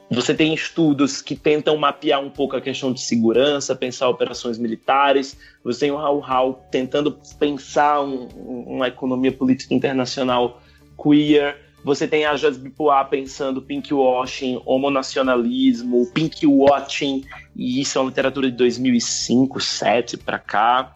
Você 0.09 0.35
tem 0.35 0.53
estudos 0.53 1.21
que 1.21 1.35
tentam 1.35 1.75
mapear 1.77 2.21
um 2.21 2.29
pouco 2.29 2.55
a 2.55 2.61
questão 2.61 2.93
de 2.93 3.01
segurança, 3.01 3.75
pensar 3.75 4.07
operações 4.07 4.57
militares. 4.57 5.37
Você 5.63 5.81
tem 5.81 5.91
o 5.91 5.97
Raul 5.97 6.19
Hall 6.19 6.65
tentando 6.69 7.19
pensar 7.39 8.01
um, 8.01 8.27
uma 8.67 8.87
economia 8.87 9.31
política 9.31 9.73
internacional 9.73 10.61
queer. 11.01 11.57
Você 11.83 12.07
tem 12.07 12.25
a 12.25 12.35
Jasmine 12.35 12.71
Poá 12.71 13.05
pensando 13.05 13.61
pinkwashing, 13.61 14.59
homonacionalismo, 14.65 16.07
pinkwatching, 16.11 17.23
e 17.55 17.79
isso 17.79 17.99
é 17.99 18.01
uma 18.01 18.09
literatura 18.09 18.49
de 18.49 18.57
2005, 18.57 19.53
2007 19.53 20.17
para 20.17 20.39
cá. 20.39 20.95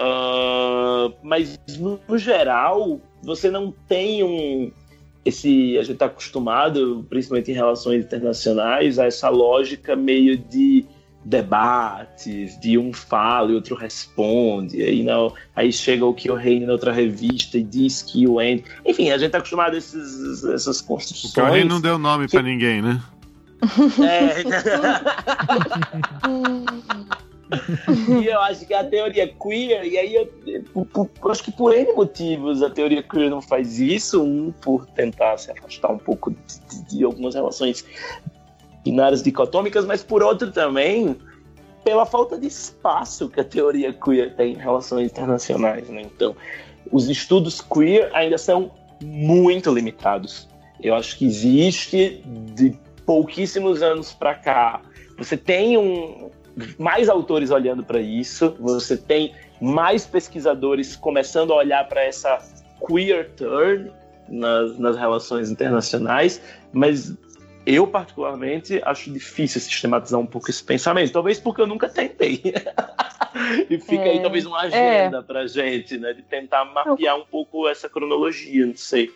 Uh, 0.00 1.12
mas, 1.22 1.58
no, 1.78 2.00
geral, 2.16 3.00
você 3.22 3.50
não 3.50 3.70
tem 3.86 4.22
um. 4.22 4.72
Esse, 5.24 5.76
a 5.76 5.82
gente 5.82 5.92
está 5.94 6.06
acostumado, 6.06 7.06
principalmente 7.08 7.50
em 7.50 7.54
relações 7.54 8.04
internacionais, 8.04 8.98
a 8.98 9.06
essa 9.06 9.28
lógica 9.28 9.94
meio 9.94 10.38
de 10.38 10.86
debates, 11.24 12.58
de 12.58 12.78
um 12.78 12.92
fala 12.92 13.50
e 13.50 13.54
outro 13.54 13.74
responde, 13.74 14.82
aí, 14.82 15.02
não, 15.02 15.34
aí 15.54 15.70
chega 15.70 16.06
o 16.06 16.14
que 16.14 16.30
o 16.30 16.34
reino 16.34 16.66
na 16.66 16.72
outra 16.72 16.92
revista 16.92 17.58
e 17.58 17.62
diz 17.62 18.02
que 18.02 18.26
o 18.26 18.38
Andy. 18.38 18.64
Enfim, 18.86 19.10
a 19.10 19.18
gente 19.18 19.26
está 19.26 19.38
acostumado 19.38 19.74
a 19.74 19.78
esses, 19.78 20.44
essas 20.44 20.80
construções. 20.80 21.32
O 21.32 21.34
Correio 21.34 21.66
não 21.66 21.80
deu 21.80 21.98
nome 21.98 22.26
que... 22.26 22.32
para 22.32 22.42
ninguém, 22.42 22.80
né? 22.80 23.02
É. 24.00 24.44
e 28.20 28.26
eu 28.26 28.40
acho 28.40 28.66
que 28.66 28.74
a 28.74 28.84
teoria 28.84 29.26
queer, 29.28 29.84
e 29.84 29.98
aí 29.98 30.14
eu, 30.14 30.32
eu, 30.46 30.64
eu, 31.24 31.30
acho 31.30 31.42
que 31.42 31.52
por 31.52 31.74
N 31.74 31.92
motivos 31.92 32.62
a 32.62 32.70
teoria 32.70 33.02
queer 33.02 33.30
não 33.30 33.40
faz 33.40 33.78
isso, 33.78 34.22
um 34.22 34.52
por 34.52 34.86
tentar 34.86 35.38
se 35.38 35.50
afastar 35.50 35.90
um 35.90 35.98
pouco 35.98 36.30
de, 36.30 36.38
de, 36.68 36.96
de 36.96 37.04
algumas 37.04 37.34
relações 37.34 37.84
binárias 38.84 39.22
dicotômicas, 39.22 39.84
mas 39.84 40.02
por 40.02 40.22
outro 40.22 40.50
também 40.50 41.16
pela 41.84 42.04
falta 42.04 42.38
de 42.38 42.46
espaço 42.46 43.28
que 43.28 43.40
a 43.40 43.44
teoria 43.44 43.92
queer 43.92 44.34
tem 44.34 44.52
em 44.52 44.58
relações 44.58 45.10
internacionais, 45.10 45.88
né? 45.88 46.02
Então, 46.02 46.36
os 46.92 47.08
estudos 47.08 47.60
queer 47.60 48.10
ainda 48.14 48.36
são 48.36 48.70
muito 49.02 49.72
limitados. 49.72 50.48
Eu 50.80 50.94
acho 50.94 51.16
que 51.16 51.24
existe 51.24 52.22
de 52.54 52.76
pouquíssimos 53.06 53.82
anos 53.82 54.12
para 54.12 54.34
cá. 54.34 54.82
Você 55.16 55.36
tem 55.36 55.78
um, 55.78 56.30
mais 56.78 57.08
autores 57.08 57.50
olhando 57.50 57.82
para 57.82 58.00
isso, 58.00 58.56
você 58.58 58.96
tem 58.96 59.34
mais 59.60 60.06
pesquisadores 60.06 60.96
começando 60.96 61.52
a 61.52 61.56
olhar 61.56 61.86
para 61.88 62.02
essa 62.02 62.38
queer 62.86 63.30
turn 63.36 63.90
nas, 64.28 64.78
nas 64.78 64.96
relações 64.96 65.50
internacionais, 65.50 66.40
mas 66.72 67.16
eu, 67.66 67.86
particularmente, 67.86 68.80
acho 68.82 69.12
difícil 69.12 69.60
sistematizar 69.60 70.18
um 70.18 70.24
pouco 70.24 70.48
esse 70.48 70.64
pensamento. 70.64 71.12
Talvez 71.12 71.38
porque 71.38 71.60
eu 71.60 71.66
nunca 71.66 71.86
tentei. 71.86 72.40
e 73.68 73.78
fica 73.78 74.04
é, 74.04 74.10
aí 74.12 74.22
talvez 74.22 74.46
uma 74.46 74.60
agenda 74.60 75.18
é. 75.18 75.22
pra 75.22 75.46
gente, 75.46 75.98
né? 75.98 76.14
De 76.14 76.22
tentar 76.22 76.64
mapear 76.64 77.16
um 77.18 77.26
pouco 77.26 77.68
essa 77.68 77.86
cronologia, 77.86 78.64
não 78.64 78.74
sei. 78.74 79.12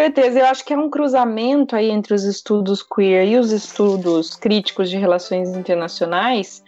Certeza, 0.00 0.38
eu 0.38 0.46
acho 0.46 0.64
que 0.64 0.72
é 0.72 0.78
um 0.78 0.88
cruzamento 0.88 1.76
aí 1.76 1.90
entre 1.90 2.14
os 2.14 2.24
estudos 2.24 2.82
queer 2.82 3.26
e 3.28 3.36
os 3.36 3.52
estudos 3.52 4.34
críticos 4.34 4.88
de 4.88 4.96
relações 4.96 5.50
internacionais. 5.50 6.62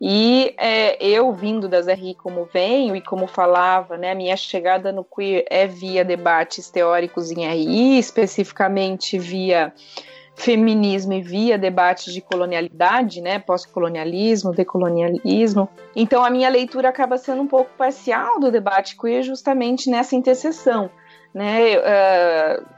E 0.00 0.54
é, 0.58 1.02
eu, 1.02 1.32
vindo 1.32 1.66
das 1.66 1.86
RI 1.86 2.14
como 2.14 2.44
venho 2.44 2.94
e 2.94 3.00
como 3.00 3.26
falava, 3.26 3.96
né, 3.96 4.14
minha 4.14 4.36
chegada 4.36 4.92
no 4.92 5.02
queer 5.02 5.46
é 5.48 5.66
via 5.66 6.04
debates 6.04 6.68
teóricos 6.68 7.30
em 7.30 7.46
RI, 7.46 7.98
especificamente 7.98 9.18
via 9.18 9.72
feminismo 10.36 11.12
e 11.14 11.22
via 11.22 11.56
debates 11.56 12.12
de 12.12 12.20
colonialidade, 12.20 13.22
né, 13.22 13.38
pós-colonialismo, 13.38 14.52
decolonialismo. 14.52 15.70
Então 15.96 16.22
a 16.22 16.28
minha 16.28 16.50
leitura 16.50 16.90
acaba 16.90 17.16
sendo 17.16 17.40
um 17.40 17.46
pouco 17.46 17.70
parcial 17.78 18.38
do 18.40 18.50
debate 18.50 18.96
queer 18.96 19.22
justamente 19.22 19.88
nessa 19.88 20.14
interseção. 20.14 20.90
Né, 21.32 21.78
uh, 21.78 22.73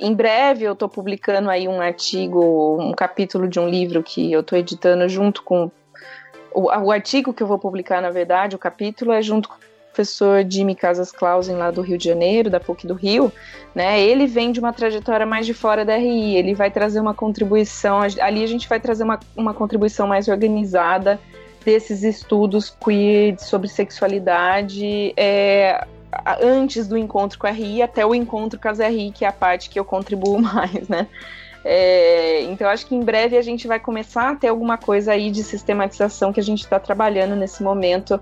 em 0.00 0.14
breve 0.14 0.64
eu 0.64 0.72
estou 0.72 0.88
publicando 0.88 1.50
aí 1.50 1.68
um 1.68 1.80
artigo, 1.80 2.80
um 2.80 2.92
capítulo 2.92 3.46
de 3.46 3.60
um 3.60 3.68
livro 3.68 4.02
que 4.02 4.32
eu 4.32 4.40
estou 4.40 4.58
editando 4.58 5.08
junto 5.08 5.42
com 5.42 5.70
o, 6.52 6.62
o, 6.62 6.90
artigo 6.90 7.32
que 7.32 7.42
eu 7.42 7.46
vou 7.46 7.58
publicar, 7.58 8.02
na 8.02 8.10
verdade, 8.10 8.56
o 8.56 8.58
capítulo 8.58 9.12
é 9.12 9.22
junto 9.22 9.48
com 9.48 9.54
o 9.54 9.58
professor 9.92 10.44
Jimmy 10.48 10.74
Casas 10.74 11.12
Clausen 11.12 11.56
lá 11.56 11.70
do 11.70 11.80
Rio 11.80 11.98
de 11.98 12.04
Janeiro, 12.04 12.50
da 12.50 12.58
PUC 12.58 12.86
do 12.86 12.94
Rio, 12.94 13.32
né? 13.74 14.00
Ele 14.00 14.26
vem 14.26 14.50
de 14.50 14.58
uma 14.58 14.72
trajetória 14.72 15.26
mais 15.26 15.46
de 15.46 15.54
fora 15.54 15.84
da 15.84 15.96
RI, 15.96 16.36
ele 16.36 16.54
vai 16.54 16.70
trazer 16.70 17.00
uma 17.00 17.14
contribuição, 17.14 18.00
ali 18.00 18.42
a 18.42 18.46
gente 18.46 18.68
vai 18.68 18.80
trazer 18.80 19.04
uma, 19.04 19.20
uma 19.36 19.54
contribuição 19.54 20.06
mais 20.06 20.28
organizada 20.28 21.20
desses 21.64 22.02
estudos 22.02 22.70
queer 22.70 23.38
sobre 23.38 23.68
sexualidade, 23.68 25.12
é, 25.16 25.86
antes 26.40 26.86
do 26.86 26.96
encontro 26.96 27.38
com 27.38 27.46
a 27.46 27.50
RI 27.50 27.82
até 27.82 28.04
o 28.04 28.14
encontro 28.14 28.58
com 28.58 28.68
as 28.68 28.78
RI, 28.78 29.12
que 29.12 29.24
é 29.24 29.28
a 29.28 29.32
parte 29.32 29.70
que 29.70 29.78
eu 29.78 29.84
contribuo 29.84 30.38
mais, 30.42 30.88
né? 30.88 31.06
É, 31.62 32.42
então 32.44 32.68
acho 32.68 32.86
que 32.86 32.94
em 32.94 33.02
breve 33.02 33.36
a 33.36 33.42
gente 33.42 33.68
vai 33.68 33.78
começar 33.78 34.30
a 34.30 34.34
ter 34.34 34.48
alguma 34.48 34.78
coisa 34.78 35.12
aí 35.12 35.30
de 35.30 35.42
sistematização 35.42 36.32
que 36.32 36.40
a 36.40 36.42
gente 36.42 36.60
está 36.60 36.80
trabalhando 36.80 37.36
nesse 37.36 37.62
momento 37.62 38.18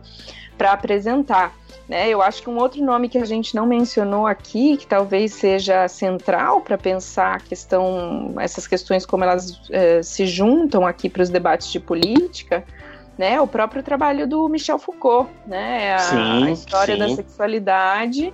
para 0.56 0.73
apresentar. 0.73 1.55
Né? 1.89 2.09
Eu 2.09 2.20
acho 2.20 2.43
que 2.43 2.51
um 2.51 2.59
outro 2.59 2.85
nome 2.85 3.09
que 3.09 3.16
a 3.16 3.24
gente 3.24 3.55
não 3.55 3.65
mencionou 3.65 4.27
aqui, 4.27 4.77
que 4.77 4.86
talvez 4.86 5.32
seja 5.32 5.89
central 5.89 6.60
para 6.60 6.77
pensar 6.77 7.40
questão, 7.43 8.35
essas 8.39 8.66
questões 8.66 9.06
como 9.06 9.24
elas 9.24 9.59
eh, 9.70 10.02
se 10.02 10.27
juntam 10.27 10.86
aqui 10.86 11.09
para 11.09 11.23
os 11.23 11.31
debates 11.31 11.70
de 11.73 11.81
política, 11.81 12.62
né? 13.18 13.40
O 13.40 13.46
próprio 13.46 13.82
trabalho 13.82 14.26
do 14.26 14.48
Michel 14.48 14.78
Foucault, 14.78 15.28
né? 15.46 15.94
A, 15.94 15.98
sim, 15.98 16.44
a 16.44 16.50
história 16.50 16.94
sim. 16.94 17.00
da 17.00 17.08
sexualidade 17.10 18.32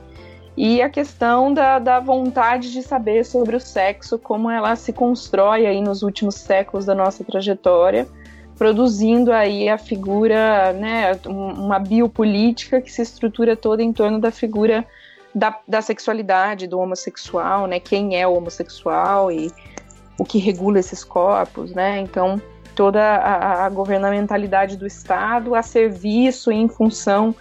e 0.56 0.80
a 0.82 0.88
questão 0.88 1.52
da, 1.52 1.78
da 1.78 1.98
vontade 1.98 2.70
de 2.70 2.82
saber 2.82 3.24
sobre 3.24 3.56
o 3.56 3.60
sexo, 3.60 4.18
como 4.18 4.50
ela 4.50 4.76
se 4.76 4.92
constrói 4.92 5.66
aí 5.66 5.80
nos 5.80 6.02
últimos 6.02 6.36
séculos 6.36 6.84
da 6.84 6.94
nossa 6.94 7.24
trajetória 7.24 8.06
produzindo 8.56 9.32
aí 9.32 9.68
a 9.68 9.76
figura, 9.76 10.72
né, 10.72 11.18
uma 11.26 11.78
biopolítica 11.78 12.80
que 12.80 12.90
se 12.90 13.02
estrutura 13.02 13.56
toda 13.56 13.82
em 13.82 13.92
torno 13.92 14.20
da 14.20 14.30
figura 14.30 14.86
da, 15.34 15.58
da 15.66 15.82
sexualidade 15.82 16.66
do 16.66 16.78
homossexual, 16.78 17.66
né, 17.66 17.80
quem 17.80 18.16
é 18.20 18.26
o 18.26 18.34
homossexual 18.34 19.30
e 19.32 19.50
o 20.18 20.24
que 20.24 20.38
regula 20.38 20.78
esses 20.78 21.02
corpos, 21.02 21.72
né, 21.72 21.98
então 21.98 22.40
toda 22.74 23.02
a, 23.02 23.64
a 23.64 23.68
governamentalidade 23.68 24.76
do 24.76 24.86
Estado 24.86 25.54
a 25.54 25.62
serviço 25.62 26.50
e 26.52 26.56
em 26.56 26.68
função 26.68 27.34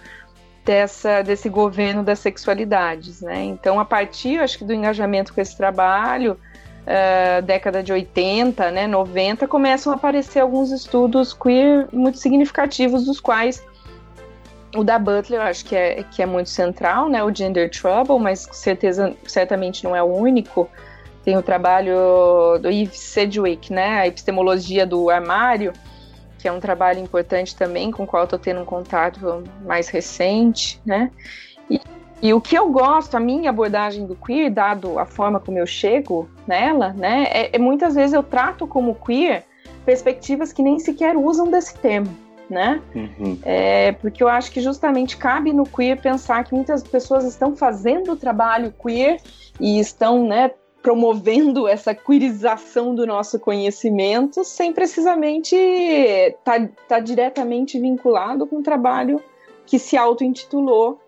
dessa, 0.64 1.22
desse 1.22 1.48
governo 1.48 2.02
das 2.02 2.18
sexualidades, 2.18 3.20
né, 3.20 3.42
então 3.44 3.78
a 3.78 3.84
partir, 3.84 4.38
acho 4.38 4.56
que 4.56 4.64
do 4.64 4.72
engajamento 4.72 5.34
com 5.34 5.40
esse 5.40 5.56
trabalho, 5.56 6.38
uh, 6.84 7.42
década 7.42 7.82
de 7.82 7.92
80, 7.92 8.70
né, 8.70 8.86
90, 8.86 9.46
começam 9.46 9.92
a 9.92 9.96
aparecer 9.96 10.40
alguns 10.40 10.70
estudos 10.70 11.34
queer 11.34 11.86
muito 11.92 12.18
significativos, 12.18 13.04
dos 13.04 13.20
quais 13.20 13.62
o 14.74 14.82
da 14.82 14.98
Butler 14.98 15.40
acho 15.40 15.64
que 15.64 15.76
é, 15.76 16.02
que 16.02 16.22
é 16.22 16.26
muito 16.26 16.50
central, 16.50 17.08
né, 17.08 17.22
o 17.22 17.34
Gender 17.34 17.70
Trouble, 17.70 18.18
mas 18.18 18.48
certeza, 18.52 19.14
certamente 19.26 19.84
não 19.84 19.94
é 19.94 20.02
o 20.02 20.06
único. 20.06 20.68
Tem 21.24 21.36
o 21.36 21.42
trabalho 21.42 22.58
do 22.60 22.70
Yves 22.70 22.98
Sedgwick, 22.98 23.72
né, 23.72 24.00
a 24.00 24.06
epistemologia 24.06 24.86
do 24.86 25.08
armário, 25.08 25.72
que 26.38 26.46
é 26.46 26.52
um 26.52 26.60
trabalho 26.60 27.00
importante 27.00 27.56
também, 27.56 27.90
com 27.90 28.02
o 28.02 28.06
qual 28.06 28.24
estou 28.24 28.38
tendo 28.38 28.60
um 28.60 28.64
contato 28.64 29.42
mais 29.64 29.88
recente, 29.88 30.80
né, 30.84 31.10
e, 31.70 31.80
e 32.20 32.34
o 32.34 32.40
que 32.40 32.56
eu 32.56 32.70
gosto, 32.70 33.16
a 33.16 33.20
minha 33.20 33.48
abordagem 33.48 34.06
do 34.06 34.14
queer, 34.14 34.50
dado 34.50 34.98
a 34.98 35.06
forma 35.06 35.40
como 35.40 35.58
eu 35.58 35.66
chego 35.66 36.28
nela, 36.46 36.92
né, 36.92 37.24
é, 37.30 37.56
é 37.56 37.58
muitas 37.58 37.94
vezes 37.94 38.12
eu 38.12 38.22
trato 38.22 38.66
como 38.66 38.94
queer 38.94 39.44
perspectivas 39.84 40.52
que 40.52 40.62
nem 40.62 40.78
sequer 40.78 41.16
usam 41.16 41.50
desse 41.50 41.74
termo, 41.78 42.14
né? 42.48 42.80
Uhum. 42.94 43.38
É, 43.42 43.92
porque 43.92 44.22
eu 44.22 44.28
acho 44.28 44.50
que 44.50 44.60
justamente 44.60 45.16
cabe 45.16 45.52
no 45.52 45.64
queer 45.64 46.00
pensar 46.00 46.44
que 46.44 46.54
muitas 46.54 46.82
pessoas 46.82 47.24
estão 47.24 47.54
fazendo 47.54 48.12
o 48.12 48.16
trabalho 48.16 48.72
queer 48.72 49.20
e 49.60 49.78
estão, 49.78 50.26
né, 50.26 50.50
promovendo 50.84 51.66
essa 51.66 51.94
queerização 51.94 52.94
do 52.94 53.06
nosso 53.06 53.40
conhecimento 53.40 54.44
sem 54.44 54.70
precisamente 54.70 55.56
estar 55.56 56.60
tá, 56.60 56.68
tá 56.86 57.00
diretamente 57.00 57.80
vinculado 57.80 58.46
com 58.46 58.58
o 58.58 58.62
trabalho 58.62 59.18
que 59.64 59.78
se 59.78 59.96
auto-intitulou 59.96 61.00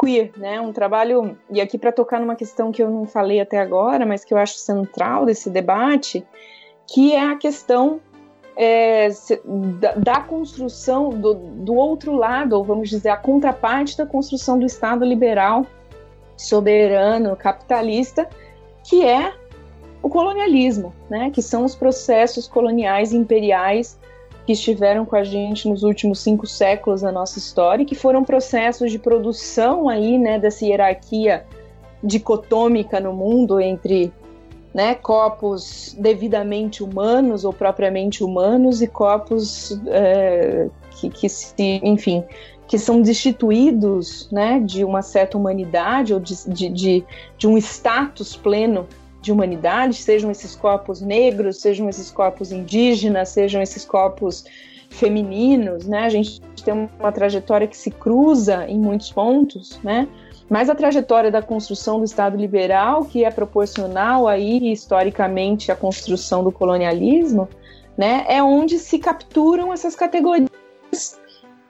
queer, 0.00 0.32
né? 0.36 0.60
Um 0.60 0.72
trabalho 0.72 1.38
e 1.48 1.60
aqui 1.60 1.78
para 1.78 1.92
tocar 1.92 2.18
numa 2.18 2.34
questão 2.34 2.72
que 2.72 2.82
eu 2.82 2.90
não 2.90 3.06
falei 3.06 3.40
até 3.40 3.60
agora, 3.60 4.04
mas 4.04 4.24
que 4.24 4.34
eu 4.34 4.38
acho 4.38 4.54
central 4.54 5.24
desse 5.24 5.48
debate, 5.48 6.26
que 6.84 7.12
é 7.12 7.22
a 7.24 7.36
questão 7.36 8.00
é, 8.56 9.10
da, 9.78 9.92
da, 9.92 10.20
construção 10.22 11.10
do, 11.10 11.34
do 11.34 11.74
outro 11.76 12.16
lado, 12.16 12.54
ou 12.54 12.64
vamos 12.64 12.88
dizer, 12.88 13.10
a 13.10 13.16
contraparte 13.16 13.96
da 13.96 14.04
construção 14.04 14.58
do 14.58 14.66
Estado 14.66 15.04
liberal, 15.04 15.64
soberano, 16.36 17.36
capitalista, 17.36 18.28
que 18.90 19.04
é 19.04 19.32
o 20.02 20.08
colonialismo, 20.08 20.92
né? 21.08 21.30
Que 21.30 21.40
são 21.40 21.64
os 21.64 21.76
processos 21.76 22.48
coloniais 22.48 23.12
imperiais 23.12 23.96
que 24.44 24.52
estiveram 24.52 25.06
com 25.06 25.14
a 25.14 25.22
gente 25.22 25.68
nos 25.68 25.84
últimos 25.84 26.18
cinco 26.18 26.44
séculos 26.44 27.02
da 27.02 27.12
nossa 27.12 27.38
história, 27.38 27.84
que 27.84 27.94
foram 27.94 28.24
processos 28.24 28.90
de 28.90 28.98
produção 28.98 29.88
aí, 29.88 30.18
né, 30.18 30.40
dessa 30.40 30.64
hierarquia 30.64 31.46
dicotômica 32.02 32.98
no 32.98 33.12
mundo 33.12 33.60
entre 33.60 34.12
né, 34.74 34.96
corpos 34.96 35.94
devidamente 35.96 36.82
humanos 36.82 37.44
ou 37.44 37.52
propriamente 37.52 38.24
humanos 38.24 38.82
e 38.82 38.88
corpos 38.88 39.78
é, 39.86 40.68
que, 40.90 41.10
que 41.10 41.28
se, 41.28 41.80
enfim, 41.84 42.24
que 42.70 42.78
são 42.78 43.02
destituídos 43.02 44.28
né, 44.30 44.60
de 44.60 44.84
uma 44.84 45.02
certa 45.02 45.36
humanidade 45.36 46.14
ou 46.14 46.20
de, 46.20 46.36
de, 46.48 46.68
de, 46.68 47.04
de 47.36 47.48
um 47.48 47.58
status 47.58 48.36
pleno 48.36 48.86
de 49.20 49.32
humanidade, 49.32 49.96
sejam 49.96 50.30
esses 50.30 50.54
corpos 50.54 51.00
negros, 51.00 51.60
sejam 51.60 51.88
esses 51.88 52.12
corpos 52.12 52.52
indígenas, 52.52 53.30
sejam 53.30 53.60
esses 53.60 53.84
corpos 53.84 54.44
femininos, 54.88 55.84
né? 55.84 56.04
A 56.04 56.08
gente 56.08 56.40
tem 56.64 56.88
uma 57.00 57.10
trajetória 57.10 57.66
que 57.66 57.76
se 57.76 57.90
cruza 57.90 58.64
em 58.68 58.78
muitos 58.78 59.10
pontos, 59.10 59.80
né? 59.82 60.06
Mas 60.48 60.70
a 60.70 60.74
trajetória 60.74 61.28
da 61.30 61.42
construção 61.42 61.98
do 61.98 62.04
Estado 62.04 62.36
liberal, 62.36 63.04
que 63.04 63.24
é 63.24 63.32
proporcional 63.32 64.28
aí 64.28 64.70
historicamente 64.72 65.72
à 65.72 65.76
construção 65.76 66.44
do 66.44 66.52
colonialismo, 66.52 67.48
né? 67.98 68.24
É 68.28 68.40
onde 68.40 68.78
se 68.78 69.00
capturam 69.00 69.72
essas 69.72 69.96
categorias 69.96 71.19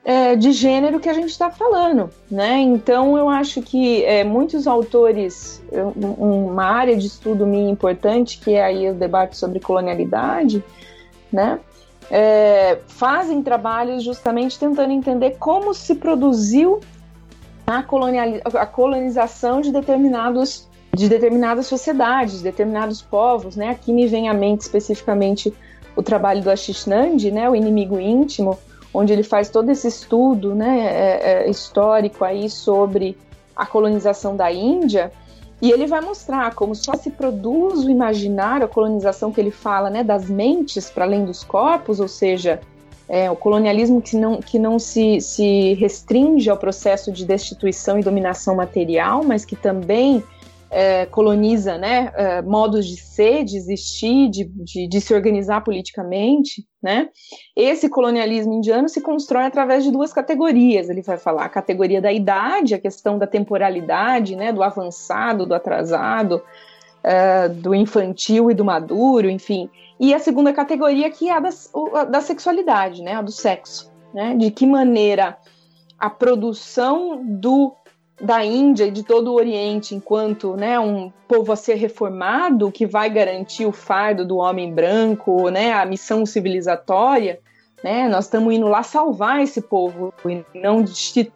é, 0.03 0.35
de 0.35 0.51
gênero 0.51 0.99
que 0.99 1.09
a 1.09 1.13
gente 1.13 1.29
está 1.29 1.51
falando, 1.51 2.09
né? 2.29 2.59
Então 2.59 3.17
eu 3.17 3.29
acho 3.29 3.61
que 3.61 4.03
é, 4.03 4.23
muitos 4.23 4.65
autores, 4.65 5.61
uma 5.95 6.65
área 6.65 6.97
de 6.97 7.05
estudo 7.05 7.45
minha 7.45 7.69
importante, 7.69 8.39
que 8.39 8.53
é 8.53 8.63
aí 8.63 8.89
o 8.89 8.93
debate 8.93 9.37
sobre 9.37 9.59
colonialidade, 9.59 10.63
né? 11.31 11.59
É, 12.09 12.79
fazem 12.87 13.41
trabalhos 13.41 14.03
justamente 14.03 14.59
tentando 14.59 14.91
entender 14.91 15.37
como 15.39 15.73
se 15.73 15.95
produziu 15.95 16.81
a, 17.65 17.83
a 18.59 18.65
colonização 18.65 19.61
de 19.61 19.71
determinados 19.71 20.69
de 20.93 21.07
determinadas 21.07 21.67
sociedades, 21.67 22.39
de 22.39 22.43
determinados 22.43 23.01
povos, 23.01 23.55
né? 23.55 23.69
Aqui 23.69 23.93
me 23.93 24.07
vem 24.07 24.27
à 24.27 24.33
mente 24.33 24.61
especificamente 24.61 25.53
o 25.95 26.03
trabalho 26.03 26.41
do 26.41 26.49
Ashish 26.49 26.85
Nandi, 26.85 27.31
né? 27.31 27.49
O 27.49 27.55
inimigo 27.55 27.97
íntimo, 27.97 28.59
onde 28.93 29.13
ele 29.13 29.23
faz 29.23 29.49
todo 29.49 29.69
esse 29.69 29.87
estudo 29.87 30.53
né, 30.53 30.79
é, 30.79 31.21
é, 31.23 31.49
histórico 31.49 32.25
aí 32.25 32.49
sobre 32.49 33.17
a 33.55 33.65
colonização 33.65 34.35
da 34.35 34.51
Índia, 34.51 35.11
e 35.61 35.71
ele 35.71 35.85
vai 35.85 36.01
mostrar 36.01 36.55
como 36.55 36.73
só 36.73 36.95
se 36.95 37.11
produz 37.11 37.85
o 37.85 37.89
imaginário, 37.89 38.65
a 38.65 38.69
colonização 38.69 39.31
que 39.31 39.39
ele 39.39 39.51
fala 39.51 39.89
né, 39.89 40.03
das 40.03 40.27
mentes 40.27 40.89
para 40.89 41.05
além 41.05 41.23
dos 41.23 41.43
corpos, 41.43 41.99
ou 41.99 42.07
seja, 42.07 42.59
é, 43.07 43.29
o 43.29 43.35
colonialismo 43.35 44.01
que 44.01 44.15
não, 44.15 44.37
que 44.37 44.57
não 44.57 44.79
se, 44.79 45.21
se 45.21 45.73
restringe 45.75 46.49
ao 46.49 46.57
processo 46.57 47.11
de 47.11 47.25
destituição 47.25 47.99
e 47.99 48.01
dominação 48.01 48.55
material, 48.55 49.23
mas 49.23 49.45
que 49.45 49.55
também 49.55 50.23
é, 50.73 51.05
coloniza 51.05 51.77
né, 51.77 52.13
é, 52.15 52.41
modos 52.41 52.87
de 52.87 52.95
ser, 52.95 53.43
de 53.43 53.57
existir, 53.57 54.29
de, 54.29 54.45
de, 54.45 54.87
de, 54.87 55.01
se 55.01 55.13
organizar 55.13 55.61
politicamente. 55.61 56.65
Né? 56.81 57.09
Esse 57.53 57.89
colonialismo 57.89 58.53
indiano 58.53 58.87
se 58.87 59.01
constrói 59.01 59.43
através 59.43 59.83
de 59.83 59.91
duas 59.91 60.13
categorias. 60.13 60.89
Ele 60.89 61.01
vai 61.01 61.17
falar 61.17 61.43
a 61.43 61.49
categoria 61.49 62.01
da 62.01 62.11
idade, 62.13 62.73
a 62.73 62.79
questão 62.79 63.19
da 63.19 63.27
temporalidade, 63.27 64.33
né, 64.37 64.53
do 64.53 64.63
avançado, 64.63 65.45
do 65.45 65.53
atrasado, 65.53 66.41
é, 67.03 67.49
do 67.49 67.75
infantil 67.75 68.49
e 68.49 68.53
do 68.53 68.63
maduro, 68.63 69.29
enfim. 69.29 69.69
E 69.99 70.13
a 70.13 70.19
segunda 70.19 70.53
categoria 70.53 71.11
que 71.11 71.27
é 71.27 71.33
a 71.33 71.41
da, 71.41 71.49
da 72.05 72.21
sexualidade, 72.21 73.03
né, 73.03 73.15
a 73.15 73.21
do 73.21 73.31
sexo. 73.31 73.91
Né? 74.13 74.35
De 74.37 74.49
que 74.49 74.65
maneira 74.65 75.37
a 75.99 76.09
produção 76.09 77.21
do 77.23 77.75
da 78.21 78.45
Índia 78.45 78.85
e 78.85 78.91
de 78.91 79.03
todo 79.03 79.31
o 79.31 79.35
Oriente 79.35 79.95
enquanto 79.95 80.55
né, 80.55 80.79
um 80.79 81.11
povo 81.27 81.51
a 81.51 81.55
ser 81.55 81.75
reformado 81.75 82.71
que 82.71 82.85
vai 82.85 83.09
garantir 83.09 83.65
o 83.65 83.71
fardo 83.71 84.25
do 84.25 84.37
homem 84.37 84.71
branco, 84.71 85.49
né, 85.49 85.73
a 85.73 85.85
missão 85.85 86.25
civilizatória, 86.25 87.39
né, 87.83 88.07
nós 88.07 88.25
estamos 88.25 88.53
indo 88.53 88.67
lá 88.67 88.83
salvar 88.83 89.41
esse 89.41 89.61
povo 89.61 90.13
e 90.25 90.43
não 90.53 90.85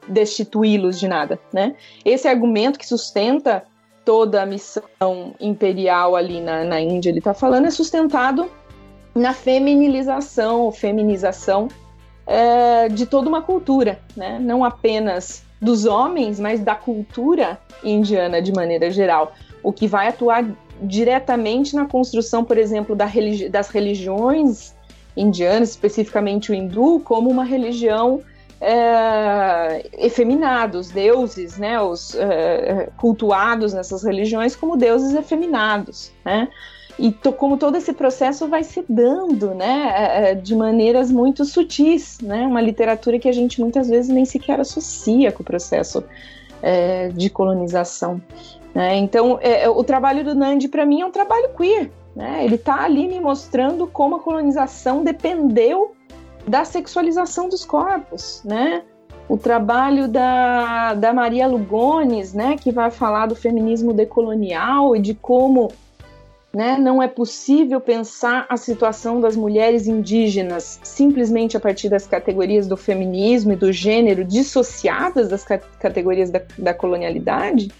destituí-los 0.07 0.99
de 0.99 1.07
nada. 1.07 1.39
Né? 1.51 1.75
Esse 2.03 2.27
argumento 2.27 2.77
que 2.77 2.87
sustenta 2.87 3.63
toda 4.03 4.43
a 4.43 4.45
missão 4.45 5.33
imperial 5.39 6.15
ali 6.15 6.39
na, 6.39 6.63
na 6.63 6.79
Índia, 6.79 7.09
ele 7.09 7.17
está 7.17 7.33
falando, 7.33 7.65
é 7.65 7.71
sustentado 7.71 8.47
na 9.15 9.33
feminilização 9.33 10.61
ou 10.61 10.71
feminização 10.71 11.67
é, 12.27 12.89
de 12.89 13.07
toda 13.07 13.27
uma 13.27 13.41
cultura, 13.41 13.99
né? 14.15 14.37
não 14.39 14.63
apenas 14.63 15.44
dos 15.61 15.85
homens, 15.85 16.39
mas 16.39 16.59
da 16.59 16.75
cultura 16.75 17.59
indiana 17.83 18.41
de 18.41 18.51
maneira 18.51 18.91
geral, 18.91 19.33
o 19.63 19.71
que 19.71 19.87
vai 19.87 20.07
atuar 20.07 20.45
diretamente 20.81 21.75
na 21.75 21.85
construção, 21.85 22.43
por 22.43 22.57
exemplo, 22.57 22.95
da 22.95 23.05
religi 23.05 23.49
das 23.49 23.69
religiões 23.69 24.75
indianas, 25.15 25.69
especificamente 25.69 26.51
o 26.51 26.53
hindu, 26.53 26.99
como 26.99 27.29
uma 27.29 27.45
religião 27.45 28.21
é, 28.59 29.89
efeminados, 29.93 30.89
deuses, 30.89 31.57
né, 31.57 31.79
os 31.81 32.15
é, 32.15 32.89
cultuados 32.97 33.73
nessas 33.73 34.03
religiões 34.03 34.55
como 34.55 34.75
deuses 34.75 35.13
efeminados, 35.13 36.11
né? 36.23 36.47
E 36.97 37.11
to, 37.11 37.33
como 37.33 37.57
todo 37.57 37.75
esse 37.77 37.91
processo 37.93 38.47
vai 38.47 38.63
se 38.63 38.83
dando, 38.87 39.53
né, 39.53 39.93
é, 39.95 40.31
é, 40.31 40.35
de 40.35 40.55
maneiras 40.55 41.11
muito 41.11 41.43
sutis, 41.43 42.19
né, 42.21 42.47
uma 42.47 42.61
literatura 42.61 43.19
que 43.19 43.27
a 43.27 43.33
gente 43.33 43.59
muitas 43.59 43.89
vezes 43.89 44.09
nem 44.09 44.23
sequer 44.23 44.59
associa 44.59 45.31
com 45.31 45.43
o 45.43 45.45
processo 45.45 46.03
é, 46.61 47.09
de 47.09 47.29
colonização. 47.29 48.21
Né? 48.73 48.95
Então, 48.97 49.37
é, 49.41 49.69
o 49.69 49.83
trabalho 49.83 50.23
do 50.23 50.33
Nandi 50.33 50.67
para 50.67 50.85
mim 50.85 51.01
é 51.01 51.05
um 51.05 51.11
trabalho 51.11 51.49
queer, 51.55 51.91
né? 52.15 52.43
Ele 52.43 52.55
está 52.55 52.83
ali 52.83 53.07
me 53.07 53.19
mostrando 53.19 53.87
como 53.87 54.15
a 54.15 54.19
colonização 54.19 55.03
dependeu 55.03 55.93
da 56.47 56.63
sexualização 56.63 57.49
dos 57.49 57.65
corpos, 57.65 58.41
né? 58.43 58.83
O 59.27 59.37
trabalho 59.37 60.07
da, 60.07 60.93
da 60.93 61.13
Maria 61.13 61.47
Lugones, 61.47 62.33
né, 62.33 62.57
que 62.57 62.71
vai 62.71 62.91
falar 62.91 63.25
do 63.25 63.35
feminismo 63.35 63.91
decolonial 63.91 64.95
e 64.95 64.99
de 64.99 65.15
como 65.15 65.71
né, 66.55 66.77
não 66.77 67.03
é 67.03 67.07
possível 67.09 67.81
pensar 67.81 68.45
a 68.47 68.55
situação 68.55 69.19
das 69.19 69.35
mulheres 69.35 69.87
indígenas 69.87 70.79
simplesmente 70.83 71.57
a 71.57 71.59
partir 71.59 71.89
das 71.89 72.07
categorias 72.07 72.65
do 72.65 72.77
feminismo 72.77 73.51
e 73.51 73.57
do 73.57 73.73
gênero 73.73 74.23
dissociadas 74.23 75.27
das 75.27 75.43
categorias 75.43 76.29
da, 76.29 76.41
da 76.57 76.73
colonialidade. 76.73 77.73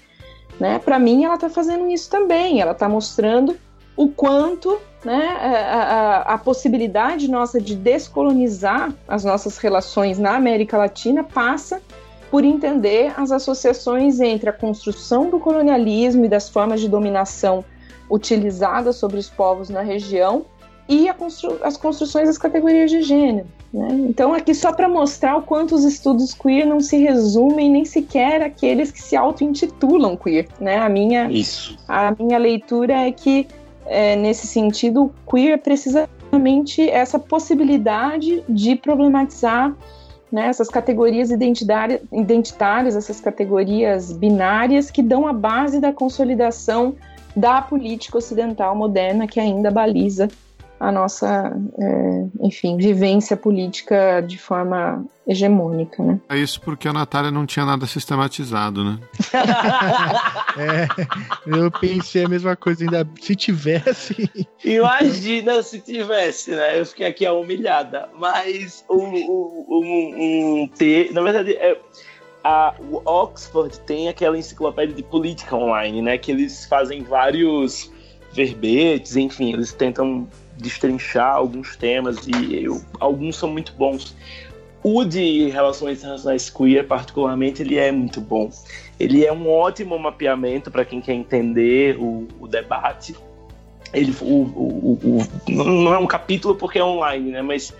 Né? 0.59 0.77
Para 0.77 0.99
mim, 0.99 1.23
ela 1.23 1.35
está 1.35 1.49
fazendo 1.49 1.89
isso 1.89 2.09
também. 2.09 2.59
Ela 2.59 2.73
está 2.73 2.89
mostrando 2.89 3.55
o 3.95 4.09
quanto 4.09 4.77
né, 5.05 5.25
a, 5.25 5.77
a, 5.77 6.33
a, 6.33 6.37
possibilidade 6.37 7.31
nossa 7.31 7.61
de 7.61 7.77
descolonizar 7.77 8.93
as 9.07 9.23
nossas 9.23 9.57
relações 9.57 10.19
na 10.19 10.35
América 10.35 10.77
Latina 10.77 11.23
passa 11.23 11.81
por 12.29 12.43
entender 12.43 13.13
as 13.15 13.31
associações 13.31 14.19
entre 14.19 14.49
a 14.49 14.53
construção 14.53 15.29
do 15.29 15.39
colonialismo 15.39 16.25
e 16.25 16.27
das 16.27 16.49
formas 16.49 16.81
de 16.81 16.89
dominação 16.89 17.63
utilizadas 18.09 18.95
sobre 18.95 19.17
os 19.17 19.29
povos 19.29 19.69
na 19.69 19.81
região 19.81 20.45
e 20.87 21.11
constru 21.13 21.57
as 21.63 21.77
construções 21.77 22.27
das 22.27 22.37
categorias 22.37 22.91
de 22.91 23.01
gênero. 23.01 23.47
Né? 23.73 23.87
Então, 24.07 24.33
aqui 24.33 24.53
só 24.53 24.71
para 24.71 24.87
mostrar 24.87 25.35
o 25.35 25.41
quanto 25.41 25.75
os 25.75 25.83
estudos 25.83 26.33
queer 26.33 26.65
não 26.65 26.79
se 26.79 26.97
resumem 26.97 27.69
nem 27.69 27.85
sequer 27.85 28.41
aqueles 28.41 28.91
que 28.91 29.01
se 29.01 29.15
auto-intitulam 29.15 30.15
queer. 30.15 30.47
Né? 30.59 30.77
A, 30.77 30.87
minha, 30.87 31.29
Isso. 31.29 31.77
a 31.87 32.15
minha 32.17 32.37
leitura 32.37 32.93
é 32.93 33.11
que 33.11 33.47
é, 33.85 34.15
nesse 34.15 34.47
sentido, 34.47 35.11
queer 35.29 35.53
é 35.53 35.57
precisamente 35.57 36.89
essa 36.89 37.19
possibilidade 37.19 38.43
de 38.49 38.75
problematizar 38.75 39.75
né, 40.31 40.47
essas 40.47 40.69
categorias 40.69 41.29
identitárias, 41.31 42.95
essas 42.95 43.21
categorias 43.21 44.11
binárias 44.11 44.89
que 44.89 45.01
dão 45.01 45.27
a 45.27 45.33
base 45.33 45.79
da 45.79 45.93
consolidação 45.93 46.95
da 47.35 47.61
política 47.61 48.17
ocidental 48.17 48.75
moderna 48.75 49.27
que 49.27 49.39
ainda 49.39 49.69
baliza 49.69 50.29
a 50.79 50.91
nossa, 50.91 51.55
é, 51.79 52.25
enfim, 52.41 52.77
vivência 52.77 53.37
política 53.37 54.21
de 54.21 54.37
forma 54.37 55.05
hegemônica, 55.27 56.03
né? 56.03 56.19
É 56.29 56.37
isso 56.37 56.61
porque 56.61 56.87
a 56.87 56.93
Natália 56.93 57.31
não 57.31 57.45
tinha 57.45 57.65
nada 57.65 57.87
sistematizado, 57.87 58.83
né? 58.83 58.99
é, 60.57 60.87
eu 61.47 61.71
pensei 61.71 62.25
a 62.25 62.29
mesma 62.29 62.55
coisa, 62.55 62.83
ainda 62.83 63.07
se 63.19 63.35
tivesse. 63.35 64.29
Imagina 64.63 65.63
se 65.63 65.79
tivesse, 65.79 66.51
né? 66.51 66.79
Eu 66.79 66.85
fiquei 66.85 67.07
aqui 67.07 67.25
a 67.25 67.33
humilhada. 67.33 68.09
Mas 68.19 68.83
o, 68.89 68.97
o, 68.97 69.81
um, 69.81 70.61
um 70.63 70.67
T, 70.67 71.09
na 71.13 71.21
verdade, 71.21 71.53
é, 71.53 71.79
a, 72.45 72.75
o 72.79 73.01
Oxford 73.03 73.79
tem 73.81 74.07
aquela 74.07 74.37
enciclopédia 74.37 74.95
de 74.95 75.01
política 75.01 75.55
online, 75.55 75.99
né? 75.99 76.15
Que 76.15 76.31
eles 76.31 76.65
fazem 76.65 77.01
vários 77.01 77.91
verbetes, 78.31 79.15
enfim, 79.15 79.51
eles 79.51 79.73
tentam 79.73 80.27
destrinchar 80.55 81.35
alguns 81.35 81.75
temas 81.75 82.27
e 82.27 82.63
eu, 82.63 82.79
alguns 82.99 83.35
são 83.37 83.49
muito 83.49 83.73
bons. 83.73 84.15
O 84.83 85.03
de 85.03 85.49
relações 85.49 85.97
internacionais 85.97 86.47
queer, 86.51 86.85
particularmente, 86.85 87.63
ele 87.63 87.79
é 87.79 87.91
muito 87.91 88.21
bom. 88.21 88.51
Ele 88.99 89.25
é 89.25 89.33
um 89.33 89.49
ótimo 89.49 89.97
mapeamento 89.97 90.69
para 90.69 90.85
quem 90.85 91.01
quer 91.01 91.13
entender 91.13 91.97
o, 91.97 92.27
o 92.39 92.47
debate. 92.47 93.15
Ele, 93.91 94.15
o, 94.21 94.25
o, 94.25 95.21
não 95.49 95.91
é 95.91 95.97
um 95.97 96.05
capítulo 96.05 96.53
porque 96.53 96.77
é 96.77 96.83
online, 96.83 97.31
né? 97.31 97.41
Mas 97.41 97.73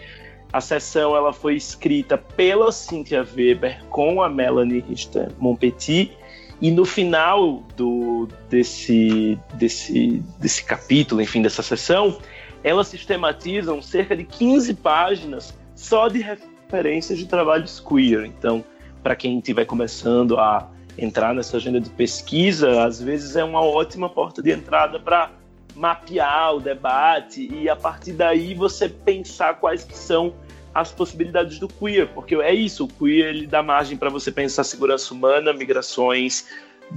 a 0.52 0.62
sessão 0.62 1.16
ela 1.16 1.34
foi 1.34 1.56
escrita 1.56 2.18
pela 2.18 2.72
Cynthia 2.72 3.26
Weber 3.36 3.84
com 3.90 4.22
a 4.22 4.30
Melanie 4.30 4.80
Richter 4.80 5.32
Monpetit 5.40 6.18
e 6.62 6.72
no 6.72 6.86
final 6.86 7.64
do, 7.76 8.28
desse, 8.50 9.38
desse, 9.56 10.24
desse 10.40 10.64
capítulo, 10.64 11.22
enfim, 11.22 11.42
dessa 11.42 11.62
sessão, 11.62 12.18
elas 12.64 12.88
sistematizam 12.88 13.82
cerca 13.82 14.16
de 14.16 14.24
15 14.24 14.74
páginas 14.76 15.58
só 15.76 16.08
de 16.08 16.22
referências 16.22 17.20
de 17.20 17.26
trabalhos 17.26 17.80
queer. 17.80 18.26
Então, 18.26 18.64
para 19.04 19.16
quem 19.16 19.38
estiver 19.38 19.66
começando 19.66 20.40
a 20.40 20.70
entrar 20.98 21.36
nessa 21.36 21.58
agenda 21.58 21.80
de 21.80 21.90
pesquisa, 21.90 22.84
às 22.84 23.02
vezes 23.02 23.36
é 23.36 23.44
uma 23.44 23.62
ótima 23.62 24.10
porta 24.10 24.42
de 24.42 24.52
entrada 24.52 25.00
para 25.00 25.32
mapear 25.76 26.56
o 26.56 26.60
debate 26.60 27.48
e 27.54 27.70
a 27.70 27.76
partir 27.76 28.14
daí 28.14 28.54
você 28.54 28.88
pensar 28.90 29.56
quais 29.56 29.84
que 29.84 29.98
são 29.98 30.34
as 30.74 30.92
possibilidades 30.92 31.58
do 31.60 31.68
queer, 31.68 32.08
porque 32.08 32.36
é 32.36 32.54
isso, 32.54 32.84
o 32.86 32.88
queer 32.88 33.30
ele 33.30 33.48
dá 33.48 33.64
margem 33.64 33.98
para 33.98 34.10
você 34.10 34.32
pensar 34.32 34.64
segurança 34.64 35.14
humana, 35.14 35.54
migrações, 35.54 36.46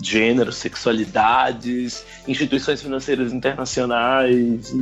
gênero, 0.02 0.52
sexualidades, 0.52 2.04
instituições 2.26 2.82
financeiras 2.82 3.32
internacionais 3.32 4.72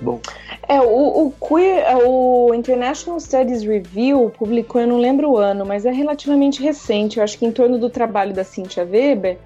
bom. 0.00 0.20
É, 0.68 0.80
o, 0.80 1.26
o 1.26 1.32
Queer, 1.32 1.84
é, 1.86 1.96
o 1.96 2.52
International 2.54 3.18
Studies 3.18 3.62
Review 3.62 4.30
publicou, 4.36 4.80
eu 4.80 4.86
não 4.86 4.98
lembro 4.98 5.30
o 5.30 5.36
ano, 5.36 5.64
mas 5.64 5.84
é 5.84 5.90
relativamente 5.90 6.62
recente, 6.62 7.18
eu 7.18 7.24
acho 7.24 7.38
que 7.38 7.46
em 7.46 7.52
torno 7.52 7.78
do 7.78 7.88
trabalho 7.88 8.32
da 8.32 8.44
Cynthia 8.44 8.84
Weber, 8.84 9.38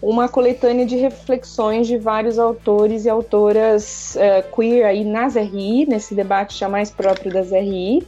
uma 0.00 0.28
coletânea 0.28 0.84
de 0.84 0.96
reflexões 0.96 1.86
de 1.86 1.96
vários 1.96 2.38
autores 2.38 3.04
e 3.04 3.08
autoras 3.08 4.16
uh, 4.16 4.54
queer 4.54 4.84
aí 4.84 5.04
nas 5.04 5.34
RI, 5.34 5.86
nesse 5.86 6.14
debate 6.14 6.58
já 6.58 6.68
mais 6.68 6.90
próprio 6.90 7.32
das 7.32 7.50
RI. 7.50 8.06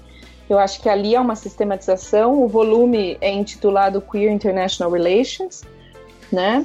Eu 0.48 0.58
acho 0.58 0.80
que 0.80 0.88
ali 0.88 1.14
é 1.14 1.20
uma 1.20 1.36
sistematização. 1.36 2.42
O 2.42 2.48
volume 2.48 3.18
é 3.20 3.30
intitulado 3.30 4.00
Queer 4.00 4.32
International 4.32 4.90
Relations 4.90 5.62
né? 6.32 6.64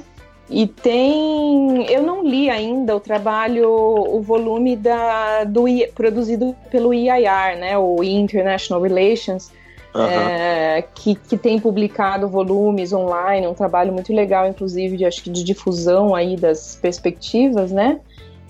E 0.50 0.68
tem, 0.68 1.90
eu 1.90 2.04
não 2.04 2.24
li 2.24 2.50
ainda 2.50 2.96
o 2.96 3.00
trabalho, 3.00 3.70
o 3.70 4.22
volume 4.22 4.76
da, 4.76 5.46
do 5.46 5.66
produzido 5.96 6.56
pelo 6.70 6.94
IIR, 6.94 7.58
né? 7.58 7.78
O 7.78 8.04
International 8.04 8.82
Relations, 8.82 9.52
é, 9.96 10.84
que, 10.96 11.16
que 11.16 11.38
tem 11.38 11.60
publicado 11.60 12.28
volumes 12.28 12.92
online, 12.94 13.48
um 13.48 13.54
trabalho 13.54 13.94
muito 13.94 14.14
legal, 14.14 14.48
inclusive, 14.48 14.98
de, 14.98 15.06
acho 15.06 15.24
que 15.24 15.30
de 15.30 15.44
difusão 15.44 16.16
aí 16.16 16.36
das 16.36 16.78
perspectivas, 16.82 17.72
né? 17.72 18.00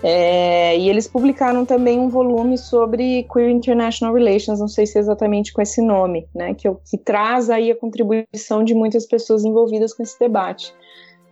É, 0.01 0.77
e 0.77 0.89
eles 0.89 1.07
publicaram 1.07 1.65
também 1.65 1.97
um 1.97 2.09
volume 2.09 2.57
sobre 2.57 3.23
Queer 3.31 3.49
International 3.49 4.13
Relations, 4.13 4.59
não 4.59 4.67
sei 4.67 4.85
se 4.85 4.97
é 4.97 5.01
exatamente 5.01 5.53
com 5.53 5.61
esse 5.61 5.81
nome, 5.81 6.27
né? 6.35 6.53
Que, 6.53 6.69
que 6.89 6.97
traz 6.97 7.49
aí 7.49 7.71
a 7.71 7.75
contribuição 7.75 8.63
de 8.63 8.73
muitas 8.73 9.05
pessoas 9.05 9.45
envolvidas 9.45 9.93
com 9.93 10.03
esse 10.03 10.19
debate 10.19 10.73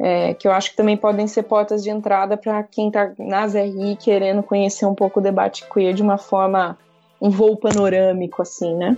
é, 0.01 0.33
que 0.33 0.47
eu 0.47 0.51
acho 0.51 0.71
que 0.71 0.75
também 0.75 0.97
podem 0.97 1.27
ser 1.27 1.43
portas 1.43 1.83
de 1.83 1.91
entrada 1.91 2.35
para 2.35 2.63
quem 2.63 2.87
está 2.87 3.11
nas 3.19 3.53
RI 3.53 3.95
querendo 3.97 4.41
conhecer 4.41 4.87
um 4.87 4.95
pouco 4.95 5.19
o 5.19 5.23
debate 5.23 5.63
queer 5.71 5.93
de 5.93 6.01
uma 6.01 6.17
forma, 6.17 6.75
um 7.21 7.29
voo 7.29 7.55
panorâmico, 7.55 8.41
assim, 8.41 8.75
né? 8.75 8.97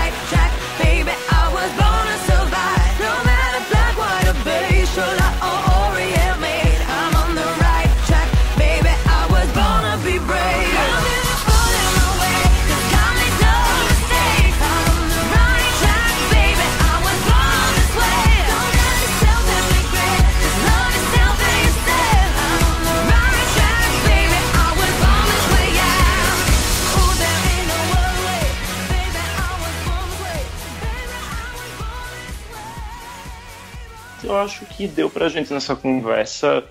acho 34.41 34.65
que 34.65 34.87
deu 34.87 35.09
pra 35.09 35.29
gente 35.29 35.53
nessa 35.53 35.75
conversa 35.75 36.63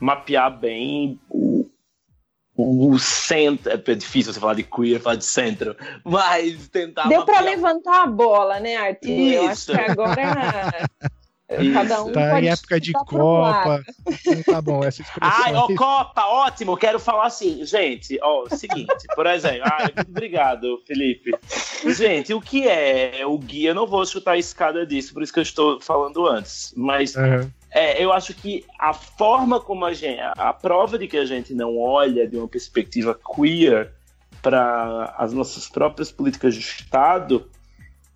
mapear 0.00 0.50
bem 0.58 1.18
o, 1.30 1.68
o 2.56 2.98
centro. 2.98 3.72
É 3.72 3.94
difícil 3.94 4.32
você 4.32 4.40
falar 4.40 4.54
de 4.54 4.62
queer, 4.62 5.00
falar 5.00 5.16
de 5.16 5.24
centro, 5.24 5.76
mas 6.04 6.68
tentar. 6.68 7.08
Deu 7.08 7.20
mapear... 7.20 7.38
pra 7.38 7.50
levantar 7.50 8.02
a 8.02 8.06
bola, 8.06 8.60
né, 8.60 8.76
Arthur? 8.76 9.08
Isso. 9.08 9.72
Eu 9.72 9.78
acho 9.80 9.84
que 9.84 9.90
agora. 9.90 10.90
Cada 11.72 12.02
um 12.02 12.10
tá 12.10 12.30
pode 12.30 12.46
em 12.46 12.48
época 12.48 12.80
de 12.80 12.92
Copa. 12.92 13.82
Então 14.04 14.42
tá 14.42 14.60
bom, 14.60 14.82
essa 14.82 15.02
expressão. 15.02 15.44
Ai, 15.44 15.54
ó, 15.54 15.68
Copa, 15.76 16.26
ótimo. 16.26 16.76
Quero 16.76 16.98
falar 16.98 17.26
assim, 17.26 17.64
gente, 17.64 18.18
ó, 18.20 18.48
seguinte, 18.48 19.06
por 19.14 19.26
exemplo. 19.26 19.62
Ai, 19.64 19.92
obrigado, 20.08 20.82
Felipe. 20.84 21.32
Gente, 21.86 22.34
o 22.34 22.40
que 22.40 22.66
é 22.68 23.24
o 23.24 23.38
guia? 23.38 23.70
Eu 23.70 23.74
não 23.76 23.86
vou 23.86 24.04
chutar 24.04 24.32
a 24.32 24.38
escada 24.38 24.84
disso, 24.84 25.14
por 25.14 25.22
isso 25.22 25.32
que 25.32 25.38
eu 25.38 25.44
estou 25.44 25.80
falando 25.80 26.26
antes. 26.26 26.74
Mas 26.76 27.14
uhum. 27.14 27.48
é, 27.70 28.02
eu 28.02 28.12
acho 28.12 28.34
que 28.34 28.64
a 28.78 28.92
forma 28.92 29.60
como 29.60 29.84
a 29.84 29.94
gente. 29.94 30.20
A 30.36 30.52
prova 30.52 30.98
de 30.98 31.06
que 31.06 31.16
a 31.16 31.24
gente 31.24 31.54
não 31.54 31.78
olha 31.78 32.26
de 32.26 32.36
uma 32.36 32.48
perspectiva 32.48 33.16
queer 33.36 33.92
para 34.42 35.14
as 35.16 35.32
nossas 35.32 35.68
próprias 35.68 36.10
políticas 36.10 36.54
de 36.54 36.60
Estado 36.60 37.48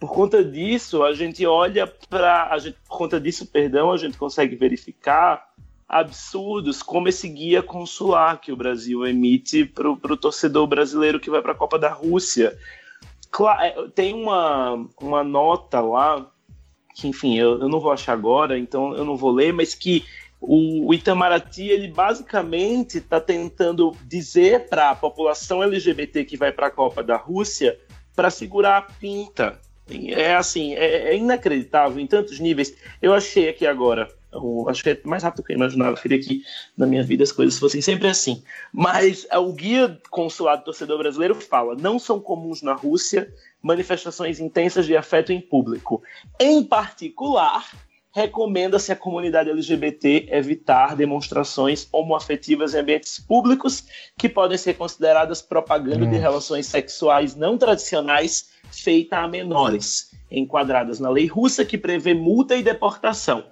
por 0.00 0.10
conta 0.14 0.42
disso, 0.42 1.02
a 1.02 1.12
gente 1.12 1.44
olha 1.46 1.86
para. 1.86 2.56
Por 2.88 2.96
conta 2.96 3.20
disso, 3.20 3.46
perdão, 3.46 3.92
a 3.92 3.98
gente 3.98 4.16
consegue 4.16 4.56
verificar 4.56 5.50
absurdos 5.86 6.82
como 6.82 7.08
esse 7.08 7.28
guia 7.28 7.62
consular 7.62 8.40
que 8.40 8.50
o 8.50 8.56
Brasil 8.56 9.06
emite 9.06 9.66
para 9.66 9.90
o 9.90 10.16
torcedor 10.16 10.66
brasileiro 10.66 11.20
que 11.20 11.28
vai 11.28 11.42
para 11.42 11.52
a 11.52 11.56
Copa 11.56 11.78
da 11.78 11.90
Rússia. 11.90 12.56
É, 13.60 13.88
tem 13.94 14.14
uma, 14.14 14.86
uma 14.98 15.22
nota 15.22 15.80
lá, 15.80 16.26
que 16.94 17.06
enfim, 17.06 17.36
eu, 17.36 17.60
eu 17.60 17.68
não 17.68 17.78
vou 17.78 17.92
achar 17.92 18.14
agora, 18.14 18.58
então 18.58 18.94
eu 18.94 19.04
não 19.04 19.16
vou 19.16 19.30
ler, 19.30 19.52
mas 19.52 19.74
que 19.74 20.04
o 20.40 20.94
Itamaraty, 20.94 21.68
ele 21.68 21.88
basicamente 21.88 22.96
está 22.96 23.20
tentando 23.20 23.94
dizer 24.06 24.68
para 24.70 24.90
a 24.90 24.96
população 24.96 25.62
LGBT 25.62 26.24
que 26.24 26.38
vai 26.38 26.50
para 26.50 26.68
a 26.68 26.70
Copa 26.70 27.02
da 27.02 27.16
Rússia 27.16 27.78
para 28.16 28.30
segurar 28.30 28.78
a 28.78 28.82
pinta 28.82 29.60
é 30.12 30.34
assim, 30.34 30.74
é, 30.74 31.10
é, 31.10 31.16
inacreditável 31.16 31.98
em 32.00 32.06
tantos 32.06 32.38
níveis. 32.38 32.74
Eu 33.00 33.12
achei 33.14 33.48
aqui 33.48 33.66
agora, 33.66 34.08
eu, 34.32 34.66
acho 34.68 34.82
que 34.82 34.90
é 34.90 35.00
mais 35.04 35.22
rápido 35.22 35.42
do 35.42 35.46
que 35.46 35.52
eu 35.52 35.56
imaginava. 35.56 35.92
Eu 35.92 36.02
queria 36.02 36.20
que 36.20 36.42
na 36.76 36.86
minha 36.86 37.02
vida 37.02 37.22
as 37.24 37.32
coisas 37.32 37.58
fossem 37.58 37.80
sempre 37.80 38.08
assim. 38.08 38.42
Mas 38.72 39.26
é, 39.30 39.38
o 39.38 39.52
guia 39.52 39.98
consulado 40.10 40.64
torcedor 40.64 40.98
brasileiro 40.98 41.34
fala: 41.34 41.74
não 41.74 41.98
são 41.98 42.20
comuns 42.20 42.62
na 42.62 42.74
Rússia 42.74 43.32
manifestações 43.62 44.40
intensas 44.40 44.86
de 44.86 44.96
afeto 44.96 45.32
em 45.32 45.40
público. 45.40 46.02
Em 46.38 46.62
particular, 46.64 47.68
recomenda-se 48.12 48.90
à 48.90 48.96
comunidade 48.96 49.50
LGBT 49.50 50.28
evitar 50.30 50.96
demonstrações 50.96 51.88
homoafetivas 51.92 52.74
em 52.74 52.78
ambientes 52.78 53.20
públicos 53.20 53.84
que 54.18 54.28
podem 54.28 54.58
ser 54.58 54.74
consideradas 54.74 55.40
propaganda 55.40 56.04
hum. 56.04 56.10
de 56.10 56.16
relações 56.16 56.66
sexuais 56.66 57.36
não 57.36 57.56
tradicionais 57.56 58.50
feita 58.70 59.18
a 59.18 59.28
menores, 59.28 60.10
enquadradas 60.30 60.98
na 60.98 61.10
lei 61.10 61.26
russa 61.26 61.64
que 61.64 61.78
prevê 61.78 62.14
multa 62.14 62.56
e 62.56 62.62
deportação. 62.62 63.44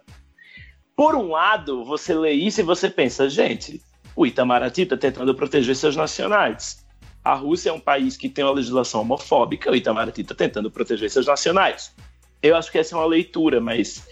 Por 0.96 1.14
um 1.14 1.30
lado, 1.30 1.84
você 1.84 2.12
lê 2.12 2.32
isso 2.32 2.60
e 2.60 2.64
você 2.64 2.90
pensa, 2.90 3.30
gente, 3.30 3.80
o 4.16 4.26
Itamaraty 4.26 4.82
está 4.82 4.96
tentando 4.96 5.32
proteger 5.32 5.76
seus 5.76 5.94
nacionais. 5.94 6.84
A 7.24 7.34
Rússia 7.34 7.70
é 7.70 7.72
um 7.72 7.78
país 7.78 8.16
que 8.16 8.28
tem 8.28 8.44
uma 8.44 8.54
legislação 8.54 9.02
homofóbica, 9.02 9.70
o 9.70 9.76
Itamaraty 9.76 10.22
está 10.22 10.34
tentando 10.34 10.70
proteger 10.70 11.08
seus 11.08 11.26
nacionais. 11.26 11.94
Eu 12.42 12.56
acho 12.56 12.70
que 12.72 12.78
essa 12.78 12.96
é 12.96 12.98
uma 12.98 13.06
leitura, 13.06 13.60
mas 13.60 14.08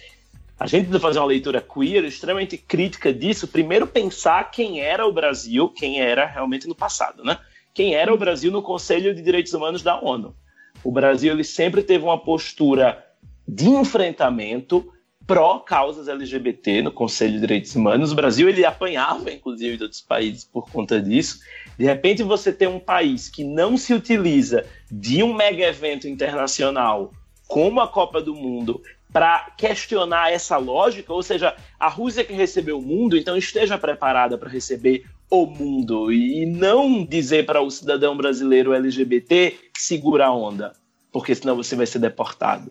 a 0.59 0.67
gente 0.67 0.85
precisa 0.85 1.01
fazer 1.01 1.19
uma 1.19 1.27
leitura 1.27 1.61
queer 1.61 2.05
extremamente 2.05 2.57
crítica 2.57 3.13
disso. 3.13 3.47
Primeiro, 3.47 3.87
pensar 3.87 4.51
quem 4.51 4.81
era 4.81 5.07
o 5.07 5.13
Brasil, 5.13 5.69
quem 5.69 6.01
era 6.01 6.25
realmente 6.25 6.67
no 6.67 6.75
passado, 6.75 7.23
né? 7.23 7.39
Quem 7.75 7.95
era 7.95 8.13
o 8.13 8.17
Brasil 8.17 8.51
no 8.51 8.63
Conselho 8.63 9.15
de 9.15 9.21
Direitos 9.21 9.53
Humanos 9.53 9.83
da 9.83 10.01
ONU. 10.01 10.35
O 10.83 10.91
Brasil 10.91 11.33
ele 11.33 11.45
sempre 11.45 11.83
teve 11.83 12.05
uma 12.05 12.19
postura 12.19 13.05
de 13.47 13.69
enfrentamento 13.69 14.91
pró 15.27 15.59
causas 15.59 16.09
LGBT 16.09 16.83
no 16.83 16.93
Conselho 16.93 17.35
de 17.35 17.41
Direitos 17.41 17.75
Humanos. 17.75 18.13
O 18.13 18.15
Brasil 18.15 18.49
ele 18.49 18.65
apanhava, 18.65 19.31
inclusive, 19.31 19.77
de 19.77 19.83
outros 19.83 20.01
países 20.01 20.45
por 20.45 20.71
conta 20.71 21.03
disso. 21.03 21.41
De 21.77 21.85
repente, 21.85 22.23
você 22.23 22.53
tem 22.53 22.69
um 22.69 22.79
país 22.79 23.29
que 23.29 23.45
não 23.45 23.77
se 23.77 23.93
utiliza 23.93 24.65
de 24.91 25.23
um 25.23 25.35
mega 25.35 25.65
evento 25.65 26.09
internacional 26.09 27.11
como 27.49 27.81
a 27.81 27.89
Copa 27.89 28.23
do 28.23 28.35
Mundo 28.35 28.81
para 29.17 29.51
questionar 29.57 30.31
essa 30.31 30.59
lógica, 30.59 31.11
ou 31.11 31.23
seja, 31.23 31.57
a 31.81 31.89
Rússia 31.89 32.23
que 32.23 32.35
recebeu 32.35 32.79
o 32.79 32.83
mundo, 32.83 33.17
então 33.17 33.35
esteja 33.35 33.79
preparada 33.79 34.37
para 34.37 34.51
receber 34.51 35.07
o 35.31 35.47
mundo 35.47 36.13
e 36.13 36.45
não 36.45 37.03
dizer 37.03 37.47
para 37.47 37.63
o 37.63 37.71
cidadão 37.71 38.15
brasileiro 38.15 38.75
LGBT 38.75 39.57
segura 39.75 40.27
a 40.27 40.35
onda, 40.35 40.75
porque 41.11 41.35
senão 41.35 41.57
você 41.57 41.75
vai 41.75 41.87
ser 41.87 41.99
deportado. 41.99 42.71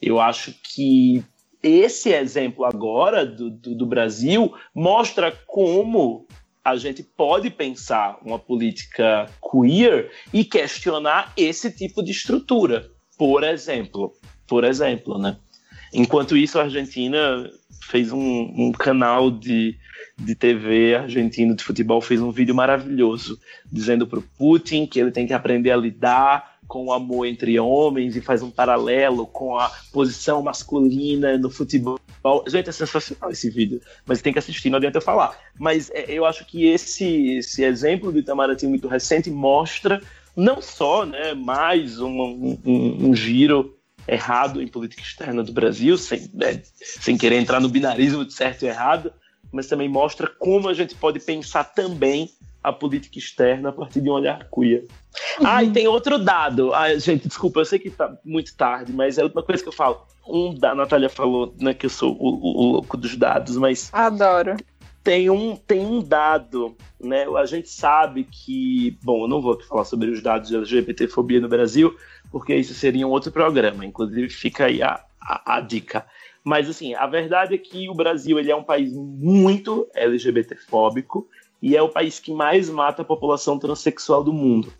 Eu 0.00 0.18
acho 0.18 0.54
que 0.62 1.22
esse 1.62 2.08
exemplo 2.14 2.64
agora 2.64 3.26
do, 3.26 3.50
do, 3.50 3.74
do 3.74 3.84
Brasil 3.84 4.54
mostra 4.74 5.38
como 5.46 6.26
a 6.64 6.76
gente 6.76 7.02
pode 7.02 7.50
pensar 7.50 8.18
uma 8.24 8.38
política 8.38 9.26
queer 9.52 10.10
e 10.32 10.46
questionar 10.46 11.30
esse 11.36 11.70
tipo 11.70 12.02
de 12.02 12.12
estrutura. 12.12 12.90
Por 13.18 13.44
exemplo, 13.44 14.14
por 14.46 14.64
exemplo, 14.64 15.18
né? 15.18 15.36
Enquanto 15.94 16.36
isso, 16.36 16.58
a 16.58 16.64
Argentina 16.64 17.48
fez 17.88 18.10
um, 18.12 18.18
um 18.56 18.72
canal 18.72 19.30
de, 19.30 19.76
de 20.18 20.34
TV 20.34 20.96
argentino 20.96 21.54
de 21.54 21.62
futebol 21.62 22.00
fez 22.00 22.20
um 22.20 22.30
vídeo 22.30 22.54
maravilhoso 22.54 23.38
dizendo 23.70 24.06
para 24.06 24.18
o 24.18 24.22
Putin 24.22 24.86
que 24.86 24.98
ele 24.98 25.10
tem 25.10 25.26
que 25.26 25.32
aprender 25.32 25.70
a 25.70 25.76
lidar 25.76 26.54
com 26.66 26.86
o 26.86 26.92
amor 26.92 27.26
entre 27.26 27.60
homens 27.60 28.16
e 28.16 28.20
faz 28.20 28.42
um 28.42 28.50
paralelo 28.50 29.26
com 29.26 29.58
a 29.58 29.70
posição 29.92 30.42
masculina 30.42 31.36
no 31.36 31.50
futebol. 31.50 32.00
Gente, 32.48 32.70
é 32.70 32.72
sensacional 32.72 33.30
esse 33.30 33.50
vídeo, 33.50 33.80
mas 34.06 34.22
tem 34.22 34.32
que 34.32 34.38
assistir, 34.38 34.70
não 34.70 34.78
adianta 34.78 34.98
eu 34.98 35.02
falar. 35.02 35.38
Mas 35.58 35.90
é, 35.90 36.06
eu 36.08 36.24
acho 36.24 36.44
que 36.46 36.66
esse, 36.66 37.36
esse 37.36 37.62
exemplo 37.62 38.10
do 38.10 38.18
Itamaraty 38.18 38.66
muito 38.66 38.88
recente 38.88 39.30
mostra 39.30 40.00
não 40.34 40.60
só 40.60 41.04
né, 41.04 41.34
mais 41.34 42.00
um, 42.00 42.58
um, 42.64 43.08
um 43.08 43.14
giro 43.14 43.73
errado 44.06 44.60
em 44.60 44.68
política 44.68 45.02
externa 45.02 45.42
do 45.42 45.52
Brasil, 45.52 45.96
sem, 45.96 46.30
né, 46.34 46.62
sem 46.80 47.16
querer 47.16 47.36
entrar 47.36 47.60
no 47.60 47.68
binarismo 47.68 48.24
de 48.24 48.32
certo 48.32 48.64
e 48.64 48.68
errado, 48.68 49.12
mas 49.52 49.66
também 49.66 49.88
mostra 49.88 50.26
como 50.26 50.68
a 50.68 50.74
gente 50.74 50.94
pode 50.94 51.20
pensar 51.20 51.64
também 51.64 52.30
a 52.64 52.72
política 52.72 53.18
externa 53.18 53.68
a 53.68 53.72
partir 53.72 54.00
de 54.00 54.08
um 54.08 54.14
olhar 54.14 54.48
queer. 54.52 54.86
Uhum. 55.38 55.46
Ah, 55.46 55.62
e 55.62 55.70
tem 55.70 55.86
outro 55.86 56.18
dado. 56.18 56.72
Ah, 56.72 56.98
gente, 56.98 57.28
desculpa, 57.28 57.60
eu 57.60 57.64
sei 57.66 57.78
que 57.78 57.90
tá 57.90 58.16
muito 58.24 58.56
tarde, 58.56 58.90
mas 58.90 59.18
é 59.18 59.20
a 59.20 59.24
última 59.24 59.42
coisa 59.42 59.62
que 59.62 59.68
eu 59.68 59.72
falo. 59.72 60.06
Um 60.26 60.54
da 60.54 60.70
a 60.70 60.74
Natália 60.74 61.10
falou, 61.10 61.54
né, 61.60 61.74
que 61.74 61.84
eu 61.84 61.90
sou 61.90 62.16
o, 62.18 62.28
o, 62.28 62.62
o 62.62 62.72
louco 62.72 62.96
dos 62.96 63.14
dados, 63.16 63.58
mas. 63.58 63.90
Adoro. 63.92 64.56
Tem 65.04 65.28
um, 65.28 65.54
tem 65.54 65.84
um 65.84 66.00
dado, 66.00 66.74
né? 66.98 67.26
A 67.36 67.44
gente 67.44 67.68
sabe 67.68 68.24
que. 68.24 68.98
Bom, 69.02 69.24
eu 69.24 69.28
não 69.28 69.42
vou 69.42 69.52
aqui 69.52 69.68
falar 69.68 69.84
sobre 69.84 70.10
os 70.10 70.22
dados 70.22 70.48
de 70.48 70.56
LGBTfobia 70.56 71.40
no 71.40 71.48
Brasil, 71.48 71.94
porque 72.34 72.52
isso 72.52 72.74
seria 72.74 73.06
um 73.06 73.12
outro 73.12 73.30
programa. 73.30 73.86
Inclusive, 73.86 74.28
fica 74.28 74.64
aí 74.64 74.82
a, 74.82 75.00
a, 75.20 75.58
a 75.58 75.60
dica. 75.60 76.04
Mas 76.42 76.68
assim, 76.68 76.92
a 76.92 77.06
verdade 77.06 77.54
é 77.54 77.58
que 77.58 77.88
o 77.88 77.94
Brasil 77.94 78.40
ele 78.40 78.50
é 78.50 78.56
um 78.56 78.64
país 78.64 78.92
muito 78.92 79.86
LGBTfóbico 79.94 81.28
e 81.62 81.76
é 81.76 81.80
o 81.80 81.88
país 81.88 82.18
que 82.18 82.34
mais 82.34 82.68
mata 82.68 83.02
a 83.02 83.04
população 83.04 83.56
transexual 83.56 84.24
do 84.24 84.32
mundo. 84.32 84.72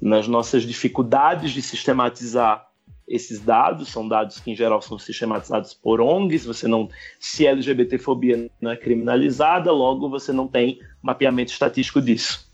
Nas 0.00 0.28
nossas 0.28 0.62
dificuldades 0.62 1.50
de 1.50 1.60
sistematizar 1.60 2.64
esses 3.08 3.40
dados, 3.40 3.88
são 3.88 4.06
dados 4.06 4.38
que 4.38 4.52
em 4.52 4.54
geral 4.54 4.80
são 4.80 4.96
sistematizados 4.96 5.74
por 5.74 6.00
ONGs, 6.00 6.46
você 6.46 6.68
não 6.68 6.88
se 7.18 7.44
LGBTfobia 7.44 8.48
não 8.60 8.70
é 8.70 8.76
criminalizada, 8.76 9.72
logo 9.72 10.08
você 10.08 10.32
não 10.32 10.46
tem 10.46 10.78
mapeamento 11.02 11.50
estatístico 11.50 12.00
disso. 12.00 12.48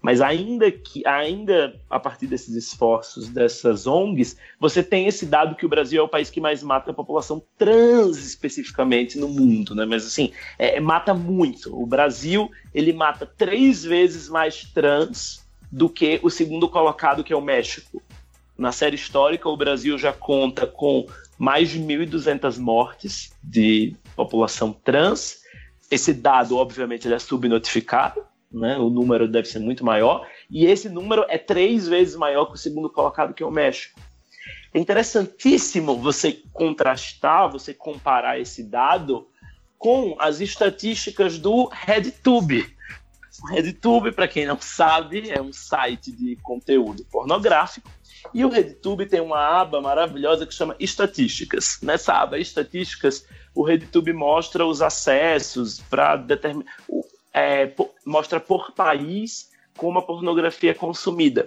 Mas 0.00 0.20
ainda 0.20 0.70
que, 0.70 1.06
ainda 1.06 1.74
a 1.90 1.98
partir 1.98 2.26
desses 2.26 2.54
esforços 2.54 3.28
dessas 3.28 3.86
ONGs, 3.86 4.36
você 4.60 4.82
tem 4.82 5.06
esse 5.06 5.26
dado 5.26 5.56
que 5.56 5.66
o 5.66 5.68
Brasil 5.68 6.00
é 6.00 6.04
o 6.04 6.08
país 6.08 6.30
que 6.30 6.40
mais 6.40 6.62
mata 6.62 6.90
a 6.90 6.94
população 6.94 7.42
trans 7.58 8.18
especificamente 8.18 9.18
no 9.18 9.28
mundo, 9.28 9.74
né? 9.74 9.84
Mas 9.84 10.06
assim, 10.06 10.32
é, 10.58 10.76
é, 10.76 10.80
mata 10.80 11.14
muito. 11.14 11.74
O 11.74 11.86
Brasil 11.86 12.50
ele 12.74 12.92
mata 12.92 13.26
três 13.26 13.84
vezes 13.84 14.28
mais 14.28 14.64
trans 14.72 15.44
do 15.70 15.88
que 15.88 16.20
o 16.22 16.30
segundo 16.30 16.68
colocado 16.68 17.24
que 17.24 17.32
é 17.32 17.36
o 17.36 17.40
México. 17.40 18.02
Na 18.56 18.72
série 18.72 18.96
histórica, 18.96 19.48
o 19.48 19.56
Brasil 19.56 19.98
já 19.98 20.12
conta 20.12 20.66
com 20.66 21.06
mais 21.38 21.70
de 21.70 21.80
1.200 21.80 22.58
mortes 22.58 23.32
de 23.42 23.94
população 24.14 24.72
trans. 24.72 25.40
Esse 25.90 26.12
dado, 26.14 26.56
obviamente, 26.56 27.06
ele 27.06 27.14
é 27.14 27.18
subnotificado, 27.18 28.24
né? 28.56 28.78
O 28.78 28.88
número 28.88 29.28
deve 29.28 29.46
ser 29.46 29.58
muito 29.58 29.84
maior. 29.84 30.26
E 30.50 30.66
esse 30.66 30.88
número 30.88 31.24
é 31.28 31.38
três 31.38 31.86
vezes 31.86 32.16
maior 32.16 32.46
que 32.46 32.54
o 32.54 32.58
segundo 32.58 32.90
colocado, 32.90 33.34
que 33.34 33.42
é 33.42 33.46
o 33.46 33.50
México. 33.50 34.00
É 34.72 34.78
interessantíssimo 34.78 35.96
você 35.96 36.40
contrastar, 36.52 37.50
você 37.50 37.72
comparar 37.72 38.40
esse 38.40 38.62
dado 38.62 39.28
com 39.78 40.16
as 40.18 40.40
estatísticas 40.40 41.38
do 41.38 41.66
RedTube. 41.66 42.74
O 43.42 43.46
RedTube, 43.48 44.12
para 44.12 44.26
quem 44.26 44.46
não 44.46 44.58
sabe, 44.60 45.30
é 45.30 45.40
um 45.40 45.52
site 45.52 46.10
de 46.10 46.36
conteúdo 46.36 47.04
pornográfico. 47.10 47.90
E 48.32 48.44
o 48.44 48.48
RedTube 48.48 49.06
tem 49.06 49.20
uma 49.20 49.38
aba 49.38 49.80
maravilhosa 49.80 50.46
que 50.46 50.54
chama 50.54 50.74
Estatísticas. 50.80 51.78
Nessa 51.82 52.14
aba 52.14 52.38
Estatísticas, 52.38 53.26
o 53.54 53.62
RedTube 53.62 54.12
mostra 54.12 54.66
os 54.66 54.82
acessos 54.82 55.80
para 55.80 56.16
determinar. 56.16 56.72
É, 57.38 57.70
mostra 58.04 58.40
por 58.40 58.72
país 58.72 59.50
como 59.76 59.98
a 59.98 60.02
pornografia 60.02 60.70
é 60.70 60.74
consumida. 60.74 61.46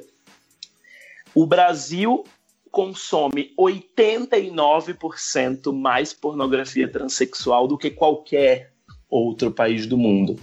O 1.33 1.47
Brasil 1.47 2.23
consome 2.69 3.55
89% 3.57 5.73
mais 5.73 6.13
pornografia 6.13 6.87
transexual 6.87 7.67
do 7.67 7.75
que 7.75 7.89
qualquer 7.89 8.71
outro 9.09 9.51
país 9.51 9.87
do 9.87 9.97
mundo. 9.97 10.39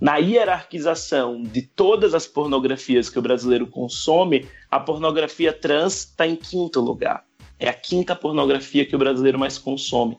Na 0.00 0.16
hierarquização 0.16 1.42
de 1.42 1.62
todas 1.62 2.14
as 2.14 2.26
pornografias 2.26 3.08
que 3.08 3.18
o 3.18 3.22
brasileiro 3.22 3.68
consome, 3.68 4.48
a 4.68 4.80
pornografia 4.80 5.52
trans 5.52 5.98
está 5.98 6.26
em 6.26 6.34
quinto 6.34 6.80
lugar. 6.80 7.24
É 7.58 7.68
a 7.68 7.74
quinta 7.74 8.16
pornografia 8.16 8.84
que 8.84 8.96
o 8.96 8.98
brasileiro 8.98 9.38
mais 9.38 9.58
consome. 9.58 10.18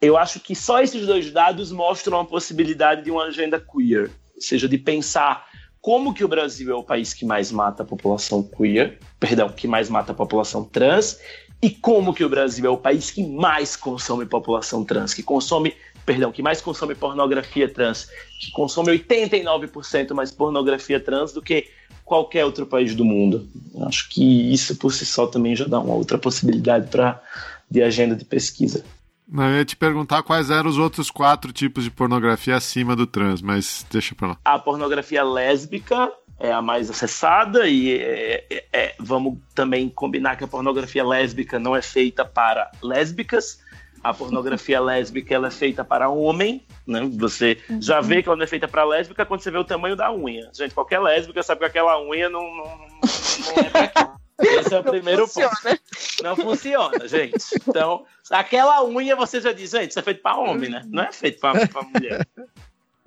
Eu 0.00 0.16
acho 0.16 0.40
que 0.40 0.54
só 0.54 0.80
esses 0.80 1.06
dois 1.06 1.30
dados 1.30 1.70
mostram 1.70 2.20
a 2.20 2.24
possibilidade 2.24 3.04
de 3.04 3.10
uma 3.10 3.24
agenda 3.24 3.60
queer, 3.60 4.10
ou 4.34 4.40
seja, 4.40 4.66
de 4.66 4.78
pensar 4.78 5.46
como 5.80 6.14
que 6.14 6.24
o 6.24 6.28
Brasil 6.28 6.70
é 6.70 6.74
o 6.74 6.82
país 6.82 7.12
que 7.12 7.24
mais 7.24 7.52
mata 7.52 7.82
a 7.82 7.86
população 7.86 8.42
queer, 8.42 8.98
perdão, 9.18 9.50
que 9.50 9.68
mais 9.68 9.90
mata 9.90 10.12
a 10.12 10.14
população 10.14 10.64
trans, 10.64 11.18
e 11.62 11.68
como 11.68 12.14
que 12.14 12.24
o 12.24 12.28
Brasil 12.30 12.64
é 12.64 12.70
o 12.70 12.78
país 12.78 13.10
que 13.10 13.22
mais 13.22 13.76
consome 13.76 14.24
população 14.24 14.84
trans, 14.84 15.12
que 15.12 15.22
consome, 15.22 15.74
perdão, 16.06 16.32
que 16.32 16.42
mais 16.42 16.62
consome 16.62 16.94
pornografia 16.94 17.68
trans, 17.68 18.08
que 18.40 18.50
consome 18.52 18.98
89% 18.98 20.14
mais 20.14 20.30
pornografia 20.30 20.98
trans 20.98 21.32
do 21.32 21.42
que 21.42 21.68
qualquer 22.06 22.46
outro 22.46 22.66
país 22.66 22.94
do 22.94 23.04
mundo. 23.04 23.46
Acho 23.82 24.08
que 24.08 24.52
isso 24.52 24.74
por 24.76 24.92
si 24.94 25.04
só 25.04 25.26
também 25.26 25.54
já 25.54 25.66
dá 25.66 25.78
uma 25.78 25.94
outra 25.94 26.16
possibilidade 26.16 26.88
para 26.88 27.22
de 27.70 27.82
agenda 27.82 28.16
de 28.16 28.24
pesquisa. 28.24 28.82
Não, 29.30 29.48
eu 29.48 29.58
ia 29.58 29.64
te 29.64 29.76
perguntar 29.76 30.24
quais 30.24 30.50
eram 30.50 30.68
os 30.68 30.76
outros 30.76 31.08
quatro 31.08 31.52
tipos 31.52 31.84
de 31.84 31.90
pornografia 31.90 32.56
acima 32.56 32.96
do 32.96 33.06
trans, 33.06 33.40
mas 33.40 33.86
deixa 33.88 34.12
pra 34.14 34.28
lá. 34.28 34.38
A 34.44 34.58
pornografia 34.58 35.22
lésbica 35.22 36.10
é 36.40 36.50
a 36.50 36.60
mais 36.60 36.90
acessada 36.90 37.68
e 37.68 37.96
é, 37.96 38.44
é, 38.50 38.64
é, 38.72 38.94
vamos 38.98 39.38
também 39.54 39.88
combinar 39.88 40.36
que 40.36 40.42
a 40.42 40.48
pornografia 40.48 41.06
lésbica 41.06 41.60
não 41.60 41.76
é 41.76 41.82
feita 41.82 42.24
para 42.24 42.72
lésbicas. 42.82 43.60
A 44.02 44.12
pornografia 44.12 44.80
lésbica 44.82 45.34
ela 45.34 45.46
é 45.46 45.50
feita 45.52 45.84
para 45.84 46.08
homem, 46.08 46.64
né? 46.84 47.08
Você 47.18 47.58
já 47.78 48.00
vê 48.00 48.22
que 48.22 48.28
ela 48.28 48.36
não 48.36 48.44
é 48.44 48.48
feita 48.48 48.66
para 48.66 48.84
lésbica 48.84 49.24
quando 49.24 49.42
você 49.42 49.50
vê 49.50 49.58
o 49.58 49.64
tamanho 49.64 49.94
da 49.94 50.12
unha. 50.12 50.50
Gente, 50.52 50.74
qualquer 50.74 50.98
lésbica 50.98 51.42
sabe 51.42 51.60
que 51.60 51.66
aquela 51.66 52.02
unha 52.02 52.28
não, 52.28 52.42
não, 52.42 52.64
não 52.64 53.62
é 53.62 53.86
pra. 53.86 54.20
Esse 54.40 54.74
é 54.74 54.78
o 54.78 54.84
primeiro 54.84 55.26
funciona. 55.26 55.50
ponto. 55.62 55.80
Não 56.22 56.36
funciona, 56.36 57.08
gente. 57.08 57.44
Então, 57.66 58.04
aquela 58.30 58.84
unha 58.84 59.14
você 59.16 59.40
já 59.40 59.52
diz, 59.52 59.70
gente, 59.70 59.90
isso 59.90 59.98
é 59.98 60.02
feito 60.02 60.22
para 60.22 60.36
homem, 60.36 60.70
né? 60.70 60.82
Não 60.86 61.04
é 61.04 61.12
feito 61.12 61.40
para 61.40 61.82
mulher. 61.82 62.26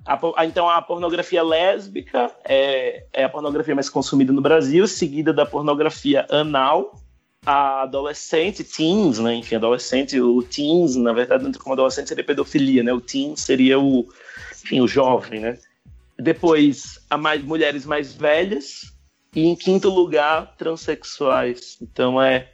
A, 0.06 0.46
então, 0.46 0.70
a 0.70 0.82
pornografia 0.82 1.42
lésbica 1.42 2.30
é, 2.44 3.06
é 3.14 3.24
a 3.24 3.30
pornografia 3.30 3.74
mais 3.74 3.90
consumida 3.90 4.34
no 4.34 4.42
Brasil, 4.42 4.86
seguida 4.88 5.32
da 5.32 5.46
pornografia 5.46 6.26
anal, 6.30 7.00
a 7.46 7.84
adolescente, 7.84 8.64
teens, 8.64 9.20
né? 9.20 9.36
Enfim, 9.36 9.56
adolescente, 9.56 10.20
o 10.20 10.42
teens, 10.44 10.96
na 10.96 11.14
verdade, 11.14 11.58
como 11.58 11.74
adolescente 11.74 12.08
seria 12.08 12.24
pedofilia, 12.24 12.84
né? 12.84 12.94
O 12.94 13.02
teen 13.02 13.36
seria 13.36 13.80
o, 13.80 14.08
enfim, 14.52 14.82
o 14.82 14.88
jovem, 14.88 15.40
né? 15.40 15.58
Depois, 16.18 17.00
a 17.10 17.18
mais, 17.18 17.44
mulheres 17.44 17.86
mais 17.86 18.14
velhas, 18.14 18.93
e 19.36 19.48
em 19.48 19.56
quinto 19.56 19.90
lugar, 19.90 20.56
transexuais. 20.58 21.78
Então 21.82 22.22
é 22.22 22.50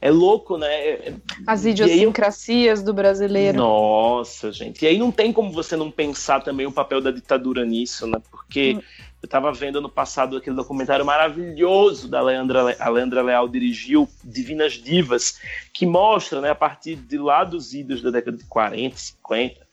é 0.00 0.10
louco, 0.10 0.56
né? 0.56 0.72
É, 0.72 1.14
As 1.46 1.66
idiosincrasias 1.66 2.78
aí, 2.78 2.84
do 2.84 2.94
brasileiro. 2.94 3.58
Nossa, 3.58 4.50
gente. 4.50 4.82
E 4.82 4.88
aí 4.88 4.98
não 4.98 5.12
tem 5.12 5.30
como 5.30 5.52
você 5.52 5.76
não 5.76 5.90
pensar 5.90 6.40
também 6.40 6.66
o 6.66 6.72
papel 6.72 7.02
da 7.02 7.10
ditadura 7.10 7.66
nisso, 7.66 8.06
né? 8.06 8.18
Porque 8.30 8.76
hum. 8.76 8.82
eu 9.22 9.26
estava 9.26 9.52
vendo 9.52 9.78
no 9.78 9.90
passado 9.90 10.38
aquele 10.38 10.56
documentário 10.56 11.04
maravilhoso 11.04 12.08
da 12.08 12.22
Leandra, 12.22 12.74
a 12.80 12.88
Leandra 12.88 13.20
Leal 13.20 13.46
dirigiu, 13.46 14.08
Divinas 14.24 14.72
Divas, 14.72 15.38
que 15.70 15.84
mostra, 15.84 16.40
né, 16.40 16.48
a 16.48 16.54
partir 16.54 16.96
de 16.96 17.18
lá 17.18 17.44
dos 17.44 17.74
idos 17.74 18.00
da 18.00 18.10
década 18.10 18.38
de 18.38 18.44
40, 18.44 18.96
50, 18.96 19.66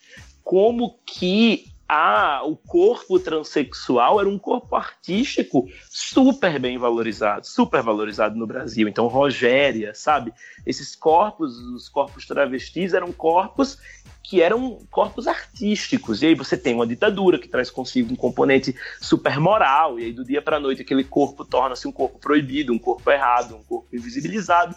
como 0.44 1.00
que 1.06 1.72
a, 1.88 2.42
o 2.44 2.56
corpo 2.56 3.20
transexual 3.20 4.20
era 4.20 4.28
um 4.28 4.38
corpo 4.38 4.76
artístico 4.76 5.68
super 5.90 6.60
bem 6.60 6.78
valorizado, 6.78 7.48
super 7.48 7.82
valorizado 7.82 8.36
no 8.36 8.46
Brasil. 8.46 8.88
Então, 8.88 9.08
Rogéria, 9.08 9.94
sabe? 9.94 10.34
Esses 10.66 10.96
corpos, 10.96 11.58
os 11.58 11.88
corpos 11.88 12.26
travestis, 12.26 12.94
eram 12.94 13.12
corpos 13.14 13.78
que 14.22 14.42
eram 14.42 14.80
corpos 14.92 15.26
artísticos. 15.26 16.22
E 16.22 16.28
aí 16.28 16.36
você 16.36 16.58
tem 16.58 16.76
uma 16.76 16.86
ditadura 16.86 17.40
que 17.40 17.48
traz 17.48 17.70
consigo 17.70 18.12
um 18.12 18.16
componente 18.18 18.76
super 19.00 19.40
moral, 19.40 19.98
e 19.98 20.06
aí 20.06 20.12
do 20.12 20.26
dia 20.26 20.42
para 20.42 20.60
noite 20.60 20.82
aquele 20.82 21.06
corpo 21.06 21.46
torna-se 21.46 21.88
um 21.88 21.92
corpo 21.94 22.20
proibido, 22.20 22.74
um 22.74 22.80
corpo 22.80 23.10
errado, 23.10 23.56
um 23.56 23.64
corpo 23.64 23.88
invisibilizado. 23.94 24.76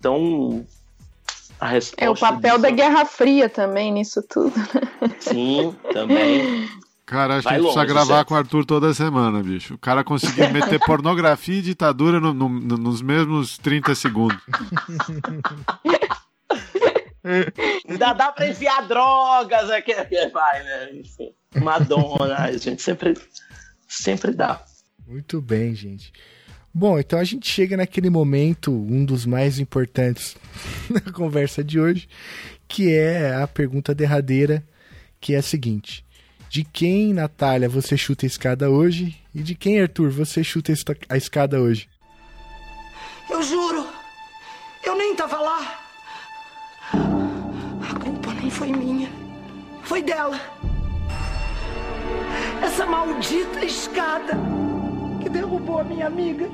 Então, 0.00 0.66
é 1.96 2.10
o 2.10 2.14
papel 2.14 2.58
da 2.58 2.70
Guerra 2.70 3.04
Fria 3.04 3.48
também 3.48 3.92
nisso 3.92 4.22
tudo. 4.28 4.52
Sim, 5.20 5.74
também. 5.92 6.68
Cara, 7.06 7.36
acho 7.36 7.44
Vai 7.44 7.54
que 7.54 7.60
a 7.60 7.62
gente 7.62 7.74
precisa 7.74 7.94
gravar 7.94 8.14
certo? 8.16 8.28
com 8.28 8.34
o 8.34 8.36
Arthur 8.38 8.64
toda 8.64 8.94
semana, 8.94 9.42
bicho. 9.42 9.74
O 9.74 9.78
cara 9.78 10.02
conseguiu 10.02 10.50
meter 10.50 10.80
pornografia 10.84 11.58
e 11.58 11.62
ditadura 11.62 12.18
no, 12.18 12.32
no, 12.32 12.48
no, 12.48 12.76
nos 12.78 13.02
mesmos 13.02 13.58
30 13.58 13.94
segundos. 13.94 14.40
Ainda 17.88 18.12
dá 18.14 18.32
pra 18.32 18.48
enfiar 18.48 18.88
drogas 18.88 19.70
aqui, 19.70 19.94
vai, 20.32 20.62
né? 20.62 20.90
Enfim, 20.94 21.32
Madonna, 21.56 22.36
a 22.36 22.56
gente 22.56 22.82
sempre, 22.82 23.14
sempre 23.86 24.32
dá. 24.32 24.64
Muito 25.06 25.40
bem, 25.40 25.74
gente. 25.74 26.12
Bom, 26.74 26.98
então 26.98 27.18
a 27.18 27.24
gente 27.24 27.46
chega 27.46 27.76
naquele 27.76 28.08
momento, 28.08 28.72
um 28.72 29.04
dos 29.04 29.26
mais 29.26 29.58
importantes 29.58 30.36
da 30.88 31.12
conversa 31.12 31.62
de 31.62 31.78
hoje, 31.78 32.08
que 32.66 32.90
é 32.90 33.34
a 33.34 33.46
pergunta 33.46 33.94
derradeira, 33.94 34.64
que 35.20 35.34
é 35.34 35.36
a 35.36 35.42
seguinte: 35.42 36.02
De 36.48 36.64
quem, 36.64 37.12
Natália, 37.12 37.68
você 37.68 37.94
chuta 37.94 38.24
a 38.24 38.26
escada 38.26 38.70
hoje? 38.70 39.14
E 39.34 39.42
de 39.42 39.54
quem, 39.54 39.82
Arthur, 39.82 40.10
você 40.10 40.42
chuta 40.42 40.72
a 41.10 41.16
escada 41.16 41.60
hoje? 41.60 41.90
Eu 43.28 43.42
juro, 43.42 43.86
eu 44.82 44.96
nem 44.96 45.14
tava 45.14 45.40
lá. 45.40 45.78
A 46.94 47.94
culpa 48.02 48.32
nem 48.32 48.48
foi 48.48 48.72
minha, 48.72 49.10
foi 49.82 50.02
dela. 50.02 50.40
Essa 52.62 52.86
maldita 52.86 53.62
escada 53.62 54.38
que 55.22 55.28
derrubou 55.28 55.78
a 55.78 55.84
minha 55.84 56.06
amiga. 56.06 56.50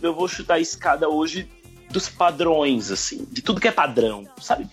Eu 0.00 0.14
vou 0.14 0.28
chutar 0.28 0.54
a 0.54 0.60
escada 0.60 1.08
hoje 1.08 1.48
dos 1.90 2.08
padrões, 2.08 2.90
assim, 2.90 3.26
de 3.30 3.42
tudo 3.42 3.60
que 3.60 3.68
é 3.68 3.72
padrão, 3.72 4.26
sabe? 4.40 4.66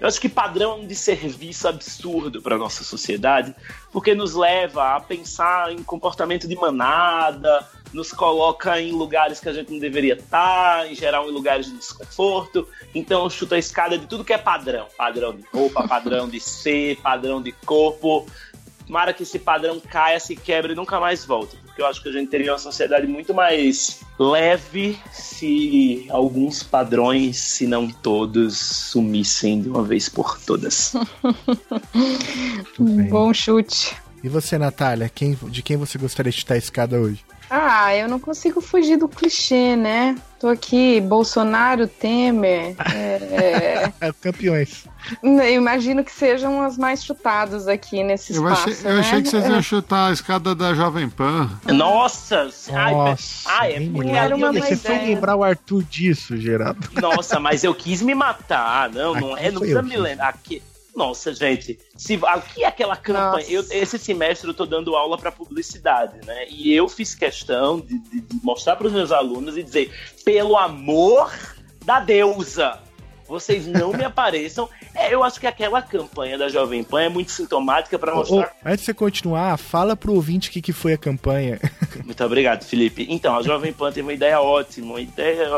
Eu 0.00 0.08
acho 0.08 0.20
que 0.20 0.28
padrão 0.28 0.72
é 0.72 0.74
um 0.76 0.86
desserviço 0.86 1.68
absurdo 1.68 2.42
para 2.42 2.58
nossa 2.58 2.82
sociedade, 2.82 3.54
porque 3.92 4.14
nos 4.14 4.34
leva 4.34 4.96
a 4.96 5.00
pensar 5.00 5.72
em 5.72 5.82
comportamento 5.82 6.48
de 6.48 6.56
manada, 6.56 7.68
nos 7.92 8.10
coloca 8.12 8.80
em 8.80 8.90
lugares 8.90 9.38
que 9.38 9.48
a 9.48 9.52
gente 9.52 9.70
não 9.70 9.78
deveria 9.78 10.14
estar, 10.14 10.90
em 10.90 10.94
geral 10.94 11.28
em 11.28 11.32
lugares 11.32 11.66
de 11.66 11.76
desconforto. 11.76 12.66
Então 12.94 13.24
eu 13.24 13.30
chuto 13.30 13.54
a 13.54 13.58
escada 13.58 13.98
de 13.98 14.06
tudo 14.06 14.24
que 14.24 14.32
é 14.32 14.38
padrão. 14.38 14.86
Padrão 14.96 15.34
de 15.34 15.44
roupa, 15.52 15.86
padrão 15.86 16.28
de 16.28 16.40
ser, 16.40 16.96
padrão 17.00 17.40
de 17.42 17.52
corpo. 17.52 18.26
Tomara 18.86 19.12
que 19.12 19.22
esse 19.22 19.38
padrão 19.38 19.80
caia, 19.80 20.18
se 20.20 20.36
quebre 20.36 20.72
e 20.72 20.76
nunca 20.76 20.98
mais 21.00 21.24
volte. 21.24 21.56
Porque 21.64 21.80
eu 21.80 21.86
acho 21.86 22.02
que 22.02 22.08
a 22.08 22.12
gente 22.12 22.28
teria 22.28 22.52
uma 22.52 22.58
sociedade 22.58 23.06
muito 23.06 23.32
mais 23.32 24.00
leve 24.18 24.98
se 25.10 26.06
alguns 26.10 26.62
padrões, 26.62 27.38
se 27.38 27.66
não 27.66 27.88
todos, 27.88 28.58
sumissem 28.58 29.62
de 29.62 29.68
uma 29.68 29.82
vez 29.82 30.08
por 30.08 30.38
todas. 30.40 30.94
Bom 33.08 33.32
chute. 33.32 33.96
E 34.22 34.28
você, 34.28 34.56
Natália, 34.56 35.08
quem, 35.08 35.36
de 35.48 35.62
quem 35.62 35.76
você 35.76 35.98
gostaria 35.98 36.30
de 36.30 36.38
chutar 36.38 36.54
a 36.54 36.58
escada 36.58 37.00
hoje? 37.00 37.24
Ah, 37.54 37.94
eu 37.94 38.08
não 38.08 38.18
consigo 38.18 38.62
fugir 38.62 38.96
do 38.96 39.06
clichê, 39.06 39.76
né? 39.76 40.16
Tô 40.40 40.48
aqui, 40.48 41.02
Bolsonaro, 41.02 41.86
Temer. 41.86 42.74
é, 42.94 43.92
É, 44.00 44.12
campeões. 44.22 44.86
eu 45.22 45.50
imagino 45.54 46.02
que 46.02 46.10
sejam 46.10 46.62
as 46.62 46.78
mais 46.78 47.04
chutadas 47.04 47.68
aqui 47.68 48.02
nesse 48.02 48.32
Eu 48.34 48.42
espaço. 48.48 48.70
achei, 48.70 48.90
eu 48.90 48.94
né? 48.94 49.00
achei 49.00 49.22
que 49.22 49.28
vocês 49.28 49.44
É. 49.44 49.48
iam 49.52 49.62
chutar 49.62 50.08
a 50.08 50.12
escada 50.12 50.54
da 50.54 50.72
Jovem 50.72 51.10
Pan. 51.10 51.50
Nossa! 51.66 52.48
Ai, 52.72 52.92
Nossa, 52.94 53.50
ai, 53.50 53.72
é 53.74 53.78
nem 53.80 53.92
porque 53.92 54.10
era 54.10 54.34
uma 54.34 54.50
Você 54.52 54.74
foi 54.76 54.98
lembrar 54.98 55.36
o 55.36 55.44
Arthur 55.44 55.82
disso, 55.84 56.36
Geraldo. 56.38 56.88
Nossa, 57.00 57.38
mas 57.38 57.62
eu 57.64 57.74
quis 57.74 58.00
me 58.00 58.14
matar. 58.14 58.88
Não, 58.88 59.14
não, 59.14 59.34
Aqui 59.34 59.44
é, 59.44 59.50
não 59.50 59.58
precisa 59.60 59.78
eu 59.80 59.84
me 59.84 59.90
que- 59.90 59.96
lembrar. 59.98 60.28
Aqui, 60.30 60.62
nossa, 60.94 61.34
gente, 61.34 61.78
se, 61.96 62.18
aqui 62.26 62.64
é 62.64 62.66
aquela 62.66 62.96
campanha. 62.96 63.46
Eu, 63.48 63.64
esse 63.70 63.98
semestre 63.98 64.48
eu 64.48 64.54
tô 64.54 64.66
dando 64.66 64.94
aula 64.94 65.16
para 65.16 65.32
publicidade, 65.32 66.18
né? 66.26 66.46
E 66.48 66.72
eu 66.74 66.88
fiz 66.88 67.14
questão 67.14 67.80
de, 67.80 67.98
de- 67.98 68.20
de 68.20 68.40
mostrar 68.44 68.76
para 68.76 68.86
os 68.86 68.92
meus 68.92 69.10
alunos 69.12 69.56
e 69.56 69.62
dizer: 69.62 69.90
pelo 70.24 70.56
amor 70.56 71.32
da 71.84 71.98
deusa, 72.00 72.78
vocês 73.26 73.66
não 73.66 73.92
me 73.92 74.04
apareçam. 74.04 74.68
É, 74.94 75.14
eu 75.14 75.24
acho 75.24 75.40
que 75.40 75.46
aquela 75.46 75.80
campanha 75.80 76.36
da 76.36 76.48
Jovem 76.50 76.84
Pan 76.84 77.00
é 77.04 77.08
muito 77.08 77.30
sintomática 77.32 77.98
para 77.98 78.14
mostrar. 78.14 78.54
antes 78.62 78.80
de 78.80 78.84
você 78.86 78.92
continuar, 78.94 79.56
fala 79.56 79.96
pro 79.96 80.12
ouvinte 80.12 80.50
o 80.50 80.52
que, 80.52 80.60
que 80.60 80.72
foi 80.72 80.92
a 80.92 80.98
campanha. 80.98 81.58
Muito 82.04 82.22
obrigado, 82.22 82.62
Felipe. 82.64 83.06
Então, 83.08 83.34
a 83.34 83.42
Jovem 83.42 83.72
Pan 83.72 83.88
teve 83.90 84.02
uma 84.02 84.12
ideia 84.12 84.38
ótima, 84.40 84.88
uma 84.88 85.00
ideia. 85.00 85.48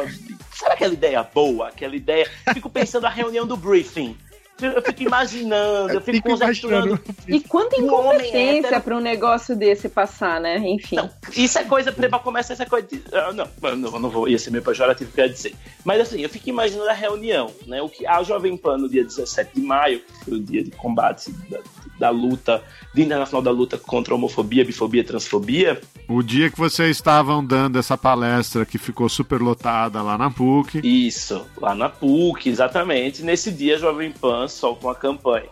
Sabe 0.52 0.74
aquela 0.74 0.94
ideia 0.94 1.20
boa? 1.24 1.66
Aquela 1.68 1.96
ideia. 1.96 2.30
Fico 2.52 2.70
pensando 2.70 3.06
a 3.06 3.10
reunião 3.10 3.44
do 3.44 3.56
briefing. 3.56 4.16
Eu 4.62 4.80
fico 4.82 5.02
imaginando, 5.02 5.92
eu 5.94 6.00
fico, 6.00 6.16
Fico 6.16 6.28
conjecturando. 6.30 6.86
imaginando. 6.86 7.14
E 7.28 7.40
quanta 7.40 7.76
incompetência 7.76 8.68
hétero- 8.68 8.82
pra 8.82 8.96
um 8.96 9.00
negócio 9.00 9.56
desse 9.56 9.88
passar, 9.88 10.40
né? 10.40 10.58
Enfim. 10.58 10.96
Não, 10.96 11.10
isso 11.36 11.58
é 11.58 11.64
coisa 11.64 11.90
pra 11.90 12.08
pra 12.08 12.18
começar, 12.20 12.52
essa 12.54 12.64
coisa 12.64 12.86
de. 12.86 13.02
ah, 13.12 13.32
não, 13.32 13.48
eu 13.62 13.76
não, 13.76 13.98
não 13.98 14.08
vou, 14.10 14.28
ia 14.28 14.38
ser 14.38 14.50
meio 14.50 14.62
pejorativo 14.62 15.10
que 15.10 15.20
eu 15.20 15.24
ia 15.26 15.32
dizer. 15.32 15.54
Mas 15.84 16.00
assim, 16.00 16.20
eu 16.20 16.28
fico 16.28 16.48
imaginando 16.48 16.88
a 16.88 16.92
reunião, 16.92 17.50
né? 17.66 17.82
O 17.82 17.88
que 17.88 18.06
a 18.06 18.22
Jovem 18.22 18.56
Pan 18.56 18.78
no 18.78 18.88
dia 18.88 19.02
17 19.04 19.50
de 19.54 19.60
maio, 19.60 19.98
que 20.00 20.24
foi 20.24 20.34
o 20.34 20.40
dia 20.40 20.62
de 20.62 20.70
combate 20.70 21.32
da, 21.50 21.58
da 21.98 22.10
luta, 22.10 22.62
Dia 22.94 23.04
Internacional 23.04 23.42
da 23.42 23.50
Luta 23.50 23.76
contra 23.76 24.14
a 24.14 24.16
Homofobia, 24.16 24.64
Bifobia 24.64 25.00
e 25.00 25.04
Transfobia, 25.04 25.80
O 26.08 26.22
dia 26.22 26.48
que 26.50 26.58
vocês 26.58 26.90
estavam 26.96 27.44
dando 27.44 27.76
essa 27.78 27.98
palestra 27.98 28.64
que 28.64 28.78
ficou 28.78 29.08
super 29.08 29.40
lotada 29.40 30.00
lá 30.00 30.16
na 30.16 30.30
PUC. 30.30 30.80
Isso, 30.84 31.44
lá 31.60 31.74
na 31.74 31.88
PUC, 31.88 32.48
exatamente. 32.48 33.22
Nesse 33.22 33.50
dia, 33.50 33.74
a 33.74 33.78
Jovem 33.78 34.12
Pan 34.12 34.43
solta 34.48 34.86
uma 34.86 34.94
campanha. 34.94 35.48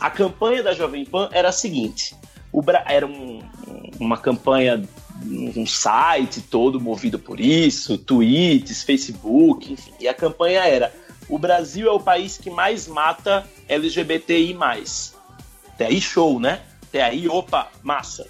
A 0.00 0.10
campanha 0.10 0.62
da 0.62 0.72
Jovem 0.72 1.04
Pan 1.04 1.28
era 1.32 1.48
a 1.48 1.52
seguinte: 1.52 2.14
era 2.86 3.06
um- 3.06 3.42
uma 3.98 4.16
campanha, 4.16 4.82
um 5.24 5.66
site 5.66 6.40
todo 6.40 6.80
movido 6.80 7.18
por 7.18 7.40
isso, 7.40 7.98
tweets, 7.98 8.82
Facebook, 8.82 9.72
enfim. 9.72 9.92
E 10.00 10.08
a 10.08 10.14
campanha 10.14 10.60
era: 10.64 10.92
o 11.28 11.38
Brasil 11.38 11.88
é 11.88 11.92
o 11.92 12.00
país 12.00 12.36
que 12.38 12.50
mais 12.50 12.86
mata 12.86 13.46
LGBTI. 13.68 14.54
Até 15.68 15.86
aí, 15.86 16.00
show, 16.00 16.38
né? 16.38 16.60
Até 16.88 17.02
aí, 17.02 17.28
opa, 17.28 17.68
massa. 17.82 18.26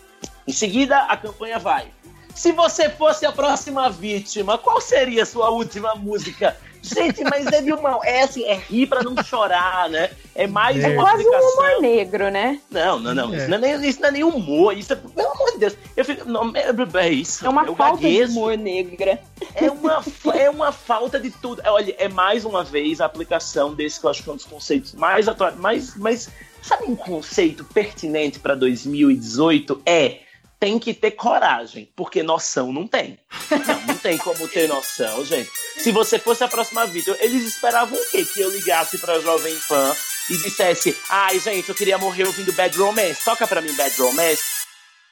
Em 0.47 0.53
seguida, 0.53 0.99
a 1.05 1.17
campanha 1.17 1.59
vai. 1.59 1.89
Se 2.35 2.53
você 2.53 2.91
fosse 2.91 3.25
a 3.25 3.33
próxima 3.33 3.89
vítima, 3.89 4.59
qual 4.59 4.81
seria 4.81 5.23
a 5.23 5.27
sua 5.27 5.51
última 5.51 5.95
música? 5.95 6.57
Gente, 6.85 7.25
mas 7.25 7.47
é 7.47 7.63
de 7.63 7.73
uma. 7.73 7.99
É 8.05 8.23
assim, 8.23 8.45
é 8.45 8.55
rir 8.55 8.87
pra 8.87 9.03
não 9.03 9.17
chorar, 9.25 9.89
né? 9.89 10.11
É 10.35 10.47
mais 10.47 10.85
É 10.85 10.89
uma 10.89 11.03
Quase 11.03 11.25
um 11.25 11.31
humor 11.31 11.81
negro, 11.81 12.31
né? 12.31 12.61
Não, 12.71 12.99
não, 12.99 13.15
não. 13.15 13.33
É. 13.33 13.39
Isso, 13.39 13.49
não 13.49 13.57
é 13.57 13.61
nem, 13.61 13.89
isso 13.89 14.01
não 14.01 14.09
é 14.09 14.11
nem 14.11 14.25
humor. 14.25 14.77
Isso 14.77 14.93
é, 14.93 14.97
pelo 14.97 15.31
amor 15.31 15.53
de 15.53 15.59
Deus. 15.59 15.77
Eu 15.97 16.05
fico. 16.05 16.29
Não, 16.29 16.53
é, 16.55 17.07
é 17.07 17.09
isso. 17.09 17.47
É 17.47 17.49
uma 17.49 17.65
eu 17.65 17.75
falta 17.75 18.07
de 18.07 18.23
humor 18.25 18.59
negra. 18.59 19.19
É 19.55 19.71
uma, 19.71 20.05
é 20.35 20.51
uma 20.51 20.73
falta 20.73 21.19
de 21.19 21.31
tudo. 21.31 21.63
Olha, 21.65 21.95
é 21.99 22.09
mais 22.09 22.45
uma 22.45 22.63
vez 22.63 23.01
a 23.01 23.07
aplicação 23.07 23.73
desse 23.73 23.99
que 23.99 24.05
eu 24.05 24.11
acho 24.11 24.23
que 24.23 24.29
é 24.29 24.33
um 24.33 24.37
dos 24.37 24.45
conceitos 24.45 24.93
mais 24.93 25.27
atuais. 25.27 25.57
Mais, 25.57 25.97
mais, 25.97 26.31
sabe 26.61 26.85
um 26.85 26.97
conceito 26.97 27.65
pertinente 27.65 28.39
para 28.39 28.55
2018? 28.55 29.81
É. 29.87 30.24
Tem 30.65 30.79
que 30.79 30.95
ter 30.95 31.11
coragem, 31.11 31.87
porque 31.95 32.23
noção 32.23 32.73
não 32.73 32.87
tem. 32.87 33.19
Não, 33.51 33.81
não 33.89 33.97
tem 33.99 34.17
como 34.17 34.49
ter 34.49 34.67
noção, 34.67 35.23
gente. 35.23 35.51
Se 35.77 35.93
você 35.93 36.19
fosse 36.19 36.43
a 36.43 36.49
próxima 36.49 36.87
vítima, 36.87 37.15
eles 37.21 37.45
esperavam 37.45 37.99
o 37.99 38.11
quê? 38.11 38.25
Que 38.25 38.41
eu 38.41 38.51
ligasse 38.51 38.97
pra 38.97 39.21
Jovem 39.21 39.55
Pan 39.69 39.95
e 40.31 40.39
dissesse: 40.39 40.97
Ai, 41.11 41.39
gente, 41.39 41.69
eu 41.69 41.75
queria 41.75 41.99
morrer 41.99 42.25
ouvindo 42.25 42.51
Bad 42.55 42.79
Romance. 42.79 43.23
Toca 43.23 43.47
pra 43.47 43.61
mim 43.61 43.75
Bad 43.75 43.95
Romance. 44.01 44.43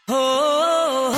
Roma, 0.09 1.13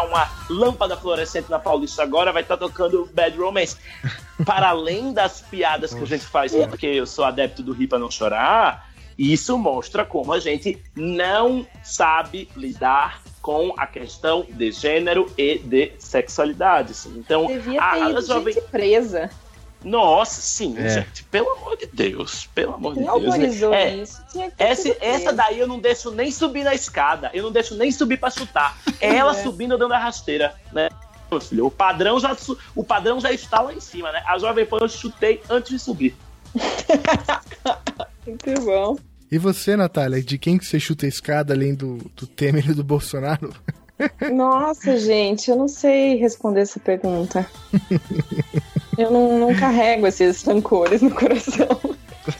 Uma 0.00 0.28
lâmpada 0.48 0.96
fluorescente 0.96 1.50
na 1.50 1.58
Paulista 1.58 2.02
agora, 2.02 2.32
vai 2.32 2.42
estar 2.42 2.56
tocando 2.56 3.08
Bad 3.12 3.36
Romance. 3.36 3.76
Para 4.44 4.70
além 4.70 5.12
das 5.12 5.40
piadas 5.42 5.92
que 5.92 6.02
a 6.02 6.06
gente 6.06 6.24
faz, 6.24 6.52
porque 6.68 6.86
eu 6.86 7.06
sou 7.06 7.24
adepto 7.24 7.62
do 7.62 7.72
rir 7.72 7.86
pra 7.86 7.98
não 7.98 8.10
chorar, 8.10 8.90
isso 9.18 9.56
mostra 9.58 10.04
como 10.04 10.32
a 10.32 10.40
gente 10.40 10.82
não 10.96 11.66
sabe 11.82 12.48
lidar 12.56 13.20
com 13.40 13.74
a 13.76 13.86
questão 13.86 14.46
de 14.48 14.70
gênero 14.70 15.30
e 15.36 15.58
de 15.58 15.92
sexualidade. 15.98 16.94
Então, 17.08 17.46
Devia 17.46 17.82
a, 17.82 17.90
ter 17.90 18.02
a 18.02 18.10
ido 18.10 18.22
jovem. 18.22 18.54
presa. 18.70 19.30
Nossa, 19.84 20.40
sim, 20.40 20.76
É. 20.78 20.88
gente, 20.88 21.24
pelo 21.24 21.48
amor 21.50 21.76
de 21.76 21.86
Deus, 21.86 22.48
pelo 22.54 22.74
amor 22.74 22.94
Quem 22.94 23.02
de 23.04 23.08
Deus. 23.08 23.22
né? 23.22 23.28
autorizou 23.30 23.74
É, 23.74 23.96
isso? 23.96 24.22
Essa, 24.58 24.96
essa 25.00 25.32
daí 25.32 25.58
eu 25.58 25.66
não 25.66 25.78
deixo 25.78 26.10
nem 26.10 26.30
subir 26.30 26.64
na 26.64 26.74
escada. 26.74 27.30
Eu 27.34 27.42
não 27.42 27.52
deixo 27.52 27.74
nem 27.76 27.90
subir 27.90 28.18
pra 28.18 28.30
chutar. 28.30 28.78
É 29.00 29.14
ela 29.16 29.32
É. 29.36 29.42
subindo 29.42 29.76
dando 29.78 29.94
a 29.94 29.98
rasteira, 29.98 30.54
né? 30.72 30.88
Meu 31.30 31.40
filho, 31.40 31.66
o 31.66 31.70
padrão 31.70 32.20
já 32.20 32.36
o 32.76 32.84
padrão 32.84 33.18
já 33.18 33.32
está 33.32 33.60
lá 33.62 33.72
em 33.72 33.80
cima, 33.80 34.12
né? 34.12 34.22
A 34.26 34.38
Jovem 34.38 34.66
Pan 34.66 34.78
eu 34.82 34.88
chutei 34.88 35.40
antes 35.48 35.70
de 35.70 35.78
subir. 35.78 36.14
Muito 38.26 38.60
bom. 38.64 38.96
E 39.30 39.38
você, 39.38 39.74
Natália, 39.76 40.22
de 40.22 40.36
quem 40.36 40.58
que 40.58 40.66
você 40.66 40.78
chuta 40.78 41.06
a 41.06 41.08
escada 41.08 41.54
além 41.54 41.74
do, 41.74 41.96
do 42.14 42.26
Temer 42.26 42.68
e 42.70 42.74
do 42.74 42.84
Bolsonaro? 42.84 43.54
Nossa, 44.30 44.98
gente, 44.98 45.50
eu 45.50 45.56
não 45.56 45.68
sei 45.68 46.16
responder 46.16 46.60
essa 46.60 46.78
pergunta. 46.78 47.46
Eu 48.98 49.10
não, 49.10 49.38
não 49.38 49.54
carrego 49.54 50.06
esses 50.06 50.42
rancores 50.42 51.00
no 51.02 51.10
coração. 51.10 51.66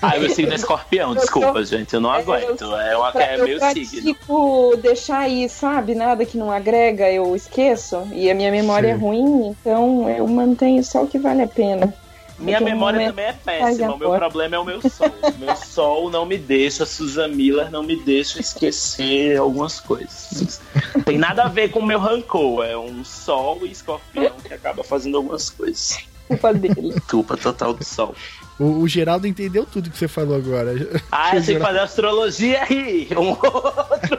Ah, 0.01 0.17
eu 0.17 0.29
sigo 0.31 0.49
no 0.49 0.55
escorpião, 0.55 1.15
desculpa, 1.15 1.59
Eu 1.59 1.65
gente, 1.65 1.93
eu 1.95 2.01
não 2.01 2.11
aguento. 2.13 2.65
É, 2.77 2.97
uma, 2.97 3.11
Pra- 3.11 3.25
é 3.33 3.41
eu 3.41 3.45
meu 3.47 3.59
signo. 3.59 4.15
pratico 4.15 4.77
deixar 4.81 5.19
aí, 5.21 5.49
sabe? 5.49 5.95
Nada 5.95 6.25
que 6.25 6.37
não 6.39 6.53
agrega, 6.53 7.11
eu 7.11 7.35
esqueço. 7.35 8.07
E 8.13 8.31
a 8.31 8.35
minha 8.35 8.51
memória 8.51 8.91
Sim. 8.91 8.95
é 8.95 8.97
ruim, 8.99 9.47
então 9.49 10.09
eu 10.09 10.27
mantenho 10.29 10.85
só 10.85 11.03
o 11.03 11.09
que 11.09 11.19
vale 11.19 11.43
a 11.43 11.49
pena. 11.49 11.93
Minha 12.39 12.59
Naquele 12.59 12.71
memória 12.75 13.07
também 13.09 13.25
é 13.27 13.33
péssima. 13.33 13.95
O 13.95 13.99
meu 13.99 14.13
problema 14.13 14.57
é 14.57 14.59
o 14.59 14.65
meu 14.65 14.81
sol. 14.89 15.11
meu 15.39 15.57
sol 15.57 16.11
não 16.11 16.27
me 16.27 16.37
deixa, 16.39 16.85
Susan 16.87 17.29
Miller 17.29 17.71
não 17.71 17.83
me 17.83 17.97
deixa 17.97 18.41
esquecer 18.41 19.37
algumas 19.39 19.81
coisas. 19.81 20.61
Tem 21.05 21.19
nada 21.19 21.45
a 21.45 21.49
ver 21.49 21.71
com 21.71 21.79
o 21.81 21.87
meu 21.87 21.99
rancor. 22.01 22.65
É 22.65 22.77
um 22.77 23.05
sol 23.05 23.59
e 23.63 23.71
escorpião 23.71 24.33
que 24.45 24.53
acaba 24.55 24.83
fazendo 24.85 25.17
algumas 25.17 25.51
coisas. 25.51 25.99
Culpa 26.33 26.55
dele. 26.55 26.95
Culpa 27.09 27.37
total 27.37 27.75
do 27.75 27.85
sol. 27.85 28.15
O, 28.59 28.81
o 28.81 28.89
Geraldo 28.89 29.27
entendeu 29.27 29.65
tudo 29.65 29.91
que 29.91 29.97
você 29.99 30.09
falou 30.09 30.37
agora. 30.37 30.73
Ah, 31.11 31.35
eu 31.37 31.43
sei 31.43 31.59
fazer 31.59 31.81
astrologia 31.81 32.63
aí. 32.63 33.09
Um 33.17 33.31
outro 33.31 34.19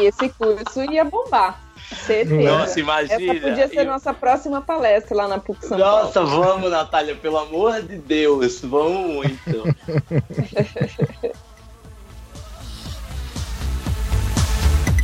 Esse 0.00 0.28
curso 0.30 0.82
ia 0.90 1.04
bombar. 1.04 1.60
Certeza. 2.06 2.50
Nossa, 2.50 2.80
imagina. 2.80 3.32
Essa 3.32 3.40
podia 3.48 3.68
ser 3.68 3.78
Eu- 3.80 3.84
nossa 3.86 4.12
próxima 4.12 4.60
palestra 4.60 5.16
lá 5.16 5.26
na 5.26 5.38
PUC 5.38 5.66
São 5.66 5.78
Nossa, 5.78 6.20
Paulo. 6.20 6.42
vamos, 6.44 6.70
Natália, 6.70 7.14
pelo 7.16 7.38
amor 7.38 7.80
de 7.82 7.96
Deus. 7.96 8.60
Vamos 8.60 9.10
muito. 9.14 9.74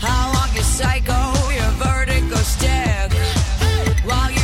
How 0.03 0.33
long 0.35 0.55
you 0.55 0.63
psycho, 0.63 1.19
your 1.53 1.73
vertigo 1.81 2.37
stick. 2.45 3.13
While 4.05 4.31
you 4.31 4.44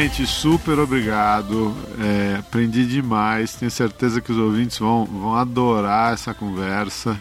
Gente, 0.00 0.26
super 0.26 0.78
obrigado. 0.78 1.76
É, 2.02 2.38
aprendi 2.38 2.86
demais. 2.86 3.54
Tenho 3.54 3.70
certeza 3.70 4.18
que 4.18 4.32
os 4.32 4.38
ouvintes 4.38 4.78
vão, 4.78 5.04
vão 5.04 5.34
adorar 5.34 6.14
essa 6.14 6.32
conversa. 6.32 7.20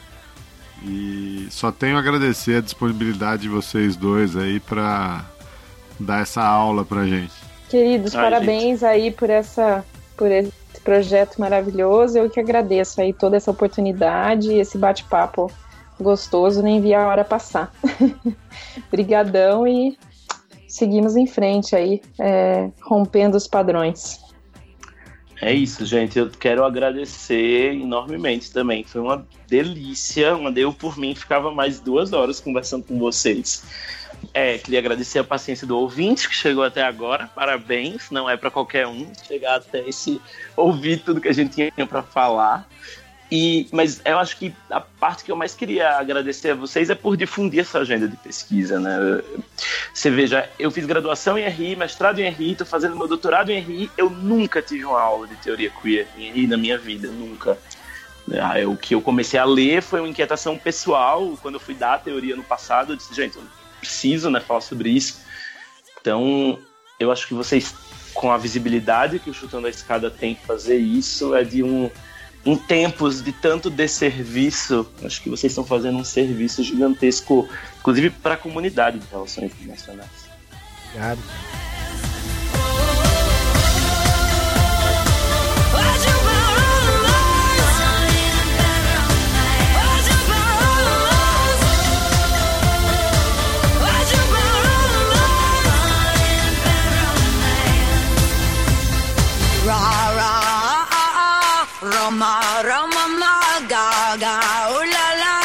E 0.85 1.45
só 1.51 1.73
tenho 1.73 1.97
a 1.97 1.99
agradecer 1.99 2.55
a 2.55 2.61
disponibilidade 2.61 3.41
de 3.41 3.49
vocês 3.49 3.97
dois 3.97 4.37
aí 4.37 4.61
para 4.61 5.25
dar 5.99 6.21
essa 6.21 6.41
aula 6.41 6.85
pra 6.85 7.05
gente. 7.05 7.33
Queridos, 7.67 8.15
Ai, 8.15 8.23
parabéns 8.23 8.81
aí 8.81 9.11
por 9.11 9.29
essa 9.29 9.83
por 10.15 10.31
esse 10.31 10.53
projeto 10.81 11.37
maravilhoso. 11.37 12.17
Eu 12.17 12.29
que 12.29 12.39
agradeço 12.39 13.01
aí 13.01 13.11
toda 13.11 13.35
essa 13.35 13.51
oportunidade, 13.51 14.53
esse 14.53 14.77
bate-papo 14.77 15.51
gostoso, 15.99 16.63
nem 16.63 16.79
vi 16.79 16.93
a 16.93 17.05
hora 17.05 17.25
passar. 17.25 17.73
Brigadão 18.89 19.67
e 19.67 19.97
seguimos 20.69 21.17
em 21.17 21.27
frente 21.27 21.75
aí, 21.75 22.01
é, 22.17 22.69
rompendo 22.81 23.35
os 23.35 23.47
padrões. 23.47 24.19
É 25.41 25.53
isso, 25.53 25.85
gente. 25.85 26.19
Eu 26.19 26.29
quero 26.29 26.65
agradecer 26.65 27.73
enormemente 27.73 28.51
também. 28.51 28.83
Foi 28.83 29.01
uma 29.01 29.25
delícia. 29.47 30.35
Uma 30.35 30.51
eu 30.51 30.73
por 30.73 30.97
mim 30.97 31.15
ficava 31.15 31.49
mais 31.51 31.79
duas 31.79 32.11
horas 32.11 32.39
conversando 32.39 32.83
com 32.83 32.99
vocês. 32.99 33.63
É, 34.33 34.57
queria 34.57 34.79
agradecer 34.79 35.19
a 35.19 35.23
paciência 35.23 35.65
do 35.65 35.77
ouvinte 35.77 36.27
que 36.27 36.35
chegou 36.35 36.63
até 36.63 36.81
agora. 36.83 37.27
Parabéns. 37.33 38.11
Não 38.11 38.29
é 38.29 38.35
para 38.35 38.51
qualquer 38.51 38.85
um 38.85 39.09
chegar 39.25 39.55
até 39.55 39.87
esse 39.87 40.21
ouvir 40.57 40.99
tudo 40.99 41.21
que 41.21 41.29
a 41.29 41.33
gente 41.33 41.53
tinha 41.53 41.87
para 41.87 42.03
falar. 42.03 42.67
E, 43.31 43.67
mas 43.71 44.01
eu 44.03 44.17
acho 44.17 44.37
que 44.37 44.53
a 44.71 44.81
parte 44.81 45.23
que 45.23 45.31
eu 45.31 45.35
mais 45.35 45.53
queria 45.53 45.97
agradecer 45.97 46.51
a 46.51 46.55
vocês 46.55 46.89
é 46.89 46.95
por 46.95 47.15
difundir 47.15 47.59
essa 47.59 47.79
agenda 47.79 48.07
de 48.07 48.17
pesquisa, 48.17 48.79
né? 48.79 49.21
Você 49.93 50.09
veja, 50.09 50.49
eu 50.57 50.71
fiz 50.71 50.85
graduação 50.85 51.37
em 51.37 51.47
RI, 51.47 51.75
mestrado 51.75 52.19
em 52.19 52.29
RI, 52.29 52.55
tô 52.55 52.65
fazendo 52.65 52.95
meu 52.95 53.07
doutorado 53.07 53.51
em 53.51 53.59
RI, 53.59 53.91
eu 53.95 54.09
nunca 54.09 54.63
tive 54.63 54.83
uma 54.85 54.99
aula 54.99 55.27
de 55.27 55.35
teoria 55.35 55.69
queer 55.69 56.07
em 56.17 56.31
RI 56.31 56.47
na 56.47 56.57
minha 56.57 56.77
vida, 56.77 57.07
nunca. 57.09 57.55
Ah, 58.33 58.67
O 58.67 58.75
que 58.75 58.95
eu 58.95 59.01
comecei 59.01 59.39
a 59.39 59.45
ler 59.45 59.83
foi 59.83 59.99
uma 59.99 60.09
inquietação 60.09 60.57
pessoal, 60.57 61.37
quando 61.39 61.55
eu 61.55 61.59
fui 61.59 61.75
dar 61.75 61.95
a 61.95 61.99
teoria 61.99 62.35
no 62.35 62.43
passado, 62.43 62.93
eu 62.93 62.95
disse, 62.95 63.13
gente, 63.13 63.37
eu 63.37 63.43
preciso 63.79 64.31
né, 64.31 64.39
falar 64.39 64.61
sobre 64.61 64.89
isso. 64.89 65.21
Então, 66.01 66.57
eu 66.99 67.11
acho 67.11 67.27
que 67.27 67.33
vocês, 67.35 67.75
com 68.13 68.31
a 68.31 68.37
visibilidade 68.37 69.19
que 69.19 69.29
o 69.29 69.33
Chutando 69.33 69.67
a 69.67 69.69
Escada 69.69 70.09
tem 70.09 70.33
que 70.33 70.45
fazer 70.45 70.77
isso, 70.77 71.35
é 71.35 71.43
de 71.43 71.61
um 71.61 71.91
em 72.45 72.55
tempos 72.55 73.21
de 73.21 73.31
tanto 73.31 73.69
desserviço, 73.69 74.87
acho 75.03 75.21
que 75.21 75.29
vocês 75.29 75.51
estão 75.51 75.65
fazendo 75.65 75.97
um 75.97 76.03
serviço 76.03 76.63
gigantesco, 76.63 77.47
inclusive 77.79 78.09
para 78.09 78.35
a 78.35 78.37
comunidade 78.37 78.99
de 78.99 79.07
relações 79.11 79.51
internacionais. 79.51 80.09
Obrigado. 80.89 81.19
Roma 101.99 102.39
Roma 102.63 103.03
ma 103.19 103.33
ga 103.71 104.15
ga 104.23 104.35
ooh 104.71 104.85
la 104.95 105.07
la 105.21 105.35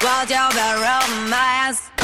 What's 0.00 0.30
your 0.32 0.48
romance 0.82 1.97